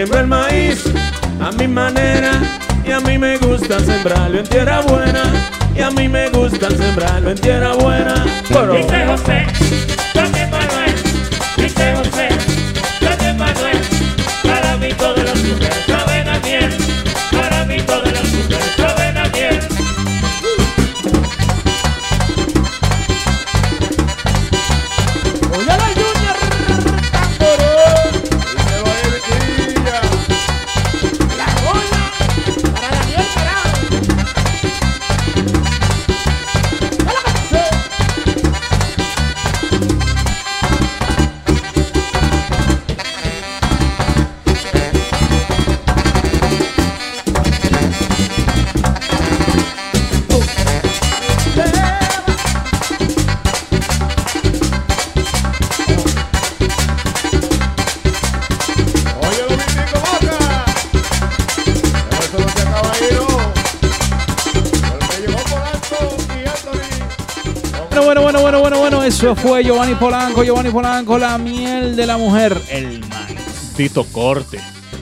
siembro 0.03 0.19
el 0.19 0.27
maíz 0.27 0.83
a 1.39 1.51
mi 1.53 1.65
manera. 1.67 2.31
Y 2.85 2.91
a 2.91 2.99
mí 2.99 3.17
me 3.17 3.37
gusta 3.37 3.79
sembrarlo 3.79 4.39
en 4.39 4.45
tierra 4.45 4.81
buena. 4.81 5.23
Y 5.73 5.81
a 5.81 5.89
mí 5.91 6.09
me 6.09 6.29
gusta 6.29 6.69
sembrarlo 6.71 7.29
en 7.31 7.37
tierra 7.37 7.73
buena. 7.75 8.25
Pero- 8.49 8.73
Dice 8.73 9.05
José, 9.05 9.45
José 10.13 10.49
fue 69.35 69.63
Giovanni 69.63 69.95
Polanco, 69.95 70.43
Giovanni 70.43 70.69
Polanco, 70.69 71.17
la 71.17 71.37
miel 71.37 71.95
de 71.95 72.05
la 72.05 72.17
mujer, 72.17 72.59
el 72.69 72.99
maíz. 73.07 73.73
Tito 73.75 74.03
Corte. 74.05 74.59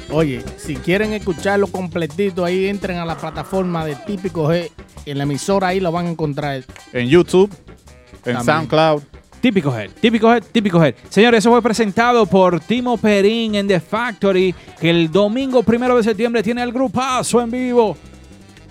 Oye, 0.09 0.43
si 0.57 0.75
quieren 0.75 1.13
escucharlo 1.13 1.67
completito, 1.67 2.43
ahí 2.43 2.67
entren 2.67 2.97
a 2.97 3.05
la 3.05 3.17
plataforma 3.17 3.85
de 3.85 3.95
Típico 3.95 4.49
G. 4.49 4.69
En 5.05 5.17
la 5.17 5.23
emisora 5.23 5.69
ahí 5.69 5.79
lo 5.79 5.91
van 5.91 6.07
a 6.07 6.09
encontrar. 6.11 6.63
En 6.93 7.07
YouTube, 7.07 7.49
en 8.25 8.35
También. 8.35 8.45
SoundCloud. 8.45 9.03
Típico 9.41 9.75
Head, 9.75 9.89
típico 9.99 10.31
Head, 10.31 10.43
típico 10.51 10.83
Head. 10.83 10.93
Señores, 11.09 11.39
eso 11.39 11.49
fue 11.49 11.63
presentado 11.63 12.27
por 12.27 12.59
Timo 12.59 12.95
Perín 12.97 13.55
en 13.55 13.67
The 13.67 13.79
Factory, 13.79 14.53
que 14.79 14.91
el 14.91 15.11
domingo 15.11 15.63
primero 15.63 15.97
de 15.97 16.03
septiembre 16.03 16.43
tiene 16.43 16.61
el 16.61 16.71
grupazo 16.71 17.41
en 17.41 17.49
vivo. 17.49 17.97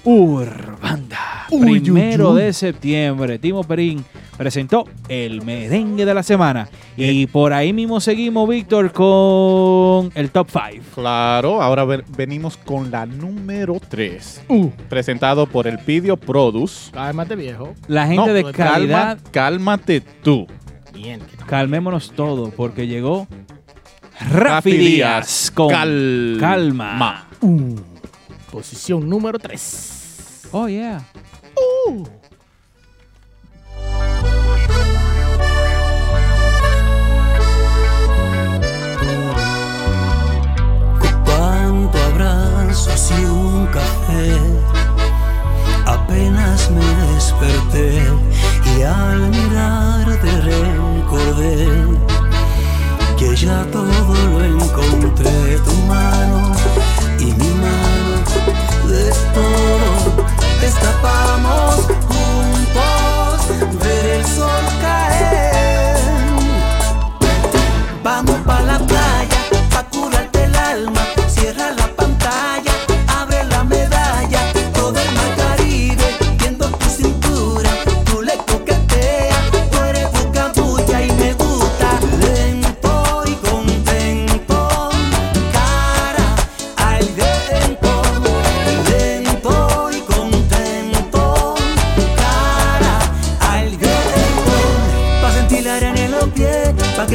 Urbanda. 0.05 1.47
Uy, 1.51 1.81
primero 1.81 2.31
uy, 2.31 2.37
uy. 2.37 2.43
de 2.43 2.53
septiembre, 2.53 3.39
Timo 3.39 3.65
Perín 3.65 4.05
presentó 4.37 4.85
el 5.09 5.43
merengue 5.43 6.05
de 6.07 6.15
la 6.15 6.23
semana. 6.23 6.69
Y 6.97 7.27
por 7.27 7.53
ahí 7.53 7.73
mismo 7.73 8.01
seguimos, 8.01 8.49
Víctor, 8.49 8.93
con 8.93 10.11
el 10.15 10.31
top 10.31 10.49
5. 10.51 10.85
Claro, 10.95 11.61
ahora 11.61 11.85
venimos 12.17 12.57
con 12.57 12.91
la 12.91 13.05
número 13.05 13.79
3. 13.89 14.43
Uh. 14.49 14.69
Presentado 14.89 15.47
por 15.47 15.67
el 15.67 15.79
Pidio 15.79 16.17
Produce. 16.17 16.91
Cálmate, 16.93 17.37
viejo. 17.37 17.75
La 17.89 18.07
gente 18.07 18.27
No, 18.27 18.33
de 18.33 18.43
calma- 18.45 18.53
calidad, 18.73 19.19
cálmate 19.31 20.01
tú. 20.01 20.47
Bien. 20.95 21.21
calmémonos 21.47 22.13
todo, 22.15 22.51
porque 22.51 22.87
llegó 22.87 23.27
Rafi 24.31 24.73
Díaz, 24.77 25.51
con 25.55 25.69
Calma. 25.71 26.39
calma. 26.41 27.27
Posición 28.51 29.09
número 29.09 29.39
3. 29.39 30.49
Oh, 30.51 30.67
yeah. 30.67 31.07
Cuánto 41.25 41.99
abrazos 41.99 43.13
y 43.13 43.25
un 43.25 43.67
café. 43.67 44.37
Apenas 45.87 46.71
me 46.73 47.15
desperté 47.15 48.03
y 48.77 48.83
al 48.83 49.31
mirarte 49.31 50.41
recordé 50.41 51.69
que 53.17 53.37
ya 53.37 53.65
todo 53.71 54.15
lo 54.31 54.45
encontré. 54.45 55.57
Tu 55.65 55.75
mano 55.87 56.53
y 57.21 57.27
mi 57.27 57.49
mano 57.61 57.90
todo. 59.33 60.27
Destapamos 60.61 61.75
juntos 62.09 63.79
ver 63.83 64.07
el 64.07 64.27
sol 64.27 64.70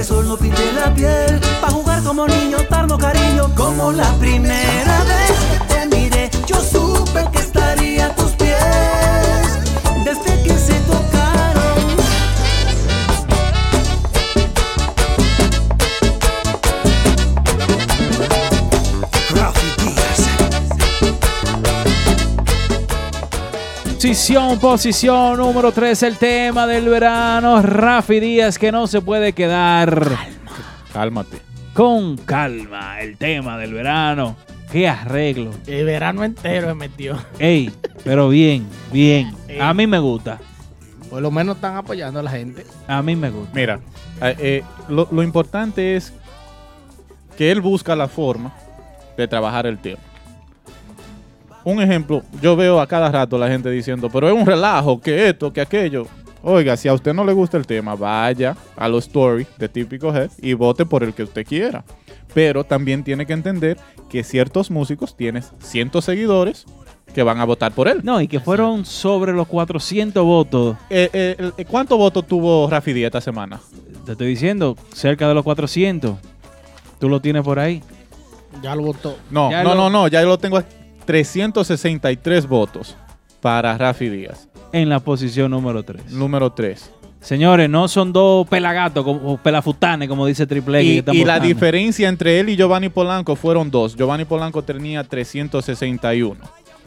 sol 0.06 0.28
no 0.28 0.38
pinte 0.38 0.72
la 0.74 0.94
piel, 0.94 1.40
pa' 1.60 1.72
jugar 1.72 2.04
como 2.04 2.28
niño, 2.28 2.58
darnos 2.70 3.00
cariño, 3.00 3.50
como 3.56 3.92
la 3.92 4.12
primera 4.20 5.04
vez 5.04 5.35
Posición, 24.06 24.60
posición 24.60 25.38
número 25.38 25.72
3, 25.72 26.04
el 26.04 26.18
tema 26.18 26.68
del 26.68 26.88
verano. 26.88 27.60
Rafi 27.64 28.20
Díaz 28.20 28.60
que 28.60 28.72
no 28.72 28.86
se 28.86 29.02
puede 29.02 29.34
quedar. 29.34 30.16
Cálmate. 30.94 31.40
Con 31.74 32.16
calma, 32.18 33.02
el 33.02 33.18
tema 33.18 33.58
del 33.58 33.74
verano. 33.74 34.36
Qué 34.72 34.88
arreglo. 34.88 35.50
El 35.66 35.86
verano 35.86 36.24
entero 36.24 36.68
me 36.68 36.88
metió. 36.88 37.18
Ey, 37.40 37.72
pero 38.04 38.30
bien, 38.30 38.68
bien. 38.94 39.34
A 39.60 39.74
mí 39.74 39.88
me 39.88 39.98
gusta. 39.98 40.40
Por 41.10 41.24
lo 41.24 41.32
menos 41.32 41.56
están 41.56 41.76
apoyando 41.76 42.20
a 42.20 42.24
la 42.24 42.30
gente. 42.30 42.64
A 42.88 43.02
mí 43.02 43.16
me 43.16 43.32
gusta. 43.32 43.56
Mira, 43.56 43.80
eh, 44.22 44.36
eh, 44.38 44.64
lo, 44.88 45.08
lo 45.12 45.24
importante 45.24 45.96
es 45.96 46.14
que 47.36 47.52
él 47.52 47.60
busca 47.60 47.96
la 47.96 48.08
forma 48.08 48.54
de 49.18 49.28
trabajar 49.28 49.66
el 49.66 49.80
tema. 49.80 49.98
Un 51.66 51.82
ejemplo, 51.82 52.22
yo 52.42 52.56
veo 52.56 52.80
a 52.80 52.88
cada 52.88 53.12
rato 53.12 53.38
la 53.38 53.48
gente 53.50 53.70
diciendo, 53.70 54.10
pero 54.10 54.30
es 54.30 54.34
un 54.34 54.46
relajo, 54.46 55.02
que 55.02 55.28
esto, 55.30 55.52
que 55.52 55.60
aquello. 55.62 56.06
Oiga, 56.44 56.78
si 56.78 56.88
a 56.88 56.94
usted 56.94 57.14
no 57.14 57.26
le 57.26 57.34
gusta 57.34 57.58
el 57.58 57.66
tema, 57.66 57.96
vaya 57.96 58.56
a 58.78 58.88
los 58.88 59.06
stories 59.08 59.48
de 59.58 59.68
Típico 59.68 60.16
Head 60.16 60.30
y 60.42 60.54
vote 60.54 60.86
por 60.86 61.04
el 61.04 61.14
que 61.14 61.24
usted 61.24 61.44
quiera. 61.46 61.84
Pero 62.36 62.64
también 62.64 63.04
tiene 63.04 63.26
que 63.26 63.34
entender 63.34 63.78
que 64.10 64.24
ciertos 64.24 64.70
músicos 64.70 65.18
tienen 65.18 65.44
cientos 65.60 66.06
seguidores 66.06 66.66
que 67.16 67.24
van 67.24 67.40
a 67.40 67.46
votar 67.46 67.72
por 67.72 67.88
él. 67.88 68.02
No, 68.04 68.22
y 68.22 68.28
que 68.28 68.40
fueron 68.40 68.86
sobre 68.86 69.32
los 69.34 69.48
400 69.48 70.24
votos. 70.24 70.78
Eh, 70.92 71.10
eh, 71.14 71.36
el- 71.58 71.66
¿Cuántos 71.66 71.98
votos 71.98 72.28
tuvo 72.28 72.70
Rafi 72.70 72.94
Díaz 72.94 73.08
esta 73.08 73.22
semana? 73.22 73.60
Te 74.06 74.12
estoy 74.12 74.28
diciendo, 74.28 74.76
cerca 74.94 75.28
de 75.28 75.34
los 75.34 75.44
400. 75.44 76.18
Tú 77.00 77.10
lo 77.10 77.20
tienes 77.22 77.42
por 77.44 77.58
ahí. 77.58 77.82
Ya 78.62 78.76
lo 78.76 78.84
votó. 78.84 79.18
No, 79.32 79.50
Ya 79.50 79.64
no, 79.64 79.70
lo- 79.70 79.76
no, 79.76 79.90
no, 79.90 80.08
ya 80.10 80.22
yo 80.22 80.28
lo 80.28 80.38
tengo. 80.38 80.58
a 80.58 80.64
363 81.06 82.48
votos 82.48 82.96
para 83.42 83.78
Rafi 83.78 84.10
Díaz, 84.10 84.48
En 84.72 84.90
la 84.90 85.00
posición 85.00 85.52
número 85.52 85.84
3. 85.84 86.12
número 86.12 86.52
3. 86.52 86.92
Señores, 87.22 87.68
no 87.70 87.88
son 87.88 88.14
dos 88.14 88.48
pelagatos 88.48 89.04
o 89.08 89.38
pelafutanes, 89.38 90.08
como 90.08 90.28
dice 90.28 90.46
Triple 90.46 90.82
X. 91.00 91.16
Y, 91.16 91.26
la 91.26 91.40
diferencia 91.40 92.08
entre 92.08 92.40
él 92.40 92.50
y 92.50 92.56
Giovanni 92.56 92.90
Polanco 92.90 93.36
fueron 93.36 93.72
dos. 93.72 93.96
Giovanni 93.96 94.26
Polanco 94.26 94.62
tenía 94.62 95.04
361. 95.04 96.40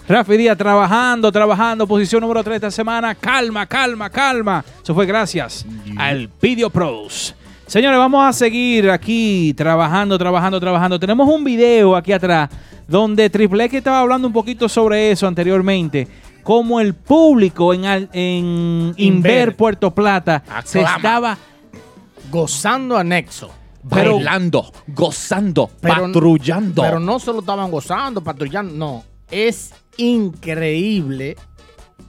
Rafi 0.09 0.37
Díaz 0.37 0.57
trabajando, 0.57 1.31
trabajando, 1.33 1.87
posición 1.87 2.21
número 2.21 2.43
3 2.45 2.55
esta 2.55 2.71
semana. 2.71 3.15
Calma, 3.15 3.67
calma, 3.67 4.09
calma. 4.09 4.65
Eso 4.83 4.95
fue 4.95 5.07
gracias 5.07 5.67
al 5.97 6.31
Video 6.41 6.71
Pros. 6.71 7.35
Señores, 7.69 7.99
vamos 7.99 8.25
a 8.27 8.33
seguir 8.33 8.91
aquí 8.91 9.53
trabajando, 9.55 10.17
trabajando, 10.19 10.59
trabajando. 10.59 10.99
Tenemos 10.99 11.29
un 11.29 11.45
video 11.45 11.95
aquí 11.97 12.13
atrás 12.13 12.49
donde 12.87 13.29
Triple 13.29 13.65
X 13.65 13.79
estaba 13.79 14.01
hablando 14.01 14.27
un 14.27 14.33
poquito 14.33 14.69
sobre 14.71 15.11
eso 15.11 15.27
anteriormente. 15.27 16.09
Cómo 16.43 16.81
el 16.81 16.95
público 16.95 17.75
en, 17.75 17.85
al- 17.85 18.09
en 18.15 18.95
Inver 18.97 19.55
Puerto 19.55 19.95
Plata 19.95 20.43
se 20.65 20.81
estaba 20.81 21.37
Gozando 22.31 22.97
anexo. 22.97 23.51
Pero- 23.89 24.15
Bailando, 24.17 24.73
gozando, 24.89 25.71
Pero- 25.81 26.07
patrullando. 26.07 26.83
Pero 26.83 26.99
no 27.01 27.19
solo 27.19 27.41
estaban 27.41 27.71
gozando, 27.71 28.23
patrullando, 28.23 28.75
no. 28.75 29.05
Es 29.31 29.73
increíble 29.99 31.37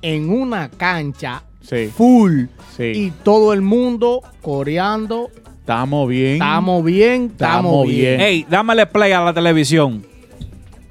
en 0.02 0.30
una 0.30 0.70
cancha 0.70 1.44
Sí. 1.62 1.88
full 1.96 2.46
Sí. 2.76 2.84
y 2.96 3.12
todo 3.24 3.52
el 3.54 3.62
mundo 3.62 4.22
coreando. 4.42 5.30
Estamos 5.70 6.10
bien. 6.10 6.34
Estamos 6.34 6.84
bien, 6.84 7.26
estamos 7.32 7.86
bien. 7.86 8.18
bien. 8.18 8.22
Ey, 8.22 8.46
dámale 8.50 8.88
play 8.88 9.12
a 9.12 9.22
la 9.22 9.32
televisión. 9.32 10.04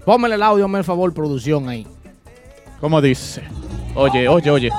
Póngale 0.04 0.36
el 0.36 0.42
audio, 0.44 0.68
por 0.68 0.84
favor, 0.84 1.12
producción 1.12 1.68
ahí. 1.68 1.84
¿Cómo 2.80 3.00
dice? 3.00 3.42
Oye, 3.96 4.28
oye, 4.28 4.50
oye. 4.52 4.70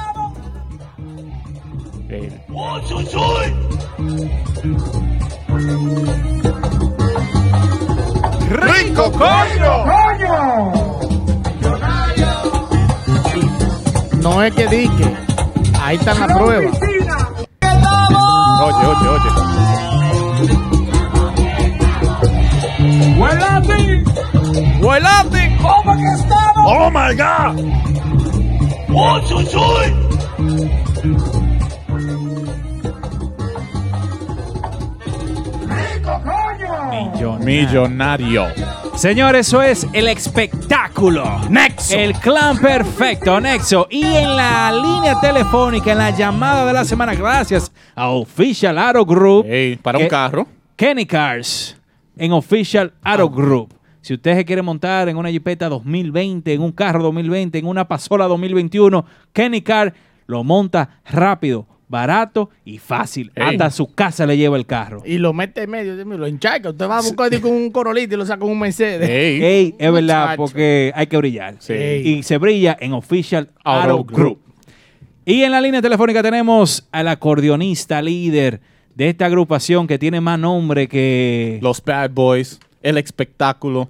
Eh, 2.07 2.31
¡Rico, 8.49 9.11
coño! 9.11 9.85
No 14.21 14.43
es 14.43 14.55
que 14.55 14.65
dique. 14.67 15.17
Ahí 15.77 15.97
está 15.97 16.13
la 16.13 16.27
prueba. 16.37 16.71
Oye, 18.61 18.87
oye, 18.87 19.07
oye. 19.09 19.88
¡Huelate! 22.79 24.03
¡Huelate! 24.81 25.57
¿Cómo 25.61 25.97
que 25.97 26.07
estamos? 26.15 26.65
¡Oh, 26.65 26.89
my 26.89 27.13
God! 27.13 27.57
¡Oh, 28.93 29.19
chuchuy! 29.27 29.93
¡Rico, 35.67 36.21
coño! 36.23 37.39
Millonario. 37.39 38.47
Señores, 38.95 39.47
eso 39.47 39.61
es 39.61 39.85
el 39.91 40.07
espectáculo. 40.07 41.25
Nexo. 41.49 41.97
El 41.97 42.13
clan 42.13 42.57
perfecto, 42.59 43.41
Nexo. 43.41 43.87
Y 43.89 44.05
en 44.05 44.37
la 44.37 44.71
línea 44.71 45.19
telefónica, 45.19 45.91
en 45.91 45.97
la 45.97 46.11
llamada 46.11 46.65
de 46.65 46.73
la 46.73 46.85
semana, 46.85 47.13
gracias 47.13 47.71
a 47.93 48.07
Official 48.09 48.77
Aro 48.77 49.05
Group. 49.05 49.45
Para 49.81 49.99
un 49.99 50.07
carro. 50.07 50.47
Kenny 50.77 51.05
Cars 51.05 51.78
en 52.19 52.31
Official 52.31 52.93
Aro 53.01 53.29
Group. 53.29 53.73
Si 54.01 54.13
usted 54.13 54.35
se 54.35 54.45
quiere 54.45 54.61
montar 54.61 55.09
en 55.09 55.17
una 55.17 55.29
Jeepeta 55.29 55.67
2020, 55.69 56.53
en 56.53 56.61
un 56.61 56.71
carro 56.71 57.03
2020, 57.03 57.57
en 57.57 57.65
una 57.65 57.87
Pasola 57.87 58.27
2021, 58.27 59.05
Kenny 59.33 59.61
Car 59.61 59.93
lo 60.25 60.43
monta 60.43 61.01
rápido, 61.09 61.67
barato 61.87 62.49
y 62.63 62.77
fácil. 62.77 63.31
Ey. 63.35 63.43
Hasta 63.43 63.71
su 63.71 63.93
casa 63.93 64.25
le 64.25 64.37
lleva 64.37 64.57
el 64.57 64.65
carro. 64.65 65.01
Y 65.05 65.17
lo 65.17 65.33
mete 65.33 65.63
en 65.63 65.69
medio, 65.71 65.95
lo 65.95 66.27
enchaca. 66.27 66.69
Usted 66.69 66.87
va 66.87 66.99
a 66.99 67.01
buscar 67.01 67.41
con 67.41 67.51
un 67.51 67.71
corolito 67.71 68.15
y 68.15 68.17
lo 68.17 68.25
saca 68.25 68.39
con 68.39 68.51
un 68.51 68.59
Mercedes. 68.59 69.09
Ey. 69.09 69.43
Ey, 69.43 69.75
es 69.77 69.91
verdad, 69.91 70.21
Muchacho. 70.21 70.37
porque 70.37 70.91
hay 70.95 71.07
que 71.07 71.17
brillar. 71.17 71.55
Sí. 71.59 71.73
Y 71.73 72.23
se 72.23 72.37
brilla 72.37 72.77
en 72.79 72.93
Official 72.93 73.49
Auto 73.63 73.91
Auto 73.91 74.03
Group. 74.05 74.17
Group. 74.17 74.39
Y 75.25 75.43
en 75.43 75.51
la 75.51 75.61
línea 75.61 75.81
telefónica 75.81 76.23
tenemos 76.23 76.87
al 76.91 77.07
acordeonista 77.07 78.01
líder 78.01 78.61
de 78.99 79.07
esta 79.09 79.25
agrupación 79.27 79.87
que 79.87 79.97
tiene 79.97 80.19
más 80.19 80.37
nombre 80.37 80.89
que 80.89 81.57
Los 81.61 81.81
Bad 81.81 82.11
Boys. 82.11 82.59
El 82.83 82.97
espectáculo. 82.97 83.87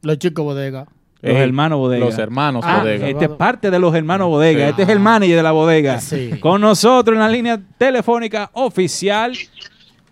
Los 0.00 0.18
chicos 0.18 0.42
bodega. 0.44 0.86
los 1.20 1.36
hermanos 1.36 1.78
Bodega. 1.78 2.04
Los 2.06 2.16
hermanos 2.18 2.64
Ah, 2.66 2.78
Bodega. 2.78 3.06
Este 3.06 3.26
es 3.26 3.30
parte 3.32 3.70
de 3.70 3.78
los 3.78 3.94
hermanos 3.94 4.28
Bodega. 4.28 4.64
Sí. 4.64 4.70
Este 4.70 4.82
es 4.84 4.88
el 4.88 4.98
manager 4.98 5.36
de 5.36 5.42
la 5.42 5.52
bodega. 5.52 6.00
Sí. 6.00 6.30
Con 6.40 6.62
nosotros 6.62 7.14
en 7.14 7.20
la 7.20 7.28
línea 7.28 7.60
telefónica 7.76 8.48
oficial, 8.54 9.32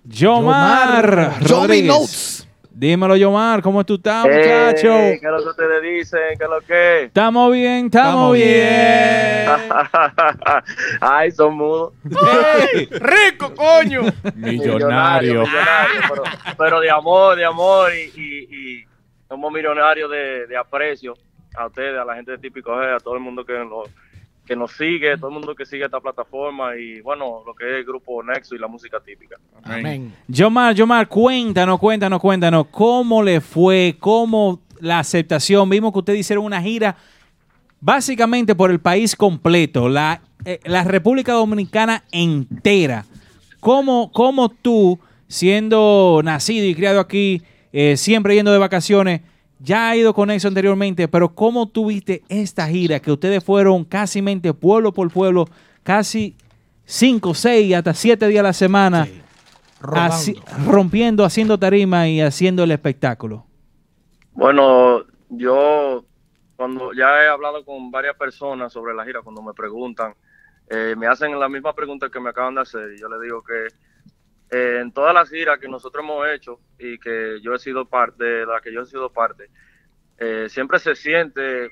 Yomar, 0.04 1.06
Yomar. 1.06 1.48
Rodríguez. 1.48 1.48
Yomi 1.48 1.82
Notes. 1.88 2.43
Dímelo, 2.76 3.14
Yomar, 3.16 3.62
¿cómo 3.62 3.84
tú 3.84 3.94
estás, 3.94 4.24
muchacho? 4.24 4.88
¿Qué 4.98 5.12
es 5.14 5.22
lo 5.22 5.42
que 5.44 5.48
ustedes 5.50 5.82
dicen? 5.82 6.20
¿Qué 6.36 6.42
es 6.44 6.50
lo 6.50 6.60
que? 6.60 7.02
Estamos 7.04 7.52
bien, 7.52 7.86
estamos, 7.86 8.34
bien. 8.34 9.46
Ay, 11.00 11.30
son 11.30 11.56
mudos. 11.56 11.92
¡Rico, 12.90 13.54
coño! 13.54 14.00
Millonario. 14.34 15.42
millonario, 15.42 16.00
pero, 16.08 16.22
pero 16.58 16.80
de 16.80 16.90
amor, 16.90 17.36
de 17.36 17.44
amor 17.44 17.92
y, 17.94 18.10
y- 18.20 18.48
y 18.80 18.84
somos 19.28 19.52
millonarios 19.52 20.10
de, 20.10 20.46
de 20.48 20.56
aprecio 20.56 21.14
a 21.56 21.66
ustedes, 21.66 21.96
a 21.96 22.04
la 22.04 22.16
gente 22.16 22.32
de 22.32 22.38
Típico 22.38 22.72
G, 22.72 22.96
a 22.96 22.98
todo 22.98 23.14
el 23.14 23.20
mundo 23.20 23.44
que 23.44 23.52
nos, 23.52 23.88
que 24.46 24.54
nos 24.56 24.72
sigue, 24.72 25.16
todo 25.16 25.28
el 25.28 25.34
mundo 25.34 25.54
que 25.54 25.64
sigue 25.64 25.84
esta 25.84 26.00
plataforma 26.00 26.76
y 26.76 27.00
bueno, 27.00 27.42
lo 27.46 27.54
que 27.54 27.64
es 27.64 27.76
el 27.76 27.84
grupo 27.84 28.22
Nexo 28.22 28.54
y 28.54 28.58
la 28.58 28.66
música 28.66 29.00
típica. 29.00 29.36
Amén. 29.62 30.14
Yomar, 30.28 30.74
Yomar, 30.74 31.08
cuéntanos, 31.08 31.78
cuéntanos, 31.78 32.20
cuéntanos, 32.20 32.66
¿cómo 32.70 33.22
le 33.22 33.40
fue? 33.40 33.96
¿Cómo 33.98 34.60
la 34.80 34.98
aceptación? 34.98 35.68
Vimos 35.70 35.92
que 35.92 35.98
ustedes 36.00 36.20
hicieron 36.20 36.44
una 36.44 36.60
gira 36.60 36.96
básicamente 37.80 38.54
por 38.54 38.70
el 38.70 38.80
país 38.80 39.16
completo, 39.16 39.88
la, 39.88 40.22
eh, 40.44 40.60
la 40.64 40.84
República 40.84 41.32
Dominicana 41.32 42.04
entera. 42.12 43.04
¿Cómo, 43.60 44.10
cómo 44.12 44.50
tú, 44.50 44.98
siendo 45.26 46.20
nacido 46.22 46.66
y 46.66 46.74
criado 46.74 47.00
aquí, 47.00 47.42
eh, 47.72 47.96
siempre 47.96 48.34
yendo 48.34 48.52
de 48.52 48.58
vacaciones, 48.58 49.22
ya 49.64 49.88
ha 49.88 49.96
ido 49.96 50.12
con 50.14 50.30
eso 50.30 50.46
anteriormente, 50.46 51.08
pero 51.08 51.34
cómo 51.34 51.68
tuviste 51.68 52.22
esta 52.28 52.68
gira 52.68 53.00
que 53.00 53.10
ustedes 53.10 53.42
fueron 53.42 53.84
casi 53.84 54.20
pueblo 54.54 54.92
por 54.92 55.10
pueblo, 55.10 55.46
casi 55.82 56.36
cinco, 56.84 57.34
seis, 57.34 57.74
hasta 57.74 57.94
siete 57.94 58.28
días 58.28 58.40
a 58.40 58.48
la 58.48 58.52
semana, 58.52 59.08
así- 59.80 60.36
rompiendo, 60.66 61.24
haciendo 61.24 61.58
tarima 61.58 62.08
y 62.08 62.20
haciendo 62.20 62.62
el 62.64 62.70
espectáculo? 62.72 63.46
Bueno, 64.32 65.04
yo 65.30 66.04
cuando 66.56 66.92
ya 66.92 67.24
he 67.24 67.28
hablado 67.28 67.64
con 67.64 67.90
varias 67.90 68.16
personas 68.16 68.72
sobre 68.72 68.94
la 68.94 69.04
gira, 69.04 69.22
cuando 69.22 69.42
me 69.42 69.54
preguntan, 69.54 70.14
eh, 70.68 70.94
me 70.96 71.06
hacen 71.06 71.38
la 71.38 71.48
misma 71.48 71.74
pregunta 71.74 72.08
que 72.10 72.20
me 72.20 72.30
acaban 72.30 72.54
de 72.54 72.60
hacer 72.62 72.94
y 72.96 73.00
yo 73.00 73.08
les 73.08 73.20
digo 73.20 73.42
que 73.42 73.68
en 74.50 74.92
todas 74.92 75.14
las 75.14 75.30
giras 75.30 75.58
que 75.58 75.68
nosotros 75.68 76.04
hemos 76.04 76.28
hecho 76.28 76.60
y 76.78 76.98
que 76.98 77.40
yo 77.42 77.54
he 77.54 77.58
sido 77.58 77.86
parte, 77.86 78.24
de 78.24 78.46
la 78.46 78.60
que 78.60 78.72
yo 78.72 78.82
he 78.82 78.86
sido 78.86 79.10
parte, 79.10 79.50
eh, 80.18 80.46
siempre 80.48 80.78
se 80.78 80.94
siente 80.94 81.70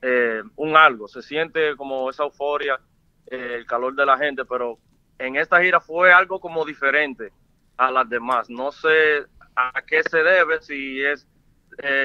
eh, 0.00 0.42
un 0.56 0.76
algo, 0.76 1.06
se 1.06 1.22
siente 1.22 1.76
como 1.76 2.10
esa 2.10 2.24
euforia, 2.24 2.80
eh, 3.26 3.56
el 3.56 3.66
calor 3.66 3.94
de 3.94 4.06
la 4.06 4.18
gente, 4.18 4.44
pero 4.44 4.78
en 5.18 5.36
esta 5.36 5.60
gira 5.60 5.80
fue 5.80 6.12
algo 6.12 6.40
como 6.40 6.64
diferente 6.64 7.32
a 7.76 7.90
las 7.90 8.08
demás. 8.08 8.50
No 8.50 8.72
sé 8.72 9.24
a 9.54 9.82
qué 9.82 10.02
se 10.02 10.22
debe, 10.22 10.60
si 10.60 11.02
es 11.02 11.26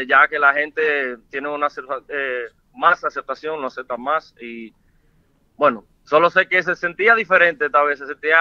ya 0.07 0.29
que 0.29 0.39
la 0.39 0.53
gente 0.53 1.17
tiene 1.29 1.49
una 1.49 1.67
más 2.73 3.03
aceptación, 3.03 3.59
lo 3.59 3.67
acepta 3.67 3.97
más 3.97 4.33
y 4.39 4.73
bueno, 5.57 5.85
solo 6.03 6.29
sé 6.29 6.47
que 6.47 6.63
se 6.63 6.73
sentía 6.75 7.15
diferente 7.15 7.65
esta 7.65 7.83
vez, 7.83 7.99
se 7.99 8.05
sentía 8.05 8.37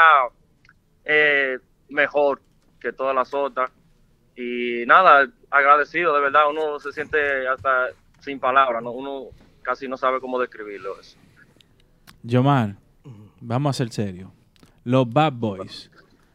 eh, 1.07 1.59
mejor 1.89 2.43
que 2.81 2.93
todas 2.93 3.15
las 3.15 3.33
otras 3.33 3.71
y 4.37 4.85
nada, 4.87 5.27
agradecido, 5.51 6.15
de 6.15 6.21
verdad, 6.21 6.51
uno 6.51 6.79
se 6.79 6.93
siente 6.93 7.49
hasta 7.49 7.87
sin 8.21 8.39
palabras, 8.39 8.83
¿no? 8.83 8.91
uno 8.91 9.29
casi 9.63 9.89
no 9.89 9.97
sabe 9.97 10.21
cómo 10.21 10.39
describirlo 10.39 11.01
eso. 11.01 11.17
Yomar, 12.23 12.77
vamos 13.41 13.71
a 13.71 13.73
ser 13.79 13.91
serios. 13.93 14.31
Los 14.85 15.11
bad 15.11 15.33
boys, 15.33 15.91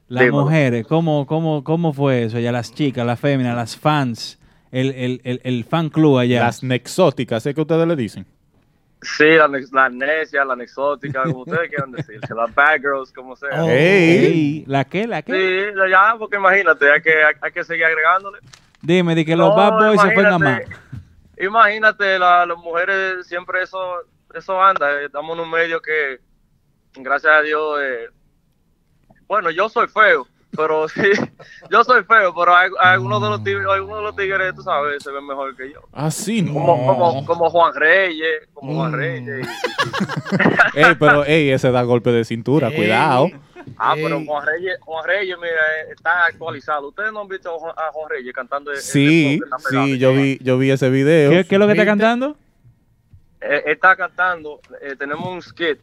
las 0.08 0.24
Dímelo. 0.26 0.44
mujeres, 0.44 0.88
¿cómo, 0.88 1.26
cómo, 1.26 1.64
¿cómo 1.64 1.94
fue 1.94 2.24
eso? 2.24 2.40
Ya 2.40 2.52
las 2.52 2.74
chicas, 2.74 3.06
las 3.06 3.20
féminas, 3.20 3.56
las 3.56 3.78
fans, 3.78 4.40
el, 4.72 4.92
el, 4.92 5.22
el, 5.24 5.42
el 5.44 5.64
fan 5.64 5.90
club 5.90 6.18
allá. 6.18 6.42
Las 6.42 6.64
nexóticas, 6.64 7.46
¿es 7.46 7.54
que 7.54 7.62
ustedes 7.62 7.88
le 7.88 7.96
dicen? 7.96 8.26
Sí, 9.02 9.26
la, 9.30 9.48
la 9.72 9.90
necia, 9.90 10.46
la 10.46 10.62
exótica, 10.64 11.24
como 11.24 11.40
ustedes 11.40 11.70
quieran 11.70 11.92
decirse, 11.92 12.36
las 12.36 12.54
bad 12.54 12.80
girls, 12.82 13.12
como 13.12 13.36
sea. 13.36 13.64
Oh. 13.64 13.68
Ey, 13.70 14.64
¿La 14.68 14.86
qué? 14.86 15.08
¿La 15.08 15.22
qué? 15.24 15.34
Sí, 15.74 15.80
ya, 15.90 16.16
porque 16.20 16.36
imagínate, 16.38 16.92
hay 16.92 17.02
que, 17.02 17.24
hay, 17.24 17.34
hay 17.42 17.52
que 17.52 17.64
seguir 17.64 17.86
agregándole. 17.86 18.38
Dime, 18.82 19.16
di 19.16 19.26
que 19.26 19.36
los 19.36 19.50
No, 19.50 19.56
bad 19.56 19.72
boys 19.88 20.02
se 20.02 20.12
fueron 20.12 20.34
a 20.34 20.40
más. 20.40 20.62
imagínate, 20.62 20.82
Imagínate, 21.44 22.20
la- 22.20 22.46
las 22.46 22.58
mujeres 22.58 23.26
siempre 23.26 23.64
eso, 23.64 23.80
eso 24.34 24.62
anda. 24.62 25.02
eh, 25.02 25.06
Estamos 25.06 25.36
en 25.38 25.44
un 25.44 25.50
medio 25.50 25.82
que, 25.82 26.20
gracias 26.96 27.34
a 27.34 27.42
Dios, 27.42 27.80
eh, 27.82 28.10
bueno, 29.28 29.50
yo 29.50 29.68
soy 29.70 29.88
feo, 29.88 30.28
pero 30.56 30.88
sí, 30.90 31.02
yo 31.70 31.84
soy 31.84 32.04
feo, 32.04 32.34
pero 32.36 32.56
hay, 32.56 32.70
hay 32.80 32.94
algunos 32.94 33.22
de 33.22 33.30
los 33.30 33.44
tigres, 33.44 33.66
algunos 33.68 33.98
de 34.00 34.04
los 34.04 34.16
tigres, 34.16 34.56
tú 34.56 34.62
sabes, 34.64 35.02
se 35.04 35.12
ven 35.12 35.26
mejor 35.26 35.56
que 35.56 35.72
yo. 35.72 35.82
Así 35.92 36.42
no. 36.42 36.54
Como, 36.54 36.86
como, 36.88 37.26
como 37.26 37.50
Juan 37.50 37.74
Reyes, 37.76 38.48
como 38.54 38.76
Juan 38.76 38.92
Mm. 38.92 38.96
Reyes. 38.96 39.48
Ey, 40.76 40.96
pero 41.00 41.26
ey, 41.26 41.52
ese 41.52 41.72
da 41.72 41.84
golpe 41.84 42.12
de 42.12 42.24
cintura, 42.26 42.70
Ey. 42.70 42.76
cuidado. 42.76 43.30
Ah, 43.78 43.94
Ey. 43.96 44.04
pero 44.04 44.22
Juan 44.26 44.46
Reyes, 44.46 44.78
Juan 44.82 45.06
Reyes, 45.06 45.38
mira, 45.38 45.52
eh, 45.52 45.92
está 45.96 46.26
actualizado. 46.26 46.90
¿Ustedes 46.90 47.12
no 47.14 47.22
han 47.22 47.28
visto 47.28 47.54
a 47.56 47.60
Juan- 47.60 47.76
a 47.78 47.92
Juan 47.92 48.10
Reyes 48.10 48.34
cantando? 48.34 48.76
Sí, 48.76 49.40
pegado? 49.44 49.86
sí, 49.86 49.98
yo 50.00 50.14
vi, 50.14 50.38
yo 50.42 50.58
vi 50.58 50.72
ese 50.72 50.90
video. 50.90 51.32
¿Qué, 51.32 51.46
qué 51.46 51.56
es 51.56 51.60
lo 51.60 51.66
que 51.68 51.74
está 51.74 51.86
cantando? 51.86 52.36
Eh, 53.42 53.64
está 53.68 53.96
cantando, 53.96 54.60
eh, 54.82 54.96
tenemos 54.98 55.28
un 55.28 55.42
skit 55.42 55.80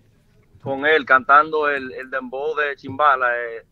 con 0.63 0.87
él 0.87 1.05
cantando 1.05 1.69
el, 1.69 1.93
el 1.93 2.11
dembow 2.11 2.55
de 2.57 2.77
Chimbala. 2.77 3.29
eh, 3.37 3.65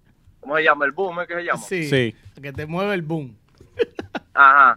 ¿Cómo 0.46 0.58
se 0.58 0.62
llama? 0.62 0.84
¿El 0.84 0.92
boom? 0.92 1.20
¿Es 1.20 1.26
que 1.26 1.34
se 1.34 1.42
llama? 1.42 1.58
Sí, 1.58 1.88
Sí. 1.88 2.14
Que 2.40 2.52
te 2.52 2.66
mueve 2.66 2.94
el 2.94 3.02
boom. 3.02 3.36
Ajá. 4.32 4.76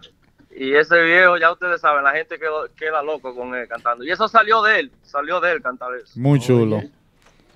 Y 0.50 0.74
ese 0.74 1.00
viejo, 1.00 1.38
ya 1.38 1.52
ustedes 1.52 1.80
saben, 1.80 2.02
la 2.02 2.10
gente 2.10 2.40
quedó, 2.40 2.68
queda 2.74 3.00
loco 3.04 3.32
con 3.36 3.54
él 3.54 3.68
cantando. 3.68 4.02
Y 4.02 4.10
eso 4.10 4.26
salió 4.26 4.62
de 4.62 4.80
él, 4.80 4.92
salió 5.02 5.40
de 5.40 5.52
él 5.52 5.62
cantar 5.62 5.94
eso. 5.94 6.18
Muy 6.18 6.40
chulo. 6.40 6.82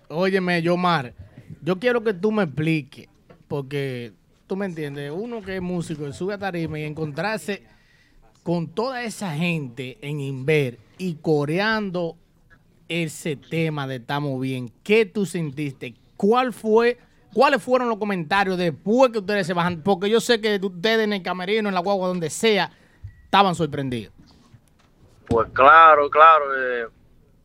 Óyeme, 0.07 0.62
Yomar, 0.62 1.12
yo 1.61 1.77
quiero 1.81 2.05
que 2.05 2.15
tú 2.15 2.31
me 2.31 2.45
expliques, 2.45 3.09
porque 3.49 4.12
tú 4.47 4.55
me 4.55 4.66
entiendes, 4.66 5.11
uno 5.12 5.43
que 5.43 5.57
es 5.57 5.62
músico, 5.62 6.11
sube 6.12 6.35
a 6.35 6.39
tarima 6.39 6.78
y 6.78 6.85
encontrarse 6.85 7.65
con 8.45 8.69
toda 8.69 9.03
esa 9.03 9.32
gente 9.32 9.99
en 10.03 10.20
Inver 10.20 10.78
y 10.99 11.16
coreando 11.16 12.16
ese 12.89 13.35
tema 13.35 13.89
de 13.89 13.97
Estamos 13.97 14.41
Bien, 14.41 14.70
¿qué 14.85 15.05
tú 15.05 15.27
sentiste? 15.27 15.95
¿Cuál 16.16 16.53
fue, 16.53 16.99
cuáles 17.35 17.62
fueron 17.62 17.89
los 17.89 17.98
comentarios 17.98 18.56
después 18.56 19.11
que 19.11 19.19
ustedes 19.19 19.47
se 19.47 19.52
bajan? 19.52 19.82
Porque 19.82 20.09
yo 20.09 20.20
sé 20.20 20.40
que 20.40 20.59
ustedes 20.62 21.01
en 21.01 21.12
el 21.12 21.23
camerino, 21.23 21.69
en 21.69 21.74
la 21.74 21.81
guagua, 21.81 22.09
donde 22.09 22.31
sea, 22.31 22.70
estaban 23.24 23.55
sorprendidos. 23.55 24.15
Pues 25.27 25.48
claro, 25.52 26.09
claro. 26.09 26.44
eh, 26.56 26.86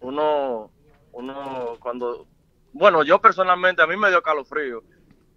uno, 0.02 0.70
uno 1.11 1.78
cuando, 1.80 2.26
bueno, 2.72 3.03
yo 3.03 3.20
personalmente 3.20 3.82
a 3.82 3.88
mí 3.88 3.98
me 3.98 4.10
dio 4.10 4.22
calofrío. 4.22 4.84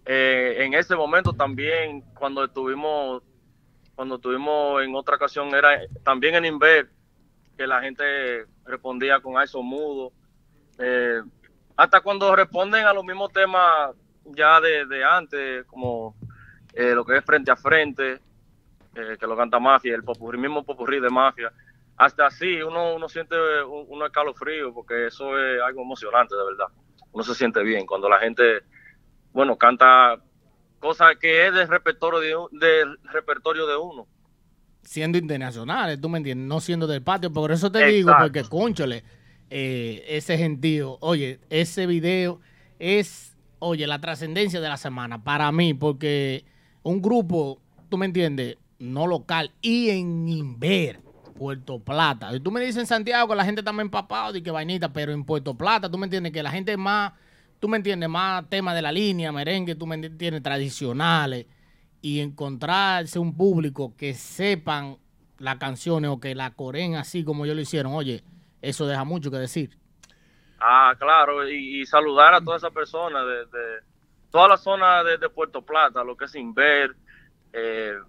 Eh, 0.05 0.57
en 0.59 0.73
ese 0.73 0.95
momento 0.95 1.33
también, 1.33 2.01
cuando 2.17 2.43
estuvimos, 2.43 3.23
cuando 3.95 4.15
estuvimos 4.15 4.83
en 4.83 4.95
otra 4.95 5.15
ocasión, 5.15 5.53
era 5.55 5.81
también 6.03 6.35
en 6.35 6.45
Inver, 6.45 6.89
que 7.57 7.67
la 7.67 7.81
gente 7.81 8.45
respondía 8.65 9.19
con 9.21 9.41
eso 9.41 9.61
mudo. 9.61 10.11
Eh, 10.77 11.21
hasta 11.75 12.01
cuando 12.01 12.35
responden 12.35 12.85
a 12.85 12.93
los 12.93 13.03
mismos 13.03 13.31
temas 13.31 13.91
ya 14.25 14.59
de, 14.61 14.85
de 14.85 15.03
antes, 15.03 15.65
como 15.65 16.15
eh, 16.73 16.93
lo 16.95 17.05
que 17.05 17.17
es 17.17 17.25
frente 17.25 17.51
a 17.51 17.55
frente, 17.55 18.13
eh, 18.95 19.17
que 19.19 19.27
lo 19.27 19.35
canta 19.37 19.59
Mafia, 19.59 19.95
el 19.95 20.03
popurrí, 20.03 20.37
mismo 20.37 20.63
popurrí 20.63 20.99
de 20.99 21.09
Mafia. 21.09 21.51
Hasta 21.97 22.27
así 22.27 22.61
uno, 22.61 22.95
uno 22.95 23.07
siente 23.09 23.35
un, 23.63 23.85
uno 23.89 24.05
escalofrío 24.05 24.73
porque 24.73 25.07
eso 25.07 25.37
es 25.39 25.61
algo 25.61 25.81
emocionante 25.83 26.35
de 26.35 26.43
verdad. 26.45 26.67
Uno 27.11 27.23
se 27.23 27.35
siente 27.35 27.61
bien 27.63 27.85
cuando 27.85 28.09
la 28.09 28.19
gente, 28.19 28.61
bueno, 29.33 29.57
canta 29.57 30.17
cosas 30.79 31.15
que 31.19 31.47
es 31.47 31.53
del 31.53 31.67
repertorio 31.67 32.19
de, 32.19 32.35
un- 32.35 32.59
del 32.59 32.99
repertorio 33.11 33.67
de 33.67 33.77
uno. 33.77 34.07
siendo 34.83 35.17
internacionales, 35.17 35.99
tú 36.01 36.09
me 36.09 36.17
entiendes, 36.17 36.47
no 36.47 36.59
siendo 36.59 36.87
del 36.87 37.01
patio. 37.03 37.31
Por 37.31 37.51
eso 37.51 37.71
te 37.71 37.83
digo, 37.83 38.15
porque 38.17 38.43
conchole, 38.43 39.03
eh, 39.49 40.03
ese 40.07 40.37
gentío, 40.37 40.97
oye, 41.01 41.39
ese 41.49 41.85
video 41.87 42.41
es, 42.79 43.32
oye, 43.63 43.87
la 43.87 43.99
trascendencia 43.99 44.59
de 44.61 44.69
la 44.69 44.77
semana 44.77 45.23
para 45.23 45.51
mí, 45.51 45.73
porque 45.73 46.45
un 46.83 47.01
grupo, 47.01 47.59
tú 47.89 47.97
me 47.97 48.05
entiendes, 48.05 48.57
no 48.79 49.07
local 49.07 49.51
y 49.61 49.89
en 49.89 50.27
Inver, 50.27 50.99
Puerto 51.33 51.79
Plata. 51.79 52.35
Y 52.35 52.39
tú 52.39 52.51
me 52.51 52.61
dices 52.61 52.77
en 52.77 52.87
Santiago 52.87 53.29
que 53.29 53.35
la 53.35 53.45
gente 53.45 53.61
está 53.61 53.71
más 53.71 53.83
empapada 53.83 54.37
y 54.37 54.41
que 54.41 54.51
vainita, 54.51 54.91
pero 54.91 55.13
en 55.13 55.23
Puerto 55.23 55.55
Plata, 55.55 55.89
tú 55.89 55.97
me 55.97 56.05
entiendes 56.05 56.33
que 56.33 56.43
la 56.43 56.51
gente 56.51 56.75
más, 56.77 57.13
tú 57.59 57.67
me 57.67 57.77
entiendes, 57.77 58.09
más 58.09 58.49
tema 58.49 58.75
de 58.75 58.81
la 58.81 58.91
línea, 58.91 59.31
merengue, 59.31 59.75
tú 59.75 59.87
me 59.87 59.95
entiendes, 59.95 60.43
tradicionales 60.43 61.45
y 62.01 62.19
encontrarse 62.19 63.17
un 63.17 63.35
público 63.35 63.95
que 63.95 64.13
sepan 64.13 64.97
las 65.39 65.55
canciones 65.55 66.11
o 66.11 66.19
que 66.19 66.35
la 66.35 66.51
coreen 66.51 66.95
así 66.95 67.23
como 67.23 67.45
ellos 67.45 67.55
lo 67.55 67.61
hicieron, 67.61 67.93
oye, 67.93 68.23
eso 68.61 68.85
deja 68.87 69.03
mucho 69.03 69.31
que 69.31 69.37
decir. 69.37 69.77
Ah, 70.65 70.95
claro, 70.97 71.45
y, 71.49 71.85
saludar 71.85 72.33
a 72.33 72.41
todas 72.41 72.61
esas 72.61 72.73
personas 72.73 73.25
de, 73.25 73.81
toda 74.31 74.47
la 74.47 74.57
zona 74.57 75.03
de, 75.03 75.29
Puerto 75.29 75.61
Plata, 75.61 76.05
lo 76.05 76.15
que 76.15 76.23
es 76.23 76.35
Inver, 76.35 76.95
eh, 77.51 77.99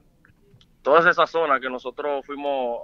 todas 0.81 1.05
esas 1.07 1.29
zonas 1.29 1.61
que 1.61 1.69
nosotros 1.69 2.25
fuimos 2.25 2.81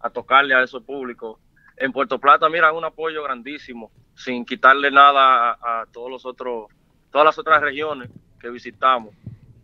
a, 0.00 0.10
tocarle 0.10 0.52
a 0.54 0.64
ese 0.64 0.80
público. 0.80 1.38
En 1.76 1.92
Puerto 1.92 2.18
Plata, 2.18 2.48
mira, 2.48 2.72
un 2.72 2.84
apoyo 2.84 3.22
grandísimo, 3.22 3.92
sin 4.16 4.44
quitarle 4.44 4.90
nada 4.90 5.52
a, 5.52 5.82
a 5.82 5.86
todos 5.86 6.10
los 6.10 6.26
otros, 6.26 6.66
todas 7.12 7.24
las 7.24 7.38
otras 7.38 7.62
regiones 7.62 8.10
que 8.40 8.50
visitamos, 8.50 9.14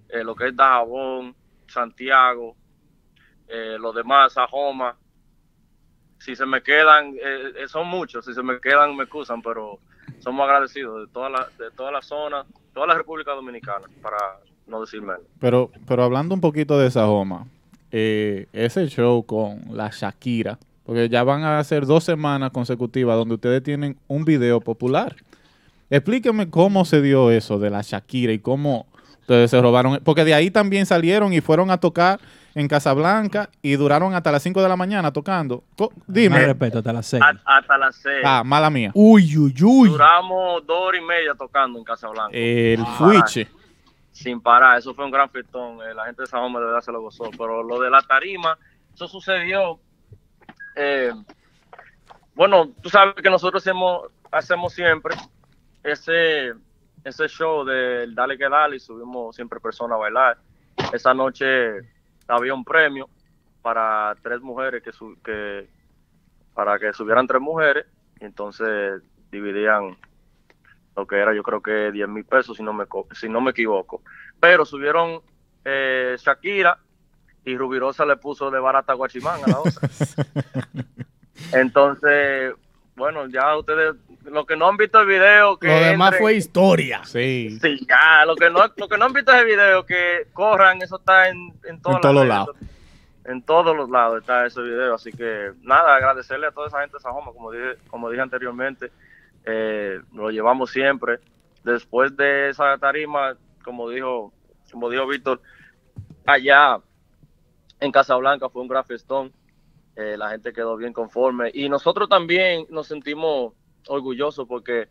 eh, 0.08 0.22
lo 0.22 0.36
que 0.36 0.46
es 0.46 0.56
Dajabón, 0.56 1.34
Santiago, 1.66 2.54
eh, 3.48 3.78
los 3.80 3.96
demás, 3.96 4.34
Sajoma, 4.34 4.96
si 6.18 6.34
se 6.34 6.47
me 6.47 6.62
quedan, 6.62 7.14
eh, 7.14 7.52
eh, 7.59 7.68
son 7.68 7.88
muchos, 7.88 8.24
si 8.24 8.34
se 8.34 8.43
me 8.43 8.59
quedan 8.60 8.97
me 8.97 9.05
excusan, 9.05 9.43
pero 9.43 9.78
somos 10.18 10.44
agradecidos 10.44 11.06
de 11.06 11.12
toda 11.12 11.28
la, 11.28 11.48
de 11.59 11.70
toda 11.70 11.90
la 11.90 12.02
zona, 12.02 12.44
toda 12.74 12.86
la 12.86 12.94
República 12.94 13.32
Dominicana, 13.32 13.86
para 14.02 14.18
no 14.66 14.80
decir 14.80 15.01
menos. 15.01 15.22
Pero, 15.38 15.70
pero 15.86 16.02
hablando 16.02 16.34
un 16.34 16.40
poquito 16.40 16.78
de 16.78 16.90
Sajoma, 16.90 17.47
eh, 17.93 18.47
ese 18.52 18.88
show 18.88 19.24
con 19.24 19.62
la 19.70 19.90
Shakira, 19.90 20.59
porque 20.84 21.09
ya 21.09 21.22
van 21.24 21.44
a 21.44 21.62
ser 21.64 21.86
dos 21.86 22.05
semanas 22.05 22.51
consecutivas 22.51 23.16
donde 23.16 23.34
ustedes 23.34 23.62
tienen 23.62 23.97
un 24.06 24.24
video 24.24 24.60
popular. 24.60 25.16
Explíqueme 25.90 26.51
cómo 26.51 26.84
se 26.84 27.01
dio 27.01 27.30
eso 27.30 27.59
de 27.59 27.70
la 27.70 27.82
Shakira 27.82 28.32
y 28.32 28.38
cómo 28.38 28.86
ustedes 29.20 29.51
se 29.51 29.60
robaron, 29.60 30.01
porque 30.05 30.24
de 30.24 30.34
ahí 30.34 30.51
también 30.51 30.86
salieron 30.86 31.32
y 31.32 31.40
fueron 31.40 31.70
a 31.70 31.78
tocar 31.78 32.20
en 32.57 32.69
Casablanca 32.69 33.51
y 33.61 33.77
duraron 33.77 34.15
hasta 34.15 34.33
las 34.33 34.43
5 34.43 34.62
de 34.62 34.69
la 34.69 34.77
mañana 34.77 35.12
tocando. 35.12 35.62
Co- 35.77 35.91
Más 35.95 36.05
Dime. 36.07 36.47
respeto, 36.47 36.78
hasta 36.78 36.93
las 36.93 37.07
seis. 37.07 37.23
A- 37.23 37.59
hasta 37.59 37.77
las 37.77 37.95
seis. 37.97 38.23
Ah, 38.24 38.43
mala 38.45 38.70
mía. 38.70 38.91
Uy, 38.95 39.37
uy, 39.37 39.55
uy. 39.62 39.89
Duramos 39.91 40.66
dos 40.66 40.77
horas 40.81 41.01
y 41.03 41.05
media 41.05 41.35
tocando 41.35 41.78
en 41.78 41.85
Casablanca. 41.85 42.31
El 42.37 42.78
parar, 42.83 42.97
fuiche. 42.97 43.49
Sin 44.11 44.41
parar, 44.41 44.78
eso 44.78 44.95
fue 44.95 45.05
un 45.05 45.11
gran 45.11 45.28
fiestón. 45.28 45.81
eh, 45.83 45.93
la 45.95 46.07
gente 46.07 46.23
de 46.23 46.27
San 46.28 46.41
Juan 46.41 46.55
de 46.55 46.61
verdad 46.61 46.81
se 46.81 46.91
lo 46.93 47.03
gozó. 47.03 47.31
Pero 47.37 47.62
lo 47.62 47.78
de 47.78 47.91
la 47.91 48.01
tarima, 48.01 48.57
eso 48.95 49.07
sucedió. 49.07 49.78
eh, 50.74 51.12
bueno, 52.35 52.69
tú 52.83 52.89
sabes 52.89 53.15
que 53.16 53.31
nosotros 53.31 53.62
hacemos, 53.62 54.09
hacemos 54.33 54.73
siempre 54.73 55.15
ese, 55.83 56.53
ese 57.05 57.28
show 57.28 57.65
del 57.65 58.15
Dale 58.15 58.37
que 58.39 58.49
Dale 58.49 58.77
y 58.77 58.81
subimos 58.81 59.37
siempre 59.37 59.61
personas 59.61 59.97
a 59.97 60.01
bailar. 60.01 60.39
Esa 60.93 61.12
noche 61.15 61.47
había 62.28 62.55
un 62.55 62.65
premio 62.65 63.09
para 63.62 64.15
tres 64.23 64.40
mujeres 64.40 64.82
que, 64.82 64.93
su- 64.93 65.16
que 65.23 65.69
para 66.55 66.78
que 66.78 66.93
subieran 66.93 67.27
tres 67.27 67.40
mujeres 67.40 67.86
y 68.20 68.24
entonces 68.24 69.03
dividían 69.31 69.97
lo 70.97 71.07
que 71.07 71.16
era 71.16 71.35
yo 71.35 71.43
creo 71.43 71.61
que 71.61 71.93
10 71.93 72.09
mil 72.09 72.24
pesos 72.24 72.57
si 72.57 72.62
no 72.62 72.73
me 72.73 72.86
si 73.12 73.28
no 73.28 73.40
me 73.40 73.51
equivoco. 73.51 74.03
Pero 74.40 74.65
subieron 74.65 75.20
eh, 75.65 76.16
Shakira 76.19 76.78
y 77.44 77.57
Rubirosa 77.57 78.07
le 78.07 78.16
puso 78.16 78.51
de 78.51 78.59
barata 78.61 78.94
guachimán 78.94 79.43
a 79.44 79.48
la 79.48 79.61
otra. 79.61 79.89
Entonces 81.53 82.55
bueno 82.97 83.27
ya 83.28 83.56
ustedes 83.56 83.94
lo 84.24 84.44
que 84.44 84.56
no 84.56 84.68
han 84.68 84.77
visto 84.77 85.01
el 85.01 85.06
video 85.06 85.56
que 85.59 85.68
Lo 85.68 85.74
demás 85.74 86.14
entren- 86.14 86.18
fue 86.18 86.35
historia. 86.35 87.05
Sí. 87.05 87.59
Sí, 87.60 87.86
ya, 87.89 88.24
lo 88.24 88.35
que 88.35 88.51
no, 88.51 88.60
lo 88.77 88.89
que 88.89 88.98
no 88.98 89.05
han 89.05 89.12
visto 89.12 89.32
ese 89.32 89.44
video, 89.44 89.86
que 89.86 90.27
corran, 90.32 90.82
eso 90.82 90.97
está 90.97 91.28
en, 91.28 91.55
en, 91.64 91.81
todos 91.81 92.12
los 92.12 92.27
lados. 92.27 92.56
En 93.24 93.43
todos 93.43 93.77
los 93.77 93.89
lados 93.89 94.20
está 94.20 94.47
ese 94.47 94.60
video, 94.62 94.94
así 94.94 95.12
que 95.12 95.52
nada, 95.62 95.97
agradecerle 95.97 96.47
a 96.48 96.51
toda 96.52 96.68
esa 96.68 96.81
gente 96.81 96.97
de 96.97 97.01
Sajoma, 97.02 97.32
como 97.32 97.51
dije, 97.52 97.77
como 97.89 98.10
dije 98.10 98.23
anteriormente, 98.23 98.90
eh, 99.44 100.01
lo 100.12 100.31
llevamos 100.31 100.70
siempre. 100.70 101.18
Después 101.62 102.16
de 102.16 102.51
esa 102.51 102.78
tarima, 102.78 103.36
como 103.64 103.90
dijo, 103.90 104.32
como 104.70 104.90
dijo 104.90 105.06
Víctor, 105.06 105.40
allá 106.24 106.78
en 107.81 107.93
Casablanca 107.93 108.48
fue 108.48 108.62
un 108.62 108.68
gran 108.68 108.85
festón, 108.85 109.32
eh, 109.97 110.16
la 110.18 110.28
gente 110.31 110.52
quedó 110.52 110.77
bien 110.77 110.93
conforme 110.93 111.51
y 111.55 111.68
nosotros 111.70 112.09
también 112.09 112.66
nos 112.68 112.86
sentimos 112.86 113.55
orgullosos 113.89 114.47
porque 114.47 114.89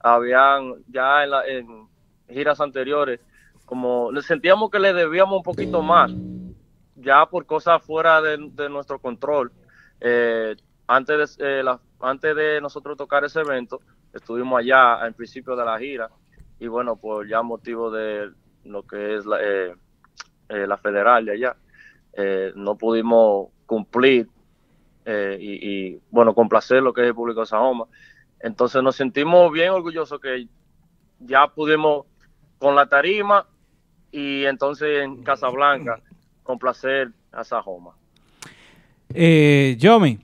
habían 0.00 0.74
ya 0.86 1.24
en, 1.24 1.30
la- 1.30 1.46
en 1.46 1.88
giras 2.26 2.60
anteriores, 2.60 3.20
como 3.66 4.10
sentíamos 4.22 4.70
que 4.70 4.78
le 4.78 4.94
debíamos 4.94 5.36
un 5.36 5.42
poquito 5.42 5.82
más, 5.82 6.10
ya 6.94 7.26
por 7.26 7.44
cosas 7.46 7.82
fuera 7.84 8.22
de, 8.22 8.38
nuestro 8.70 8.98
control. 8.98 9.52
Eh, 10.00 10.56
antes, 10.86 11.36
de, 11.36 11.60
eh, 11.60 11.62
la- 11.62 11.80
antes 12.00 12.34
de 12.34 12.60
nosotros 12.62 12.96
tocar 12.96 13.24
ese 13.24 13.40
evento, 13.40 13.80
estuvimos 14.14 14.58
allá 14.60 15.06
en 15.06 15.12
principio 15.12 15.56
de 15.56 15.64
la 15.64 15.78
gira 15.78 16.10
y 16.58 16.66
bueno, 16.68 16.96
por 16.96 17.28
ya 17.28 17.42
motivo 17.42 17.90
de 17.90 18.30
lo 18.64 18.82
que 18.84 19.16
es 19.16 19.26
la, 19.26 19.38
eh, 19.42 19.74
eh, 20.48 20.66
la 20.66 20.78
federal 20.78 21.26
de 21.26 21.32
allá, 21.32 21.56
no 22.56 22.76
pudimos 22.76 23.48
cumplir 23.66 24.28
eh, 25.10 25.38
y, 25.40 25.52
y, 25.70 26.00
bueno, 26.10 26.34
complacer 26.34 26.82
lo 26.82 26.92
que 26.92 27.00
es 27.00 27.06
el 27.06 27.14
público 27.14 27.40
de 27.40 27.46
Sahoma. 27.46 27.86
Entonces 28.40 28.82
nos 28.82 28.94
sentimos 28.94 29.50
bien 29.50 29.70
orgullosos 29.70 30.20
que 30.20 30.46
ya 31.18 31.46
pudimos 31.48 32.04
con 32.58 32.74
la 32.74 32.86
tarima 32.86 33.46
y 34.12 34.44
entonces 34.44 35.02
en 35.02 35.22
Casablanca 35.22 36.02
complacer 36.42 37.10
a 37.32 37.42
Sajoma. 37.42 37.92
Eh, 39.14 39.76
Yomi, 39.78 40.18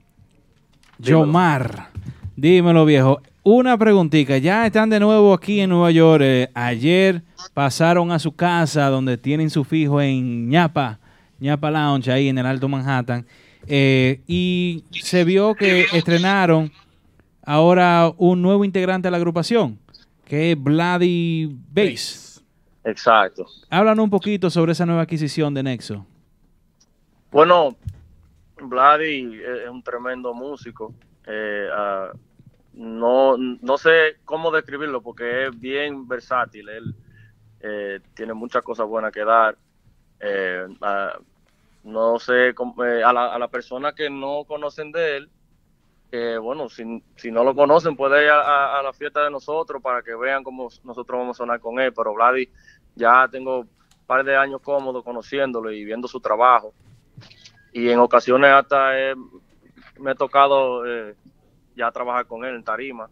Yomar, 0.98 1.88
dímelo 2.36 2.84
viejo. 2.84 3.22
Una 3.42 3.78
preguntita, 3.78 4.36
ya 4.36 4.66
están 4.66 4.90
de 4.90 5.00
nuevo 5.00 5.32
aquí 5.32 5.60
en 5.60 5.70
Nueva 5.70 5.90
York. 5.90 6.22
eh, 6.22 6.50
ayer 6.52 7.22
pasaron 7.54 8.12
a 8.12 8.18
su 8.18 8.36
casa 8.36 8.90
donde 8.90 9.16
tienen 9.16 9.48
su 9.48 9.64
fijo 9.64 10.02
en 10.02 10.50
ñapa, 10.50 10.98
ñapa 11.40 11.70
Lounge, 11.70 12.12
ahí 12.12 12.28
en 12.28 12.36
el 12.36 12.44
Alto 12.44 12.68
Manhattan. 12.68 13.26
Eh, 13.66 14.20
y 14.26 14.84
se 14.90 15.24
vio 15.24 15.54
que 15.54 15.86
estrenaron 15.92 16.72
ahora 17.44 18.12
un 18.16 18.42
nuevo 18.42 18.64
integrante 18.64 19.06
de 19.06 19.10
la 19.10 19.16
agrupación, 19.16 19.78
que 20.24 20.52
es 20.52 20.62
Bloody 20.62 21.56
Bass. 21.70 22.42
Exacto. 22.84 23.46
Háblanos 23.70 24.04
un 24.04 24.10
poquito 24.10 24.50
sobre 24.50 24.72
esa 24.72 24.84
nueva 24.84 25.02
adquisición 25.02 25.54
de 25.54 25.62
Nexo. 25.62 26.06
Bueno, 27.30 27.76
Vladi 28.60 29.40
es 29.42 29.68
un 29.68 29.82
tremendo 29.82 30.32
músico. 30.34 30.94
Eh, 31.26 31.68
ah, 31.72 32.12
no, 32.74 33.36
no 33.36 33.78
sé 33.78 34.18
cómo 34.24 34.50
describirlo 34.50 35.02
porque 35.02 35.46
es 35.46 35.60
bien 35.60 36.06
versátil. 36.06 36.68
Él 36.68 36.94
eh, 37.60 38.00
tiene 38.14 38.34
muchas 38.34 38.62
cosas 38.62 38.86
buenas 38.86 39.12
que 39.12 39.24
dar. 39.24 39.56
Eh, 40.20 40.66
ah, 40.82 41.18
no 41.84 42.18
sé, 42.18 42.48
eh, 42.48 43.02
a, 43.04 43.12
la, 43.12 43.34
a 43.34 43.38
la 43.38 43.48
persona 43.48 43.94
que 43.94 44.10
no 44.10 44.44
conocen 44.44 44.90
de 44.92 45.16
él, 45.18 45.30
bueno, 46.40 46.68
si, 46.68 47.02
si 47.16 47.32
no 47.32 47.42
lo 47.42 47.56
conocen, 47.56 47.96
puede 47.96 48.24
ir 48.24 48.30
a, 48.30 48.80
la 48.82 48.92
fiesta 48.92 49.24
de 49.24 49.32
nosotros 49.32 49.82
para 49.82 50.00
que 50.00 50.14
vean 50.14 50.44
cómo 50.44 50.68
nosotros 50.84 51.18
vamos 51.18 51.36
a 51.36 51.42
sonar 51.42 51.58
con 51.58 51.80
él. 51.80 51.92
Pero 51.92 52.14
Vladi, 52.14 52.48
ya 52.94 53.26
tengo 53.28 53.60
un 53.60 53.68
par 54.06 54.24
de 54.24 54.36
años 54.36 54.60
cómodo 54.62 55.02
conociéndolo 55.02 55.72
y 55.72 55.84
viendo 55.84 56.06
su 56.06 56.20
trabajo 56.20 56.72
y 57.74 57.90
en 57.90 57.98
ocasiones 57.98 58.52
hasta 58.52 58.92
me 59.98 60.12
ha 60.12 60.14
tocado 60.14 60.86
eh, 60.86 61.16
ya 61.76 61.90
trabajar 61.90 62.24
con 62.26 62.44
él 62.44 62.54
en 62.54 62.62
tarima 62.62 63.10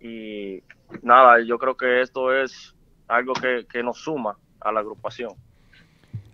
y 0.00 0.62
nada, 1.02 1.40
yo 1.40 1.58
creo 1.58 1.76
que 1.76 2.00
esto 2.00 2.32
es 2.32 2.76
algo 3.08 3.32
que, 3.32 3.66
que 3.68 3.82
nos 3.82 3.98
suma 3.98 4.38
a 4.60 4.70
la 4.70 4.80
agrupación. 4.80 5.32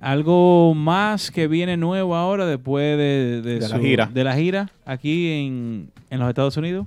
Algo 0.03 0.75
más 0.75 1.31
que 1.31 1.47
viene 1.47 1.77
nuevo 1.77 2.17
ahora 2.17 2.45
después 2.45 2.99
de, 2.99 3.41
de 3.41 3.55
De 3.55 3.61
la 3.61 3.69
su- 3.69 3.79
gira. 3.81 4.07
de 4.07 4.25
la 4.25 4.35
gira 4.35 4.69
aquí 4.85 5.33
en, 5.47 5.93
en 6.11 6.19
los 6.19 6.29
Estados 6.29 6.57
Unidos, 6.57 6.87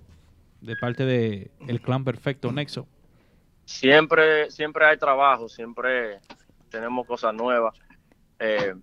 de 0.61 0.75
parte 0.75 1.05
de 1.05 1.49
el 1.67 1.79
clan 1.81 2.03
perfecto 2.03 2.51
Nexo. 2.51 2.85
Siempre, 3.63 4.51
siempre 4.51 4.85
hay 4.85 4.97
trabajo, 4.97 5.47
siempre 5.49 6.19
tenemos 6.69 7.07
cosas 7.07 7.33
nuevas. 7.33 7.73
Eh, 8.39 8.75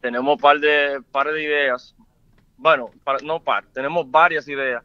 tenemos 0.00 0.34
un 0.34 0.40
par 0.40 0.58
de, 0.58 1.00
par 1.12 1.28
de 1.32 1.42
ideas, 1.42 1.94
bueno, 2.56 2.90
par- 3.04 3.22
no 3.22 3.40
par, 3.40 3.64
tenemos 3.72 4.10
varias 4.10 4.48
ideas 4.48 4.82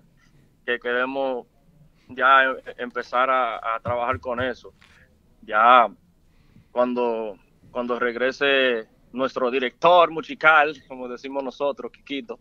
que 0.65 0.79
queremos 0.79 1.47
ya 2.07 2.43
em- 2.43 2.55
empezar 2.77 3.29
a, 3.29 3.75
a 3.75 3.79
trabajar 3.79 4.19
con 4.19 4.39
eso. 4.41 4.73
Ya 5.41 5.87
cuando, 6.71 7.35
cuando 7.71 7.97
regrese 7.99 8.85
nuestro 9.13 9.49
director 9.51 10.09
musical, 10.11 10.75
como 10.87 11.07
decimos 11.07 11.43
nosotros, 11.43 11.91
Kikito, 11.91 12.39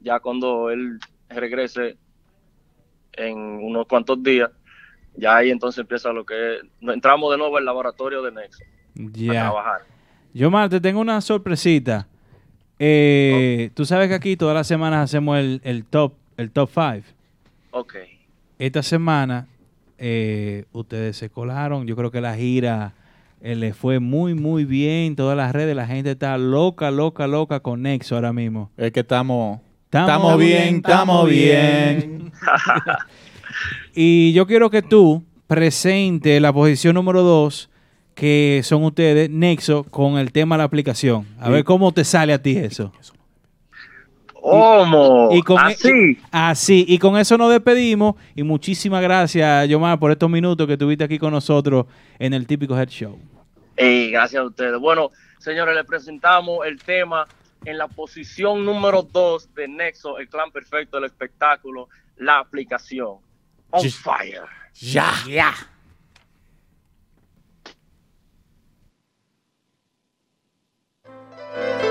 ya 0.00 0.20
cuando 0.20 0.70
él 0.70 0.98
regrese 1.28 1.96
en 3.12 3.36
unos 3.38 3.86
cuantos 3.86 4.22
días, 4.22 4.50
ya 5.16 5.36
ahí 5.36 5.50
entonces 5.50 5.80
empieza 5.80 6.12
lo 6.12 6.24
que 6.24 6.56
es, 6.56 6.62
entramos 6.80 7.30
de 7.32 7.38
nuevo 7.38 7.56
al 7.56 7.64
laboratorio 7.64 8.22
de 8.22 8.32
Nexo 8.32 8.62
a 8.64 9.00
Ya. 9.12 9.32
trabajar. 9.40 9.80
Yo, 10.34 10.50
Mar, 10.50 10.68
te 10.68 10.80
tengo 10.80 11.00
una 11.00 11.20
sorpresita. 11.22 12.06
Eh, 12.78 13.70
Tú 13.74 13.86
sabes 13.86 14.08
que 14.08 14.14
aquí 14.14 14.36
todas 14.36 14.54
las 14.54 14.66
semanas 14.66 15.04
hacemos 15.04 15.38
el, 15.38 15.60
el 15.64 15.84
top 15.84 16.12
el 16.36 16.50
top 16.50 16.68
5. 16.74 17.06
Ok. 17.70 17.94
Esta 18.58 18.82
semana 18.82 19.46
eh, 19.96 20.66
ustedes 20.72 21.16
se 21.16 21.30
colaron. 21.30 21.86
Yo 21.86 21.96
creo 21.96 22.10
que 22.10 22.20
la 22.20 22.34
gira 22.36 22.92
eh, 23.40 23.54
le 23.56 23.72
fue 23.74 23.98
muy, 24.00 24.34
muy 24.34 24.64
bien. 24.64 25.16
Todas 25.16 25.36
las 25.36 25.52
redes, 25.52 25.74
la 25.76 25.86
gente 25.86 26.12
está 26.12 26.36
loca, 26.38 26.90
loca, 26.90 27.26
loca 27.26 27.60
con 27.60 27.82
Nexo 27.82 28.14
ahora 28.16 28.32
mismo. 28.32 28.70
Es 28.76 28.92
que 28.92 29.00
estamos 29.00 29.60
Estamos 29.84 30.08
estamos 30.10 30.38
bien, 30.38 30.76
estamos 30.76 31.28
bien. 31.28 32.32
Y 33.94 34.32
yo 34.32 34.46
quiero 34.46 34.68
que 34.70 34.82
tú 34.82 35.24
presente 35.46 36.38
la 36.40 36.52
posición 36.52 36.94
número 36.94 37.22
2, 37.22 37.70
que 38.14 38.60
son 38.64 38.84
ustedes, 38.84 39.30
Nexo, 39.30 39.84
con 39.84 40.18
el 40.18 40.32
tema 40.32 40.56
de 40.56 40.58
la 40.58 40.64
aplicación. 40.64 41.26
A 41.38 41.46
Sí. 41.46 41.52
ver 41.52 41.64
cómo 41.64 41.92
te 41.92 42.04
sale 42.04 42.32
a 42.32 42.42
ti 42.42 42.56
eso. 42.58 42.92
¿Cómo? 44.50 45.30
Y 45.32 45.42
con 45.42 45.58
e- 45.58 45.72
Así. 45.72 46.18
así. 46.30 46.84
Y 46.88 46.98
con 46.98 47.16
eso 47.18 47.36
nos 47.36 47.50
despedimos. 47.50 48.14
Y 48.34 48.42
muchísimas 48.44 49.02
gracias, 49.02 49.68
Yomar, 49.68 49.98
por 49.98 50.12
estos 50.12 50.30
minutos 50.30 50.66
que 50.66 50.74
estuviste 50.74 51.02
aquí 51.04 51.18
con 51.18 51.32
nosotros 51.32 51.86
en 52.18 52.32
el 52.32 52.46
típico 52.46 52.78
Head 52.78 52.88
Show. 52.88 53.18
Ey, 53.76 54.10
gracias 54.10 54.40
a 54.40 54.44
ustedes. 54.46 54.78
Bueno, 54.78 55.10
señores, 55.38 55.74
les 55.74 55.84
presentamos 55.84 56.64
el 56.64 56.80
tema 56.80 57.26
en 57.64 57.76
la 57.76 57.88
posición 57.88 58.64
número 58.64 59.02
2 59.02 59.54
de 59.54 59.66
Nexo, 59.66 60.18
el 60.18 60.28
clan 60.28 60.52
perfecto 60.52 60.96
del 60.96 61.06
espectáculo, 61.06 61.88
la 62.16 62.38
aplicación. 62.38 63.16
On 63.70 63.90
fire. 63.90 64.42
Ya. 64.74 65.12
Ya. 65.28 65.54
Me 71.56 71.85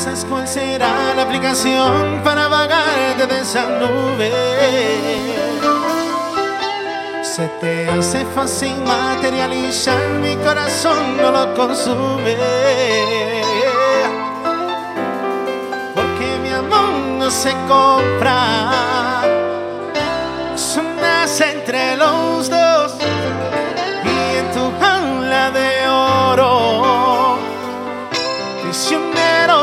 avisas 0.00 0.24
cuál 0.28 0.48
será 0.48 1.14
la 1.14 1.22
aplicación 1.22 2.22
para 2.24 2.48
vagarte 2.48 3.26
de 3.26 3.40
esa 3.40 3.66
nube. 3.66 4.30
Se 7.22 7.46
te 7.60 7.88
hace 7.88 8.24
fácil 8.34 8.74
materializar, 8.84 10.00
mi 10.22 10.36
corazón 10.36 11.16
no 11.16 11.30
lo 11.30 11.54
consume. 11.54 12.36
Porque 15.94 16.38
mi 16.42 16.50
amor 16.50 16.92
no 17.18 17.30
se 17.30 17.52
compra, 17.68 19.22
nace 21.00 21.52
entre 21.52 21.96
los 21.96 22.48
dos. 22.48 22.99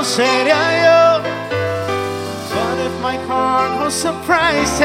Sería 0.08 0.60
yo. 0.84 1.22
But 2.56 2.78
if 2.80 2.94
my 3.02 3.18
heart 3.28 3.84
was 3.84 3.94
surprised, 3.94 4.82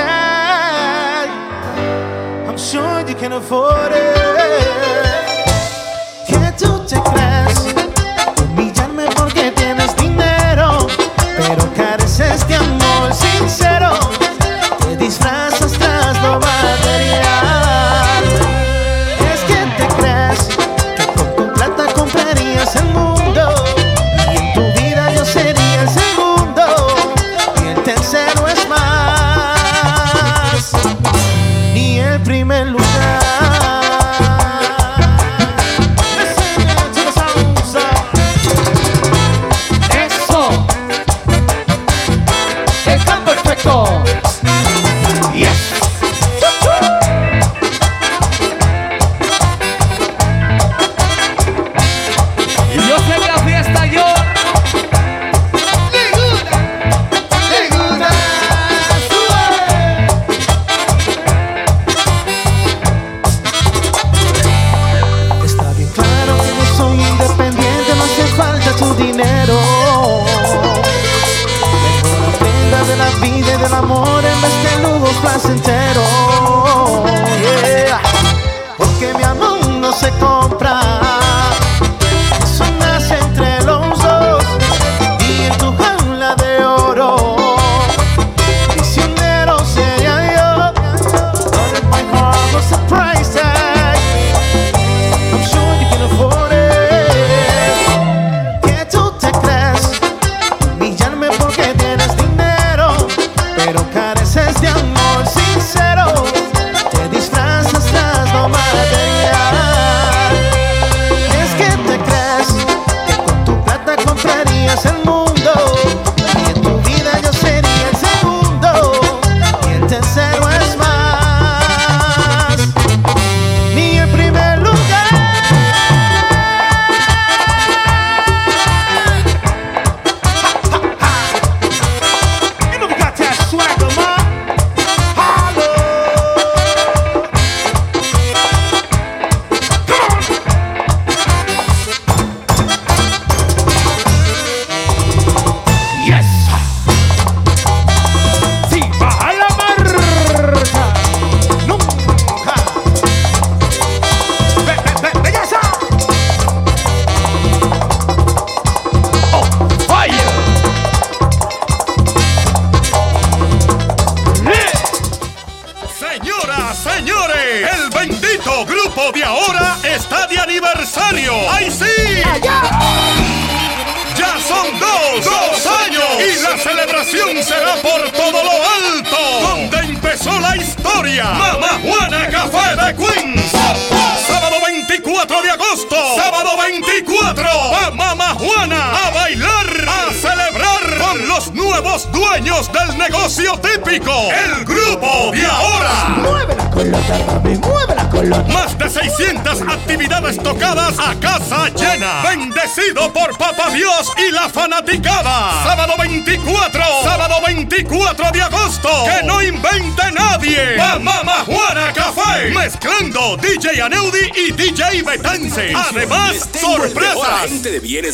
I'm 2.49 2.59
sure 2.59 3.01
you 3.09 3.15
can 3.15 3.33
afford 3.33 3.93
it. 3.93 4.17
Que 6.27 6.53
tú 6.59 6.81
te 6.87 7.01
crees 7.11 7.52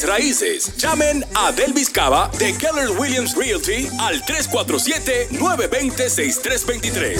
raíces. 0.06 0.76
Llamen 0.76 1.24
a 1.34 1.50
Delvis 1.52 1.90
Cava 1.90 2.30
de 2.38 2.56
Keller 2.56 2.90
Williams 2.98 3.34
Realty 3.34 3.88
al 3.98 4.24
347-920-6323. 4.24 7.18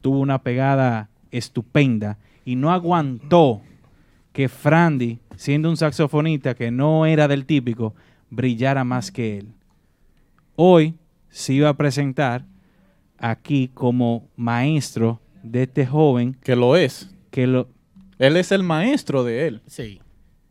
tuvo 0.00 0.20
una 0.20 0.42
pegada 0.42 1.08
estupenda 1.30 2.18
y 2.44 2.56
no 2.56 2.70
aguantó 2.72 3.62
que 4.32 4.48
Frandy, 4.48 5.18
siendo 5.36 5.70
un 5.70 5.76
saxofonista 5.76 6.54
que 6.54 6.70
no 6.70 7.06
era 7.06 7.26
del 7.28 7.46
típico, 7.46 7.94
brillara 8.30 8.84
más 8.84 9.10
que 9.10 9.38
él. 9.38 9.48
Hoy 10.56 10.94
se 11.30 11.54
iba 11.54 11.68
a 11.68 11.76
presentar 11.76 12.44
aquí 13.18 13.70
como 13.72 14.28
maestro 14.36 15.20
de 15.42 15.62
este 15.64 15.86
joven. 15.86 16.36
Que 16.42 16.56
lo 16.56 16.76
es. 16.76 17.10
Que 17.30 17.46
lo, 17.46 17.68
Él 18.18 18.36
es 18.36 18.52
el 18.52 18.62
maestro 18.62 19.24
de 19.24 19.46
él. 19.46 19.62
Sí. 19.66 20.00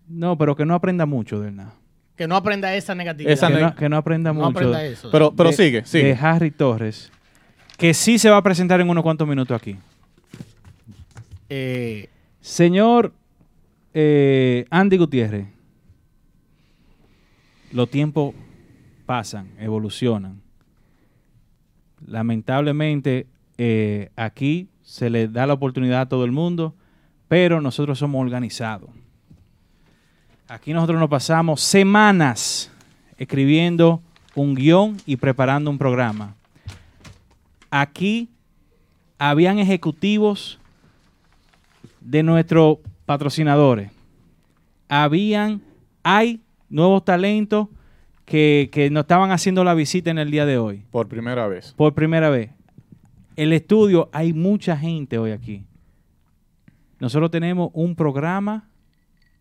no, 0.08 0.38
pero 0.38 0.56
que 0.56 0.66
no 0.66 0.74
aprenda 0.76 1.06
mucho 1.06 1.40
de 1.40 1.50
él 1.50 1.56
nada. 1.56 1.74
Que 2.16 2.28
no 2.28 2.36
aprenda 2.36 2.74
esa 2.76 2.96
negatividad. 2.96 3.34
Esa 3.34 3.48
que, 3.50 3.54
ne- 3.56 3.62
no, 3.62 3.76
que 3.76 3.90
no 3.90 3.98
aprenda 3.98 4.32
No 4.32 4.36
mucho. 4.36 4.48
aprenda 4.50 4.84
eso. 4.86 5.10
Pero, 5.12 5.36
pero 5.36 5.50
de- 5.50 5.56
sigue, 5.56 5.86
sigue. 5.86 6.06
De 6.06 6.14
Harry 6.14 6.50
Torres. 6.52 7.12
Que 7.78 7.94
sí 7.94 8.18
se 8.20 8.30
va 8.30 8.38
a 8.38 8.44
presentar 8.44 8.80
en 8.82 8.90
unos 8.90 9.04
cuantos 9.04 9.28
minutos 9.28 9.56
aquí. 9.60 9.76
Eh, 11.50 12.10
Señor 12.42 13.14
eh, 13.94 14.66
Andy 14.70 14.98
Gutiérrez, 14.98 15.48
los 17.72 17.90
tiempos 17.90 18.34
pasan, 19.06 19.50
evolucionan. 19.60 20.42
Lamentablemente, 22.06 23.28
eh, 23.58 24.10
aquí 24.16 24.68
se 24.84 25.10
le 25.10 25.28
da 25.28 25.48
la 25.48 25.54
oportunidad 25.54 26.02
a 26.02 26.06
todo 26.08 26.26
el 26.26 26.32
mundo, 26.32 26.76
pero 27.28 27.62
nosotros 27.62 27.98
somos 27.98 28.22
organizados. 28.22 28.90
Aquí 30.48 30.74
nosotros 30.74 31.00
nos 31.00 31.10
pasamos 31.10 31.62
semanas 31.62 32.72
escribiendo 33.18 34.02
un 34.36 34.56
guion 34.56 34.98
y 35.06 35.16
preparando 35.16 35.72
un 35.72 35.78
programa. 35.78 36.36
Aquí 37.78 38.30
habían 39.20 39.60
ejecutivos 39.60 40.62
de 42.00 42.24
nuestros 42.24 42.78
patrocinadores. 43.06 43.92
Habían, 44.88 45.62
hay 46.02 46.40
nuevos 46.70 47.04
talentos 47.04 47.68
que, 48.24 48.70
que 48.72 48.90
nos 48.90 49.02
estaban 49.02 49.32
haciendo 49.32 49.66
la 49.66 49.74
visita 49.74 50.10
en 50.10 50.20
el 50.20 50.32
día 50.32 50.46
de 50.46 50.58
hoy. 50.58 50.86
Por 50.90 51.10
primera 51.10 51.50
vez. 51.50 51.74
Por 51.74 51.94
primera 51.94 52.30
vez. 52.30 52.52
El 53.36 53.52
estudio, 53.52 54.10
hay 54.14 54.32
mucha 54.32 54.78
gente 54.78 55.18
hoy 55.18 55.32
aquí. 55.32 55.66
Nosotros 57.02 57.30
tenemos 57.30 57.72
un 57.74 57.98
programa 57.98 58.70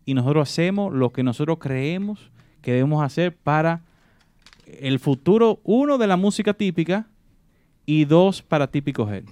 y 0.03 0.13
nosotros 0.13 0.49
hacemos 0.49 0.93
lo 0.93 1.13
que 1.13 1.23
nosotros 1.23 1.57
creemos 1.57 2.31
que 2.61 2.73
debemos 2.73 3.01
hacer 3.01 3.33
para 3.33 3.83
el 4.65 4.99
futuro, 4.99 5.61
uno, 5.63 5.97
de 5.97 6.07
la 6.07 6.17
música 6.17 6.53
típica 6.53 7.07
y 7.85 8.05
dos, 8.05 8.41
para 8.41 8.67
Típico 8.67 9.09
Head. 9.11 9.25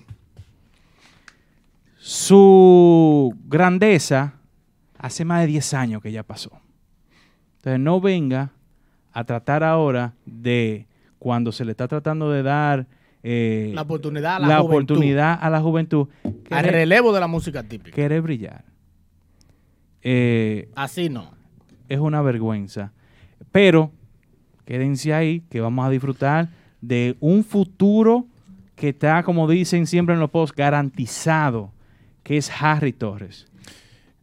Su 1.97 3.33
grandeza 3.47 4.33
hace 4.97 5.23
más 5.25 5.41
de 5.41 5.47
10 5.47 5.73
años 5.73 6.01
que 6.01 6.11
ya 6.11 6.23
pasó. 6.23 6.51
Entonces 7.57 7.79
no 7.79 8.01
venga 8.01 8.51
a 9.13 9.23
tratar 9.23 9.63
ahora 9.63 10.13
de 10.25 10.85
cuando 11.19 11.51
se 11.51 11.63
le 11.63 11.71
está 11.71 11.87
tratando 11.87 12.29
de 12.29 12.43
dar 12.43 12.87
eh, 13.23 13.71
La 13.73 13.83
oportunidad 13.83 14.35
a 14.35 14.39
la 14.39 14.47
la 14.47 14.59
juventud. 14.59 14.95
oportunidad 14.95 15.39
a 15.41 15.49
la 15.49 15.61
juventud 15.61 16.07
Al 16.49 16.65
relevo 16.65 17.13
de 17.13 17.19
la 17.21 17.27
música 17.27 17.63
típica. 17.63 17.95
querer 17.95 18.21
brillar. 18.21 18.65
Eh, 20.01 20.69
Así 20.75 21.07
no. 21.09 21.31
es 21.87 21.99
una 21.99 22.21
vergüenza. 22.21 22.91
Pero 23.51 23.91
quédense 24.65 25.13
ahí 25.13 25.41
que 25.49 25.61
vamos 25.61 25.85
a 25.85 25.89
disfrutar 25.89 26.49
de 26.81 27.15
un 27.21 27.45
futuro 27.45 28.27
que 28.75 28.89
está, 28.89 29.23
como 29.23 29.47
dicen 29.47 29.87
siempre 29.87 30.15
en 30.15 30.19
los 30.19 30.29
posts, 30.29 30.55
garantizado, 30.55 31.71
que 32.23 32.37
es 32.37 32.51
Harry 32.61 32.93
Torres. 32.93 33.47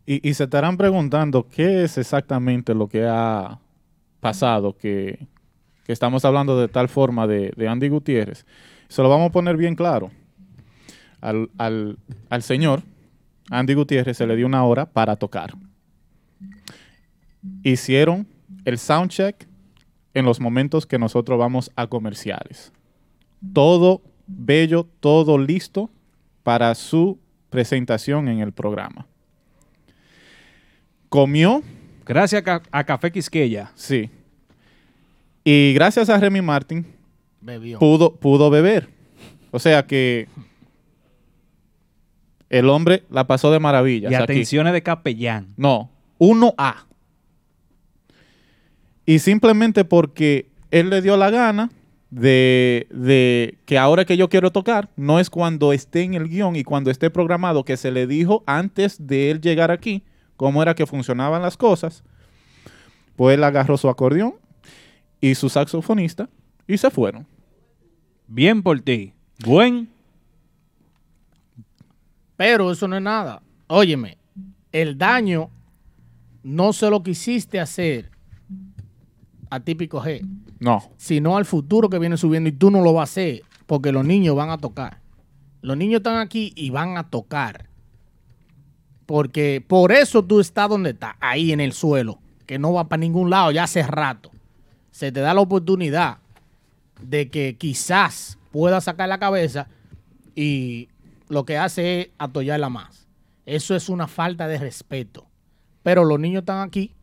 Y, 0.07 0.35
se 0.35 0.45
estarán 0.45 0.77
preguntando 0.77 1.47
qué 1.49 1.85
es 1.85 1.97
exactamente 1.97 2.75
lo 2.75 2.89
que 2.89 3.07
ha 3.07 3.61
pasado, 4.19 4.77
que, 4.77 5.29
estamos 5.87 6.25
hablando 6.25 6.61
de 6.61 6.69
tal 6.69 6.89
forma 6.89 7.27
de, 7.27 7.53
Andy 7.69 7.89
Gutiérrez. 7.89 8.45
Se 8.89 9.03
lo 9.03 9.09
vamos 9.09 9.29
a 9.29 9.33
poner 9.33 9.57
bien 9.57 9.75
claro. 9.75 10.11
Al 11.21 11.97
señor 12.43 12.83
Andy 13.51 13.75
Gutiérrez 13.75 14.17
se 14.17 14.27
le 14.27 14.37
dio 14.37 14.47
una 14.47 14.65
hora 14.65 14.87
para 14.87 15.17
tocar. 15.17 15.55
Hicieron 17.63 18.27
el 18.65 18.79
soundcheck 18.79 19.47
en 20.15 20.25
los 20.25 20.41
momentos 20.41 20.87
que 20.87 20.99
nosotros 20.99 21.39
vamos 21.39 21.71
a 21.75 21.89
comerciales. 21.89 22.73
Todo 23.53 24.03
bello, 24.39 24.87
todo 25.01 25.39
listo 25.39 25.91
para 26.43 26.75
su 26.75 27.19
presentación 27.51 28.29
en 28.29 28.41
el 28.41 28.53
programa. 28.53 29.07
Comió. 31.09 31.63
Gracias 32.07 32.41
a, 32.41 32.45
Ca- 32.45 32.63
a 32.71 32.85
Café 32.85 33.11
Quisqueya. 33.13 33.71
Sí. 33.75 34.11
Y 35.45 35.73
gracias 35.75 36.09
a 36.09 36.19
Remy 36.19 36.43
Martin 36.43 36.87
Bebió. 37.41 37.79
pudo, 37.79 38.15
pudo 38.17 38.51
beber. 38.51 38.89
O 39.51 39.59
sea 39.59 39.87
que 39.87 40.29
el 42.49 42.69
hombre 42.69 43.05
la 43.11 43.27
pasó 43.27 43.51
de 43.53 43.59
maravilla. 43.61 44.11
Y 44.11 44.15
atenciones 44.15 44.73
de 44.73 44.83
capellán. 44.83 45.49
No, 45.57 45.91
1A. 46.19 46.85
Y 49.07 49.19
simplemente 49.21 49.85
porque 49.85 50.49
él 50.71 50.91
le 50.91 51.01
dio 51.03 51.17
la 51.17 51.31
gana 51.31 51.71
de, 52.11 52.87
de 52.91 53.59
que 53.67 53.79
ahora 53.79 54.05
que 54.05 54.17
yo 54.17 54.29
quiero 54.29 54.51
tocar, 54.51 54.91
no 54.97 55.21
es 55.21 55.31
cuando 55.31 55.73
esté 55.73 56.03
en 56.03 56.15
el 56.15 56.29
guion 56.29 56.57
y 56.57 56.65
cuando 56.65 56.91
esté 56.91 57.11
programado, 57.11 57.65
que 57.65 57.77
se 57.77 57.91
le 57.91 58.07
dijo 58.07 58.43
antes 58.47 59.07
de 59.07 59.31
él 59.31 59.41
llegar 59.41 59.71
aquí 59.71 60.03
cómo 60.37 60.63
era 60.63 60.75
que 60.75 60.87
funcionaban 60.87 61.43
las 61.43 61.57
cosas, 61.57 62.03
pues 63.17 63.35
él 63.35 63.45
agarró 63.45 63.77
su 63.77 63.89
acordeón 63.89 64.35
y 65.21 65.35
su 65.35 65.49
saxofonista 65.49 66.29
y 66.67 66.79
se 66.79 66.91
fueron. 66.91 67.27
Bien 68.27 68.63
por 68.63 68.81
ti. 68.81 69.13
Buen. 69.45 69.89
Pero 72.37 72.71
eso 72.71 72.89
no 72.89 72.97
es 72.97 73.03
nada. 73.03 73.43
Óyeme, 73.67 74.17
el 74.73 74.97
daño 74.97 75.51
no 76.43 76.73
se 76.73 76.89
lo 76.89 77.03
quisiste 77.03 77.61
hacer 77.61 78.11
a 79.51 79.61
típico 79.61 80.01
G, 80.01 80.27
No. 80.61 80.91
sino 80.99 81.37
al 81.37 81.47
futuro 81.47 81.89
que 81.89 81.99
viene 81.99 82.19
subiendo 82.19 82.49
y 82.49 82.53
tú 82.53 82.71
no 82.71 82.83
lo 82.83 82.93
vas 82.93 83.09
a 83.09 83.13
hacer 83.13 83.43
porque 83.67 83.93
los 83.93 84.05
niños 84.05 84.37
van 84.37 84.51
a 84.51 84.59
tocar. 84.59 85.01
Los 85.63 85.77
niños 85.77 86.01
están 86.01 86.19
aquí 86.19 86.53
y 86.55 86.71
van 86.71 86.97
a 86.97 87.09
tocar. 87.09 87.69
Porque 89.07 89.65
por 89.67 89.93
eso 89.93 90.25
tú 90.25 90.41
estás 90.41 90.69
donde 90.69 90.91
estás, 90.91 91.15
ahí 91.21 91.53
en 91.53 91.61
el 91.61 91.73
suelo, 91.73 92.19
que 92.47 92.59
no 92.59 92.73
va 92.73 92.89
para 92.89 93.01
ningún 93.01 93.31
lado 93.31 93.51
ya 93.51 93.65
hace 93.65 93.83
rato. 93.83 94.31
Se 94.91 95.13
te 95.13 95.21
da 95.21 95.35
la 95.35 95.41
oportunidad 95.41 96.19
de 97.03 97.31
que 97.31 97.57
quizás 97.57 98.39
puedas 98.51 98.85
sacar 98.85 99.09
la 99.09 99.19
cabeza 99.19 99.69
y 100.35 100.89
lo 101.29 101.45
que 101.45 101.57
hace 101.57 102.01
es 102.01 102.09
atollarla 102.19 102.69
más. 102.69 103.07
Eso 103.47 103.75
es 103.75 103.89
una 103.89 104.09
falta 104.09 104.47
de 104.47 104.59
respeto. 104.59 105.27
Pero 105.83 106.05
los 106.05 106.21
niños 106.21 106.41
están 106.41 106.61
aquí 106.67 106.95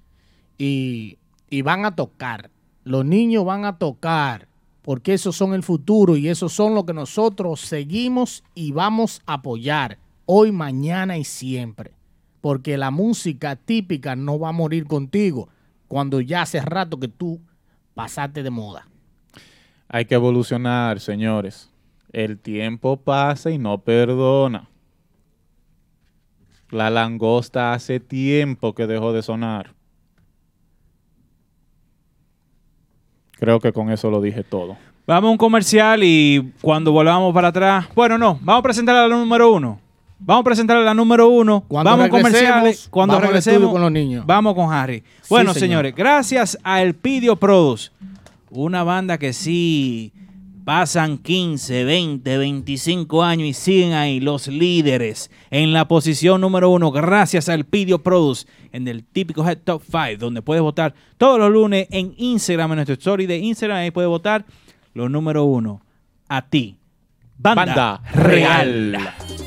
y, 0.57 1.17
y 1.49 1.61
van 1.61 1.85
a 1.85 1.95
tocar. 1.95 2.51
Los 2.87 3.03
niños 3.03 3.43
van 3.43 3.65
a 3.65 3.77
tocar 3.77 4.47
porque 4.81 5.13
esos 5.13 5.35
son 5.35 5.53
el 5.53 5.63
futuro 5.63 6.15
y 6.15 6.29
esos 6.29 6.53
son 6.53 6.73
lo 6.73 6.85
que 6.85 6.93
nosotros 6.93 7.59
seguimos 7.59 8.45
y 8.55 8.71
vamos 8.71 9.21
a 9.25 9.33
apoyar 9.33 9.97
hoy, 10.25 10.53
mañana 10.53 11.17
y 11.17 11.25
siempre. 11.25 11.91
Porque 12.39 12.77
la 12.77 12.89
música 12.89 13.57
típica 13.57 14.15
no 14.15 14.39
va 14.39 14.49
a 14.49 14.53
morir 14.53 14.85
contigo 14.85 15.49
cuando 15.89 16.21
ya 16.21 16.43
hace 16.43 16.61
rato 16.61 16.97
que 16.97 17.09
tú 17.09 17.41
pasaste 17.93 18.41
de 18.41 18.49
moda. 18.49 18.87
Hay 19.89 20.05
que 20.05 20.15
evolucionar, 20.15 21.01
señores. 21.01 21.69
El 22.13 22.39
tiempo 22.39 22.95
pasa 22.95 23.51
y 23.51 23.57
no 23.57 23.79
perdona. 23.79 24.69
La 26.69 26.89
langosta 26.89 27.73
hace 27.73 27.99
tiempo 27.99 28.73
que 28.73 28.87
dejó 28.87 29.11
de 29.11 29.23
sonar. 29.23 29.76
Creo 33.39 33.59
que 33.59 33.71
con 33.71 33.91
eso 33.91 34.09
lo 34.09 34.21
dije 34.21 34.43
todo. 34.43 34.77
Vamos 35.05 35.29
a 35.29 35.31
un 35.31 35.37
comercial 35.37 36.01
y 36.03 36.51
cuando 36.61 36.91
volvamos 36.91 37.33
para 37.33 37.49
atrás. 37.49 37.87
Bueno, 37.95 38.17
no, 38.17 38.39
vamos 38.41 38.59
a 38.59 38.63
presentar 38.63 38.95
a 38.95 39.07
la 39.07 39.15
número 39.15 39.51
uno. 39.51 39.79
Vamos 40.19 40.41
a 40.41 40.43
presentar 40.43 40.77
a 40.77 40.81
la 40.81 40.93
número 40.93 41.29
uno. 41.29 41.63
Cuando 41.67 41.91
vamos 41.91 42.07
a 42.07 42.09
comerciales. 42.09 42.87
Cuando 42.89 43.19
regresemos, 43.19 43.57
estudio 43.57 43.71
con 43.71 43.81
los 43.81 43.91
niños. 43.91 44.25
vamos 44.25 44.55
con 44.55 44.73
Harry. 44.73 45.03
Bueno, 45.29 45.53
señor. 45.53 45.67
señores, 45.67 45.95
gracias 45.95 46.57
a 46.63 46.81
El 46.81 46.95
Pidio 46.95 47.35
Produce, 47.35 47.91
una 48.49 48.83
banda 48.83 49.17
que 49.17 49.31
sí 49.31 50.11
pasan 50.67 51.17
15, 51.19 51.85
20, 51.85 52.37
25 52.39 53.23
años 53.23 53.47
y 53.47 53.53
siguen 53.53 53.93
ahí 53.93 54.19
los 54.19 54.49
líderes 54.49 55.31
en 55.49 55.71
la 55.71 55.87
posición 55.87 56.41
número 56.41 56.69
uno. 56.69 56.91
Gracias 56.91 57.47
al 57.47 57.63
Pidio 57.63 58.03
Produce 58.03 58.47
en 58.73 58.85
el 58.89 59.05
típico 59.05 59.47
Head 59.47 59.59
Top 59.59 59.81
5, 59.85 60.17
donde 60.19 60.41
puedes 60.41 60.61
votar 60.61 60.93
todos 61.17 61.39
los 61.39 61.49
lunes 61.51 61.87
en 61.89 62.13
Instagram, 62.17 62.73
en 62.73 62.75
nuestro 62.75 62.95
story 62.95 63.27
de 63.27 63.37
Instagram. 63.37 63.77
Ahí 63.77 63.91
puedes 63.91 64.09
votar 64.09 64.43
los 64.93 65.09
número 65.09 65.45
uno. 65.45 65.85
A 66.27 66.41
ti. 66.41 66.77
Banda, 67.37 67.63
Banda 67.63 68.01
Real. 68.13 68.91
Real. 68.91 69.46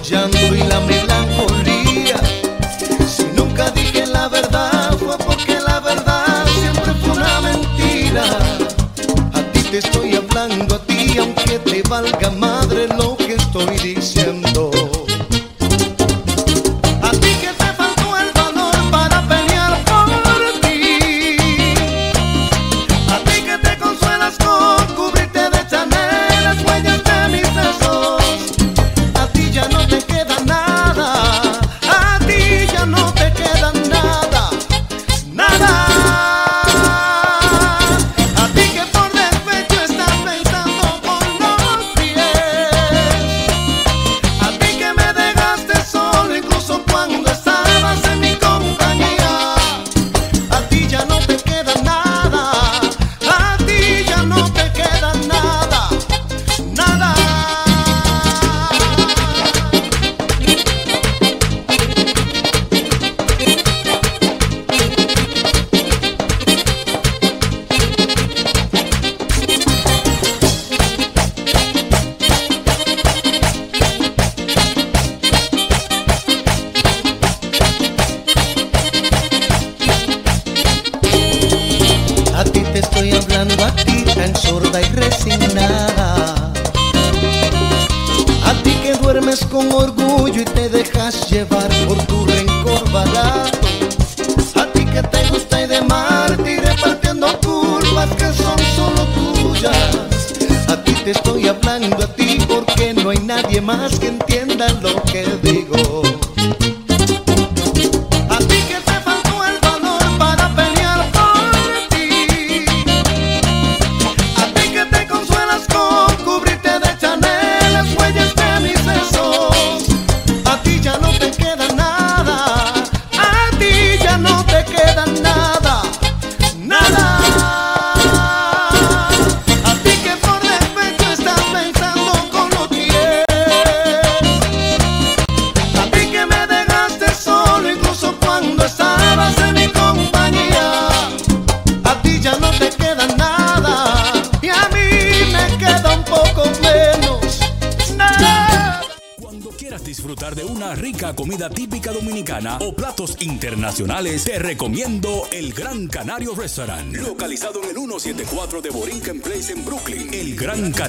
y 0.00 0.62
la 0.68 0.80
melancolía. 0.80 2.16
Si 3.08 3.24
nunca 3.34 3.68
dije 3.72 4.06
la 4.06 4.28
verdad 4.28 4.96
fue 4.96 5.18
porque 5.18 5.58
la 5.60 5.80
verdad 5.80 6.46
siempre 6.60 6.92
fue 7.00 7.10
una 7.16 7.40
mentira. 7.40 8.22
A 9.34 9.42
ti 9.52 9.60
te 9.62 9.78
estoy 9.78 10.14
hablando 10.14 10.76
a 10.76 10.78
ti, 10.86 11.18
aunque 11.18 11.58
te 11.58 11.82
valga 11.88 12.30
madre 12.30 12.67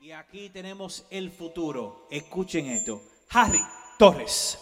Y 0.00 0.10
aquí 0.12 0.50
tenemos 0.50 1.04
el 1.10 1.30
futuro. 1.30 2.08
Escuchen 2.10 2.66
esto. 2.66 3.00
Harry 3.30 3.62
Torres. 3.98 4.58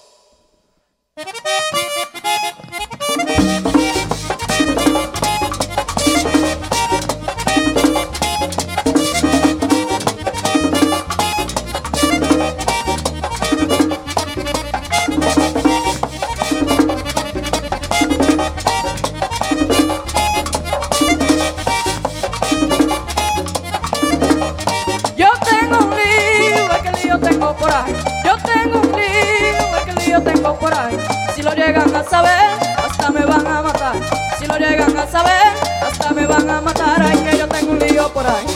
A 32.08 32.10
saber, 32.10 32.58
hasta 32.78 33.10
me 33.10 33.24
van 33.26 33.46
a 33.46 33.62
matar. 33.62 33.94
Si 34.38 34.46
lo 34.46 34.56
llegan 34.56 34.96
a 34.96 35.06
saber, 35.06 35.42
hasta 35.82 36.10
me 36.12 36.26
van 36.26 36.48
a 36.48 36.60
matar. 36.60 37.02
Ay, 37.02 37.18
que 37.18 37.38
yo 37.38 37.48
tengo 37.48 37.72
un 37.72 37.78
lío 37.78 38.08
por 38.12 38.26
ahí. 38.26 38.46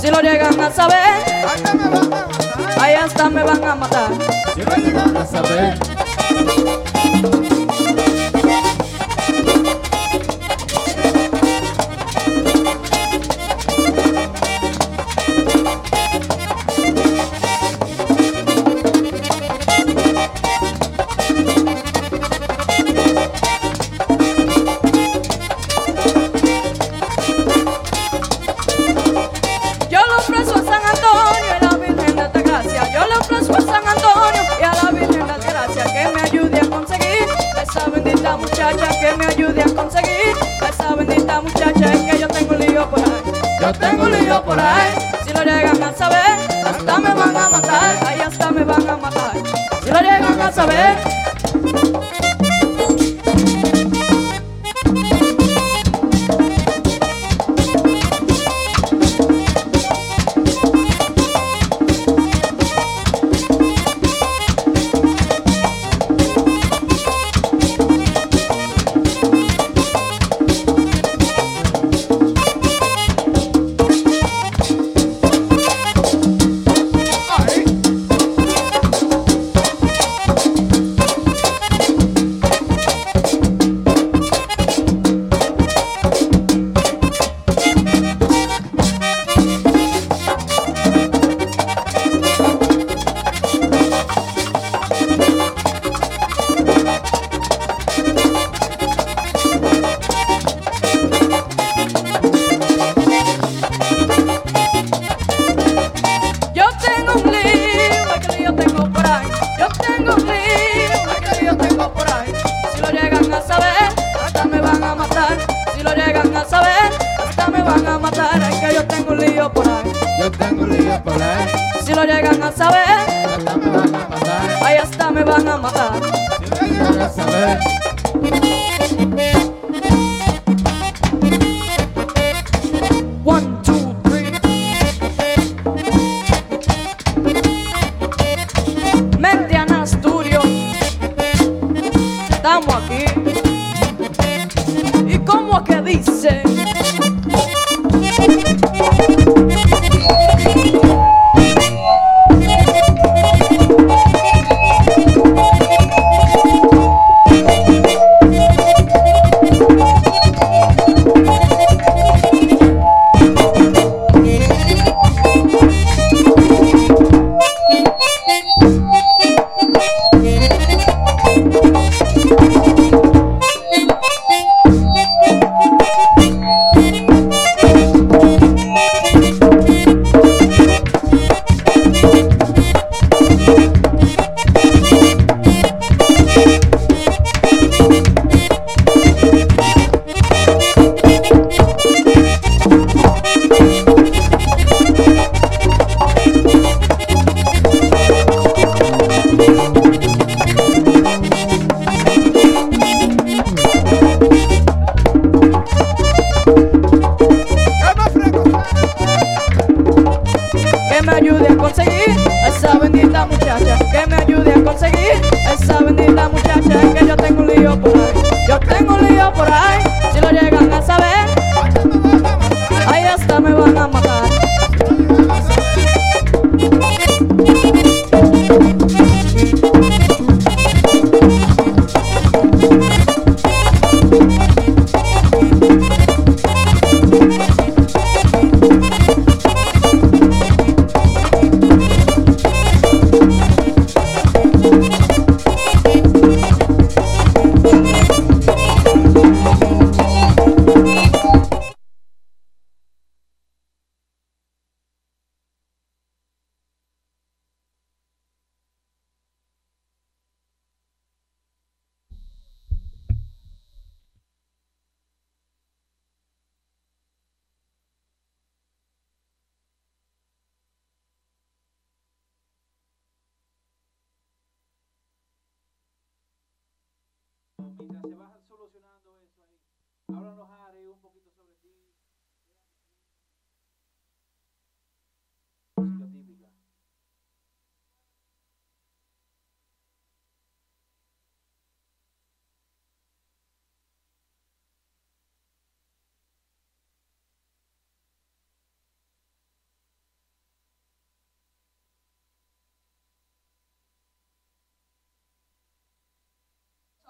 Si 0.00 0.10
lo 0.10 0.20
llegan 0.20 0.60
a 0.60 0.70
saber, 0.70 1.24
ahí 2.80 2.94
hasta 2.94 3.30
me 3.30 3.42
van 3.42 3.64
a 3.64 3.74
matar. 3.74 4.10
Si 4.54 4.62
lo 4.62 4.76
llegan 4.76 5.16
a 5.16 5.26
saber. 5.26 5.78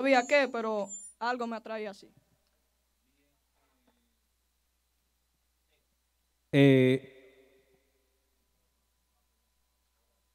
Sabía 0.06 0.24
qué, 0.24 0.48
pero 0.52 0.86
algo 1.18 1.48
me 1.48 1.56
atrae 1.56 1.88
así. 1.88 2.08
Eh, 6.52 7.12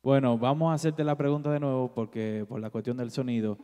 bueno, 0.03 0.38
vamos 0.38 0.72
a 0.72 0.73
hacerte 0.73 1.06
la 1.06 1.15
pregunta 1.15 1.49
de 1.53 1.61
nuevo 1.61 1.89
porque 1.93 2.45
por 2.49 2.60
la 2.60 2.69
cuestión 2.69 2.98
del 2.98 3.11
sonido. 3.11 3.57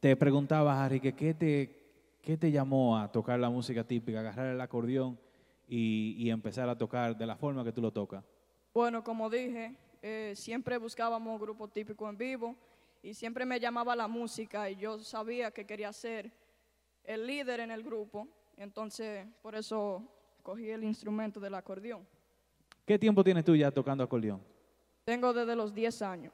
Te 0.00 0.16
preguntaba, 0.16 0.82
Harry, 0.82 0.98
que 0.98 1.14
qué 1.14 1.34
te, 1.34 2.16
qué 2.22 2.38
te 2.38 2.50
llamó 2.50 2.96
a 2.96 3.12
tocar 3.12 3.38
la 3.38 3.50
música 3.50 3.84
típica, 3.84 4.20
agarrar 4.20 4.46
el 4.54 4.60
acordeón 4.62 5.20
y, 5.68 6.14
y 6.16 6.30
empezar 6.30 6.70
a 6.70 6.78
tocar 6.78 7.18
de 7.18 7.26
la 7.26 7.36
forma 7.36 7.62
que 7.64 7.72
tú 7.72 7.82
lo 7.82 7.92
tocas. 7.92 8.24
Bueno, 8.72 9.04
como 9.04 9.28
dije, 9.28 9.76
eh, 10.00 10.32
siempre 10.36 10.78
buscábamos 10.78 11.38
grupos 11.38 11.70
típicos 11.70 12.08
en 12.08 12.16
vivo 12.16 12.56
y 13.02 13.14
siempre 13.14 13.46
me 13.46 13.58
llamaba 13.58 13.96
la 13.96 14.08
música 14.08 14.70
y 14.70 14.76
yo 14.76 14.98
sabía 14.98 15.50
que 15.50 15.66
quería 15.66 15.92
ser 15.92 16.32
el 17.04 17.26
líder 17.26 17.60
en 17.60 17.70
el 17.70 17.82
grupo. 17.82 18.28
Entonces, 18.56 19.26
por 19.42 19.54
eso 19.54 20.02
cogí 20.42 20.70
el 20.70 20.84
instrumento 20.84 21.40
del 21.40 21.54
acordeón. 21.54 22.06
¿Qué 22.84 22.98
tiempo 22.98 23.24
tienes 23.24 23.44
tú 23.44 23.56
ya 23.56 23.70
tocando 23.70 24.04
acordeón? 24.04 24.42
Tengo 25.04 25.32
desde 25.32 25.56
los 25.56 25.74
10 25.74 26.02
años, 26.02 26.32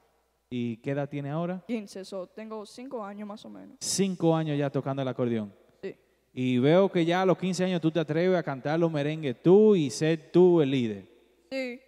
¿Y 0.49 0.77
qué 0.77 0.91
edad 0.91 1.09
tienes 1.09 1.31
ahora? 1.31 1.61
15, 1.67 2.05
so, 2.05 2.27
tengo 2.27 2.65
5 2.65 3.03
años 3.03 3.27
más 3.27 3.43
o 3.43 3.49
menos. 3.49 3.77
Cinco 3.81 4.33
años 4.33 4.57
ya 4.57 4.69
tocando 4.69 5.01
el 5.01 5.07
acordeón. 5.07 5.53
Sí. 5.81 5.95
Y 6.33 6.57
veo 6.59 6.89
que 6.89 7.03
ya 7.03 7.23
a 7.23 7.25
los 7.25 7.37
15 7.37 7.65
años 7.65 7.81
tú 7.81 7.91
te 7.91 7.99
atreves 7.99 8.37
a 8.37 8.43
cantar 8.43 8.79
los 8.79 8.89
merengues 8.89 9.41
tú 9.41 9.75
y 9.75 9.89
ser 9.89 10.31
tú 10.31 10.61
el 10.61 10.71
líder. 10.71 11.05
Sí, 11.51 11.81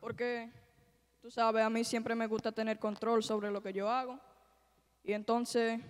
porque 0.00 0.50
tú 1.24 1.30
sabes, 1.30 1.64
a 1.64 1.70
mí 1.70 1.84
siempre 1.84 2.14
me 2.14 2.26
gusta 2.26 2.52
tener 2.52 2.78
control 2.78 3.22
sobre 3.22 3.50
lo 3.50 3.62
que 3.62 3.72
yo 3.72 3.88
hago. 3.88 4.20
Y 5.02 5.14
entonces, 5.14 5.80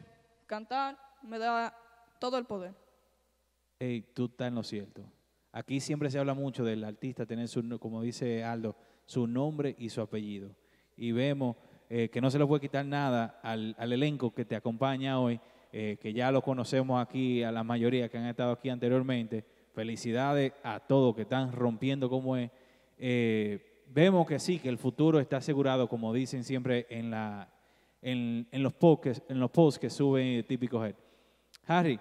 cantar 0.46 0.96
me 1.24 1.40
da 1.40 1.76
todo 2.20 2.38
el 2.38 2.44
poder. 2.44 2.72
Ey, 3.80 4.02
tú 4.14 4.26
estás 4.26 4.46
en 4.46 4.54
lo 4.54 4.62
cierto. 4.62 5.02
Aquí 5.50 5.80
siempre 5.80 6.08
se 6.08 6.20
habla 6.20 6.34
mucho 6.34 6.62
del 6.62 6.84
artista 6.84 7.26
tener 7.26 7.48
su, 7.48 7.80
como 7.80 8.00
dice 8.00 8.44
Aldo, 8.44 8.76
su 9.06 9.26
nombre 9.26 9.74
y 9.76 9.88
su 9.88 10.00
apellido. 10.00 10.54
Y 10.96 11.10
vemos 11.10 11.56
eh, 11.90 12.10
que 12.10 12.20
no 12.20 12.30
se 12.30 12.38
le 12.38 12.46
puede 12.46 12.60
quitar 12.60 12.86
nada 12.86 13.40
al, 13.42 13.74
al 13.76 13.92
elenco 13.92 14.32
que 14.32 14.44
te 14.44 14.54
acompaña 14.54 15.18
hoy, 15.18 15.40
eh, 15.72 15.98
que 16.00 16.12
ya 16.12 16.30
lo 16.30 16.42
conocemos 16.42 17.02
aquí, 17.02 17.42
a 17.42 17.50
la 17.50 17.64
mayoría 17.64 18.08
que 18.08 18.18
han 18.18 18.26
estado 18.26 18.52
aquí 18.52 18.68
anteriormente. 18.68 19.44
Felicidades 19.72 20.52
a 20.62 20.78
todos 20.78 21.12
que 21.16 21.22
están 21.22 21.50
rompiendo 21.50 22.08
como 22.08 22.36
es. 22.36 22.52
Eh, 22.98 23.73
vemos 23.86 24.26
que 24.26 24.38
sí, 24.38 24.58
que 24.58 24.68
el 24.68 24.78
futuro 24.78 25.20
está 25.20 25.38
asegurado, 25.38 25.88
como 25.88 26.12
dicen 26.12 26.44
siempre 26.44 26.86
en, 26.90 27.10
la, 27.10 27.52
en, 28.02 28.46
en 28.50 28.62
los, 28.62 28.72
posts, 28.74 29.22
en 29.28 29.40
los 29.40 29.50
posts 29.50 29.78
que 29.78 29.90
sube 29.90 30.42
Típico 30.44 30.84
Head. 30.84 30.94
Harry, 31.66 31.98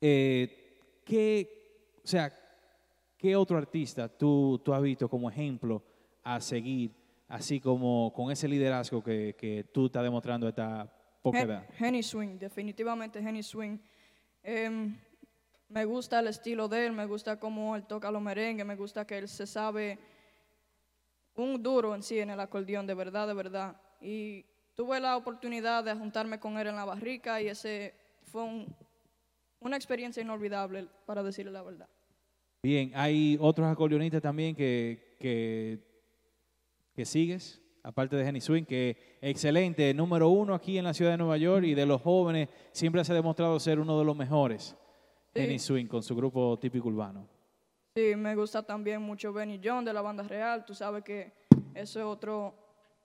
eh, 0.00 1.02
¿qué, 1.04 1.96
o 2.02 2.06
sea, 2.06 2.32
¿qué 3.16 3.36
otro 3.36 3.56
artista 3.58 4.08
tú, 4.08 4.60
tú 4.64 4.72
has 4.74 4.82
visto 4.82 5.08
como 5.08 5.30
ejemplo 5.30 5.82
a 6.22 6.40
seguir, 6.40 6.92
así 7.28 7.60
como 7.60 8.12
con 8.14 8.30
ese 8.30 8.48
liderazgo 8.48 9.02
que, 9.02 9.34
que 9.38 9.64
tú 9.72 9.86
estás 9.86 10.02
demostrando 10.02 10.46
a 10.46 10.50
esta 10.50 10.92
poca 11.22 11.38
Hen- 11.40 11.44
edad? 11.50 11.66
Henny 11.78 12.02
Swing, 12.02 12.38
definitivamente 12.38 13.18
Henny 13.18 13.42
Swing. 13.42 13.78
Em, 14.42 14.96
me 15.68 15.84
gusta 15.84 16.20
el 16.20 16.26
estilo 16.28 16.68
de 16.68 16.86
él, 16.86 16.92
me 16.92 17.06
gusta 17.06 17.38
cómo 17.38 17.76
él 17.76 17.84
toca 17.86 18.10
los 18.10 18.20
merengues, 18.22 18.66
me 18.66 18.76
gusta 18.76 19.06
que 19.06 19.18
él 19.18 19.28
se 19.28 19.46
sabe 19.46 19.98
un 21.36 21.62
duro 21.62 21.94
en 21.94 22.02
sí 22.02 22.18
en 22.18 22.30
el 22.30 22.40
acordeón, 22.40 22.86
de 22.86 22.94
verdad, 22.94 23.26
de 23.26 23.34
verdad. 23.34 23.76
Y 24.00 24.44
tuve 24.74 25.00
la 25.00 25.16
oportunidad 25.16 25.82
de 25.84 25.94
juntarme 25.94 26.38
con 26.38 26.58
él 26.58 26.66
en 26.68 26.76
la 26.76 26.84
barrica 26.84 27.40
y 27.40 27.48
ese 27.48 27.94
fue 28.24 28.42
un- 28.42 28.74
una 29.60 29.76
experiencia 29.76 30.22
inolvidable, 30.22 30.86
para 31.06 31.22
decirle 31.22 31.50
la 31.52 31.62
verdad. 31.62 31.88
Bien, 32.62 32.92
hay 32.94 33.36
otros 33.40 33.66
acordeonistas 33.66 34.20
también 34.22 34.54
que, 34.54 35.16
que, 35.20 35.78
que 36.94 37.04
sigues, 37.04 37.60
aparte 37.82 38.16
de 38.16 38.24
Jenny 38.24 38.40
Swing, 38.40 38.64
que 38.64 39.18
excelente, 39.20 39.92
número 39.94 40.28
uno 40.28 40.54
aquí 40.54 40.78
en 40.78 40.84
la 40.84 40.94
ciudad 40.94 41.12
de 41.12 41.18
Nueva 41.18 41.36
York 41.36 41.64
y 41.66 41.74
de 41.74 41.86
los 41.86 42.00
jóvenes 42.02 42.48
siempre 42.72 43.04
se 43.04 43.12
ha 43.12 43.14
demostrado 43.14 43.58
ser 43.60 43.78
uno 43.80 43.98
de 43.98 44.04
los 44.04 44.16
mejores. 44.16 44.76
Sí. 45.34 45.40
Jenny 45.40 45.58
Swing 45.58 45.86
con 45.86 46.02
su 46.02 46.14
grupo 46.14 46.58
típico 46.58 46.88
urbano. 46.88 47.26
Sí, 47.96 48.16
me 48.16 48.34
gusta 48.34 48.60
también 48.60 49.00
mucho 49.00 49.32
Benny 49.32 49.60
John 49.62 49.84
de 49.84 49.92
la 49.92 50.02
banda 50.02 50.24
real. 50.24 50.64
Tú 50.64 50.74
sabes 50.74 51.04
que 51.04 51.32
eso 51.74 52.00
es 52.00 52.04
otro, 52.04 52.52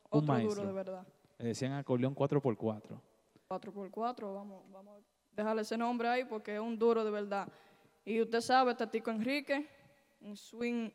Un 0.09 0.19
otro 0.21 0.33
maestro. 0.33 0.55
duro 0.55 0.67
de 0.67 0.73
verdad. 0.73 1.07
Le 1.37 1.49
decían 1.49 1.73
acordeón 1.73 2.15
4x4. 2.15 2.99
4x4, 3.47 4.33
vamos, 4.33 4.63
vamos 4.71 4.97
a 4.97 5.35
dejarle 5.35 5.61
ese 5.61 5.77
nombre 5.77 6.07
ahí 6.07 6.25
porque 6.25 6.55
es 6.55 6.59
un 6.59 6.77
duro 6.79 7.05
de 7.05 7.11
verdad. 7.11 7.47
Y 8.03 8.19
usted 8.19 8.41
sabe, 8.41 8.73
Tatico 8.73 9.11
Enrique, 9.11 9.67
un 10.21 10.35
swing 10.35 10.89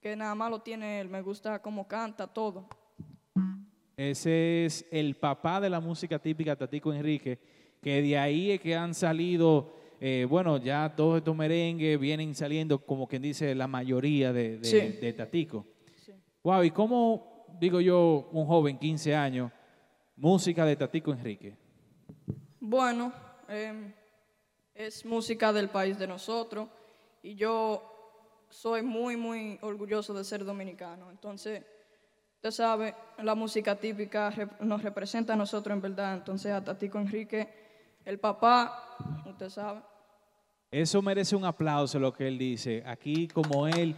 que 0.00 0.16
nada 0.16 0.34
más 0.34 0.50
lo 0.50 0.60
tiene 0.60 1.00
él. 1.00 1.08
Me 1.08 1.22
gusta 1.22 1.62
cómo 1.62 1.86
canta, 1.86 2.26
todo. 2.26 2.66
Ese 3.96 4.64
es 4.64 4.84
el 4.90 5.14
papá 5.14 5.60
de 5.60 5.70
la 5.70 5.78
música 5.78 6.18
típica, 6.18 6.56
Tatico 6.56 6.92
Enrique, 6.92 7.38
que 7.80 8.02
de 8.02 8.18
ahí 8.18 8.50
es 8.50 8.60
que 8.60 8.74
han 8.74 8.92
salido, 8.92 9.72
eh, 10.00 10.26
bueno, 10.28 10.56
ya 10.56 10.92
todos 10.96 11.18
estos 11.18 11.36
merengues 11.36 12.00
vienen 12.00 12.34
saliendo, 12.34 12.78
como 12.84 13.06
quien 13.06 13.20
dice, 13.22 13.54
la 13.54 13.66
mayoría 13.66 14.32
de, 14.32 14.58
de- 14.58 14.64
Sí. 14.64 14.80
de 15.00 15.12
Tatico. 15.12 15.66
Wow, 16.42 16.64
¿y 16.64 16.70
cómo, 16.70 17.44
digo 17.60 17.80
yo, 17.82 18.30
un 18.32 18.46
joven, 18.46 18.78
15 18.78 19.14
años, 19.14 19.52
música 20.16 20.64
de 20.64 20.74
Tatico 20.76 21.12
Enrique? 21.12 21.54
Bueno, 22.60 23.12
em, 23.48 23.92
es 24.74 25.04
música 25.04 25.52
del 25.52 25.68
país 25.68 25.98
de 25.98 26.06
nosotros 26.06 26.68
y 27.22 27.34
yo 27.34 27.86
soy 28.48 28.82
muy, 28.82 29.16
muy 29.16 29.58
orgulloso 29.62 30.14
de 30.14 30.24
ser 30.24 30.44
dominicano. 30.44 31.10
Entonces, 31.10 31.62
usted 32.36 32.50
sabe, 32.50 32.94
la 33.22 33.34
música 33.34 33.76
típica 33.76 34.32
nos 34.60 34.82
representa 34.82 35.34
a 35.34 35.36
nosotros 35.36 35.74
en 35.76 35.82
verdad. 35.82 36.14
Entonces, 36.14 36.52
a 36.52 36.64
Tatico 36.64 36.98
Enrique, 36.98 37.48
el 38.04 38.18
papá, 38.18 38.96
usted 39.26 39.48
sabe. 39.48 39.80
Eso 40.70 41.02
merece 41.02 41.34
un 41.34 41.44
aplauso 41.44 41.98
lo 41.98 42.12
que 42.12 42.28
él 42.28 42.38
dice. 42.38 42.82
Aquí, 42.86 43.26
como 43.28 43.66
él, 43.66 43.94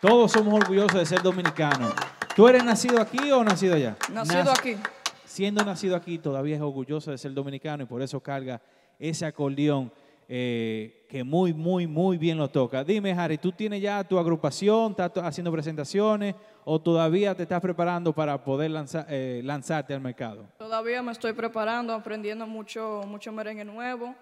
todos 0.00 0.32
somos 0.32 0.54
orgullosos 0.54 0.94
de 0.94 1.06
ser 1.06 1.22
dominicanos. 1.22 1.92
¿Tú 2.34 2.48
eres 2.48 2.64
nacido 2.64 3.00
aquí 3.00 3.30
o 3.30 3.44
nacido 3.44 3.74
allá? 3.74 3.96
Nacido 4.12 4.44
Nac- 4.44 4.58
aquí. 4.58 4.76
Siendo 5.24 5.64
nacido 5.64 5.96
aquí, 5.96 6.18
todavía 6.18 6.56
es 6.56 6.62
orgulloso 6.62 7.10
de 7.10 7.18
ser 7.18 7.32
dominicano 7.34 7.82
y 7.82 7.86
por 7.86 8.00
eso 8.02 8.20
carga 8.20 8.60
ese 8.98 9.26
acordeón 9.26 9.92
eh, 10.28 11.06
que 11.08 11.22
muy, 11.24 11.52
muy, 11.52 11.86
muy 11.86 12.18
bien 12.18 12.38
lo 12.38 12.48
toca. 12.48 12.82
Dime, 12.84 13.12
Harry, 13.12 13.38
¿tú 13.38 13.52
tienes 13.52 13.80
ya 13.80 14.02
tu 14.04 14.18
agrupación? 14.18 14.90
¿Estás 14.92 15.12
haciendo 15.16 15.52
presentaciones? 15.52 16.34
¿O 16.64 16.80
todavía 16.80 17.34
te 17.34 17.42
estás 17.42 17.60
preparando 17.60 18.12
para 18.12 18.42
poder 18.42 18.70
eh, 19.08 19.40
lanzarte 19.44 19.94
al 19.94 20.00
mercado? 20.00 20.46
Todavía 20.58 21.02
me 21.02 21.12
estoy 21.12 21.32
preparando, 21.32 21.92
aprendiendo 21.92 22.46
mucho, 22.46 23.02
mucho 23.06 23.30
merengue 23.32 23.64
nuevo, 23.64 24.14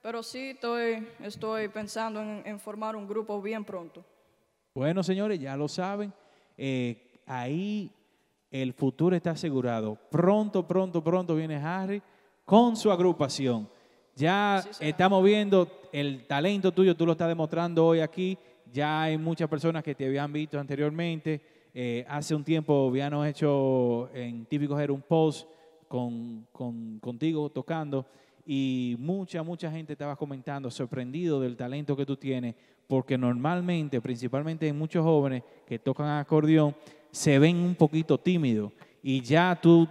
pero 0.00 0.22
sí 0.22 0.50
estoy, 0.50 1.06
estoy 1.22 1.68
pensando 1.68 2.22
en, 2.22 2.42
en 2.44 2.60
formar 2.60 2.94
un 2.96 3.06
grupo 3.08 3.42
bien 3.42 3.64
pronto. 3.64 4.04
Bueno, 4.74 5.02
señores, 5.02 5.40
ya 5.40 5.56
lo 5.56 5.66
saben. 5.68 6.12
eh, 6.56 7.04
ahí 7.26 7.92
el 8.50 8.72
futuro 8.72 9.14
está 9.14 9.32
asegurado. 9.32 9.98
Pronto, 10.10 10.66
pronto, 10.66 11.04
pronto 11.04 11.34
viene 11.34 11.56
Harry 11.56 12.00
con 12.44 12.76
su 12.76 12.90
agrupación. 12.90 13.68
Ya 14.18 14.64
estamos 14.80 15.22
viendo 15.22 15.68
el 15.92 16.26
talento 16.26 16.72
tuyo, 16.72 16.96
tú 16.96 17.06
lo 17.06 17.12
estás 17.12 17.28
demostrando 17.28 17.86
hoy 17.86 18.00
aquí. 18.00 18.36
Ya 18.72 19.02
hay 19.02 19.16
muchas 19.16 19.48
personas 19.48 19.84
que 19.84 19.94
te 19.94 20.06
habían 20.06 20.32
visto 20.32 20.58
anteriormente. 20.58 21.40
Eh, 21.72 22.04
hace 22.08 22.34
un 22.34 22.42
tiempo 22.42 22.88
habíamos 22.88 23.24
hecho 23.28 24.10
en 24.12 24.44
Típico 24.46 24.76
Her 24.76 24.90
un 24.90 25.02
post 25.02 25.48
con, 25.86 26.48
con- 26.50 26.98
contigo 26.98 27.48
tocando 27.50 28.06
y 28.44 28.96
mucha, 28.98 29.44
mucha 29.44 29.70
gente 29.70 29.92
estaba 29.92 30.16
comentando, 30.16 30.68
sorprendido 30.68 31.40
del 31.40 31.56
talento 31.56 31.96
que 31.96 32.04
tú 32.04 32.16
tienes, 32.16 32.56
porque 32.88 33.16
normalmente, 33.16 34.00
principalmente 34.00 34.66
en 34.66 34.76
muchos 34.76 35.04
jóvenes 35.04 35.44
que 35.64 35.78
tocan 35.78 36.18
acordeón, 36.18 36.74
se 37.12 37.38
ven 37.38 37.56
un 37.58 37.76
poquito 37.76 38.18
tímidos 38.18 38.72
y 39.00 39.20
ya 39.20 39.56
tú 39.62 39.86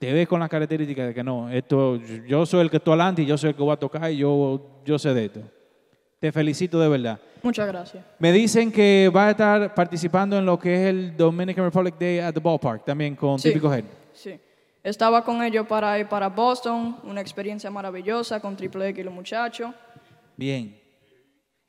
te 0.00 0.10
ves 0.14 0.26
con 0.26 0.40
la 0.40 0.48
característica 0.48 1.06
de 1.06 1.12
que 1.12 1.22
no, 1.22 1.50
esto, 1.50 1.96
yo 2.26 2.46
soy 2.46 2.62
el 2.62 2.70
que 2.70 2.78
estoy 2.78 2.92
adelante 2.94 3.20
y 3.20 3.26
yo 3.26 3.36
soy 3.36 3.50
el 3.50 3.54
que 3.54 3.62
voy 3.62 3.74
a 3.74 3.76
tocar 3.76 4.10
y 4.10 4.16
yo, 4.16 4.80
yo 4.82 4.98
sé 4.98 5.12
de 5.12 5.26
esto. 5.26 5.40
Te 6.18 6.32
felicito 6.32 6.80
de 6.80 6.88
verdad. 6.88 7.20
Muchas 7.42 7.68
gracias. 7.68 8.02
Me 8.18 8.32
dicen 8.32 8.72
que 8.72 9.12
va 9.14 9.26
a 9.26 9.30
estar 9.32 9.74
participando 9.74 10.38
en 10.38 10.46
lo 10.46 10.58
que 10.58 10.72
es 10.74 10.80
el 10.88 11.14
Dominican 11.18 11.66
Republic 11.66 11.96
Day 11.98 12.18
at 12.18 12.32
the 12.32 12.40
Ballpark, 12.40 12.82
también 12.82 13.14
con 13.14 13.38
Sí. 13.38 13.50
Típico 13.50 13.72
Head. 13.72 13.84
Sí. 14.14 14.40
Estaba 14.82 15.22
con 15.22 15.42
ellos 15.42 15.66
para 15.66 15.98
ir 15.98 16.08
para 16.08 16.30
Boston, 16.30 16.96
una 17.04 17.20
experiencia 17.20 17.70
maravillosa 17.70 18.40
con 18.40 18.56
Triple 18.56 18.88
X 18.88 19.00
y 19.00 19.04
los 19.04 19.12
muchachos. 19.12 19.70
Bien. 20.34 20.80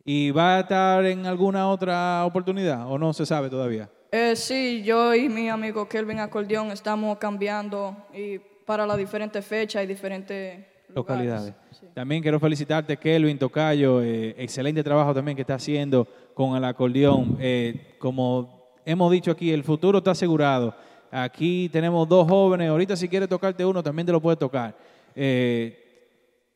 ¿Y 0.05 0.31
va 0.31 0.55
a 0.55 0.59
estar 0.61 1.03
en 1.05 1.25
alguna 1.25 1.67
otra 1.67 2.23
oportunidad 2.23 2.89
o 2.89 2.97
no 2.97 3.11
se 3.11 3.25
sabe 3.25 3.49
todavía? 3.49 3.89
Eh, 4.11 4.35
sí, 4.35 4.83
yo 4.83 5.15
y 5.15 5.29
mi 5.29 5.47
amigo 5.47 5.88
Kelvin 5.88 6.19
Acordeón 6.19 6.71
estamos 6.71 7.17
cambiando 7.17 7.95
y 8.13 8.39
para 8.65 8.85
las 8.85 8.97
diferentes 8.97 9.45
fechas 9.45 9.83
y 9.83 9.88
diferentes 9.88 10.65
Localidades. 10.93 11.53
También 11.93 12.21
quiero 12.21 12.39
felicitarte, 12.39 12.97
Kelvin 12.97 13.38
Tocayo. 13.38 14.01
eh, 14.01 14.35
excelente 14.38 14.83
trabajo 14.83 15.13
también 15.13 15.35
que 15.35 15.41
está 15.41 15.55
haciendo 15.55 16.05
con 16.33 16.55
el 16.55 16.63
acordeón. 16.65 17.38
Eh, 17.39 17.95
como 17.99 18.75
hemos 18.85 19.11
dicho 19.11 19.31
aquí, 19.31 19.51
el 19.51 19.63
futuro 19.63 19.99
está 19.99 20.11
asegurado. 20.11 20.75
Aquí 21.09 21.69
tenemos 21.69 22.07
dos 22.07 22.27
jóvenes. 22.27 22.69
Ahorita 22.69 22.95
si 22.95 23.07
quieres 23.07 23.29
tocarte 23.29 23.65
uno, 23.65 23.81
también 23.81 24.05
te 24.05 24.11
lo 24.11 24.21
puedes 24.21 24.39
tocar. 24.39 24.75
Eh, 25.15 25.77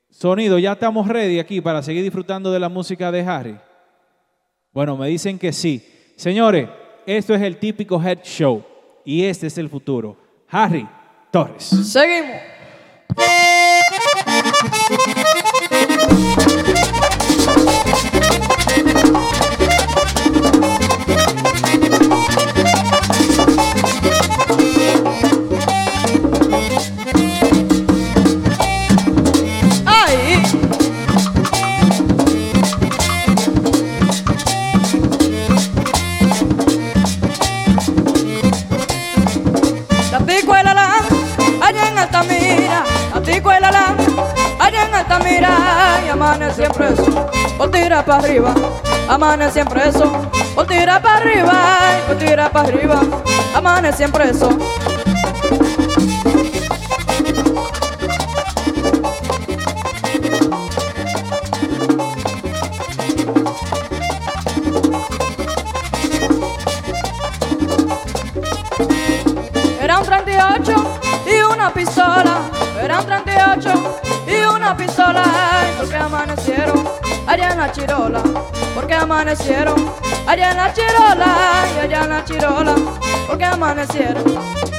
sonido, 0.10 0.60
ya 0.60 0.74
estamos 0.74 1.08
ready 1.08 1.40
aquí 1.40 1.62
para 1.62 1.82
seguir 1.82 2.04
disfrutando 2.04 2.52
de 2.52 2.60
la 2.60 2.70
música 2.70 3.12
de 3.12 3.22
Harry. 3.22 3.58
Bueno, 4.74 4.98
me 4.98 5.08
dicen 5.08 5.40
que 5.40 5.54
sí. 5.54 5.86
Señores, 6.18 6.68
esto 7.06 7.36
es 7.36 7.42
el 7.42 7.58
típico 7.58 8.02
Head 8.02 8.20
Show 8.24 8.64
y 9.04 9.24
este 9.24 9.48
es 9.48 9.58
el 9.58 9.70
futuro. 9.70 10.18
Harry 10.50 10.88
Torres. 11.32 11.64
Seguimos. 11.64 12.55
Altamira, 45.16 46.02
y 46.06 46.10
amanece 46.10 46.56
siempre 46.56 46.90
eso, 46.92 47.30
por 47.58 47.72
tira 47.72 48.04
para 48.04 48.20
arriba, 48.20 48.54
amanece 49.08 49.54
siempre 49.54 49.88
eso, 49.88 50.12
por 50.54 50.68
tira 50.68 51.02
para 51.02 51.16
arriba, 51.16 51.54
por 52.06 52.18
tira 52.18 52.50
para 52.50 52.68
arriba, 52.68 53.02
amanece 53.56 53.98
siempre 53.98 54.30
eso. 54.30 54.50
Era 69.80 70.00
un 70.00 70.06
38 70.06 71.00
y 71.26 71.54
una 71.54 71.74
pistola. 71.74 72.40
Era 72.82 73.00
un 73.00 73.06
38 73.06 73.35
la 77.66 77.72
chirola. 77.72 78.22
Porque 78.76 78.94
amanecieron 78.94 79.92
allá 80.28 80.52
en 80.52 80.58
la 80.58 80.74
chirola. 80.74 81.36
Y 81.76 81.80
allá 81.80 82.04
en 82.04 82.10
la 82.10 82.24
chirola. 82.24 82.76
Porque 83.28 83.46
amanecieron. 83.46 84.75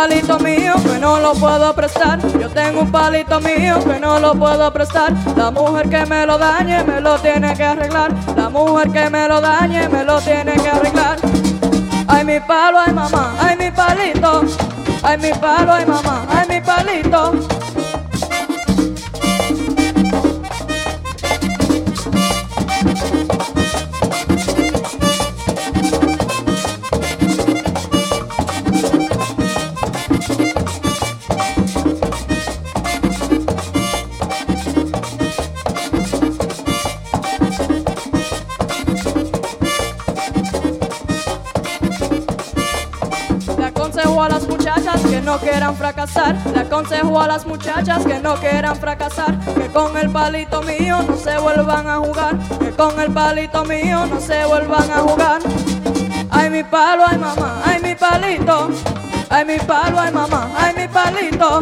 Palito 0.00 0.38
mío 0.38 0.72
que 0.82 0.98
no 0.98 1.20
lo 1.20 1.34
puedo 1.34 1.74
prestar. 1.74 2.18
Yo 2.38 2.48
tengo 2.48 2.80
un 2.80 2.90
palito 2.90 3.38
mío 3.40 3.78
que 3.84 4.00
no 4.00 4.18
lo 4.18 4.32
puedo 4.34 4.72
prestar. 4.72 5.12
La 5.36 5.50
mujer 5.50 5.90
que 5.90 6.06
me 6.06 6.24
lo 6.24 6.38
dañe 6.38 6.82
me 6.84 7.02
lo 7.02 7.18
tiene 7.18 7.54
que 7.54 7.64
arreglar. 7.64 8.10
La 8.34 8.48
mujer 8.48 8.90
que 8.90 9.10
me 9.10 9.28
lo 9.28 9.42
dañe 9.42 9.88
me 9.90 10.02
lo 10.02 10.18
tiene 10.22 10.54
que 10.54 10.70
arreglar. 10.70 11.18
Ay 12.08 12.24
mi 12.24 12.40
palo, 12.40 12.78
ay 12.78 12.94
mamá, 12.94 13.34
ay 13.40 13.56
mi 13.58 13.70
palito. 13.70 14.42
Ay 15.02 15.18
mi 15.18 15.32
palo, 15.32 15.74
ay 15.74 15.84
mamá, 15.84 16.24
ay 16.30 16.46
mi 16.48 16.60
palito. 16.62 17.59
Quieran 45.70 45.76
fracasar. 45.76 46.36
Le 46.52 46.60
aconsejo 46.60 47.20
a 47.20 47.26
las 47.26 47.46
muchachas 47.46 48.04
que 48.04 48.18
no 48.18 48.34
quieran 48.36 48.76
fracasar. 48.76 49.38
Que 49.54 49.68
con 49.68 49.96
el 49.96 50.10
palito 50.10 50.62
mío 50.62 51.02
no 51.06 51.16
se 51.16 51.38
vuelvan 51.38 51.86
a 51.86 51.96
jugar. 51.96 52.36
Que 52.58 52.70
con 52.70 52.98
el 53.00 53.12
palito 53.12 53.64
mío 53.64 54.06
no 54.06 54.20
se 54.20 54.44
vuelvan 54.46 54.90
a 54.90 54.98
jugar. 54.98 55.40
Ay 56.30 56.50
mi 56.50 56.62
palo, 56.62 57.04
ay 57.06 57.18
mamá, 57.18 57.62
ay 57.64 57.80
mi 57.82 57.94
palito. 57.94 58.70
Ay 59.28 59.44
mi 59.44 59.58
palo, 59.58 59.98
ay 60.00 60.12
mamá, 60.12 60.48
ay 60.56 60.74
mi 60.76 60.88
palito. 60.88 61.60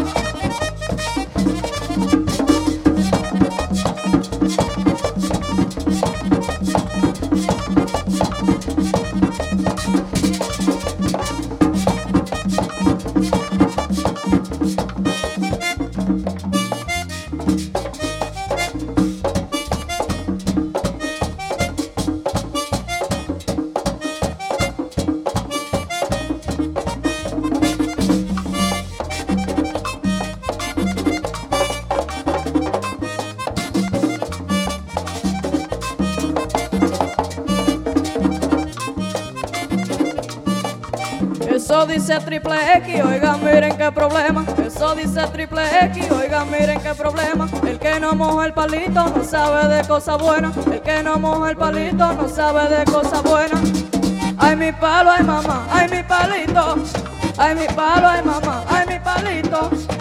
Triple 42.20 42.56
X, 42.76 43.04
oigan, 43.04 43.44
miren 43.44 43.76
qué 43.76 43.90
problema. 43.92 44.44
Eso 44.64 44.94
dice 44.94 45.20
triple 45.32 45.62
X, 45.86 46.10
oigan, 46.10 46.50
miren 46.50 46.80
qué 46.80 46.94
problema. 46.94 47.48
El 47.66 47.78
que 47.78 48.00
no 48.00 48.14
moja 48.14 48.46
el 48.46 48.52
palito 48.52 49.06
no 49.08 49.24
sabe 49.24 49.74
de 49.74 49.86
cosas 49.86 50.18
buenas. 50.20 50.56
El 50.66 50.80
que 50.80 51.02
no 51.02 51.18
moja 51.18 51.50
el 51.50 51.56
palito 51.56 52.12
no 52.12 52.28
sabe 52.28 52.68
de 52.68 52.84
cosas 52.84 53.22
buenas. 53.22 53.60
Ay, 54.38 54.56
mi 54.56 54.72
palo, 54.72 55.10
ay, 55.10 55.24
mamá, 55.24 55.66
ay, 55.70 55.88
mi 55.90 56.02
palito. 56.02 56.76
Ay, 57.36 57.54
mi 57.54 57.66
palo, 57.74 58.08
ay, 58.08 58.22
mamá, 58.22 58.64
ay, 58.68 58.86
mi 58.86 58.98
palito. 59.00 59.97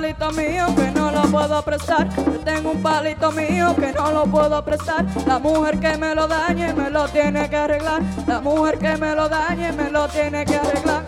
Palito 0.00 0.30
mío 0.30 0.66
que 0.76 0.92
no 0.92 1.10
lo 1.10 1.22
puedo 1.22 1.60
prestar. 1.62 2.08
Yo 2.14 2.38
tengo 2.44 2.70
un 2.70 2.80
palito 2.80 3.32
mío 3.32 3.74
que 3.74 3.92
no 3.92 4.12
lo 4.12 4.26
puedo 4.26 4.64
prestar. 4.64 5.04
La 5.26 5.40
mujer 5.40 5.80
que 5.80 5.96
me 5.96 6.14
lo 6.14 6.28
dañe 6.28 6.72
me 6.72 6.88
lo 6.88 7.08
tiene 7.08 7.50
que 7.50 7.56
arreglar. 7.56 8.00
La 8.28 8.40
mujer 8.40 8.78
que 8.78 8.96
me 8.96 9.16
lo 9.16 9.28
dañe 9.28 9.72
me 9.72 9.90
lo 9.90 10.06
tiene 10.06 10.44
que 10.44 10.54
arreglar. 10.54 11.04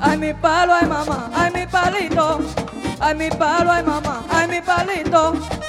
Ay 0.00 0.16
mi 0.16 0.32
palo, 0.32 0.72
ay 0.72 0.86
mamá, 0.86 1.30
ay 1.34 1.50
mi 1.52 1.66
palito. 1.66 2.40
Ay 3.00 3.14
mi 3.16 3.28
palo, 3.28 3.70
ay 3.70 3.82
mamá, 3.82 4.24
ay 4.30 4.48
mi 4.48 4.60
palito. 4.62 5.59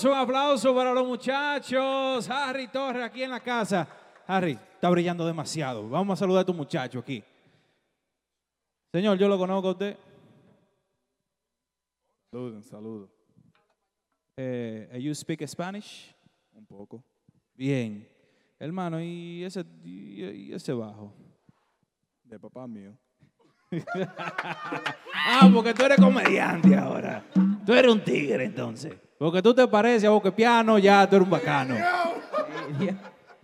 Aplauso, 0.00 0.08
un 0.08 0.18
aplauso 0.18 0.74
para 0.74 0.94
los 0.94 1.06
muchachos. 1.06 2.30
Harry 2.30 2.68
Torres 2.68 3.02
aquí 3.02 3.22
en 3.22 3.30
la 3.30 3.40
casa. 3.40 3.86
Harry, 4.26 4.52
está 4.52 4.88
brillando 4.88 5.26
demasiado. 5.26 5.88
Vamos 5.88 6.14
a 6.14 6.20
saludar 6.20 6.42
a 6.42 6.46
tu 6.46 6.54
muchacho 6.54 7.00
aquí. 7.00 7.22
Señor, 8.92 9.18
yo 9.18 9.28
lo 9.28 9.38
conozco 9.38 9.68
a 9.68 9.72
usted. 9.72 9.96
Saludos, 12.30 12.66
saludos. 12.66 13.10
Eh, 14.36 14.98
you 15.00 15.14
speak 15.14 15.46
Spanish? 15.46 16.14
Un 16.52 16.64
poco. 16.64 17.04
Bien. 17.54 18.08
Hermano, 18.58 19.00
¿y 19.00 19.44
ese, 19.44 19.64
y 19.84 20.52
ese 20.52 20.72
bajo? 20.72 21.12
De 22.24 22.38
papá 22.38 22.66
mío. 22.66 22.96
ah, 25.14 25.50
porque 25.52 25.74
tú 25.74 25.84
eres 25.84 25.98
comediante 25.98 26.74
ahora. 26.76 27.24
Tú 27.64 27.72
eres 27.72 27.92
un 27.92 28.02
tigre 28.02 28.44
entonces. 28.44 28.94
Porque 29.20 29.42
tú 29.42 29.52
te 29.52 29.68
pareces 29.68 30.04
a 30.08 30.10
Boque 30.12 30.32
Piano, 30.32 30.78
ya 30.78 31.06
tú 31.06 31.16
eres 31.16 31.26
un 31.26 31.30
bacano. 31.30 31.74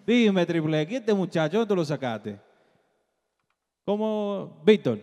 Dime, 0.06 0.46
Triple 0.46 0.80
X, 0.80 1.00
este 1.00 1.12
muchacho, 1.12 1.58
¿dónde 1.58 1.68
tú 1.68 1.76
lo 1.76 1.84
sacaste? 1.84 2.40
¿Cómo? 3.84 4.62
Víctor. 4.64 4.98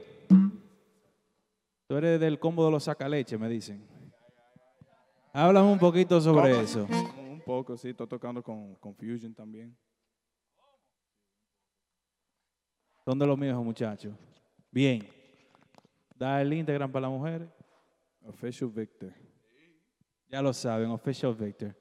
Tú 1.88 1.96
eres 1.96 2.20
del 2.20 2.40
combo 2.40 2.66
de 2.66 2.72
los 2.72 2.86
sacaleche, 2.86 3.38
me 3.38 3.48
dicen. 3.50 3.88
Háblame 5.32 5.72
un 5.74 5.78
poquito 5.78 6.20
sobre 6.20 6.60
eso. 6.60 6.88
Un 7.20 7.44
poco, 7.46 7.78
sí. 7.78 7.90
Estoy 7.90 8.08
tocando 8.08 8.42
con, 8.42 8.74
con 8.78 8.96
Fusion 8.96 9.36
también. 9.36 9.78
Son 13.06 13.20
de 13.20 13.28
los 13.28 13.38
míos, 13.38 13.64
muchachos. 13.64 14.16
Bien. 14.72 15.08
Da 16.16 16.42
el 16.42 16.52
Instagram 16.52 16.92
para 16.92 17.08
las 17.08 17.12
mujeres. 17.12 17.48
Official 18.26 18.72
Victor. 18.72 19.23
Ya 20.34 20.42
lo 20.42 20.52
saben, 20.52 20.90
Official 20.90 21.36
Victor. 21.36 21.76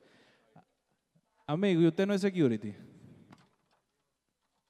Amigo, 1.46 1.80
¿y 1.80 1.86
usted 1.86 2.06
no 2.06 2.12
es 2.12 2.20
security? 2.20 2.74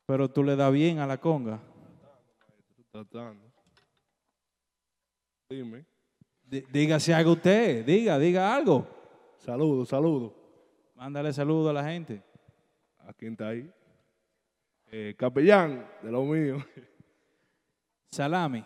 Pero 0.07 0.31
tú 0.31 0.45
le 0.45 0.55
das 0.55 0.73
bien 0.73 1.01
a 1.01 1.07
la 1.09 1.19
conga. 1.19 1.61
Tratando. 2.93 3.53
Dime. 5.51 5.85
Dí- 6.49 6.65
Dígase 6.71 7.13
algo 7.13 7.33
usted, 7.33 7.85
diga, 7.85 8.21
diga 8.21 8.55
algo. 8.55 8.87
Saludos, 9.39 9.89
saludos. 9.89 10.33
Mándale 10.95 11.33
saludo 11.33 11.71
a 11.71 11.73
la 11.73 11.83
gente. 11.83 12.23
¿A 13.01 13.13
quién 13.13 13.33
está 13.33 13.49
ahí? 13.49 13.69
Eh, 14.93 15.17
capellán, 15.19 15.91
de 16.05 16.11
lo 16.13 16.23
mío. 16.23 16.65
Salami. 18.13 18.65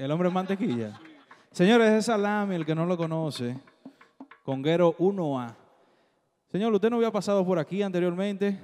El 0.00 0.10
hombre 0.10 0.30
mantequilla. 0.30 0.98
Señores, 1.52 1.90
es 1.90 2.06
Salami, 2.06 2.54
el 2.54 2.64
que 2.64 2.74
no 2.74 2.86
lo 2.86 2.96
conoce. 2.96 3.54
Conguero 4.42 4.96
1A. 4.98 5.54
Señor, 6.50 6.72
usted 6.72 6.88
no 6.88 6.96
había 6.96 7.10
pasado 7.10 7.44
por 7.44 7.58
aquí 7.58 7.82
anteriormente. 7.82 8.58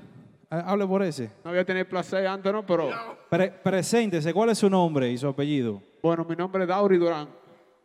Ha- 0.48 0.60
Hable 0.70 0.86
por 0.86 1.02
ese. 1.02 1.30
No 1.44 1.50
había 1.50 1.64
tenido 1.64 1.86
placer 1.86 2.26
antes, 2.26 2.50
¿no? 2.50 2.64
Pero 2.64 2.88
Pre- 3.28 3.50
preséntese, 3.50 4.32
¿cuál 4.32 4.48
es 4.50 4.58
su 4.58 4.70
nombre 4.70 5.10
y 5.10 5.18
su 5.18 5.28
apellido? 5.28 5.82
bueno, 6.02 6.24
mi 6.24 6.34
nombre 6.36 6.62
es 6.62 6.68
Dauri 6.68 6.96
Durán. 6.96 7.28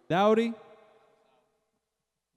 Dauri. 0.08 0.54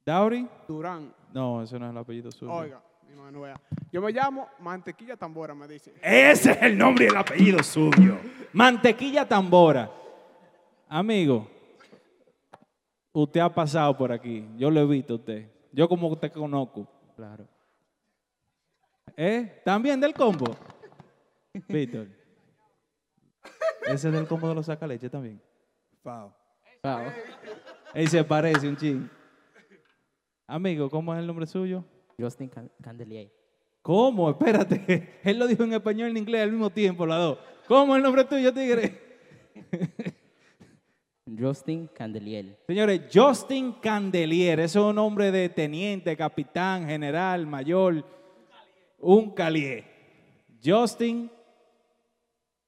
Dauri. 0.04 0.48
Durán. 0.66 1.14
No, 1.32 1.62
ese 1.62 1.78
no 1.78 1.86
es 1.86 1.92
el 1.92 1.98
apellido 1.98 2.32
suyo. 2.32 2.52
Oiga, 2.52 2.82
mi 3.08 3.14
mano, 3.14 3.42
vea. 3.42 3.60
Yo 3.92 4.02
me 4.02 4.10
llamo 4.12 4.48
Mantequilla 4.60 5.16
Tambora, 5.16 5.54
me 5.54 5.68
dice. 5.68 5.94
Ese 6.02 6.50
es 6.52 6.62
el 6.62 6.76
nombre 6.76 7.04
y 7.04 7.08
el 7.08 7.16
apellido 7.16 7.62
suyo. 7.62 8.16
Mantequilla 8.52 9.28
Tambora. 9.28 9.90
Amigo, 10.88 11.48
usted 13.12 13.40
ha 13.40 13.52
pasado 13.52 13.96
por 13.96 14.12
aquí. 14.12 14.46
Yo 14.56 14.70
lo 14.70 14.80
he 14.80 14.86
visto 14.86 15.14
a 15.14 15.16
usted. 15.16 15.48
Yo 15.72 15.88
como 15.88 16.08
usted 16.08 16.30
conozco. 16.32 16.86
Claro. 17.16 17.46
¿Eh? 19.16 19.60
¿También 19.64 20.00
del 20.00 20.14
combo? 20.14 20.46
Víctor. 21.68 22.08
Ese 23.86 24.08
es 24.08 24.14
del 24.14 24.26
combo 24.26 24.48
de 24.48 24.54
los 24.54 24.66
sacaleches 24.66 25.10
también. 25.10 25.40
Fao. 26.02 26.34
Él 27.94 28.08
se 28.08 28.24
parece 28.24 28.68
un 28.68 28.76
ching. 28.76 29.08
Amigo, 30.46 30.90
¿cómo 30.90 31.14
es 31.14 31.20
el 31.20 31.26
nombre 31.26 31.46
suyo? 31.46 31.84
Justin 32.18 32.48
Can- 32.48 32.70
Candelier. 32.82 33.32
¿Cómo? 33.82 34.30
Espérate. 34.30 35.20
Él 35.24 35.38
lo 35.38 35.46
dijo 35.46 35.64
en 35.64 35.72
español 35.72 36.08
y 36.08 36.10
en 36.12 36.16
inglés 36.18 36.42
al 36.42 36.50
mismo 36.52 36.70
tiempo, 36.70 37.06
las 37.06 37.18
dos. 37.18 37.38
¿Cómo 37.66 37.94
es 37.94 37.98
el 37.98 38.02
nombre 38.02 38.24
tuyo, 38.24 38.52
tigre? 38.52 39.00
Justin 41.26 41.88
Candelier. 41.88 42.58
Señores, 42.66 43.02
Justin 43.12 43.72
Candelier, 43.80 44.60
ese 44.60 44.78
es 44.78 44.84
un 44.84 44.94
nombre 44.94 45.30
de 45.32 45.48
teniente, 45.48 46.16
capitán, 46.16 46.86
general, 46.86 47.46
mayor, 47.46 48.04
un 48.98 49.30
calier. 49.30 49.84
Justin 50.62 51.30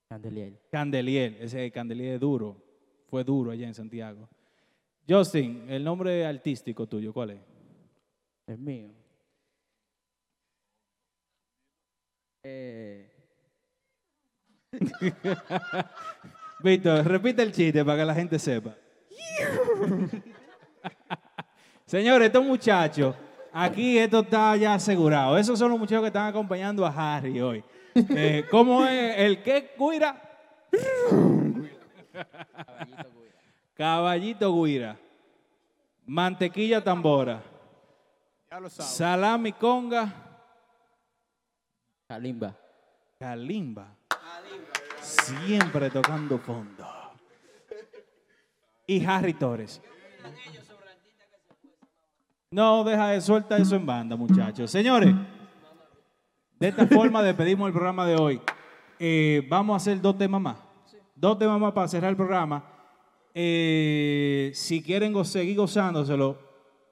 Candelier. 0.08 0.58
Candelier, 0.70 1.36
ese 1.40 1.70
Candelier 1.70 2.14
es 2.14 2.20
duro, 2.20 2.56
fue 3.08 3.24
duro 3.24 3.50
allá 3.50 3.66
en 3.66 3.74
Santiago. 3.74 4.28
Justin, 5.08 5.66
el 5.68 5.84
nombre 5.84 6.24
artístico 6.24 6.86
tuyo, 6.86 7.12
¿cuál 7.12 7.30
es? 7.30 7.40
Es 8.46 8.58
mío. 8.58 8.90
Eh, 12.42 13.10
Víctor, 16.60 17.04
repite 17.06 17.42
el 17.42 17.52
chiste 17.52 17.84
para 17.84 17.98
que 17.98 18.04
la 18.04 18.14
gente 18.14 18.38
sepa. 18.38 18.74
Señores, 21.86 22.26
estos 22.26 22.44
muchachos, 22.44 23.14
aquí 23.52 23.98
esto 23.98 24.20
está 24.20 24.56
ya 24.56 24.74
asegurado. 24.74 25.36
Esos 25.38 25.58
son 25.58 25.70
los 25.70 25.78
muchachos 25.78 26.02
que 26.02 26.08
están 26.08 26.26
acompañando 26.26 26.84
a 26.84 27.16
Harry 27.16 27.40
hoy. 27.40 27.62
Eh, 27.94 28.44
¿Cómo 28.50 28.84
es? 28.84 29.18
¿El 29.18 29.42
qué, 29.42 29.74
Guira? 29.78 30.20
Caballito 33.74 34.62
Guira. 34.62 34.96
Mantequilla 36.06 36.82
tambora. 36.82 37.42
Ya 38.50 38.60
lo 38.60 38.68
sabes. 38.68 38.92
Salami 38.92 39.52
conga. 39.52 40.12
Kalimba. 42.08 42.54
Kalimba. 43.18 43.88
Siempre 45.06 45.88
tocando 45.88 46.36
fondo. 46.38 46.84
Y 48.88 49.04
Harry 49.04 49.34
Torres. 49.34 49.80
No, 52.50 52.82
deja 52.82 53.08
de 53.08 53.20
suelta 53.20 53.56
eso 53.56 53.76
en 53.76 53.86
banda, 53.86 54.16
muchachos. 54.16 54.70
Señores, 54.70 55.14
de 56.58 56.68
esta 56.68 56.86
forma 56.86 57.22
despedimos 57.22 57.68
el 57.68 57.72
programa 57.72 58.06
de 58.06 58.16
hoy. 58.16 58.40
Eh, 58.98 59.46
vamos 59.48 59.74
a 59.74 59.76
hacer 59.76 60.00
dos 60.00 60.18
temas 60.18 60.40
más. 60.40 60.56
Dos 61.14 61.38
temas 61.38 61.60
más 61.60 61.72
para 61.72 61.86
cerrar 61.86 62.10
el 62.10 62.16
programa. 62.16 62.64
Eh, 63.32 64.50
si 64.54 64.82
quieren 64.82 65.24
seguir 65.24 65.56
gozándoselo, 65.56 66.38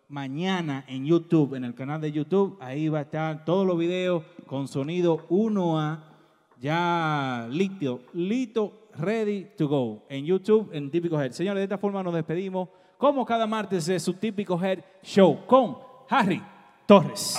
mañana 0.09 0.84
en 0.86 1.05
YouTube, 1.05 1.55
en 1.55 1.65
el 1.65 1.75
canal 1.75 2.01
de 2.01 2.12
YouTube, 2.12 2.59
ahí 2.60 2.89
va 2.89 3.01
a 3.01 3.02
estar 3.02 3.44
todos 3.44 3.67
los 3.67 3.76
videos 3.76 4.23
con 4.47 4.68
sonido 4.68 5.26
1A, 5.28 6.14
ya 6.65 7.47
listo, 7.51 8.01
listo, 8.15 8.89
ready 8.97 9.49
to 9.55 9.68
go, 9.68 10.02
en 10.09 10.25
YouTube, 10.25 10.70
en 10.73 10.91
Típico 10.91 11.20
Head. 11.20 11.33
Señores, 11.33 11.60
de 11.60 11.65
esta 11.65 11.76
forma 11.76 12.02
nos 12.02 12.15
despedimos, 12.15 12.70
como 12.97 13.26
cada 13.26 13.47
martes 13.47 13.84
de 13.84 14.01
su 14.01 14.15
Típico 14.15 14.59
Head 14.59 14.78
Show, 15.02 15.44
con 15.47 15.76
Harry 16.09 16.43
Torres. 16.86 17.36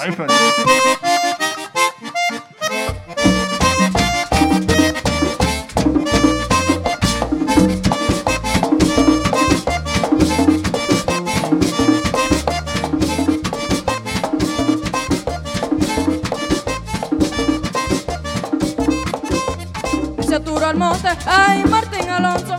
Se 21.26 21.32
al 21.32 21.32
monte, 21.32 21.32
ay 21.32 21.64
Martín 21.66 22.10
Alonso, 22.10 22.56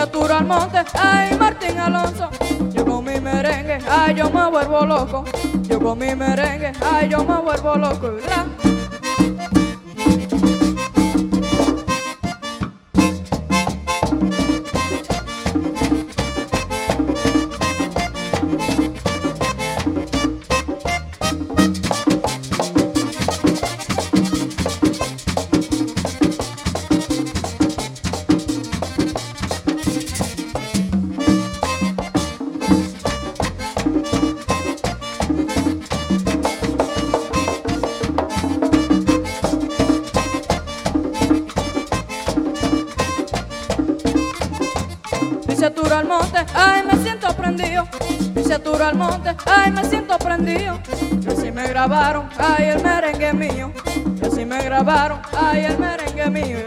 Arturo 0.00 0.34
Almonte, 0.34 0.78
ay 0.94 1.36
Martín 1.38 1.78
Alonso. 1.78 2.28
Yo 2.72 2.84
con 2.84 3.04
mi 3.04 3.20
merengue, 3.20 3.78
ay 3.88 4.16
yo 4.16 4.28
me 4.30 4.50
vuelvo 4.50 4.84
loco. 4.84 5.24
Yo 5.62 5.78
con 5.78 5.98
mi 5.98 6.14
merengue, 6.16 6.72
ay 6.84 7.08
yo 7.08 7.24
me 7.24 7.36
vuelvo 7.40 7.76
loco. 7.76 8.10
Grabaron, 51.82 52.28
ay 52.38 52.66
el 52.66 52.80
merengue 52.80 53.32
mío. 53.32 53.72
Y 54.20 54.24
así 54.24 54.44
me 54.44 54.62
grabaron, 54.62 55.20
ay 55.36 55.64
el 55.64 55.78
merengue 55.78 56.30
mío. 56.30 56.58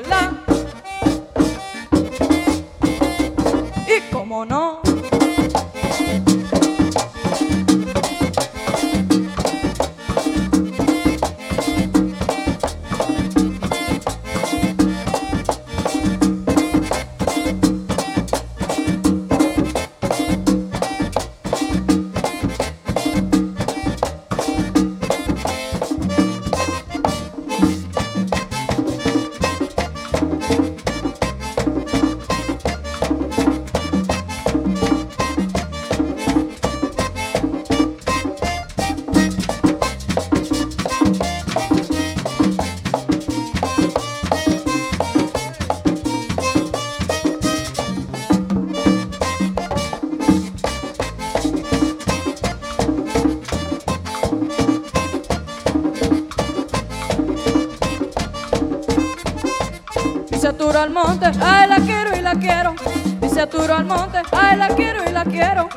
Ay 61.07 61.69
la 61.69 61.77
quiero 61.77 62.15
y 62.17 62.21
la 62.21 62.33
quiero. 62.33 62.73
Dice 63.21 63.41
Arturo 63.41 63.75
Almonte, 63.75 64.19
ay 64.31 64.57
la 64.57 64.69
quiero 64.69 65.03
y 65.07 65.11
la 65.11 65.23
quiero. 65.23 65.69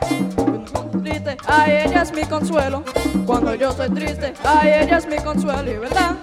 Triste, 1.02 1.36
ay 1.47 1.82
ella 1.84 2.02
es 2.02 2.12
mi 2.12 2.23
consuelo. 2.24 2.82
Cuando 3.26 3.55
yo 3.55 3.70
estoy 3.70 3.90
triste, 3.90 4.32
ay 4.44 4.70
ella 4.82 4.97
es 4.97 5.07
mi 5.07 5.16
consuelo, 5.18 5.70
y 5.70 5.76
verdad. 5.76 6.16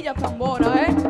Mantequilla 0.00 0.14
tambora, 0.14 0.86
¿eh? 0.86 1.09